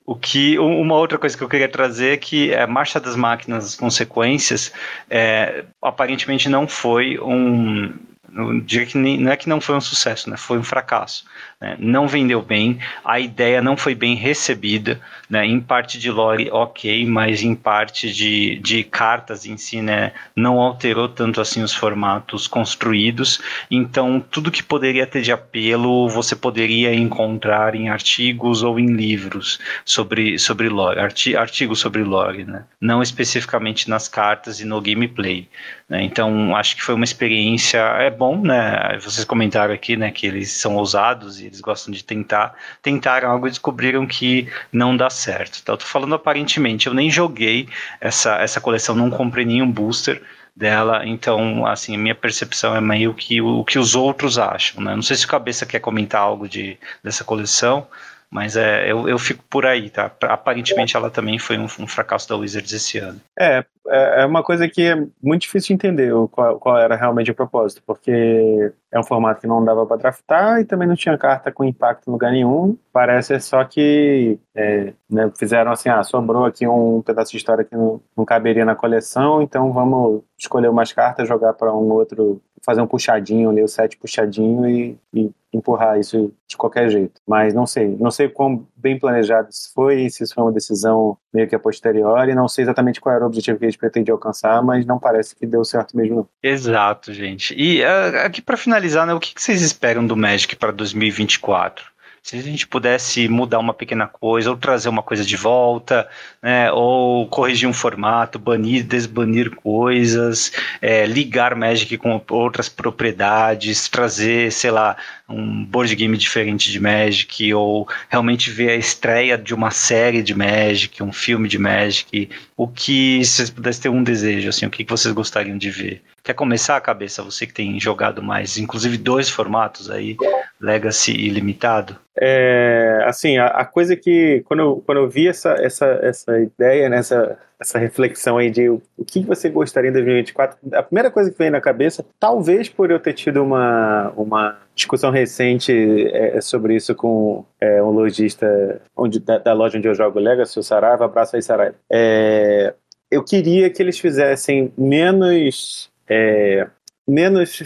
O 0.06 0.16
que 0.16 0.58
uma 0.58 0.96
outra 0.96 1.18
coisa 1.18 1.36
que 1.36 1.44
eu 1.44 1.48
queria 1.48 1.68
trazer 1.68 2.14
é 2.14 2.16
que 2.16 2.54
a 2.54 2.66
marcha 2.66 2.98
das 2.98 3.14
máquinas, 3.14 3.64
as 3.66 3.74
consequências, 3.74 4.72
é, 5.08 5.64
aparentemente 5.82 6.48
não 6.48 6.66
foi 6.66 7.18
um 7.18 7.92
não, 8.32 8.60
diria 8.60 8.86
que 8.86 8.96
nem, 8.96 9.18
não 9.18 9.32
é 9.32 9.36
que 9.36 9.48
não 9.48 9.60
foi 9.60 9.74
um 9.74 9.80
sucesso, 9.80 10.30
né? 10.30 10.36
Foi 10.36 10.58
um 10.58 10.62
fracasso. 10.62 11.24
Né? 11.60 11.76
Não 11.78 12.08
vendeu 12.08 12.40
bem, 12.40 12.78
a 13.04 13.20
ideia 13.20 13.60
não 13.60 13.76
foi 13.76 13.94
bem 13.94 14.14
recebida, 14.14 14.98
né? 15.28 15.44
Em 15.44 15.60
parte 15.60 15.98
de 15.98 16.10
lore, 16.10 16.48
ok, 16.50 17.04
mas 17.06 17.42
em 17.42 17.54
parte 17.54 18.10
de, 18.12 18.56
de 18.56 18.82
cartas 18.82 19.44
em 19.44 19.58
si, 19.58 19.82
né? 19.82 20.12
Não 20.34 20.58
alterou 20.58 21.08
tanto 21.08 21.40
assim 21.40 21.62
os 21.62 21.74
formatos 21.74 22.46
construídos. 22.46 23.40
Então, 23.70 24.24
tudo 24.30 24.50
que 24.50 24.62
poderia 24.62 25.06
ter 25.06 25.20
de 25.20 25.32
apelo, 25.32 26.08
você 26.08 26.34
poderia 26.34 26.94
encontrar 26.94 27.74
em 27.74 27.90
artigos 27.90 28.62
ou 28.62 28.80
em 28.80 28.86
livros 28.86 29.58
sobre, 29.84 30.38
sobre 30.38 30.68
lore, 30.68 30.98
arti, 30.98 31.36
artigos 31.36 31.78
sobre 31.78 32.02
lore, 32.02 32.44
né? 32.44 32.64
Não 32.80 33.02
especificamente 33.02 33.90
nas 33.90 34.08
cartas 34.08 34.60
e 34.60 34.64
no 34.64 34.80
gameplay. 34.80 35.46
Né? 35.88 36.04
Então, 36.04 36.56
acho 36.56 36.76
que 36.76 36.82
foi 36.82 36.94
uma 36.94 37.04
experiência. 37.04 37.80
É 37.80 38.10
bom, 38.10 38.40
né? 38.40 38.98
Vocês 39.02 39.24
comentaram 39.24 39.74
aqui, 39.74 39.96
né, 39.96 40.10
que 40.10 40.26
eles 40.26 40.52
são 40.52 40.76
ousados 40.76 41.40
e 41.40 41.49
eles 41.50 41.60
gostam 41.60 41.92
de 41.92 42.04
tentar. 42.04 42.54
Tentaram 42.80 43.30
algo 43.30 43.46
e 43.46 43.50
descobriram 43.50 44.06
que 44.06 44.48
não 44.72 44.96
dá 44.96 45.10
certo. 45.10 45.58
Então, 45.60 45.74
eu 45.74 45.78
tô 45.78 45.84
falando 45.84 46.14
aparentemente. 46.14 46.86
Eu 46.86 46.94
nem 46.94 47.10
joguei 47.10 47.68
essa, 48.00 48.36
essa 48.36 48.60
coleção, 48.60 48.94
não 48.94 49.10
comprei 49.10 49.44
nenhum 49.44 49.70
booster 49.70 50.22
dela, 50.54 51.06
então, 51.06 51.64
assim, 51.66 51.94
a 51.94 51.98
minha 51.98 52.14
percepção 52.14 52.76
é 52.76 52.80
meio 52.80 53.14
que 53.14 53.40
o, 53.40 53.60
o 53.60 53.64
que 53.64 53.78
os 53.78 53.94
outros 53.94 54.38
acham, 54.38 54.82
né? 54.82 54.94
Não 54.94 55.02
sei 55.02 55.16
se 55.16 55.24
o 55.24 55.28
Cabeça 55.28 55.64
quer 55.64 55.78
comentar 55.78 56.20
algo 56.20 56.48
de, 56.48 56.76
dessa 57.02 57.24
coleção, 57.24 57.86
mas 58.32 58.56
é, 58.56 58.90
eu, 58.90 59.08
eu 59.08 59.18
fico 59.18 59.42
por 59.50 59.66
aí, 59.66 59.90
tá? 59.90 60.10
Aparentemente 60.22 60.96
ela 60.96 61.10
também 61.10 61.38
foi 61.38 61.58
um, 61.58 61.64
um 61.64 61.86
fracasso 61.86 62.28
da 62.28 62.36
Wizards 62.36 62.72
esse 62.72 62.98
ano. 62.98 63.20
É, 63.36 63.64
é, 63.88 64.22
é 64.22 64.26
uma 64.26 64.42
coisa 64.42 64.68
que 64.68 64.82
é 64.82 64.94
muito 65.22 65.42
difícil 65.42 65.68
de 65.68 65.74
entender 65.74 66.12
qual, 66.30 66.58
qual 66.60 66.78
era 66.78 66.94
realmente 66.94 67.30
o 67.30 67.34
propósito, 67.34 67.82
porque 67.84 68.72
é 68.92 68.98
um 68.98 69.04
formato 69.04 69.40
que 69.40 69.46
não 69.48 69.64
dava 69.64 69.84
para 69.84 69.96
draftar 69.96 70.60
e 70.60 70.64
também 70.64 70.86
não 70.86 70.94
tinha 70.94 71.18
carta 71.18 71.50
com 71.50 71.64
impacto 71.64 72.08
em 72.08 72.12
lugar 72.12 72.30
nenhum. 72.30 72.76
Parece 72.92 73.40
só 73.40 73.64
que 73.64 74.38
é, 74.54 74.92
né, 75.10 75.30
fizeram 75.36 75.72
assim: 75.72 75.88
ah, 75.88 76.02
sobrou 76.04 76.44
aqui 76.44 76.68
um 76.68 77.02
pedaço 77.02 77.32
de 77.32 77.36
história 77.36 77.64
que 77.64 77.76
não, 77.76 78.00
não 78.16 78.24
caberia 78.24 78.64
na 78.64 78.76
coleção, 78.76 79.42
então 79.42 79.72
vamos 79.72 80.22
escolher 80.38 80.68
umas 80.68 80.92
cartas, 80.92 81.28
jogar 81.28 81.54
para 81.54 81.72
um 81.72 81.90
outro, 81.90 82.40
fazer 82.64 82.80
um 82.80 82.86
puxadinho 82.86 83.50
ali, 83.50 83.62
o 83.62 83.68
set 83.68 83.96
puxadinho 83.96 84.68
e, 84.68 84.98
e 85.12 85.30
empurrar 85.52 85.98
isso 85.98 86.32
de 86.46 86.56
qualquer 86.56 86.90
jeito. 86.90 87.20
Mas 87.26 87.52
não 87.52 87.66
sei, 87.66 87.96
não 87.98 88.10
sei 88.10 88.28
quão 88.28 88.66
bem 88.76 88.98
planejado 88.98 89.48
isso 89.50 89.70
foi, 89.74 90.08
se 90.08 90.22
isso 90.22 90.34
foi 90.34 90.44
uma 90.44 90.52
decisão 90.52 91.16
meio 91.32 91.48
que 91.48 91.54
a 91.54 91.58
posteriori, 91.58 92.34
não 92.34 92.48
sei 92.48 92.64
exatamente 92.64 93.00
qual 93.00 93.14
era 93.14 93.24
o 93.24 93.26
objetivo 93.26 93.58
que 93.58 93.64
eles 93.64 93.76
pretendiam 93.76 94.14
alcançar, 94.14 94.62
mas 94.62 94.86
não 94.86 94.98
parece 94.98 95.34
que 95.34 95.46
deu 95.46 95.64
certo 95.64 95.96
mesmo. 95.96 96.28
Exato, 96.42 97.12
gente. 97.12 97.54
E 97.56 97.82
uh, 97.82 98.26
aqui 98.26 98.40
para 98.40 98.56
finalizar, 98.56 99.06
né, 99.06 99.14
o 99.14 99.20
que, 99.20 99.34
que 99.34 99.42
vocês 99.42 99.62
esperam 99.62 100.06
do 100.06 100.16
Magic 100.16 100.54
para 100.56 100.70
2024? 100.70 101.84
Se 102.22 102.36
a 102.36 102.42
gente 102.42 102.66
pudesse 102.66 103.28
mudar 103.28 103.58
uma 103.58 103.74
pequena 103.74 104.06
coisa, 104.06 104.50
ou 104.50 104.56
trazer 104.56 104.88
uma 104.88 105.02
coisa 105.02 105.24
de 105.24 105.36
volta, 105.36 106.08
né, 106.42 106.70
ou 106.72 107.26
corrigir 107.28 107.68
um 107.68 107.72
formato, 107.72 108.38
banir, 108.38 108.84
desbanir 108.84 109.50
coisas, 109.50 110.52
é, 110.80 111.06
ligar 111.06 111.54
Magic 111.54 111.96
com 111.96 112.20
outras 112.30 112.68
propriedades, 112.68 113.88
trazer, 113.88 114.52
sei 114.52 114.70
lá, 114.70 114.96
um 115.28 115.64
board 115.64 115.94
game 115.94 116.16
diferente 116.16 116.70
de 116.70 116.80
Magic, 116.80 117.52
ou 117.54 117.88
realmente 118.08 118.50
ver 118.50 118.70
a 118.70 118.76
estreia 118.76 119.38
de 119.38 119.54
uma 119.54 119.70
série 119.70 120.22
de 120.22 120.34
Magic, 120.34 121.02
um 121.02 121.12
filme 121.12 121.48
de 121.48 121.58
Magic, 121.58 122.28
o 122.56 122.68
que, 122.68 123.24
se 123.24 123.36
vocês 123.36 123.50
pudessem 123.50 123.82
ter 123.82 123.88
um 123.88 124.02
desejo, 124.02 124.48
assim, 124.48 124.66
o 124.66 124.70
que 124.70 124.84
vocês 124.84 125.14
gostariam 125.14 125.56
de 125.56 125.70
ver? 125.70 126.02
Quer 126.22 126.34
começar 126.34 126.76
a 126.76 126.80
cabeça, 126.80 127.22
você 127.22 127.46
que 127.46 127.54
tem 127.54 127.78
jogado 127.80 128.22
mais, 128.22 128.58
inclusive 128.58 128.98
dois 128.98 129.28
formatos 129.28 129.90
aí, 129.90 130.16
Legacy 130.60 131.12
e 131.12 131.28
Limitado? 131.30 131.96
É, 132.18 133.02
assim, 133.06 133.38
a, 133.38 133.46
a, 133.46 133.64
coisa 133.64 133.96
que, 133.96 134.42
quando 134.46 134.60
eu, 134.60 134.82
quando 134.84 134.98
eu 134.98 135.08
vi 135.08 135.28
essa, 135.28 135.52
essa, 135.52 135.86
essa 136.02 136.38
ideia, 136.38 136.88
né, 136.90 136.98
essa, 136.98 137.38
essa 137.58 137.78
reflexão 137.78 138.36
aí 138.36 138.50
de 138.50 138.68
o 138.68 138.82
que 139.06 139.20
você 139.20 139.48
gostaria 139.48 139.88
em 139.88 139.92
2024, 139.92 140.58
a 140.74 140.82
primeira 140.82 141.10
coisa 141.10 141.30
que 141.30 141.38
veio 141.38 141.50
na 141.50 141.60
cabeça, 141.60 142.04
talvez 142.18 142.68
por 142.68 142.90
eu 142.90 143.00
ter 143.00 143.14
tido 143.14 143.42
uma, 143.42 144.12
uma 144.16 144.58
discussão 144.74 145.10
recente 145.10 145.72
é, 146.12 146.40
sobre 146.40 146.76
isso 146.76 146.94
com 146.94 147.44
é, 147.58 147.82
um 147.82 147.90
lojista 147.90 148.80
onde, 148.96 149.20
da, 149.20 149.38
da, 149.38 149.52
loja 149.52 149.78
onde 149.78 149.88
eu 149.88 149.94
jogo 149.94 150.18
Legacy, 150.18 150.58
o 150.58 150.62
Saraiva, 150.62 151.06
abraço 151.06 151.36
aí 151.36 151.42
Saraiva. 151.42 151.76
É, 151.90 152.74
eu 153.10 153.24
queria 153.24 153.68
que 153.70 153.82
eles 153.82 153.98
fizessem 153.98 154.72
menos 154.76 155.89
é, 156.10 156.68
menos. 157.06 157.62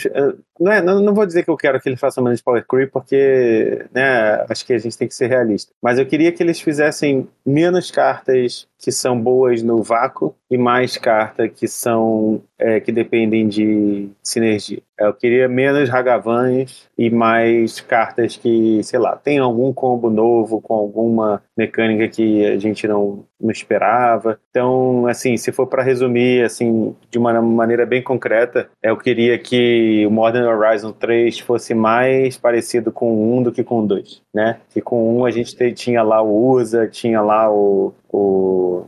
Não, 0.59 0.73
é, 0.73 0.81
não, 0.81 1.01
não, 1.01 1.15
vou 1.15 1.27
dizer 1.27 1.43
que 1.43 1.51
eu 1.51 1.57
quero 1.57 1.81
que 1.81 1.89
eles 1.89 1.99
façam 1.99 2.23
menos 2.23 2.41
power 2.41 2.65
creep, 2.67 2.91
porque 2.93 3.87
né, 3.93 4.45
acho 4.49 4.65
que 4.65 4.73
a 4.73 4.79
gente 4.79 4.97
tem 4.97 5.09
que 5.09 5.15
ser 5.15 5.27
realista. 5.27 5.73
Mas 5.83 5.99
eu 5.99 6.07
queria 6.07 6.31
que 6.31 6.43
eles 6.43 6.61
fizessem 6.61 7.29
menos 7.45 7.91
cartas 7.91 8.67
que 8.79 8.93
são 8.93 9.19
boas 9.19 9.63
no 9.63 9.83
vácuo 9.83 10.35
e 10.51 10.59
mais 10.59 10.97
cartas 10.99 11.51
que 11.55 11.67
são 11.67 12.43
é, 12.59 12.79
que 12.81 12.93
dependem 12.93 13.49
de 13.49 14.11
sinergia. 14.23 14.83
Eu 14.99 15.13
queria 15.13 15.49
menos 15.49 15.91
Hagavans 15.91 16.89
e 16.97 17.11
mais 17.11 17.81
cartas 17.81 18.37
que, 18.37 18.81
sei 18.85 18.99
lá, 18.99 19.17
tem 19.17 19.39
algum 19.39 19.73
combo 19.73 20.09
novo 20.09 20.61
com 20.61 20.75
alguma 20.75 21.43
mecânica 21.57 22.07
que 22.09 22.47
a 22.47 22.59
gente 22.59 22.87
não, 22.87 23.25
não 23.41 23.51
esperava. 23.51 24.39
Então, 24.51 25.07
assim, 25.07 25.37
se 25.37 25.51
for 25.51 25.67
para 25.67 25.83
resumir, 25.83 26.45
assim, 26.45 26.95
de 27.11 27.19
uma 27.19 27.41
maneira 27.43 27.85
bem 27.85 28.03
concreta, 28.03 28.69
eu 28.83 28.97
queria 28.97 29.37
que 29.39 30.07
o 30.07 30.11
Modern 30.11 30.44
Horizon 30.47 30.93
3 30.93 31.39
fosse 31.41 31.75
mais 31.75 32.37
parecido 32.37 32.93
com 32.93 33.13
o 33.13 33.39
1 33.39 33.43
do 33.45 33.53
que 33.53 33.65
com 33.65 33.81
o 33.81 33.87
2, 33.87 34.23
né? 34.33 34.59
Que 34.71 34.81
com 34.81 35.03
o 35.03 35.21
1 35.21 35.27
a 35.27 35.31
gente 35.31 35.75
tinha 35.75 36.03
lá 36.03 36.23
o 36.23 36.51
Usa, 36.51 36.87
tinha 36.87 37.21
lá 37.21 37.51
o, 37.51 37.93
o 38.13 38.85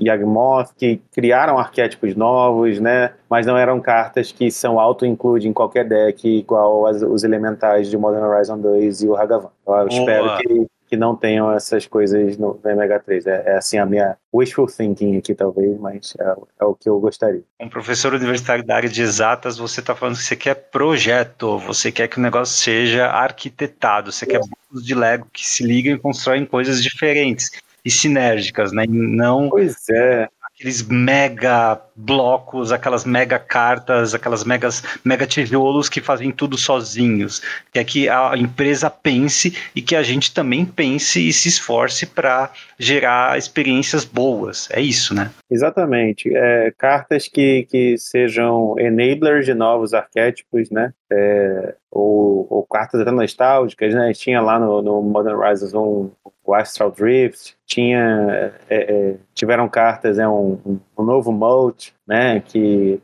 Yagmoth, 0.00 0.70
que 0.76 1.00
criaram 1.12 1.58
arquétipos 1.58 2.14
novos, 2.14 2.78
né? 2.80 3.12
Mas 3.28 3.46
não 3.46 3.56
eram 3.56 3.80
cartas 3.80 4.30
que 4.30 4.50
são 4.50 4.78
auto-include 4.78 5.48
em 5.48 5.52
qualquer 5.52 5.84
deck, 5.84 6.28
igual 6.28 6.86
as, 6.86 7.02
os 7.02 7.24
elementais 7.24 7.88
de 7.88 7.96
Modern 7.96 8.24
Horizon 8.24 8.58
2 8.58 9.02
e 9.02 9.08
o 9.08 9.16
Hagavan. 9.16 9.50
Eu 9.66 9.88
espero 9.88 10.38
que, 10.38 10.66
que 10.88 10.96
não 10.96 11.14
tenham 11.14 11.52
essas 11.52 11.86
coisas 11.86 12.36
no, 12.36 12.54
no 12.54 12.70
MH3. 12.70 13.26
É, 13.26 13.52
é, 13.52 13.56
assim 13.56 13.78
a 13.78 13.86
minha 13.86 14.16
wishful 14.34 14.66
thinking 14.66 15.18
aqui, 15.18 15.34
talvez, 15.34 15.78
mas 15.78 16.14
é, 16.18 16.34
é, 16.60 16.64
o 16.64 16.74
que 16.74 16.88
eu 16.88 16.98
gostaria. 16.98 17.42
Um 17.60 17.68
professor 17.68 18.14
universitário 18.14 18.64
da 18.64 18.76
área 18.76 18.88
de 18.88 19.02
exatas, 19.02 19.58
você 19.58 19.80
está 19.80 19.94
falando 19.94 20.16
que 20.16 20.22
você 20.22 20.36
quer 20.36 20.54
projeto, 20.54 21.58
você 21.58 21.92
quer 21.92 22.08
que 22.08 22.18
o 22.18 22.22
negócio 22.22 22.56
seja 22.56 23.06
arquitetado, 23.06 24.10
você 24.10 24.24
quer 24.24 24.40
blocos 24.40 24.84
de 24.84 24.94
Lego 24.94 25.28
que 25.32 25.46
se 25.46 25.62
ligam 25.62 25.94
e 25.94 25.98
constroem 25.98 26.46
coisas 26.46 26.82
diferentes 26.82 27.50
e 27.84 27.90
sinérgicas, 27.90 28.72
né? 28.72 28.84
E 28.84 28.88
não 28.88 29.48
pois 29.50 29.88
é. 29.90 30.28
Aqueles 30.58 30.82
mega 30.82 31.80
blocos, 31.94 32.72
aquelas 32.72 33.04
mega 33.04 33.38
cartas, 33.38 34.12
aquelas 34.12 34.42
megas, 34.42 34.82
mega 35.04 35.24
tijolos 35.24 35.88
que 35.88 36.00
fazem 36.00 36.32
tudo 36.32 36.58
sozinhos. 36.58 37.40
Que 37.72 37.78
é 37.78 37.84
que 37.84 38.08
a 38.08 38.36
empresa 38.36 38.90
pense 38.90 39.56
e 39.74 39.80
que 39.80 39.94
a 39.94 40.02
gente 40.02 40.34
também 40.34 40.64
pense 40.64 41.28
e 41.28 41.32
se 41.32 41.48
esforce 41.48 42.06
para 42.06 42.50
gerar 42.76 43.38
experiências 43.38 44.04
boas. 44.04 44.68
É 44.72 44.80
isso, 44.80 45.14
né? 45.14 45.30
Exatamente. 45.48 46.28
É, 46.34 46.72
cartas 46.76 47.28
que, 47.28 47.64
que 47.70 47.96
sejam 47.96 48.74
enablers 48.78 49.46
de 49.46 49.54
novos 49.54 49.94
arquétipos, 49.94 50.70
né? 50.70 50.92
É, 51.10 51.74
ou, 51.90 52.46
ou, 52.50 52.66
cartas 52.66 53.00
até 53.00 53.10
nostálgicas, 53.12 53.94
né? 53.94 54.12
Tinha 54.12 54.40
lá 54.40 54.58
no, 54.58 54.82
no 54.82 55.02
Modern 55.02 55.36
Horizons 55.36 55.72
um, 55.72 56.10
o 56.48 56.54
Astral 56.54 56.90
Drift, 56.90 57.54
tinha, 57.66 58.54
é, 58.70 58.76
é, 59.10 59.16
tiveram 59.34 59.68
cartas, 59.68 60.18
é 60.18 60.26
um, 60.26 60.80
um 60.96 61.02
novo 61.02 61.30
Moat, 61.30 61.94
né, 62.06 62.40
que 62.40 62.98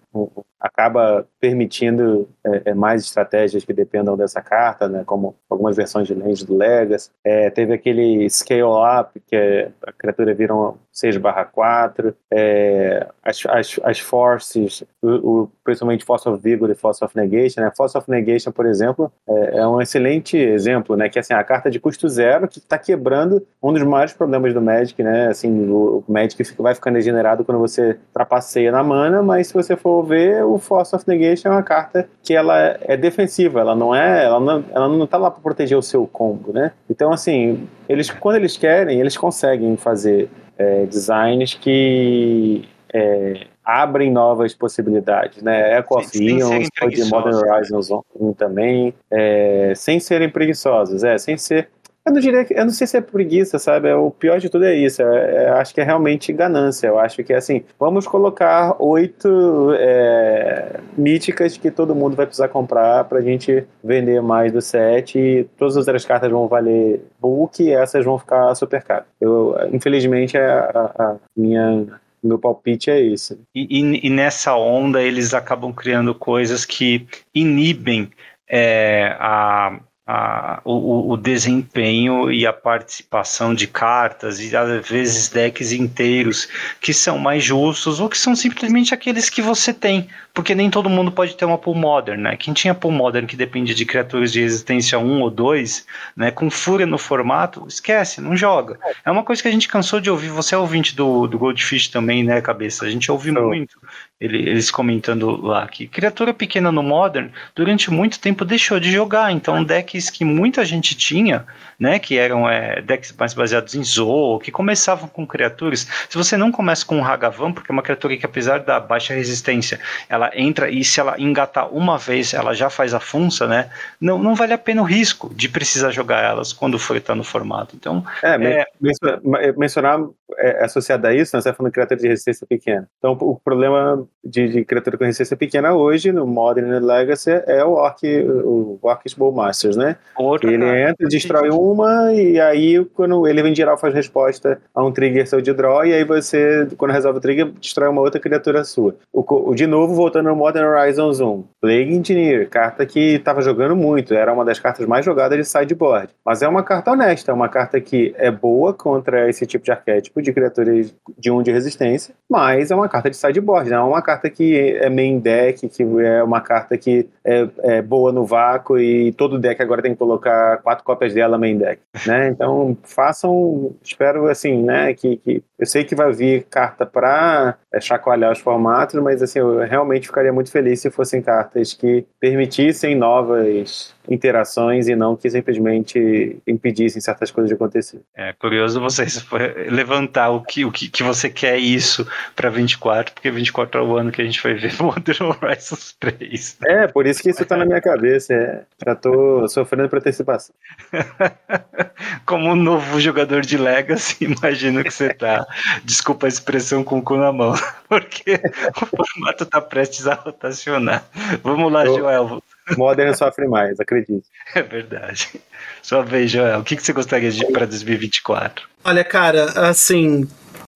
acaba 0.64 1.26
permitindo 1.38 2.26
é, 2.42 2.70
é, 2.70 2.74
mais 2.74 3.02
estratégias 3.02 3.66
que 3.66 3.72
dependam 3.74 4.16
dessa 4.16 4.40
carta, 4.40 4.88
né, 4.88 5.02
como 5.04 5.36
algumas 5.48 5.76
versões 5.76 6.06
de 6.06 6.14
Land 6.14 6.46
do 6.46 6.56
Legacy. 6.56 7.10
É, 7.22 7.50
teve 7.50 7.74
aquele 7.74 8.26
Scale 8.30 8.62
Up, 8.62 9.20
que 9.26 9.36
é, 9.36 9.70
a 9.86 9.92
criatura 9.92 10.32
vira 10.32 10.54
um 10.54 10.74
6 10.90 11.16
4, 11.52 12.16
é, 12.32 13.06
as, 13.22 13.42
as, 13.46 13.80
as 13.82 13.98
Forces, 13.98 14.84
o, 15.02 15.08
o, 15.08 15.50
principalmente 15.62 16.04
Force 16.04 16.26
of 16.26 16.40
Vigor 16.42 16.70
e 16.70 16.74
Force 16.74 17.04
of 17.04 17.14
Negation. 17.14 17.60
Né? 17.60 17.70
Force 17.76 17.98
of 17.98 18.10
Negation, 18.10 18.50
por 18.50 18.64
exemplo, 18.64 19.12
é, 19.28 19.58
é, 19.58 19.66
um 19.66 19.82
excelente 19.82 20.38
exemplo, 20.38 20.96
né, 20.96 21.10
que 21.10 21.18
assim, 21.18 21.34
a 21.34 21.44
carta 21.44 21.70
de 21.70 21.78
custo 21.78 22.08
zero 22.08 22.48
que 22.48 22.58
está 22.58 22.78
quebrando 22.78 23.46
um 23.62 23.70
dos 23.70 23.82
maiores 23.82 24.14
problemas 24.14 24.54
do 24.54 24.62
Magic, 24.62 25.02
né, 25.02 25.26
assim, 25.26 25.68
o, 25.68 26.04
o 26.06 26.12
Magic 26.12 26.42
vai 26.58 26.74
ficando 26.74 26.94
degenerado 26.94 27.44
quando 27.44 27.58
você 27.58 27.98
trapaceia 28.14 28.72
na 28.72 28.82
mana, 28.82 29.22
mas 29.22 29.48
se 29.48 29.54
você 29.54 29.76
for 29.76 30.02
ver, 30.04 30.44
o 30.54 30.58
Force 30.58 30.94
of 30.94 31.04
Negation 31.08 31.48
é 31.48 31.50
uma 31.50 31.62
carta 31.64 32.08
que 32.22 32.32
ela 32.32 32.78
é 32.82 32.96
defensiva, 32.96 33.58
ela 33.58 33.74
não 33.74 33.92
é, 33.92 34.24
ela 34.24 34.38
não, 34.38 34.64
ela 34.70 34.88
não 34.88 35.04
tá 35.04 35.16
lá 35.16 35.28
para 35.28 35.42
proteger 35.42 35.76
o 35.76 35.82
seu 35.82 36.06
combo, 36.06 36.52
né? 36.52 36.70
Então, 36.88 37.12
assim, 37.12 37.68
eles, 37.88 38.08
quando 38.08 38.36
eles 38.36 38.56
querem, 38.56 39.00
eles 39.00 39.16
conseguem 39.16 39.76
fazer 39.76 40.30
é, 40.56 40.86
designs 40.86 41.54
que 41.54 42.68
é, 42.92 43.46
abrem 43.64 44.12
novas 44.12 44.54
possibilidades, 44.54 45.42
né? 45.42 45.76
Echo 45.76 45.98
of 45.98 46.24
Eons, 46.24 46.68
de 46.88 47.04
Modern 47.06 47.34
Horizons 47.34 47.90
1 48.14 48.32
também, 48.34 48.94
é, 49.10 49.72
sem 49.74 49.98
serem 49.98 50.30
preguiçosos, 50.30 51.02
é, 51.02 51.18
sem 51.18 51.36
ser 51.36 51.68
eu 52.06 52.12
não 52.12 52.20
diria 52.20 52.44
que, 52.44 52.52
eu 52.52 52.64
não 52.64 52.72
sei 52.72 52.86
se 52.86 52.98
é 52.98 53.00
preguiça, 53.00 53.58
sabe? 53.58 53.90
O 53.92 54.10
pior 54.10 54.38
de 54.38 54.50
tudo 54.50 54.66
é 54.66 54.74
isso. 54.74 55.00
É, 55.00 55.44
é, 55.44 55.48
acho 55.50 55.72
que 55.74 55.80
é 55.80 55.84
realmente 55.84 56.32
ganância. 56.34 56.86
Eu 56.86 56.98
acho 56.98 57.24
que 57.24 57.32
é 57.32 57.36
assim, 57.36 57.64
vamos 57.78 58.06
colocar 58.06 58.76
oito 58.78 59.72
é, 59.78 60.80
míticas 60.98 61.56
que 61.56 61.70
todo 61.70 61.94
mundo 61.94 62.14
vai 62.14 62.26
precisar 62.26 62.48
comprar 62.48 63.04
pra 63.04 63.22
gente 63.22 63.64
vender 63.82 64.20
mais 64.20 64.52
do 64.52 64.60
set. 64.60 65.18
E 65.18 65.44
todas 65.56 65.78
as 65.78 65.86
outras 65.86 66.04
cartas 66.04 66.30
vão 66.30 66.46
valer 66.46 67.02
book 67.18 67.62
e 67.62 67.72
essas 67.72 68.04
vão 68.04 68.18
ficar 68.18 68.54
super 68.54 68.82
caras. 68.82 69.06
Eu, 69.18 69.56
infelizmente, 69.72 70.36
a, 70.36 70.92
a, 70.98 71.04
a 71.04 71.16
minha 71.34 71.86
meu 72.22 72.38
palpite 72.38 72.90
é 72.90 73.00
esse. 73.00 73.38
E, 73.54 73.80
e, 73.80 74.06
e, 74.06 74.10
nessa 74.10 74.56
onda 74.56 75.02
eles 75.02 75.34
acabam 75.34 75.72
criando 75.72 76.14
coisas 76.14 76.64
que 76.64 77.06
inibem 77.34 78.10
é, 78.48 79.14
a, 79.20 79.78
a, 80.06 80.60
o, 80.64 81.12
o, 81.12 81.16
desempenho 81.16 82.30
e 82.30 82.46
a 82.46 82.52
participação 82.52 83.54
de 83.54 83.66
cartas 83.66 84.38
e 84.38 84.54
às 84.54 84.86
vezes 84.86 85.28
decks 85.28 85.72
inteiros 85.72 86.46
que 86.80 86.92
são 86.92 87.18
mais 87.18 87.42
justos 87.42 88.00
ou 88.00 88.08
que 88.08 88.18
são 88.18 88.36
simplesmente 88.36 88.92
aqueles 88.92 89.30
que 89.30 89.40
você 89.40 89.72
tem, 89.72 90.08
porque 90.34 90.52
nem 90.52 90.68
todo 90.68 90.90
mundo 90.90 91.12
pode 91.12 91.36
ter 91.36 91.44
uma 91.44 91.56
pool 91.56 91.76
modern, 91.76 92.20
né? 92.20 92.36
Quem 92.36 92.52
tinha 92.52 92.74
pool 92.74 92.90
modern 92.90 93.24
que 93.24 93.36
depende 93.36 93.72
de 93.72 93.86
criaturas 93.86 94.32
de 94.32 94.40
resistência 94.40 94.98
1 94.98 95.20
ou 95.20 95.30
2, 95.30 95.86
né, 96.16 96.32
com 96.32 96.50
fúria 96.50 96.84
no 96.84 96.98
formato, 96.98 97.64
esquece, 97.68 98.20
não 98.20 98.36
joga. 98.36 98.76
É 99.04 99.10
uma 99.12 99.22
coisa 99.22 99.40
que 99.40 99.46
a 99.46 99.52
gente 99.52 99.68
cansou 99.68 100.00
de 100.00 100.10
ouvir, 100.10 100.28
você 100.28 100.56
é 100.56 100.58
ouvinte 100.58 100.96
do, 100.96 101.28
do 101.28 101.38
Goldfish 101.38 101.86
também, 101.86 102.24
né, 102.24 102.40
cabeça? 102.40 102.84
A 102.84 102.90
gente 102.90 103.12
ouve 103.12 103.30
muito 103.30 103.78
ele, 104.24 104.38
eles 104.48 104.70
comentando 104.70 105.40
lá 105.42 105.66
que 105.68 105.86
criatura 105.86 106.32
pequena 106.32 106.72
no 106.72 106.82
Modern 106.82 107.28
durante 107.54 107.90
muito 107.90 108.18
tempo 108.18 108.44
deixou 108.44 108.80
de 108.80 108.90
jogar. 108.90 109.30
Então, 109.32 109.62
decks 109.62 110.08
que 110.08 110.24
muita 110.24 110.64
gente 110.64 110.94
tinha, 110.94 111.44
né, 111.78 111.98
que 111.98 112.16
eram 112.16 112.48
é, 112.48 112.80
decks 112.80 113.14
mais 113.18 113.34
baseados 113.34 113.74
em 113.74 113.84
Zoo, 113.84 114.38
que 114.38 114.50
começavam 114.50 115.08
com 115.08 115.26
criaturas. 115.26 115.86
Se 116.08 116.16
você 116.16 116.36
não 116.36 116.50
começa 116.50 116.86
com 116.86 116.96
um 116.96 117.04
Hagavan, 117.04 117.52
porque 117.52 117.70
é 117.70 117.74
uma 117.74 117.82
criatura 117.82 118.16
que, 118.16 118.24
apesar 118.24 118.60
da 118.60 118.80
baixa 118.80 119.12
resistência, 119.12 119.78
ela 120.08 120.23
entra 120.34 120.70
e 120.70 120.84
se 120.84 121.00
ela 121.00 121.20
engatar 121.20 121.68
uma 121.72 121.98
vez, 121.98 122.34
ela 122.34 122.54
já 122.54 122.70
faz 122.70 122.94
a 122.94 123.00
funça, 123.00 123.46
né? 123.46 123.70
Não, 124.00 124.18
não 124.18 124.34
vale 124.34 124.52
a 124.52 124.58
pena 124.58 124.82
o 124.82 124.84
risco 124.84 125.32
de 125.34 125.48
precisar 125.48 125.90
jogar 125.90 126.22
elas 126.22 126.52
quando 126.52 126.78
for 126.78 126.96
estar 126.96 127.14
no 127.14 127.24
formato. 127.24 127.76
Então, 127.76 128.04
é, 128.22 128.34
é... 128.34 129.52
mencionar 129.56 130.00
é, 130.38 130.64
associado 130.64 131.06
a 131.06 131.14
isso, 131.14 131.36
né, 131.36 131.40
você 131.40 131.48
está 131.48 131.54
falando 131.54 131.70
de 131.70 131.74
criatura 131.74 132.00
de 132.00 132.08
resistência 132.08 132.46
pequena. 132.46 132.88
Então, 132.98 133.12
o 133.12 133.38
problema 133.42 134.06
de, 134.24 134.48
de 134.48 134.64
criatura 134.64 134.96
com 134.96 135.04
resistência 135.04 135.36
pequena 135.36 135.74
hoje, 135.74 136.12
no 136.12 136.26
Modern 136.26 136.72
e 136.72 136.80
Legacy, 136.80 137.30
é 137.46 137.64
o 137.64 137.72
Orc, 137.72 138.02
o 138.04 138.78
Orcs 138.82 139.14
Bowmasters, 139.14 139.76
né? 139.76 139.96
Outra 140.16 140.52
ele 140.52 140.64
cara. 140.64 140.90
entra, 140.90 141.08
destrói 141.08 141.50
uma, 141.50 142.12
e 142.12 142.40
aí, 142.40 142.84
quando 142.94 143.26
ele 143.26 143.42
vem 143.42 143.54
geral, 143.54 143.76
faz 143.76 143.94
resposta 143.94 144.60
a 144.74 144.84
um 144.84 144.92
trigger 144.92 145.26
seu 145.28 145.40
de 145.40 145.52
draw, 145.52 145.84
e 145.84 145.92
aí 145.92 146.04
você, 146.04 146.68
quando 146.76 146.92
resolve 146.92 147.18
o 147.18 147.22
trigger, 147.22 147.46
destrói 147.60 147.88
uma 147.88 148.00
outra 148.00 148.20
criatura 148.20 148.64
sua. 148.64 148.96
O, 149.12 149.50
o 149.50 149.54
de 149.54 149.66
novo, 149.66 149.94
voltando 149.94 150.13
no 150.22 150.34
Modern 150.34 150.66
Horizons 150.66 151.20
1, 151.20 151.44
Plague 151.60 151.94
Engineer, 151.94 152.48
carta 152.48 152.84
que 152.86 153.14
estava 153.14 153.40
jogando 153.40 153.76
muito, 153.76 154.14
era 154.14 154.32
uma 154.32 154.44
das 154.44 154.58
cartas 154.58 154.86
mais 154.86 155.04
jogadas 155.04 155.38
de 155.38 155.44
sideboard. 155.44 156.10
Mas 156.24 156.42
é 156.42 156.48
uma 156.48 156.62
carta 156.62 156.92
honesta, 156.92 157.30
é 157.30 157.34
uma 157.34 157.48
carta 157.48 157.80
que 157.80 158.14
é 158.16 158.30
boa 158.30 158.72
contra 158.72 159.28
esse 159.28 159.46
tipo 159.46 159.64
de 159.64 159.70
arquétipo 159.70 160.22
de 160.22 160.32
criaturas 160.32 160.94
de 161.18 161.30
1 161.30 161.36
um 161.36 161.42
de 161.42 161.50
resistência, 161.50 162.14
mas 162.30 162.70
é 162.70 162.74
uma 162.74 162.88
carta 162.88 163.10
de 163.10 163.16
sideboard, 163.16 163.70
não 163.70 163.78
é 163.78 163.84
uma 163.84 164.02
carta 164.02 164.30
que 164.30 164.76
é 164.76 164.88
main 164.88 165.18
deck, 165.18 165.68
que 165.68 165.82
é 165.82 166.22
uma 166.22 166.40
carta 166.40 166.76
que 166.76 167.08
é, 167.24 167.48
é, 167.62 167.82
boa 167.82 168.12
no 168.12 168.24
vácuo 168.24 168.78
e 168.78 169.12
todo 169.12 169.38
deck 169.38 169.60
agora 169.62 169.82
tem 169.82 169.92
que 169.92 169.98
colocar 169.98 170.58
quatro 170.58 170.84
cópias 170.84 171.14
dela 171.14 171.38
main 171.38 171.56
deck, 171.56 171.80
né? 172.06 172.28
Então 172.28 172.76
façam, 172.82 173.74
espero 173.82 174.28
assim, 174.28 174.62
né, 174.62 174.94
que, 174.94 175.16
que 175.16 175.42
eu 175.58 175.66
sei 175.66 175.84
que 175.84 175.94
vai 175.94 176.12
vir 176.12 176.44
carta 176.44 176.84
para 176.84 177.56
é, 177.72 177.80
chacoalhar 177.80 178.32
os 178.32 178.38
formatos, 178.38 179.00
mas 179.00 179.22
assim, 179.22 179.38
eu 179.38 179.58
realmente 179.60 180.03
ficaria 180.06 180.32
muito 180.32 180.50
feliz 180.50 180.80
se 180.80 180.90
fossem 180.90 181.22
cartas 181.22 181.72
que 181.72 182.06
permitissem 182.20 182.94
novas 182.94 183.93
interações 184.08 184.88
e 184.88 184.94
não 184.94 185.16
que 185.16 185.30
simplesmente 185.30 186.38
impedissem 186.46 187.00
certas 187.00 187.30
coisas 187.30 187.48
de 187.48 187.54
acontecer. 187.54 188.00
É 188.14 188.32
curioso 188.32 188.80
vocês 188.80 189.24
levantar 189.70 190.30
o 190.30 190.42
que, 190.42 190.64
o 190.64 190.72
que, 190.72 190.88
que 190.88 191.02
você 191.02 191.30
quer 191.30 191.58
isso 191.58 192.06
para 192.34 192.50
24, 192.50 193.14
porque 193.14 193.30
24 193.30 193.80
é 193.80 193.84
o 193.84 193.96
ano 193.96 194.12
que 194.12 194.20
a 194.20 194.24
gente 194.24 194.42
vai 194.42 194.54
ver 194.54 194.74
Modern 194.80 195.30
Horizons 195.42 195.96
3. 195.98 196.58
É, 196.66 196.86
por 196.86 197.06
isso 197.06 197.22
que 197.22 197.30
isso 197.30 197.44
tá 197.44 197.56
na 197.56 197.64
minha 197.64 197.80
cabeça. 197.80 198.34
É. 198.34 198.62
Já 198.84 198.94
tô 198.94 199.46
sofrendo 199.48 199.88
por 199.88 199.98
antecipação. 199.98 200.54
Como 202.26 202.50
um 202.50 202.56
novo 202.56 203.00
jogador 203.00 203.42
de 203.42 203.56
Legacy, 203.56 204.24
imagino 204.24 204.82
que 204.82 204.90
você 204.90 205.12
tá, 205.12 205.46
desculpa 205.84 206.26
a 206.26 206.28
expressão, 206.28 206.84
com 206.84 206.98
o 206.98 207.02
cu 207.02 207.16
na 207.16 207.32
mão, 207.32 207.54
porque 207.88 208.40
o 208.80 208.86
formato 208.86 209.46
tá 209.46 209.60
prestes 209.60 210.06
a 210.06 210.14
rotacionar. 210.14 211.04
Vamos 211.42 211.72
lá. 211.72 211.84
Joel. 211.84 212.42
Modern 212.76 213.14
sofre 213.14 213.46
mais, 213.46 213.78
acredite. 213.80 214.26
É 214.54 214.62
verdade. 214.62 215.40
Só 215.82 216.02
vez, 216.02 216.30
Joel. 216.30 216.60
O 216.60 216.64
que, 216.64 216.76
que 216.76 216.82
você 216.82 216.92
gostaria 216.92 217.30
de 217.30 217.44
para 217.52 217.66
2024? 217.66 218.68
Olha, 218.84 219.04
cara, 219.04 219.68
assim, 219.68 220.28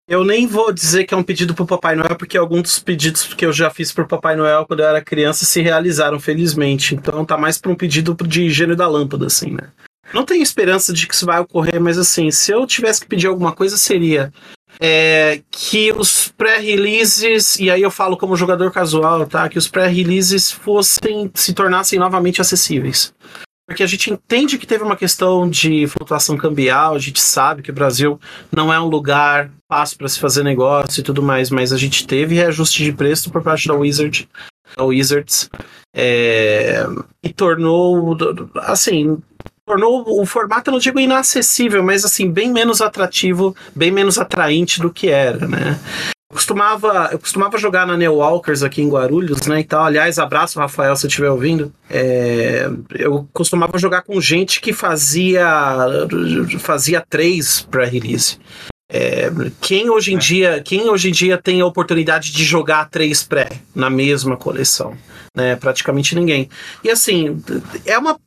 eu 0.08 0.24
nem 0.24 0.46
vou 0.46 0.72
dizer 0.72 1.04
que 1.04 1.12
é 1.12 1.16
um 1.16 1.22
pedido 1.22 1.54
pro 1.54 1.66
Papai 1.66 1.94
Noel, 1.94 2.16
porque 2.16 2.38
alguns 2.38 2.62
dos 2.62 2.78
pedidos 2.78 3.34
que 3.34 3.44
eu 3.44 3.52
já 3.52 3.68
fiz 3.68 3.92
pro 3.92 4.08
Papai 4.08 4.36
Noel 4.36 4.64
quando 4.66 4.80
eu 4.80 4.86
era 4.86 5.04
criança 5.04 5.44
se 5.44 5.60
realizaram, 5.60 6.18
felizmente. 6.18 6.94
Então 6.94 7.24
tá 7.24 7.36
mais 7.36 7.58
pra 7.58 7.70
um 7.70 7.76
pedido 7.76 8.16
de 8.26 8.48
gênio 8.48 8.74
da 8.74 8.88
lâmpada, 8.88 9.26
assim, 9.26 9.52
né? 9.52 9.68
Não 10.14 10.24
tenho 10.24 10.42
esperança 10.42 10.94
de 10.94 11.06
que 11.06 11.14
isso 11.14 11.26
vai 11.26 11.38
ocorrer, 11.38 11.78
mas 11.78 11.98
assim, 11.98 12.30
se 12.30 12.50
eu 12.50 12.66
tivesse 12.66 13.02
que 13.02 13.06
pedir 13.06 13.26
alguma 13.26 13.52
coisa, 13.52 13.76
seria 13.76 14.32
é, 14.80 15.40
que 15.50 15.92
os 15.92 16.28
pré-releases, 16.28 17.58
e 17.58 17.70
aí 17.70 17.82
eu 17.82 17.90
falo 17.90 18.16
como 18.16 18.36
jogador 18.36 18.70
casual, 18.70 19.26
tá? 19.26 19.48
Que 19.48 19.58
os 19.58 19.68
pré-releases 19.68 20.50
fossem, 20.50 21.30
se 21.34 21.52
tornassem 21.52 21.98
novamente 21.98 22.40
acessíveis. 22.40 23.12
Porque 23.68 23.82
a 23.82 23.86
gente 23.86 24.10
entende 24.10 24.56
que 24.56 24.66
teve 24.66 24.82
uma 24.82 24.96
questão 24.96 25.48
de 25.48 25.86
flutuação 25.88 26.38
cambial, 26.38 26.94
a 26.94 26.98
gente 26.98 27.20
sabe 27.20 27.60
que 27.60 27.70
o 27.70 27.74
Brasil 27.74 28.18
não 28.50 28.72
é 28.72 28.80
um 28.80 28.86
lugar 28.86 29.50
fácil 29.70 29.98
para 29.98 30.08
se 30.08 30.18
fazer 30.18 30.42
negócio 30.42 31.00
e 31.00 31.04
tudo 31.04 31.22
mais, 31.22 31.50
mas 31.50 31.70
a 31.70 31.76
gente 31.76 32.06
teve 32.06 32.34
reajuste 32.34 32.82
de 32.82 32.92
preço 32.92 33.30
por 33.30 33.42
parte 33.42 33.68
da 33.68 33.74
Wizard, 33.74 34.26
da 34.74 34.84
Wizards, 34.84 35.50
é, 35.94 36.82
e 37.22 37.30
tornou, 37.30 38.16
assim, 38.56 39.18
tornou 39.68 40.04
o 40.20 40.24
formato, 40.24 40.70
não 40.70 40.78
digo 40.78 40.98
inacessível, 40.98 41.82
mas 41.82 42.04
assim, 42.04 42.30
bem 42.30 42.50
menos 42.50 42.80
atrativo, 42.80 43.54
bem 43.74 43.90
menos 43.90 44.18
atraente 44.18 44.80
do 44.80 44.90
que 44.90 45.08
era, 45.08 45.46
né? 45.46 45.78
Eu 46.30 46.36
costumava, 46.36 47.08
eu 47.12 47.18
costumava 47.18 47.58
jogar 47.58 47.86
na 47.86 47.96
Neo 47.96 48.16
Walkers 48.16 48.62
aqui 48.62 48.80
em 48.80 48.88
Guarulhos, 48.88 49.46
né? 49.46 49.60
Então, 49.60 49.82
aliás, 49.82 50.18
abraço, 50.18 50.58
Rafael, 50.58 50.96
se 50.96 51.06
estiver 51.06 51.30
ouvindo. 51.30 51.72
É, 51.90 52.68
eu 52.94 53.28
costumava 53.32 53.78
jogar 53.78 54.02
com 54.02 54.20
gente 54.20 54.60
que 54.60 54.72
fazia 54.72 55.46
fazia 56.58 57.04
três 57.06 57.60
pré-release. 57.70 58.38
É, 58.90 59.30
quem 59.60 59.90
hoje 59.90 60.14
em 60.14 60.18
dia 60.18 60.62
quem 60.64 60.88
hoje 60.88 61.10
em 61.10 61.12
dia 61.12 61.36
tem 61.36 61.60
a 61.60 61.66
oportunidade 61.66 62.32
de 62.32 62.42
jogar 62.42 62.88
três 62.88 63.22
pré 63.22 63.50
na 63.74 63.90
mesma 63.90 64.34
coleção 64.34 64.96
né 65.36 65.56
praticamente 65.56 66.14
ninguém 66.14 66.48
e 66.82 66.90
assim 66.90 67.38
é 67.84 67.98
uma 67.98 68.18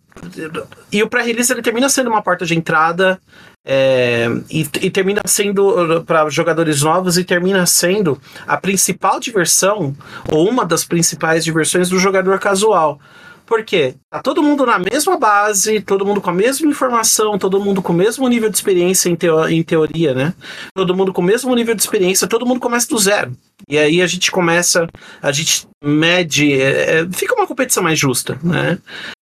e 0.91 1.03
o 1.03 1.10
pré-release 1.10 1.52
ele 1.52 1.61
termina 1.61 1.89
sendo 1.89 2.10
uma 2.10 2.22
porta 2.22 2.45
de 2.45 2.56
entrada 2.56 3.19
é, 3.65 4.27
e, 4.49 4.68
e, 4.81 4.89
termina 4.89 5.22
sendo 5.26 6.03
para 6.06 6.27
jogadores 6.30 6.81
novos 6.81 7.18
e 7.18 7.23
termina 7.23 7.65
sendo 7.65 8.19
a 8.48 8.57
principal 8.57 9.19
diversão 9.19 9.95
ou 10.31 10.49
uma 10.49 10.65
das 10.65 10.84
principais 10.84 11.43
diversões 11.43 11.89
do 11.89 11.99
jogador 11.99 12.39
casual. 12.39 12.99
Por 13.45 13.65
quê? 13.65 13.95
Tá 14.10 14.22
todo 14.22 14.41
mundo 14.41 14.65
na 14.65 14.80
mesma 14.80 15.18
base, 15.18 15.81
todo 15.81 16.06
mundo 16.06 16.22
com 16.22 16.30
a 16.30 16.34
mesma 16.34 16.69
informação, 16.69 17.38
todo 17.38 17.60
mundo 17.60 17.81
com 17.81 17.91
o 17.91 17.95
mesmo 17.95 18.26
nível 18.30 18.49
de 18.49 18.56
experiência 18.56 19.10
em, 19.10 19.15
teo 19.15 19.45
em 19.49 19.61
teoria, 19.61 20.14
né? 20.14 20.34
Todo 20.73 20.95
mundo 20.95 21.11
com 21.11 21.22
o 21.22 21.26
mesmo 21.26 21.53
nível 21.53 21.76
de 21.76 21.81
experiência, 21.81 22.27
todo 22.27 22.45
mundo 22.45 22.61
começa 22.61 22.88
do 22.88 22.98
zero. 22.98 23.35
E 23.68 23.77
aí 23.77 24.02
a 24.02 24.07
gente 24.07 24.31
começa, 24.31 24.88
a 25.22 25.31
gente 25.34 25.68
mede, 25.84 26.53
é, 26.53 27.02
é 27.02 27.10
fica 27.11 27.35
uma 27.35 27.45
competição 27.45 27.84
mais 27.84 27.99
justa, 27.99 28.39
né? 28.41 28.77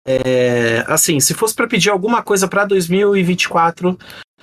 É, 0.07 0.83
assim, 0.87 1.19
se 1.19 1.33
fosse 1.33 1.55
para 1.55 1.67
pedir 1.67 1.89
alguma 1.89 2.21
coisa 2.21 2.47
para 2.47 2.65
2024, 2.65 3.97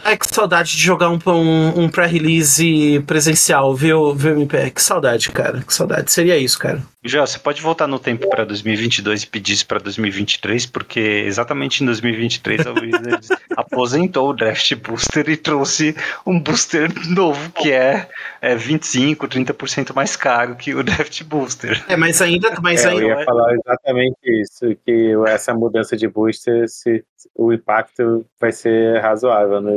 Ai, 0.05 0.16
que 0.16 0.26
saudade 0.26 0.72
de 0.72 0.82
jogar 0.82 1.10
um, 1.10 1.18
um, 1.26 1.82
um 1.84 1.89
pré-release 1.89 3.01
presencial, 3.06 3.72
viu, 3.74 4.12
viu, 4.14 4.32
MP? 4.32 4.70
Que 4.72 4.82
saudade, 4.82 5.30
cara. 5.30 5.62
Que 5.62 5.72
saudade. 5.72 6.10
Seria 6.10 6.36
isso, 6.36 6.59
cara. 6.59 6.82
Já, 7.04 7.26
você 7.26 7.38
pode 7.38 7.60
voltar 7.60 7.88
no 7.88 7.98
tempo 7.98 8.28
para 8.28 8.44
2022 8.44 9.24
e 9.24 9.26
pedir 9.26 9.54
isso 9.54 9.66
para 9.66 9.80
2023, 9.80 10.66
porque 10.66 11.00
exatamente 11.00 11.82
em 11.82 11.86
2023 11.86 12.66
a 12.66 12.72
Wizards 12.72 13.28
aposentou 13.56 14.30
o 14.30 14.32
Draft 14.32 14.72
Booster 14.76 15.28
e 15.28 15.36
trouxe 15.36 15.96
um 16.24 16.38
booster 16.38 16.88
novo 17.08 17.50
que 17.50 17.72
é, 17.72 18.08
é 18.40 18.54
25, 18.54 19.26
30% 19.26 19.92
mais 19.94 20.14
caro 20.14 20.54
que 20.54 20.74
o 20.74 20.82
Draft 20.84 21.24
Booster. 21.24 21.84
É, 21.88 21.96
mas 21.96 22.22
ainda. 22.22 22.52
Mas 22.62 22.84
é, 22.84 22.90
ainda 22.90 23.02
eu 23.02 23.18
ia 23.18 23.24
falar 23.24 23.52
exatamente 23.52 24.18
isso, 24.24 24.76
que 24.86 25.14
essa 25.26 25.52
mudança 25.52 25.96
de 25.96 26.06
booster, 26.06 26.68
se, 26.68 27.04
o 27.34 27.52
impacto 27.52 28.24
vai 28.40 28.52
ser 28.52 29.00
razoável. 29.00 29.60
Né? 29.60 29.76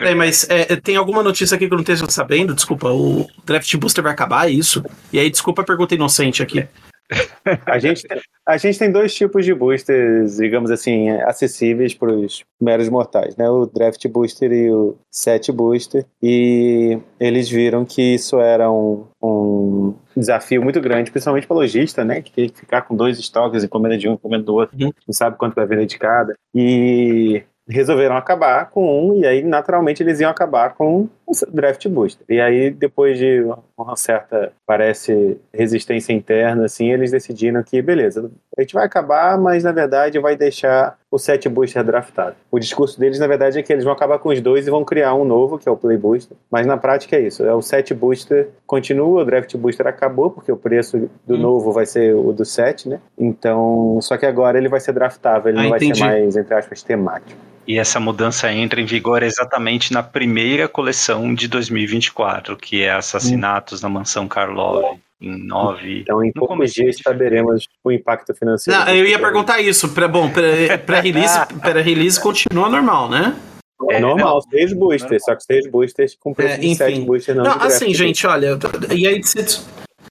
É, 0.00 0.14
mas 0.14 0.48
é, 0.48 0.76
tem 0.76 0.96
alguma 0.96 1.22
notícia 1.22 1.56
aqui 1.56 1.66
que 1.66 1.72
eu 1.72 1.76
não 1.76 1.82
esteja 1.82 2.08
sabendo? 2.08 2.54
Desculpa, 2.54 2.88
o 2.90 3.26
Draft 3.44 3.74
Booster 3.76 4.02
vai 4.02 4.12
acabar, 4.12 4.48
é 4.48 4.52
isso? 4.52 4.84
E 5.12 5.18
aí, 5.18 5.25
desculpa 5.30 5.62
a 5.62 5.64
pergunta 5.64 5.94
inocente 5.94 6.42
aqui. 6.42 6.66
A 7.64 7.78
gente, 7.78 8.04
a 8.44 8.56
gente 8.56 8.78
tem 8.78 8.90
dois 8.90 9.14
tipos 9.14 9.44
de 9.44 9.54
boosters, 9.54 10.36
digamos 10.38 10.70
assim, 10.70 11.10
acessíveis 11.20 11.94
para 11.94 12.12
os 12.12 12.44
meros 12.60 12.88
mortais, 12.88 13.36
né? 13.36 13.48
O 13.48 13.66
Draft 13.66 14.04
Booster 14.08 14.52
e 14.52 14.70
o 14.72 14.96
Set 15.08 15.52
Booster. 15.52 16.04
E 16.20 16.98
eles 17.20 17.48
viram 17.48 17.84
que 17.84 18.02
isso 18.02 18.40
era 18.40 18.68
um, 18.70 19.06
um 19.22 19.94
desafio 20.16 20.62
muito 20.62 20.80
grande, 20.80 21.10
principalmente 21.12 21.46
para 21.46 21.56
lojista, 21.56 22.04
né? 22.04 22.20
Que 22.20 22.32
tem 22.32 22.48
que 22.48 22.58
ficar 22.58 22.82
com 22.82 22.96
dois 22.96 23.18
estoques, 23.18 23.62
encomenda 23.62 23.96
de 23.96 24.08
um, 24.08 24.14
encomenda 24.14 24.44
do 24.44 24.54
outro, 24.54 24.76
uhum. 24.76 24.90
não 25.06 25.14
sabe 25.14 25.36
quanto 25.38 25.54
vai 25.54 25.66
vender 25.66 25.86
de 25.86 25.98
cada. 25.98 26.34
E 26.52 27.44
resolveram 27.68 28.16
acabar 28.16 28.70
com 28.70 29.10
um, 29.10 29.14
e 29.14 29.26
aí 29.26 29.42
naturalmente 29.42 30.02
eles 30.02 30.20
iam 30.20 30.30
acabar 30.30 30.74
com 30.74 31.08
o 31.26 31.32
draft 31.52 31.86
booster. 31.88 32.24
E 32.28 32.40
aí, 32.40 32.70
depois 32.70 33.18
de 33.18 33.44
uma 33.76 33.96
certa, 33.96 34.52
parece, 34.64 35.40
resistência 35.52 36.12
interna, 36.12 36.64
assim, 36.64 36.92
eles 36.92 37.10
decidiram 37.10 37.62
que, 37.62 37.82
beleza, 37.82 38.30
a 38.56 38.60
gente 38.60 38.74
vai 38.74 38.86
acabar, 38.86 39.36
mas 39.36 39.64
na 39.64 39.72
verdade 39.72 40.18
vai 40.18 40.36
deixar 40.36 40.96
o 41.16 41.18
set 41.18 41.48
booster 41.48 41.82
draftado. 41.82 42.36
O 42.50 42.58
discurso 42.58 43.00
deles, 43.00 43.18
na 43.18 43.26
verdade, 43.26 43.58
é 43.58 43.62
que 43.62 43.72
eles 43.72 43.84
vão 43.84 43.92
acabar 43.92 44.18
com 44.18 44.28
os 44.28 44.40
dois 44.40 44.66
e 44.66 44.70
vão 44.70 44.84
criar 44.84 45.14
um 45.14 45.24
novo, 45.24 45.58
que 45.58 45.68
é 45.68 45.72
o 45.72 45.76
play 45.76 45.96
booster. 45.96 46.36
Mas 46.50 46.66
na 46.66 46.76
prática 46.76 47.16
é 47.16 47.20
isso, 47.22 47.42
é 47.44 47.54
o 47.54 47.62
set 47.62 47.92
booster 47.94 48.50
continua, 48.66 49.22
o 49.22 49.24
draft 49.24 49.56
booster 49.56 49.86
acabou, 49.86 50.30
porque 50.30 50.52
o 50.52 50.56
preço 50.56 51.10
do 51.26 51.34
hum. 51.34 51.38
novo 51.38 51.72
vai 51.72 51.86
ser 51.86 52.14
o 52.14 52.32
do 52.32 52.44
set, 52.44 52.88
né? 52.88 53.00
Então, 53.18 53.98
só 54.02 54.16
que 54.16 54.26
agora 54.26 54.58
ele 54.58 54.68
vai 54.68 54.80
ser 54.80 54.92
draftável, 54.92 55.50
ele 55.50 55.58
ah, 55.58 55.62
não 55.62 55.70
vai 55.70 55.78
entendi. 55.78 55.98
ser 55.98 56.04
mais, 56.04 56.36
entre 56.36 56.54
aspas, 56.54 56.82
temático. 56.82 57.40
E 57.66 57.78
essa 57.78 57.98
mudança 57.98 58.52
entra 58.52 58.80
em 58.80 58.86
vigor 58.86 59.24
exatamente 59.24 59.92
na 59.92 60.02
primeira 60.02 60.68
coleção 60.68 61.34
de 61.34 61.48
2024, 61.48 62.56
que 62.56 62.82
é 62.82 62.92
Assassinatos 62.92 63.80
hum. 63.80 63.88
na 63.88 63.88
Mansão 63.88 64.28
Karlov. 64.28 64.98
Em 65.20 65.46
nove. 65.46 66.00
Então, 66.00 66.22
em 66.22 66.30
poucos 66.30 66.72
dias 66.72 66.96
saberemos 67.02 67.66
o 67.82 67.90
impacto 67.90 68.34
financeiro. 68.34 68.78
Não, 68.78 68.94
eu 68.94 69.06
ia 69.06 69.18
perguntar 69.18 69.60
isso. 69.60 69.88
Pra, 69.88 70.06
bom, 70.06 70.30
pré-release 70.30 71.46
pré 71.60 71.80
release 71.80 72.20
continua 72.20 72.68
normal, 72.68 73.08
né? 73.08 73.34
É 73.90 74.00
normal, 74.00 74.40
seis 74.50 74.72
boosters, 74.72 75.22
só 75.24 75.34
que 75.34 75.44
seis 75.44 75.70
boosters 75.70 76.16
com 76.18 76.32
preço 76.32 76.54
é, 76.54 76.58
de 76.58 76.74
sete 76.74 77.00
boosters 77.00 77.36
não. 77.36 77.44
Não, 77.44 77.62
assim, 77.62 77.92
gente, 77.92 78.26
olha, 78.26 78.58
e 78.94 79.06
aí 79.06 79.22
você, 79.22 79.44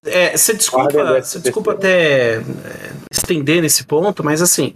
é, 0.06 0.38
você 0.38 0.54
desculpa, 0.54 1.22
você 1.22 1.40
desculpa 1.40 1.72
até 1.72 2.38
é, 2.38 2.42
estender 3.12 3.62
nesse 3.62 3.84
ponto, 3.86 4.24
mas 4.24 4.42
assim, 4.42 4.76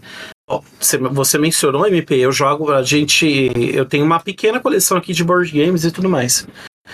você 1.11 1.38
mencionou 1.38 1.88
MP, 1.88 2.15
eu 2.15 2.31
jogo, 2.31 2.72
a 2.72 2.81
gente. 2.81 3.51
Eu 3.73 3.85
tenho 3.85 4.03
uma 4.03 4.19
pequena 4.19 4.60
coleção 4.60 4.97
aqui 4.97 5.14
de 5.14 5.23
board 5.23 5.51
games 5.51 5.84
e 5.84 5.91
tudo 5.91 6.10
mais. 6.10 6.47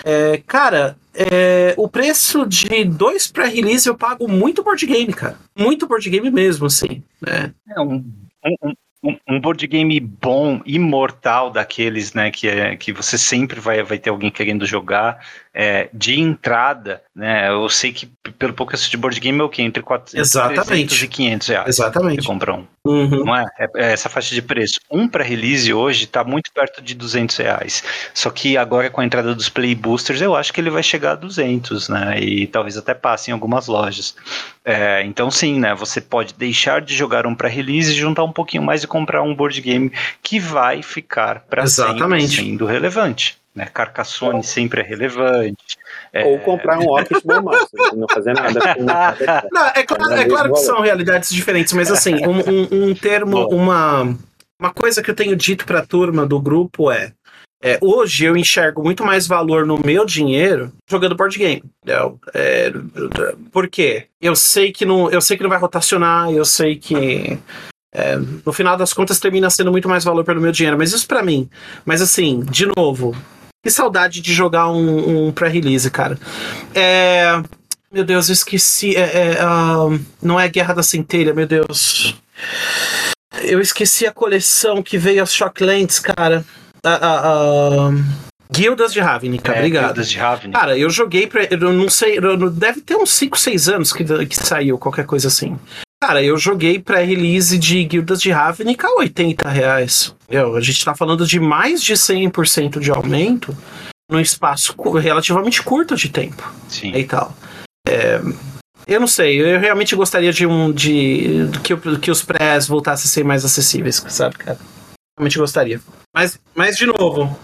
É, 0.04 0.42
cara, 0.46 0.96
é, 1.14 1.74
o 1.76 1.88
preço 1.88 2.46
de 2.46 2.84
dois 2.84 3.26
pré-release 3.26 3.88
eu 3.88 3.96
pago 3.96 4.28
muito 4.28 4.62
board 4.62 4.84
game, 4.86 5.12
cara. 5.12 5.38
Muito 5.56 5.86
board 5.86 6.08
game 6.08 6.30
mesmo, 6.30 6.66
assim. 6.66 7.02
Né? 7.20 7.52
É 7.74 7.80
um, 7.80 8.04
um, 8.44 8.74
um, 9.02 9.16
um 9.28 9.40
board 9.40 9.66
game 9.66 9.98
bom, 10.00 10.60
imortal 10.66 11.50
daqueles, 11.50 12.12
né, 12.12 12.30
que, 12.30 12.48
é, 12.48 12.76
que 12.76 12.92
você 12.92 13.16
sempre 13.16 13.60
vai, 13.60 13.82
vai 13.82 13.98
ter 13.98 14.10
alguém 14.10 14.30
querendo 14.30 14.66
jogar 14.66 15.18
é, 15.58 15.88
de 15.90 16.20
entrada, 16.20 17.00
né? 17.14 17.48
Eu 17.48 17.66
sei 17.70 17.90
que 17.90 18.04
pelo 18.38 18.52
pouco 18.52 18.76
que 18.76 18.90
de 18.90 18.96
board 18.98 19.18
game 19.18 19.40
é 19.40 19.42
o 19.42 19.48
quê? 19.48 19.62
Entre 19.62 19.82
400 19.82 20.28
Exatamente. 20.28 21.02
e 21.02 21.08
500 21.08 21.48
reais. 21.48 21.68
Exatamente. 21.68 22.20
Você 22.20 22.28
compra 22.28 22.52
um. 22.52 22.66
Uhum. 22.84 23.24
Não 23.24 23.34
é? 23.34 23.46
é? 23.58 23.64
é? 23.76 23.92
essa 23.92 24.10
faixa 24.10 24.34
de 24.34 24.42
preço. 24.42 24.78
Um 24.90 25.08
para 25.08 25.24
release 25.24 25.72
hoje 25.72 26.04
está 26.04 26.22
muito 26.22 26.52
perto 26.52 26.82
de 26.82 26.94
200 26.94 27.34
reais. 27.38 27.82
Só 28.12 28.28
que 28.28 28.58
agora 28.58 28.90
com 28.90 29.00
a 29.00 29.04
entrada 29.06 29.34
dos 29.34 29.48
Play 29.48 29.74
Boosters, 29.74 30.20
eu 30.20 30.36
acho 30.36 30.52
que 30.52 30.60
ele 30.60 30.68
vai 30.68 30.82
chegar 30.82 31.12
a 31.12 31.14
200, 31.14 31.88
né? 31.88 32.20
E 32.20 32.46
talvez 32.46 32.76
até 32.76 32.92
passe 32.92 33.30
em 33.30 33.32
algumas 33.32 33.66
lojas. 33.66 34.14
É, 34.62 35.02
então 35.04 35.30
sim, 35.30 35.58
né? 35.58 35.74
Você 35.74 36.02
pode 36.02 36.34
deixar 36.34 36.82
de 36.82 36.94
jogar 36.94 37.26
um 37.26 37.34
para 37.34 37.48
release 37.48 37.92
e 37.92 37.94
juntar 37.94 38.24
um 38.24 38.32
pouquinho 38.32 38.62
mais 38.62 38.84
e 38.84 38.86
comprar 38.86 39.22
um 39.22 39.34
board 39.34 39.58
game 39.62 39.90
que 40.22 40.38
vai 40.38 40.82
ficar 40.82 41.46
para 41.48 41.66
sempre 41.66 42.28
sendo 42.28 42.66
relevante. 42.66 43.38
Né? 43.56 43.66
Carcassone 43.72 44.44
sempre 44.44 44.82
é 44.82 44.84
relevante. 44.84 45.78
É... 46.12 46.26
Ou 46.26 46.38
comprar 46.40 46.78
um 46.78 46.90
Office 46.90 47.24
Master, 47.24 47.96
não 47.96 48.06
fazer 48.06 48.34
nada. 48.34 48.76
não, 49.50 49.66
é, 49.68 49.82
claro, 49.82 50.12
é 50.12 50.24
claro 50.26 50.52
que 50.52 50.60
são 50.60 50.82
realidades 50.82 51.30
diferentes, 51.30 51.72
mas 51.72 51.90
assim, 51.90 52.16
um, 52.26 52.38
um, 52.38 52.90
um 52.90 52.94
termo, 52.94 53.48
uma, 53.48 54.14
uma 54.60 54.72
coisa 54.74 55.02
que 55.02 55.10
eu 55.10 55.14
tenho 55.14 55.34
dito 55.34 55.64
para 55.64 55.78
a 55.78 55.86
turma 55.86 56.26
do 56.26 56.38
grupo 56.38 56.90
é, 56.92 57.12
é, 57.62 57.78
hoje 57.80 58.26
eu 58.26 58.36
enxergo 58.36 58.84
muito 58.84 59.02
mais 59.02 59.26
valor 59.26 59.64
no 59.64 59.80
meu 59.82 60.04
dinheiro 60.04 60.70
jogando 60.88 61.16
board 61.16 61.38
game. 61.38 61.64
É, 62.34 62.70
por 63.50 63.68
quê? 63.68 64.08
Eu 64.20 64.36
sei 64.36 64.70
que 64.70 64.84
não, 64.84 65.10
eu 65.10 65.22
sei 65.22 65.38
que 65.38 65.42
não 65.42 65.50
vai 65.50 65.58
rotacionar, 65.58 66.30
eu 66.30 66.44
sei 66.44 66.76
que 66.76 67.38
é, 67.94 68.16
no 68.44 68.52
final 68.52 68.76
das 68.76 68.92
contas 68.92 69.18
termina 69.18 69.48
sendo 69.48 69.72
muito 69.72 69.88
mais 69.88 70.04
valor 70.04 70.22
pelo 70.22 70.40
meu 70.40 70.52
dinheiro, 70.52 70.76
mas 70.76 70.92
isso 70.92 71.08
para 71.08 71.22
mim. 71.22 71.48
Mas 71.84 72.02
assim, 72.02 72.40
de 72.40 72.66
novo, 72.76 73.16
que 73.62 73.70
saudade 73.70 74.20
de 74.20 74.32
jogar 74.32 74.70
um, 74.70 75.26
um 75.26 75.32
pré-release, 75.32 75.90
cara. 75.90 76.18
É. 76.74 77.42
Meu 77.92 78.04
Deus, 78.04 78.28
eu 78.28 78.32
esqueci. 78.32 78.96
É, 78.96 79.34
é, 79.34 79.46
uh, 79.46 79.98
não 80.22 80.38
é 80.38 80.48
Guerra 80.48 80.74
da 80.74 80.82
Centelha, 80.82 81.32
meu 81.32 81.46
Deus. 81.46 82.14
Eu 83.42 83.60
esqueci 83.60 84.06
a 84.06 84.12
coleção 84.12 84.82
que 84.82 84.98
veio 84.98 85.22
as 85.22 85.32
Shocklands, 85.32 85.98
cara. 85.98 86.44
Uh, 86.84 87.90
uh, 87.90 88.04
Guildas 88.52 88.92
de 88.92 89.00
Ravnica, 89.00 89.52
é, 89.52 89.58
obrigado. 89.58 89.86
Guildas 89.86 90.10
de 90.10 90.18
Ravnica. 90.18 90.58
Cara, 90.58 90.78
eu 90.78 90.88
joguei 90.90 91.26
pra. 91.26 91.44
Eu 91.44 91.72
não 91.72 91.88
sei. 91.88 92.18
Deve 92.52 92.80
ter 92.80 92.96
uns 92.96 93.10
5, 93.10 93.38
6 93.38 93.68
anos 93.68 93.92
que, 93.92 94.04
que 94.26 94.36
saiu, 94.36 94.78
qualquer 94.78 95.06
coisa 95.06 95.28
assim. 95.28 95.58
Cara, 96.02 96.22
eu 96.22 96.36
joguei 96.36 96.78
pré-release 96.78 97.58
de 97.58 97.82
Guildas 97.84 98.20
de 98.20 98.30
Ravnica 98.30 98.86
a 98.86 98.96
80 98.96 99.48
reais. 99.48 100.14
Eu, 100.28 100.54
a 100.54 100.60
gente 100.60 100.84
tá 100.84 100.94
falando 100.94 101.26
de 101.26 101.40
mais 101.40 101.82
de 101.82 101.94
100% 101.94 102.78
de 102.78 102.90
aumento 102.90 103.56
num 104.10 104.20
espaço 104.20 104.74
relativamente 104.98 105.62
curto 105.62 105.96
de 105.96 106.08
tempo. 106.08 106.52
Sim. 106.68 106.94
E 106.94 107.04
tal. 107.04 107.34
É, 107.88 108.20
eu 108.86 109.00
não 109.00 109.06
sei, 109.06 109.40
eu 109.40 109.58
realmente 109.58 109.96
gostaria 109.96 110.32
de 110.32 110.46
um. 110.46 110.70
de 110.70 111.50
que, 111.64 111.76
que 111.98 112.10
os 112.10 112.22
prés 112.22 112.68
voltassem 112.68 113.08
a 113.08 113.12
ser 113.12 113.24
mais 113.24 113.44
acessíveis, 113.44 114.04
sabe, 114.08 114.36
cara? 114.36 114.58
Realmente 115.18 115.38
gostaria. 115.38 115.80
Mas, 116.14 116.38
mas 116.54 116.76
de 116.76 116.86
novo. 116.86 117.36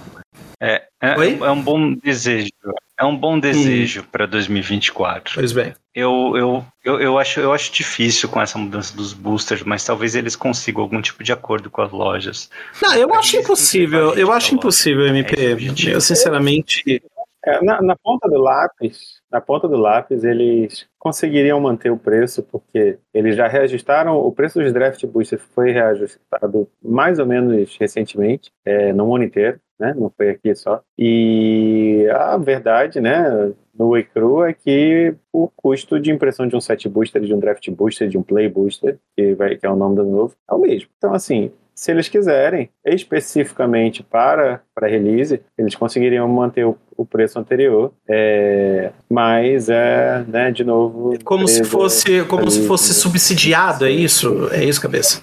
É, 0.62 0.84
é, 1.00 1.08
é 1.08 1.50
um 1.50 1.60
bom 1.60 1.92
desejo. 1.92 2.52
É 2.96 3.04
um 3.04 3.16
bom 3.16 3.36
desejo 3.36 4.02
hum. 4.02 4.04
para 4.12 4.26
2024. 4.26 5.34
Pois 5.34 5.50
bem. 5.50 5.74
Eu, 5.92 6.34
eu, 6.36 6.64
eu, 6.84 7.00
eu, 7.00 7.18
acho, 7.18 7.40
eu 7.40 7.52
acho 7.52 7.72
difícil 7.72 8.28
com 8.28 8.40
essa 8.40 8.56
mudança 8.56 8.96
dos 8.96 9.12
boosters, 9.12 9.64
mas 9.64 9.84
talvez 9.84 10.14
eles 10.14 10.36
consigam 10.36 10.82
algum 10.82 11.02
tipo 11.02 11.24
de 11.24 11.32
acordo 11.32 11.68
com 11.68 11.82
as 11.82 11.90
lojas. 11.90 12.48
Não, 12.80 12.94
eu 12.94 13.12
acho 13.12 13.36
impossível. 13.36 14.14
Eu 14.14 14.30
acho 14.30 14.54
impossível, 14.54 15.04
MP. 15.08 15.34
É 15.34 15.94
eu, 15.94 16.00
sinceramente. 16.00 17.02
É, 17.44 17.62
na, 17.62 17.82
na 17.82 17.96
ponta 17.96 18.28
do 18.28 18.38
lápis, 18.38 19.20
na 19.30 19.40
ponta 19.40 19.66
do 19.66 19.76
lápis, 19.76 20.22
eles 20.22 20.86
conseguiriam 20.96 21.60
manter 21.60 21.90
o 21.90 21.98
preço, 21.98 22.42
porque 22.44 22.98
eles 23.12 23.34
já 23.34 23.48
reajustaram, 23.48 24.16
o 24.16 24.30
preço 24.30 24.60
dos 24.60 24.72
draft 24.72 25.04
boosters 25.06 25.42
foi 25.52 25.72
reajustado 25.72 26.68
mais 26.80 27.18
ou 27.18 27.26
menos 27.26 27.76
recentemente, 27.76 28.52
é, 28.64 28.92
no 28.92 29.06
mundo 29.06 29.24
inteiro, 29.24 29.58
né? 29.78 29.92
não 29.96 30.08
foi 30.16 30.30
aqui 30.30 30.54
só. 30.54 30.80
E 30.96 32.06
a 32.12 32.36
verdade, 32.36 33.00
né, 33.00 33.52
no 33.74 33.96
Ecru 33.96 34.44
é 34.44 34.52
que 34.52 35.12
o 35.32 35.48
custo 35.48 35.98
de 35.98 36.12
impressão 36.12 36.46
de 36.46 36.54
um 36.54 36.60
set 36.60 36.88
booster, 36.88 37.22
de 37.22 37.34
um 37.34 37.40
draft 37.40 37.68
booster, 37.70 38.08
de 38.08 38.16
um 38.16 38.22
play 38.22 38.48
booster, 38.48 38.98
que, 39.16 39.34
vai, 39.34 39.56
que 39.56 39.66
é 39.66 39.70
o 39.70 39.76
nome 39.76 39.96
do 39.96 40.04
novo, 40.04 40.36
é 40.48 40.54
o 40.54 40.58
mesmo. 40.58 40.88
Então, 40.96 41.12
assim, 41.12 41.50
se 41.74 41.90
eles 41.90 42.08
quiserem, 42.08 42.70
especificamente 42.84 44.02
para, 44.02 44.60
para 44.74 44.88
release, 44.88 45.40
eles 45.56 45.74
conseguiriam 45.74 46.28
manter 46.28 46.64
o, 46.64 46.76
o 46.96 47.04
preço 47.04 47.38
anterior, 47.38 47.92
é, 48.08 48.90
mas 49.08 49.68
é, 49.68 50.24
né, 50.26 50.50
de 50.50 50.64
novo... 50.64 51.18
Como 51.24 51.48
se 51.48 51.64
fosse, 51.64 52.24
como 52.24 52.50
se 52.50 52.66
fosse 52.66 52.94
subsidiado, 52.94 53.84
é 53.86 53.90
isso? 53.90 54.48
É 54.52 54.64
isso, 54.64 54.80
cabeça? 54.80 55.22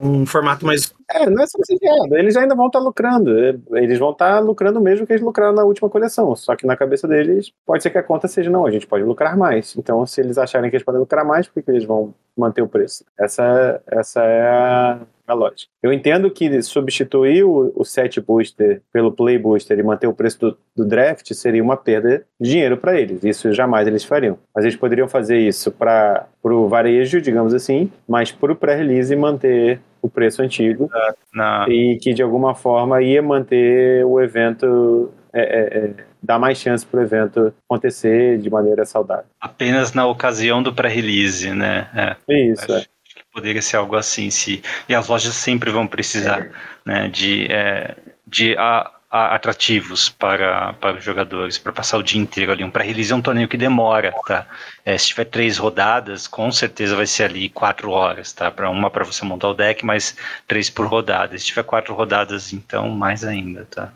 um 0.00 0.26
formato 0.26 0.66
mais. 0.66 0.92
É, 1.10 1.28
não 1.30 1.42
é 1.42 1.46
subsidiado. 1.46 2.16
Eles 2.16 2.36
ainda 2.36 2.54
vão 2.54 2.66
estar 2.66 2.78
tá 2.78 2.84
lucrando. 2.84 3.30
Eles 3.76 3.98
vão 3.98 4.10
estar 4.10 4.34
tá 4.34 4.40
lucrando 4.40 4.80
mesmo 4.80 5.06
que 5.06 5.12
eles 5.12 5.22
lucraram 5.22 5.54
na 5.54 5.64
última 5.64 5.88
coleção. 5.88 6.34
Só 6.36 6.56
que 6.56 6.66
na 6.66 6.76
cabeça 6.76 7.06
deles, 7.06 7.52
pode 7.64 7.82
ser 7.82 7.90
que 7.90 7.98
a 7.98 8.02
conta 8.02 8.28
seja, 8.28 8.50
não, 8.50 8.66
a 8.66 8.70
gente 8.70 8.86
pode 8.86 9.04
lucrar 9.04 9.36
mais. 9.36 9.74
Então, 9.76 10.04
se 10.06 10.20
eles 10.20 10.36
acharem 10.36 10.68
que 10.68 10.76
eles 10.76 10.84
podem 10.84 11.00
lucrar 11.00 11.24
mais, 11.24 11.46
por 11.48 11.62
que 11.62 11.70
eles 11.70 11.84
vão 11.84 12.14
manter 12.36 12.62
o 12.62 12.68
preço? 12.68 13.04
Essa, 13.18 13.80
essa 13.86 14.22
é 14.22 14.48
a, 14.48 14.98
a 15.26 15.34
lógica. 15.34 15.70
Eu 15.82 15.92
entendo 15.92 16.30
que 16.30 16.62
substituir 16.62 17.44
o, 17.44 17.72
o 17.74 17.84
set 17.84 18.20
booster 18.20 18.82
pelo 18.92 19.12
play 19.12 19.38
booster 19.38 19.78
e 19.78 19.82
manter 19.82 20.06
o 20.06 20.14
preço 20.14 20.38
do, 20.40 20.58
do 20.76 20.84
draft 20.84 21.32
seria 21.32 21.62
uma 21.62 21.76
perda 21.76 22.24
de 22.40 22.50
dinheiro 22.50 22.76
para 22.76 23.00
eles. 23.00 23.24
Isso 23.24 23.52
jamais 23.52 23.86
eles 23.86 24.04
fariam. 24.04 24.38
Mas 24.54 24.64
eles 24.64 24.76
poderiam 24.76 25.08
fazer 25.08 25.38
isso 25.38 25.70
para 25.70 26.26
o 26.42 26.68
varejo, 26.68 27.20
digamos 27.20 27.54
assim, 27.54 27.90
mas 28.08 28.30
para 28.30 28.52
o 28.52 28.56
pré-release 28.56 29.14
manter 29.16 29.80
o 30.02 30.08
preço 30.08 30.42
antigo 30.42 30.90
Não. 31.32 31.66
e 31.66 31.98
que 31.98 32.12
de 32.12 32.22
alguma 32.22 32.54
forma 32.54 33.00
ia 33.00 33.22
manter 33.22 34.04
o 34.04 34.20
evento 34.20 35.10
é, 35.32 35.42
é, 35.42 35.78
é, 35.78 35.94
dar 36.24 36.38
mais 36.38 36.58
chance 36.58 36.84
para 36.84 37.00
o 37.00 37.02
evento 37.02 37.52
acontecer 37.68 38.38
de 38.38 38.48
maneira 38.48 38.84
saudável. 38.84 39.26
Apenas 39.40 39.92
na 39.92 40.06
ocasião 40.06 40.62
do 40.62 40.72
pré-release, 40.72 41.50
né? 41.50 42.16
É, 42.28 42.50
Isso, 42.50 42.72
é. 42.72 42.84
Poderia 43.32 43.60
ser 43.60 43.76
algo 43.76 43.96
assim, 43.96 44.30
se 44.30 44.62
e 44.88 44.94
as 44.94 45.08
lojas 45.08 45.34
sempre 45.34 45.70
vão 45.70 45.86
precisar, 45.86 46.40
é. 46.40 46.50
né, 46.84 47.08
de, 47.08 47.46
é, 47.50 47.96
de 48.24 48.56
a, 48.56 48.90
a, 49.10 49.34
atrativos 49.34 50.08
para, 50.08 50.72
para 50.74 50.98
os 50.98 51.04
jogadores, 51.04 51.58
para 51.58 51.72
passar 51.72 51.98
o 51.98 52.02
dia 52.02 52.20
inteiro 52.20 52.52
ali. 52.52 52.62
Um 52.62 52.70
pré-release 52.70 53.12
é 53.12 53.16
um 53.16 53.20
torneio 53.20 53.48
que 53.48 53.56
demora, 53.56 54.14
tá? 54.24 54.46
É, 54.84 54.96
se 54.96 55.08
tiver 55.08 55.24
três 55.24 55.58
rodadas, 55.58 56.28
com 56.28 56.50
certeza 56.52 56.94
vai 56.94 57.06
ser 57.06 57.24
ali 57.24 57.48
quatro 57.48 57.90
horas, 57.90 58.32
tá? 58.32 58.52
Para 58.52 58.70
uma 58.70 58.88
para 58.88 59.04
você 59.04 59.24
montar 59.24 59.48
o 59.48 59.54
deck, 59.54 59.84
mais 59.84 60.16
três 60.46 60.70
por 60.70 60.86
rodada. 60.86 61.36
Se 61.36 61.46
tiver 61.46 61.64
quatro 61.64 61.92
rodadas, 61.92 62.52
então 62.52 62.88
mais 62.88 63.24
ainda, 63.24 63.66
tá? 63.68 63.92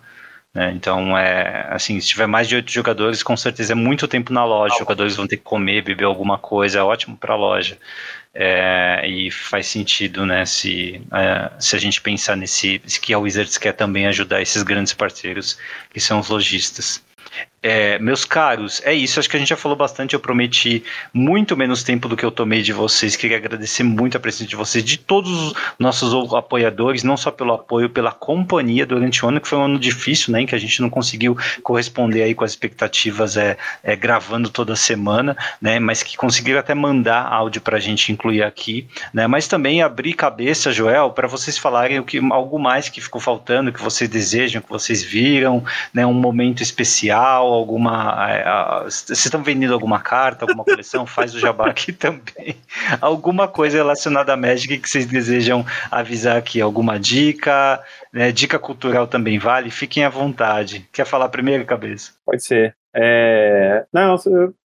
É, 0.55 0.70
então, 0.70 1.16
é 1.16 1.66
assim, 1.70 2.01
se 2.01 2.09
tiver 2.09 2.27
mais 2.27 2.49
de 2.49 2.57
oito 2.57 2.73
jogadores, 2.73 3.23
com 3.23 3.37
certeza 3.37 3.73
é 3.73 3.77
muito 3.77 4.09
tempo 4.09 4.33
na 4.33 4.45
loja. 4.45 4.75
Os 4.75 4.79
jogadores 4.79 5.15
vão 5.16 5.27
ter 5.27 5.37
que 5.37 5.43
comer, 5.43 5.83
beber 5.83 6.05
alguma 6.05 6.39
coisa, 6.39 6.79
é 6.79 6.83
ótimo 6.83 7.16
para 7.16 7.35
a 7.35 7.37
loja. 7.37 7.79
É, 8.35 9.07
e 9.07 9.31
faz 9.31 9.66
sentido, 9.66 10.25
né, 10.25 10.45
se, 10.47 11.03
é, 11.12 11.51
se 11.59 11.75
a 11.77 11.79
gente 11.79 12.01
pensar 12.01 12.37
nesse 12.37 12.79
que 12.79 13.12
a 13.12 13.19
Wizards 13.19 13.59
quer 13.59 13.73
também 13.73 14.07
ajudar 14.07 14.41
esses 14.41 14.62
grandes 14.62 14.93
parceiros 14.93 15.59
que 15.91 16.01
são 16.01 16.20
os 16.20 16.29
lojistas. 16.29 17.03
É, 17.61 17.99
meus 17.99 18.25
caros, 18.25 18.81
é 18.85 18.95
isso. 18.95 19.19
Acho 19.19 19.29
que 19.29 19.37
a 19.37 19.39
gente 19.39 19.49
já 19.49 19.57
falou 19.57 19.77
bastante. 19.77 20.15
Eu 20.15 20.21
prometi 20.21 20.85
muito 21.13 21.57
menos 21.57 21.83
tempo 21.83 22.09
do 22.09 22.17
que 22.17 22.25
eu 22.25 22.31
tomei 22.31 22.63
de 22.63 22.73
vocês. 22.73 23.17
Queria 23.17 23.37
agradecer 23.37 23.83
muito 23.83 24.17
a 24.17 24.21
presença 24.21 24.47
de 24.47 24.55
vocês, 24.55 24.85
de 24.85 24.97
todos 24.97 25.31
os 25.31 25.55
nossos 25.79 26.15
apoiadores, 26.35 27.03
não 27.03 27.17
só 27.17 27.33
pelo 27.33 27.53
apoio, 27.53 27.91
pela 27.91 28.13
companhia 28.13 28.87
durante 28.87 29.25
o 29.25 29.29
ano, 29.29 29.41
que 29.41 29.49
foi 29.49 29.59
um 29.59 29.65
ano 29.65 29.79
difícil, 29.79 30.33
né? 30.33 30.43
Em 30.43 30.47
que 30.47 30.55
a 30.55 30.59
gente 30.59 30.81
não 30.81 30.89
conseguiu 30.89 31.37
corresponder 31.63 32.23
aí 32.23 32.35
com 32.35 32.45
as 32.45 32.53
expectativas 32.53 33.37
é, 33.37 33.57
é 33.83 33.97
gravando 33.97 34.51
toda 34.51 34.77
semana, 34.77 35.37
né? 35.61 35.81
Mas 35.81 36.03
que 36.05 36.17
conseguiram 36.17 36.61
até 36.61 36.75
mandar 36.75 37.27
áudio 37.27 37.61
para 37.61 37.77
a 37.77 37.81
gente 37.81 38.13
incluir 38.13 38.45
aqui, 38.45 38.87
né? 39.13 39.27
Mas 39.27 39.49
também 39.49 39.83
abrir 39.83 40.13
cabeça, 40.13 40.71
Joel, 40.71 41.11
para 41.11 41.27
vocês 41.27 41.59
falarem 41.59 41.99
o 41.99 42.05
que 42.05 42.19
algo 42.31 42.59
mais 42.59 42.89
que 42.89 43.01
ficou 43.01 43.21
faltando, 43.21 43.73
que 43.73 43.83
vocês 43.83 44.09
desejam, 44.09 44.63
que 44.63 44.71
vocês 44.71 45.03
viram, 45.03 45.65
né? 45.93 46.07
Um 46.07 46.15
momento 46.15 46.63
especial 46.63 47.48
alguma. 47.55 48.85
Vocês 48.85 49.25
estão 49.25 49.43
vendendo 49.43 49.75
alguma 49.75 50.01
carta, 50.01 50.45
alguma 50.45 50.65
coleção? 50.65 51.05
Faz 51.07 51.35
o 51.35 51.39
jabá 51.39 51.69
aqui 51.69 51.93
também. 51.93 52.57
alguma 53.01 53.49
coisa 53.49 53.79
relacionada 53.79 54.33
à 54.33 54.37
Magic 54.37 54.79
que 54.79 54.89
vocês 54.89 55.07
desejam 55.07 55.65
avisar 55.91 56.37
aqui? 56.37 56.61
Alguma 56.61 56.99
dica? 56.99 57.83
Né? 58.12 58.33
Dica 58.33 58.59
cultural 58.59 59.07
também 59.07 59.39
vale? 59.39 59.70
Fiquem 59.70 60.05
à 60.05 60.09
vontade. 60.09 60.89
Quer 60.93 61.05
falar 61.05 61.29
primeiro, 61.29 61.65
cabeça? 61.65 62.12
Pode 62.25 62.45
ser. 62.45 62.75
É... 62.95 63.87
Não, 63.93 64.16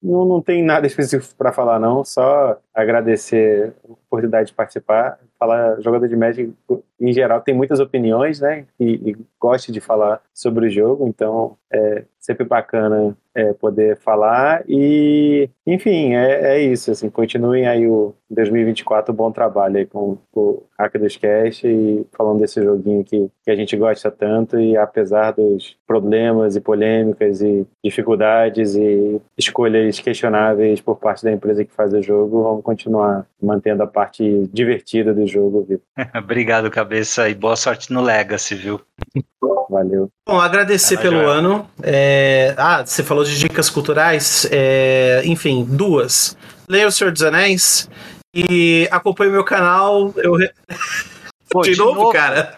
não, 0.03 0.25
não 0.25 0.41
tem 0.41 0.63
nada 0.63 0.87
específico 0.87 1.35
para 1.37 1.53
falar, 1.53 1.79
não. 1.79 2.05
Só 2.05 2.59
agradecer 2.75 3.75
a 3.89 3.93
oportunidade 3.93 4.49
de 4.49 4.55
participar. 4.55 5.19
Falar, 5.39 5.81
jogador 5.81 6.09
de 6.09 6.17
Magic, 6.17 6.55
em 7.01 7.13
geral, 7.13 7.41
tem 7.41 7.55
muitas 7.55 7.81
opiniões, 7.81 8.41
né? 8.41 8.65
E, 8.79 9.11
e 9.11 9.17
gosta 9.41 9.73
de 9.73 9.81
falar 9.81 10.21
sobre 10.35 10.67
o 10.67 10.71
jogo, 10.71 11.07
então 11.07 11.57
é 11.73 12.05
sempre 12.19 12.45
bacana 12.45 13.17
é, 13.35 13.53
poder 13.53 13.97
falar. 13.99 14.63
E, 14.69 15.49
enfim, 15.67 16.15
é, 16.15 16.57
é 16.57 16.61
isso. 16.61 16.91
Assim, 16.91 17.11
continuem 17.11 17.67
aí 17.67 17.87
o 17.87 18.15
2024, 18.31 19.13
bom 19.13 19.33
trabalho 19.33 19.79
aí 19.79 19.87
com, 19.87 20.17
com 20.31 20.41
o 20.41 20.63
Hack 20.79 20.99
dos 20.99 21.17
Cash 21.17 21.65
e 21.65 22.07
falando 22.13 22.41
desse 22.41 22.63
joguinho 22.63 23.03
que, 23.03 23.29
que 23.45 23.51
a 23.51 23.57
gente 23.57 23.77
gosta 23.77 24.11
tanto. 24.11 24.61
E 24.61 24.77
apesar 24.77 25.33
dos 25.33 25.77
problemas 25.87 26.55
e 26.55 26.61
polêmicas 26.61 27.41
e 27.43 27.67
dificuldades 27.83 28.77
e 28.77 29.21
escolhas 29.37 29.99
questionáveis 29.99 30.81
por 30.81 30.97
parte 30.97 31.25
da 31.25 31.33
empresa 31.33 31.65
que 31.65 31.73
faz 31.73 31.93
o 31.93 32.03
jogo, 32.03 32.43
vamos 32.43 32.63
continuar 32.63 33.27
mantendo 33.43 33.83
a 33.83 33.87
parte 33.87 34.49
divertida 34.53 35.13
do 35.13 35.27
jogo 35.27 35.67
viu? 35.69 35.81
Obrigado, 36.17 36.71
cabeça, 36.71 37.29
e 37.29 37.35
boa 37.35 37.57
sorte 37.57 37.93
no 37.93 38.01
Legacy, 38.01 38.55
viu? 38.55 38.81
Valeu. 39.69 40.11
Bom, 40.27 40.41
agradecer 40.41 40.99
pelo 40.99 41.29
ano. 41.29 41.69
É... 41.83 42.55
Ah, 42.57 42.87
você 42.87 43.03
falou 43.03 43.25
de 43.25 43.37
dicas 43.39 43.69
culturais. 43.69 44.47
É... 44.51 45.23
Enfim, 45.25 45.65
duas. 45.69 46.37
Leia 46.69 46.87
O 46.87 46.93
Senhor 46.93 47.13
dos 47.13 47.23
Anéis 47.23 47.89
e 48.35 48.89
acompanhe 48.91 49.33
meu 49.33 49.45
canal. 49.45 50.15
Eu... 50.17 50.35
Pô, 51.51 51.63
de, 51.63 51.73
de 51.73 51.79
novo, 51.79 52.01
novo, 52.01 52.13
cara? 52.13 52.57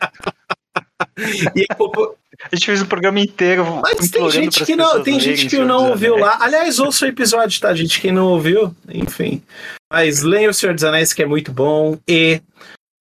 e 1.57 1.67
A 1.71 2.55
gente 2.55 2.67
fez 2.67 2.83
um 2.83 2.87
programa 2.87 3.19
inteiro. 3.19 3.65
Mas 3.83 4.11
tem 4.11 4.31
gente 4.31 4.65
que 4.65 4.77
não, 4.77 5.03
tem 5.03 5.19
gente 5.19 5.47
que 5.47 5.59
não 5.59 5.91
ouviu 5.91 6.17
lá. 6.17 6.39
Aliás, 6.41 6.79
ouça 6.79 7.07
o 7.07 7.09
episódio, 7.09 7.61
tá, 7.61 7.75
gente? 7.75 8.01
Quem 8.01 8.13
não 8.13 8.27
ouviu, 8.27 8.75
enfim. 8.89 9.43
Mas 9.93 10.23
leia 10.23 10.51
O 10.51 10.55
Senhor 10.55 10.75
dos 10.75 10.85
Anéis, 10.85 11.13
que 11.13 11.23
é 11.23 11.27
muito 11.27 11.51
bom. 11.51 11.99
E 12.07 12.41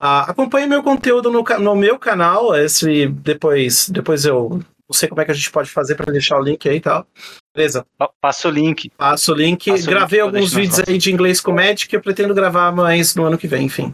Uh, 0.04 0.28
acompanhe 0.28 0.68
meu 0.68 0.84
conteúdo 0.84 1.32
no, 1.32 1.42
no 1.60 1.76
meu 1.78 1.98
canal. 1.98 2.54
Esse 2.54 3.08
depois, 3.08 3.88
depois 3.88 4.26
eu 4.26 4.50
não 4.50 4.94
sei 4.94 5.08
como 5.08 5.22
é 5.22 5.26
que 5.26 5.32
a 5.32 5.34
gente 5.34 5.50
pode 5.50 5.70
fazer 5.70 5.96
para 5.96 6.12
deixar 6.12 6.38
o 6.38 6.44
link 6.44 6.68
aí 6.68 6.76
e 6.76 6.82
tal. 6.82 7.08
Beleza? 7.56 7.86
Passa 8.20 8.50
o 8.50 8.52
link. 8.52 8.90
Passa 8.98 9.32
o 9.32 9.36
link. 9.36 9.72
Passa 9.72 9.90
Gravei 9.90 10.22
o 10.22 10.26
link, 10.26 10.36
alguns 10.36 10.54
vídeos 10.54 10.82
aí 10.86 10.98
de 10.98 11.10
inglês 11.10 11.40
com 11.40 11.54
Magic. 11.54 11.94
Eu 11.94 12.02
pretendo 12.02 12.34
gravar 12.34 12.74
mais 12.74 13.16
no 13.16 13.24
ano 13.24 13.38
que 13.38 13.48
vem, 13.48 13.68
enfim. 13.68 13.94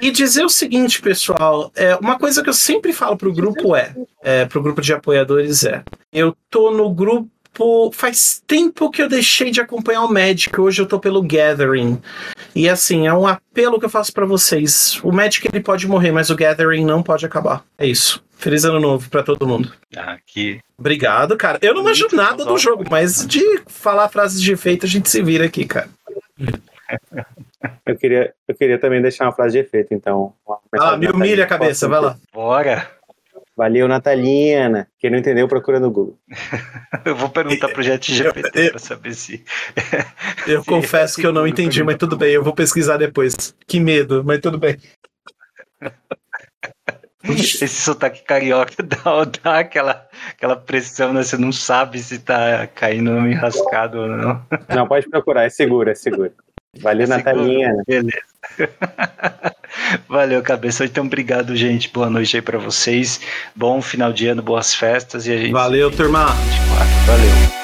E 0.00 0.10
dizer 0.10 0.42
o 0.42 0.48
seguinte, 0.48 1.02
pessoal, 1.02 1.70
é, 1.76 1.94
uma 1.96 2.18
coisa 2.18 2.42
que 2.42 2.48
eu 2.48 2.54
sempre 2.54 2.92
falo 2.92 3.16
pro 3.16 3.32
grupo 3.32 3.76
é, 3.76 3.94
é 4.22 4.46
pro 4.46 4.62
grupo 4.62 4.80
de 4.80 4.94
apoiadores 4.94 5.64
é, 5.64 5.84
eu 6.12 6.34
tô 6.50 6.70
no 6.70 6.90
grupo 6.92 7.30
faz 7.92 8.42
tempo 8.46 8.90
que 8.90 9.02
eu 9.02 9.08
deixei 9.08 9.50
de 9.50 9.60
acompanhar 9.60 10.02
o 10.04 10.12
Magic, 10.12 10.58
hoje 10.60 10.80
eu 10.80 10.86
tô 10.86 10.98
pelo 10.98 11.22
Gathering. 11.22 12.00
E 12.54 12.68
assim, 12.68 13.06
é 13.06 13.14
um 13.14 13.26
apelo 13.26 13.78
que 13.78 13.84
eu 13.84 13.90
faço 13.90 14.12
para 14.12 14.26
vocês. 14.26 15.00
O 15.02 15.12
Magic 15.12 15.46
ele 15.46 15.62
pode 15.62 15.86
morrer, 15.86 16.12
mas 16.12 16.30
o 16.30 16.36
Gathering 16.36 16.84
não 16.84 17.02
pode 17.02 17.24
acabar. 17.24 17.64
É 17.78 17.86
isso. 17.86 18.22
Feliz 18.36 18.64
ano 18.64 18.80
novo 18.80 19.08
para 19.08 19.22
todo 19.22 19.46
mundo. 19.46 19.72
Ah, 19.96 20.18
que... 20.26 20.60
Obrigado, 20.76 21.36
cara. 21.36 21.58
Eu 21.62 21.74
não 21.74 21.84
manjo 21.84 22.08
nada 22.12 22.44
do 22.44 22.58
jogo, 22.58 22.84
mas 22.90 23.26
de 23.26 23.62
falar 23.66 24.08
frases 24.08 24.42
de 24.42 24.52
efeito 24.52 24.84
a 24.84 24.88
gente 24.88 25.08
se 25.08 25.22
vira 25.22 25.44
aqui, 25.44 25.64
cara. 25.64 25.88
Eu 27.86 27.96
queria, 27.96 28.34
eu 28.48 28.54
queria 28.54 28.78
também 28.78 29.00
deixar 29.00 29.24
uma 29.26 29.32
frase 29.32 29.52
de 29.52 29.58
efeito, 29.58 29.94
então. 29.94 30.34
Ah, 30.78 30.96
me 30.96 31.08
humilha 31.08 31.44
a 31.44 31.46
cabeça, 31.46 31.88
vai 31.88 32.00
lá. 32.00 32.16
Bora. 32.32 32.90
Valeu, 33.56 33.86
Natalina. 33.86 34.88
Quem 34.98 35.10
não 35.10 35.18
entendeu, 35.18 35.46
procura 35.46 35.78
no 35.78 35.90
Google. 35.90 36.18
eu 37.04 37.14
vou 37.14 37.28
perguntar 37.28 37.68
pro 37.68 37.82
GPT 37.82 38.70
para 38.70 38.78
saber 38.78 39.14
se. 39.14 39.44
eu 40.46 40.64
confesso 40.64 41.20
que 41.20 41.26
eu 41.26 41.32
não 41.32 41.46
entendi, 41.46 41.82
mas 41.82 41.96
tudo 41.96 42.16
bem, 42.16 42.32
eu 42.32 42.42
vou 42.42 42.54
pesquisar 42.54 42.96
depois. 42.96 43.54
Que 43.66 43.78
medo, 43.78 44.24
mas 44.24 44.40
tudo 44.40 44.58
bem. 44.58 44.78
Esse 47.24 47.68
sotaque 47.68 48.24
carioca 48.24 48.82
dá, 48.82 49.24
dá 49.42 49.58
aquela, 49.60 50.08
aquela 50.30 50.56
pressão, 50.56 51.12
né? 51.12 51.22
Você 51.22 51.36
não 51.36 51.52
sabe 51.52 52.00
se 52.00 52.18
tá 52.18 52.66
caindo 52.66 53.12
no 53.12 53.28
enrascado 53.28 54.00
ou 54.00 54.08
não. 54.08 54.44
Não, 54.68 54.88
pode 54.88 55.08
procurar, 55.08 55.44
é 55.44 55.48
seguro, 55.48 55.88
é 55.88 55.94
seguro. 55.94 56.32
Valeu, 56.80 57.04
é 57.04 57.08
Natalinha. 57.08 57.74
Beleza. 57.86 58.22
Valeu, 60.08 60.42
cabeça. 60.42 60.84
Então, 60.84 61.04
obrigado, 61.04 61.54
gente. 61.54 61.90
Boa 61.90 62.08
noite 62.08 62.36
aí 62.36 62.42
para 62.42 62.58
vocês. 62.58 63.20
Bom 63.54 63.82
final 63.82 64.12
de 64.12 64.26
ano, 64.26 64.42
boas 64.42 64.74
festas. 64.74 65.26
E 65.26 65.32
a 65.32 65.36
gente 65.36 65.52
Valeu, 65.52 65.90
turma. 65.90 66.26
Valeu. 67.06 67.61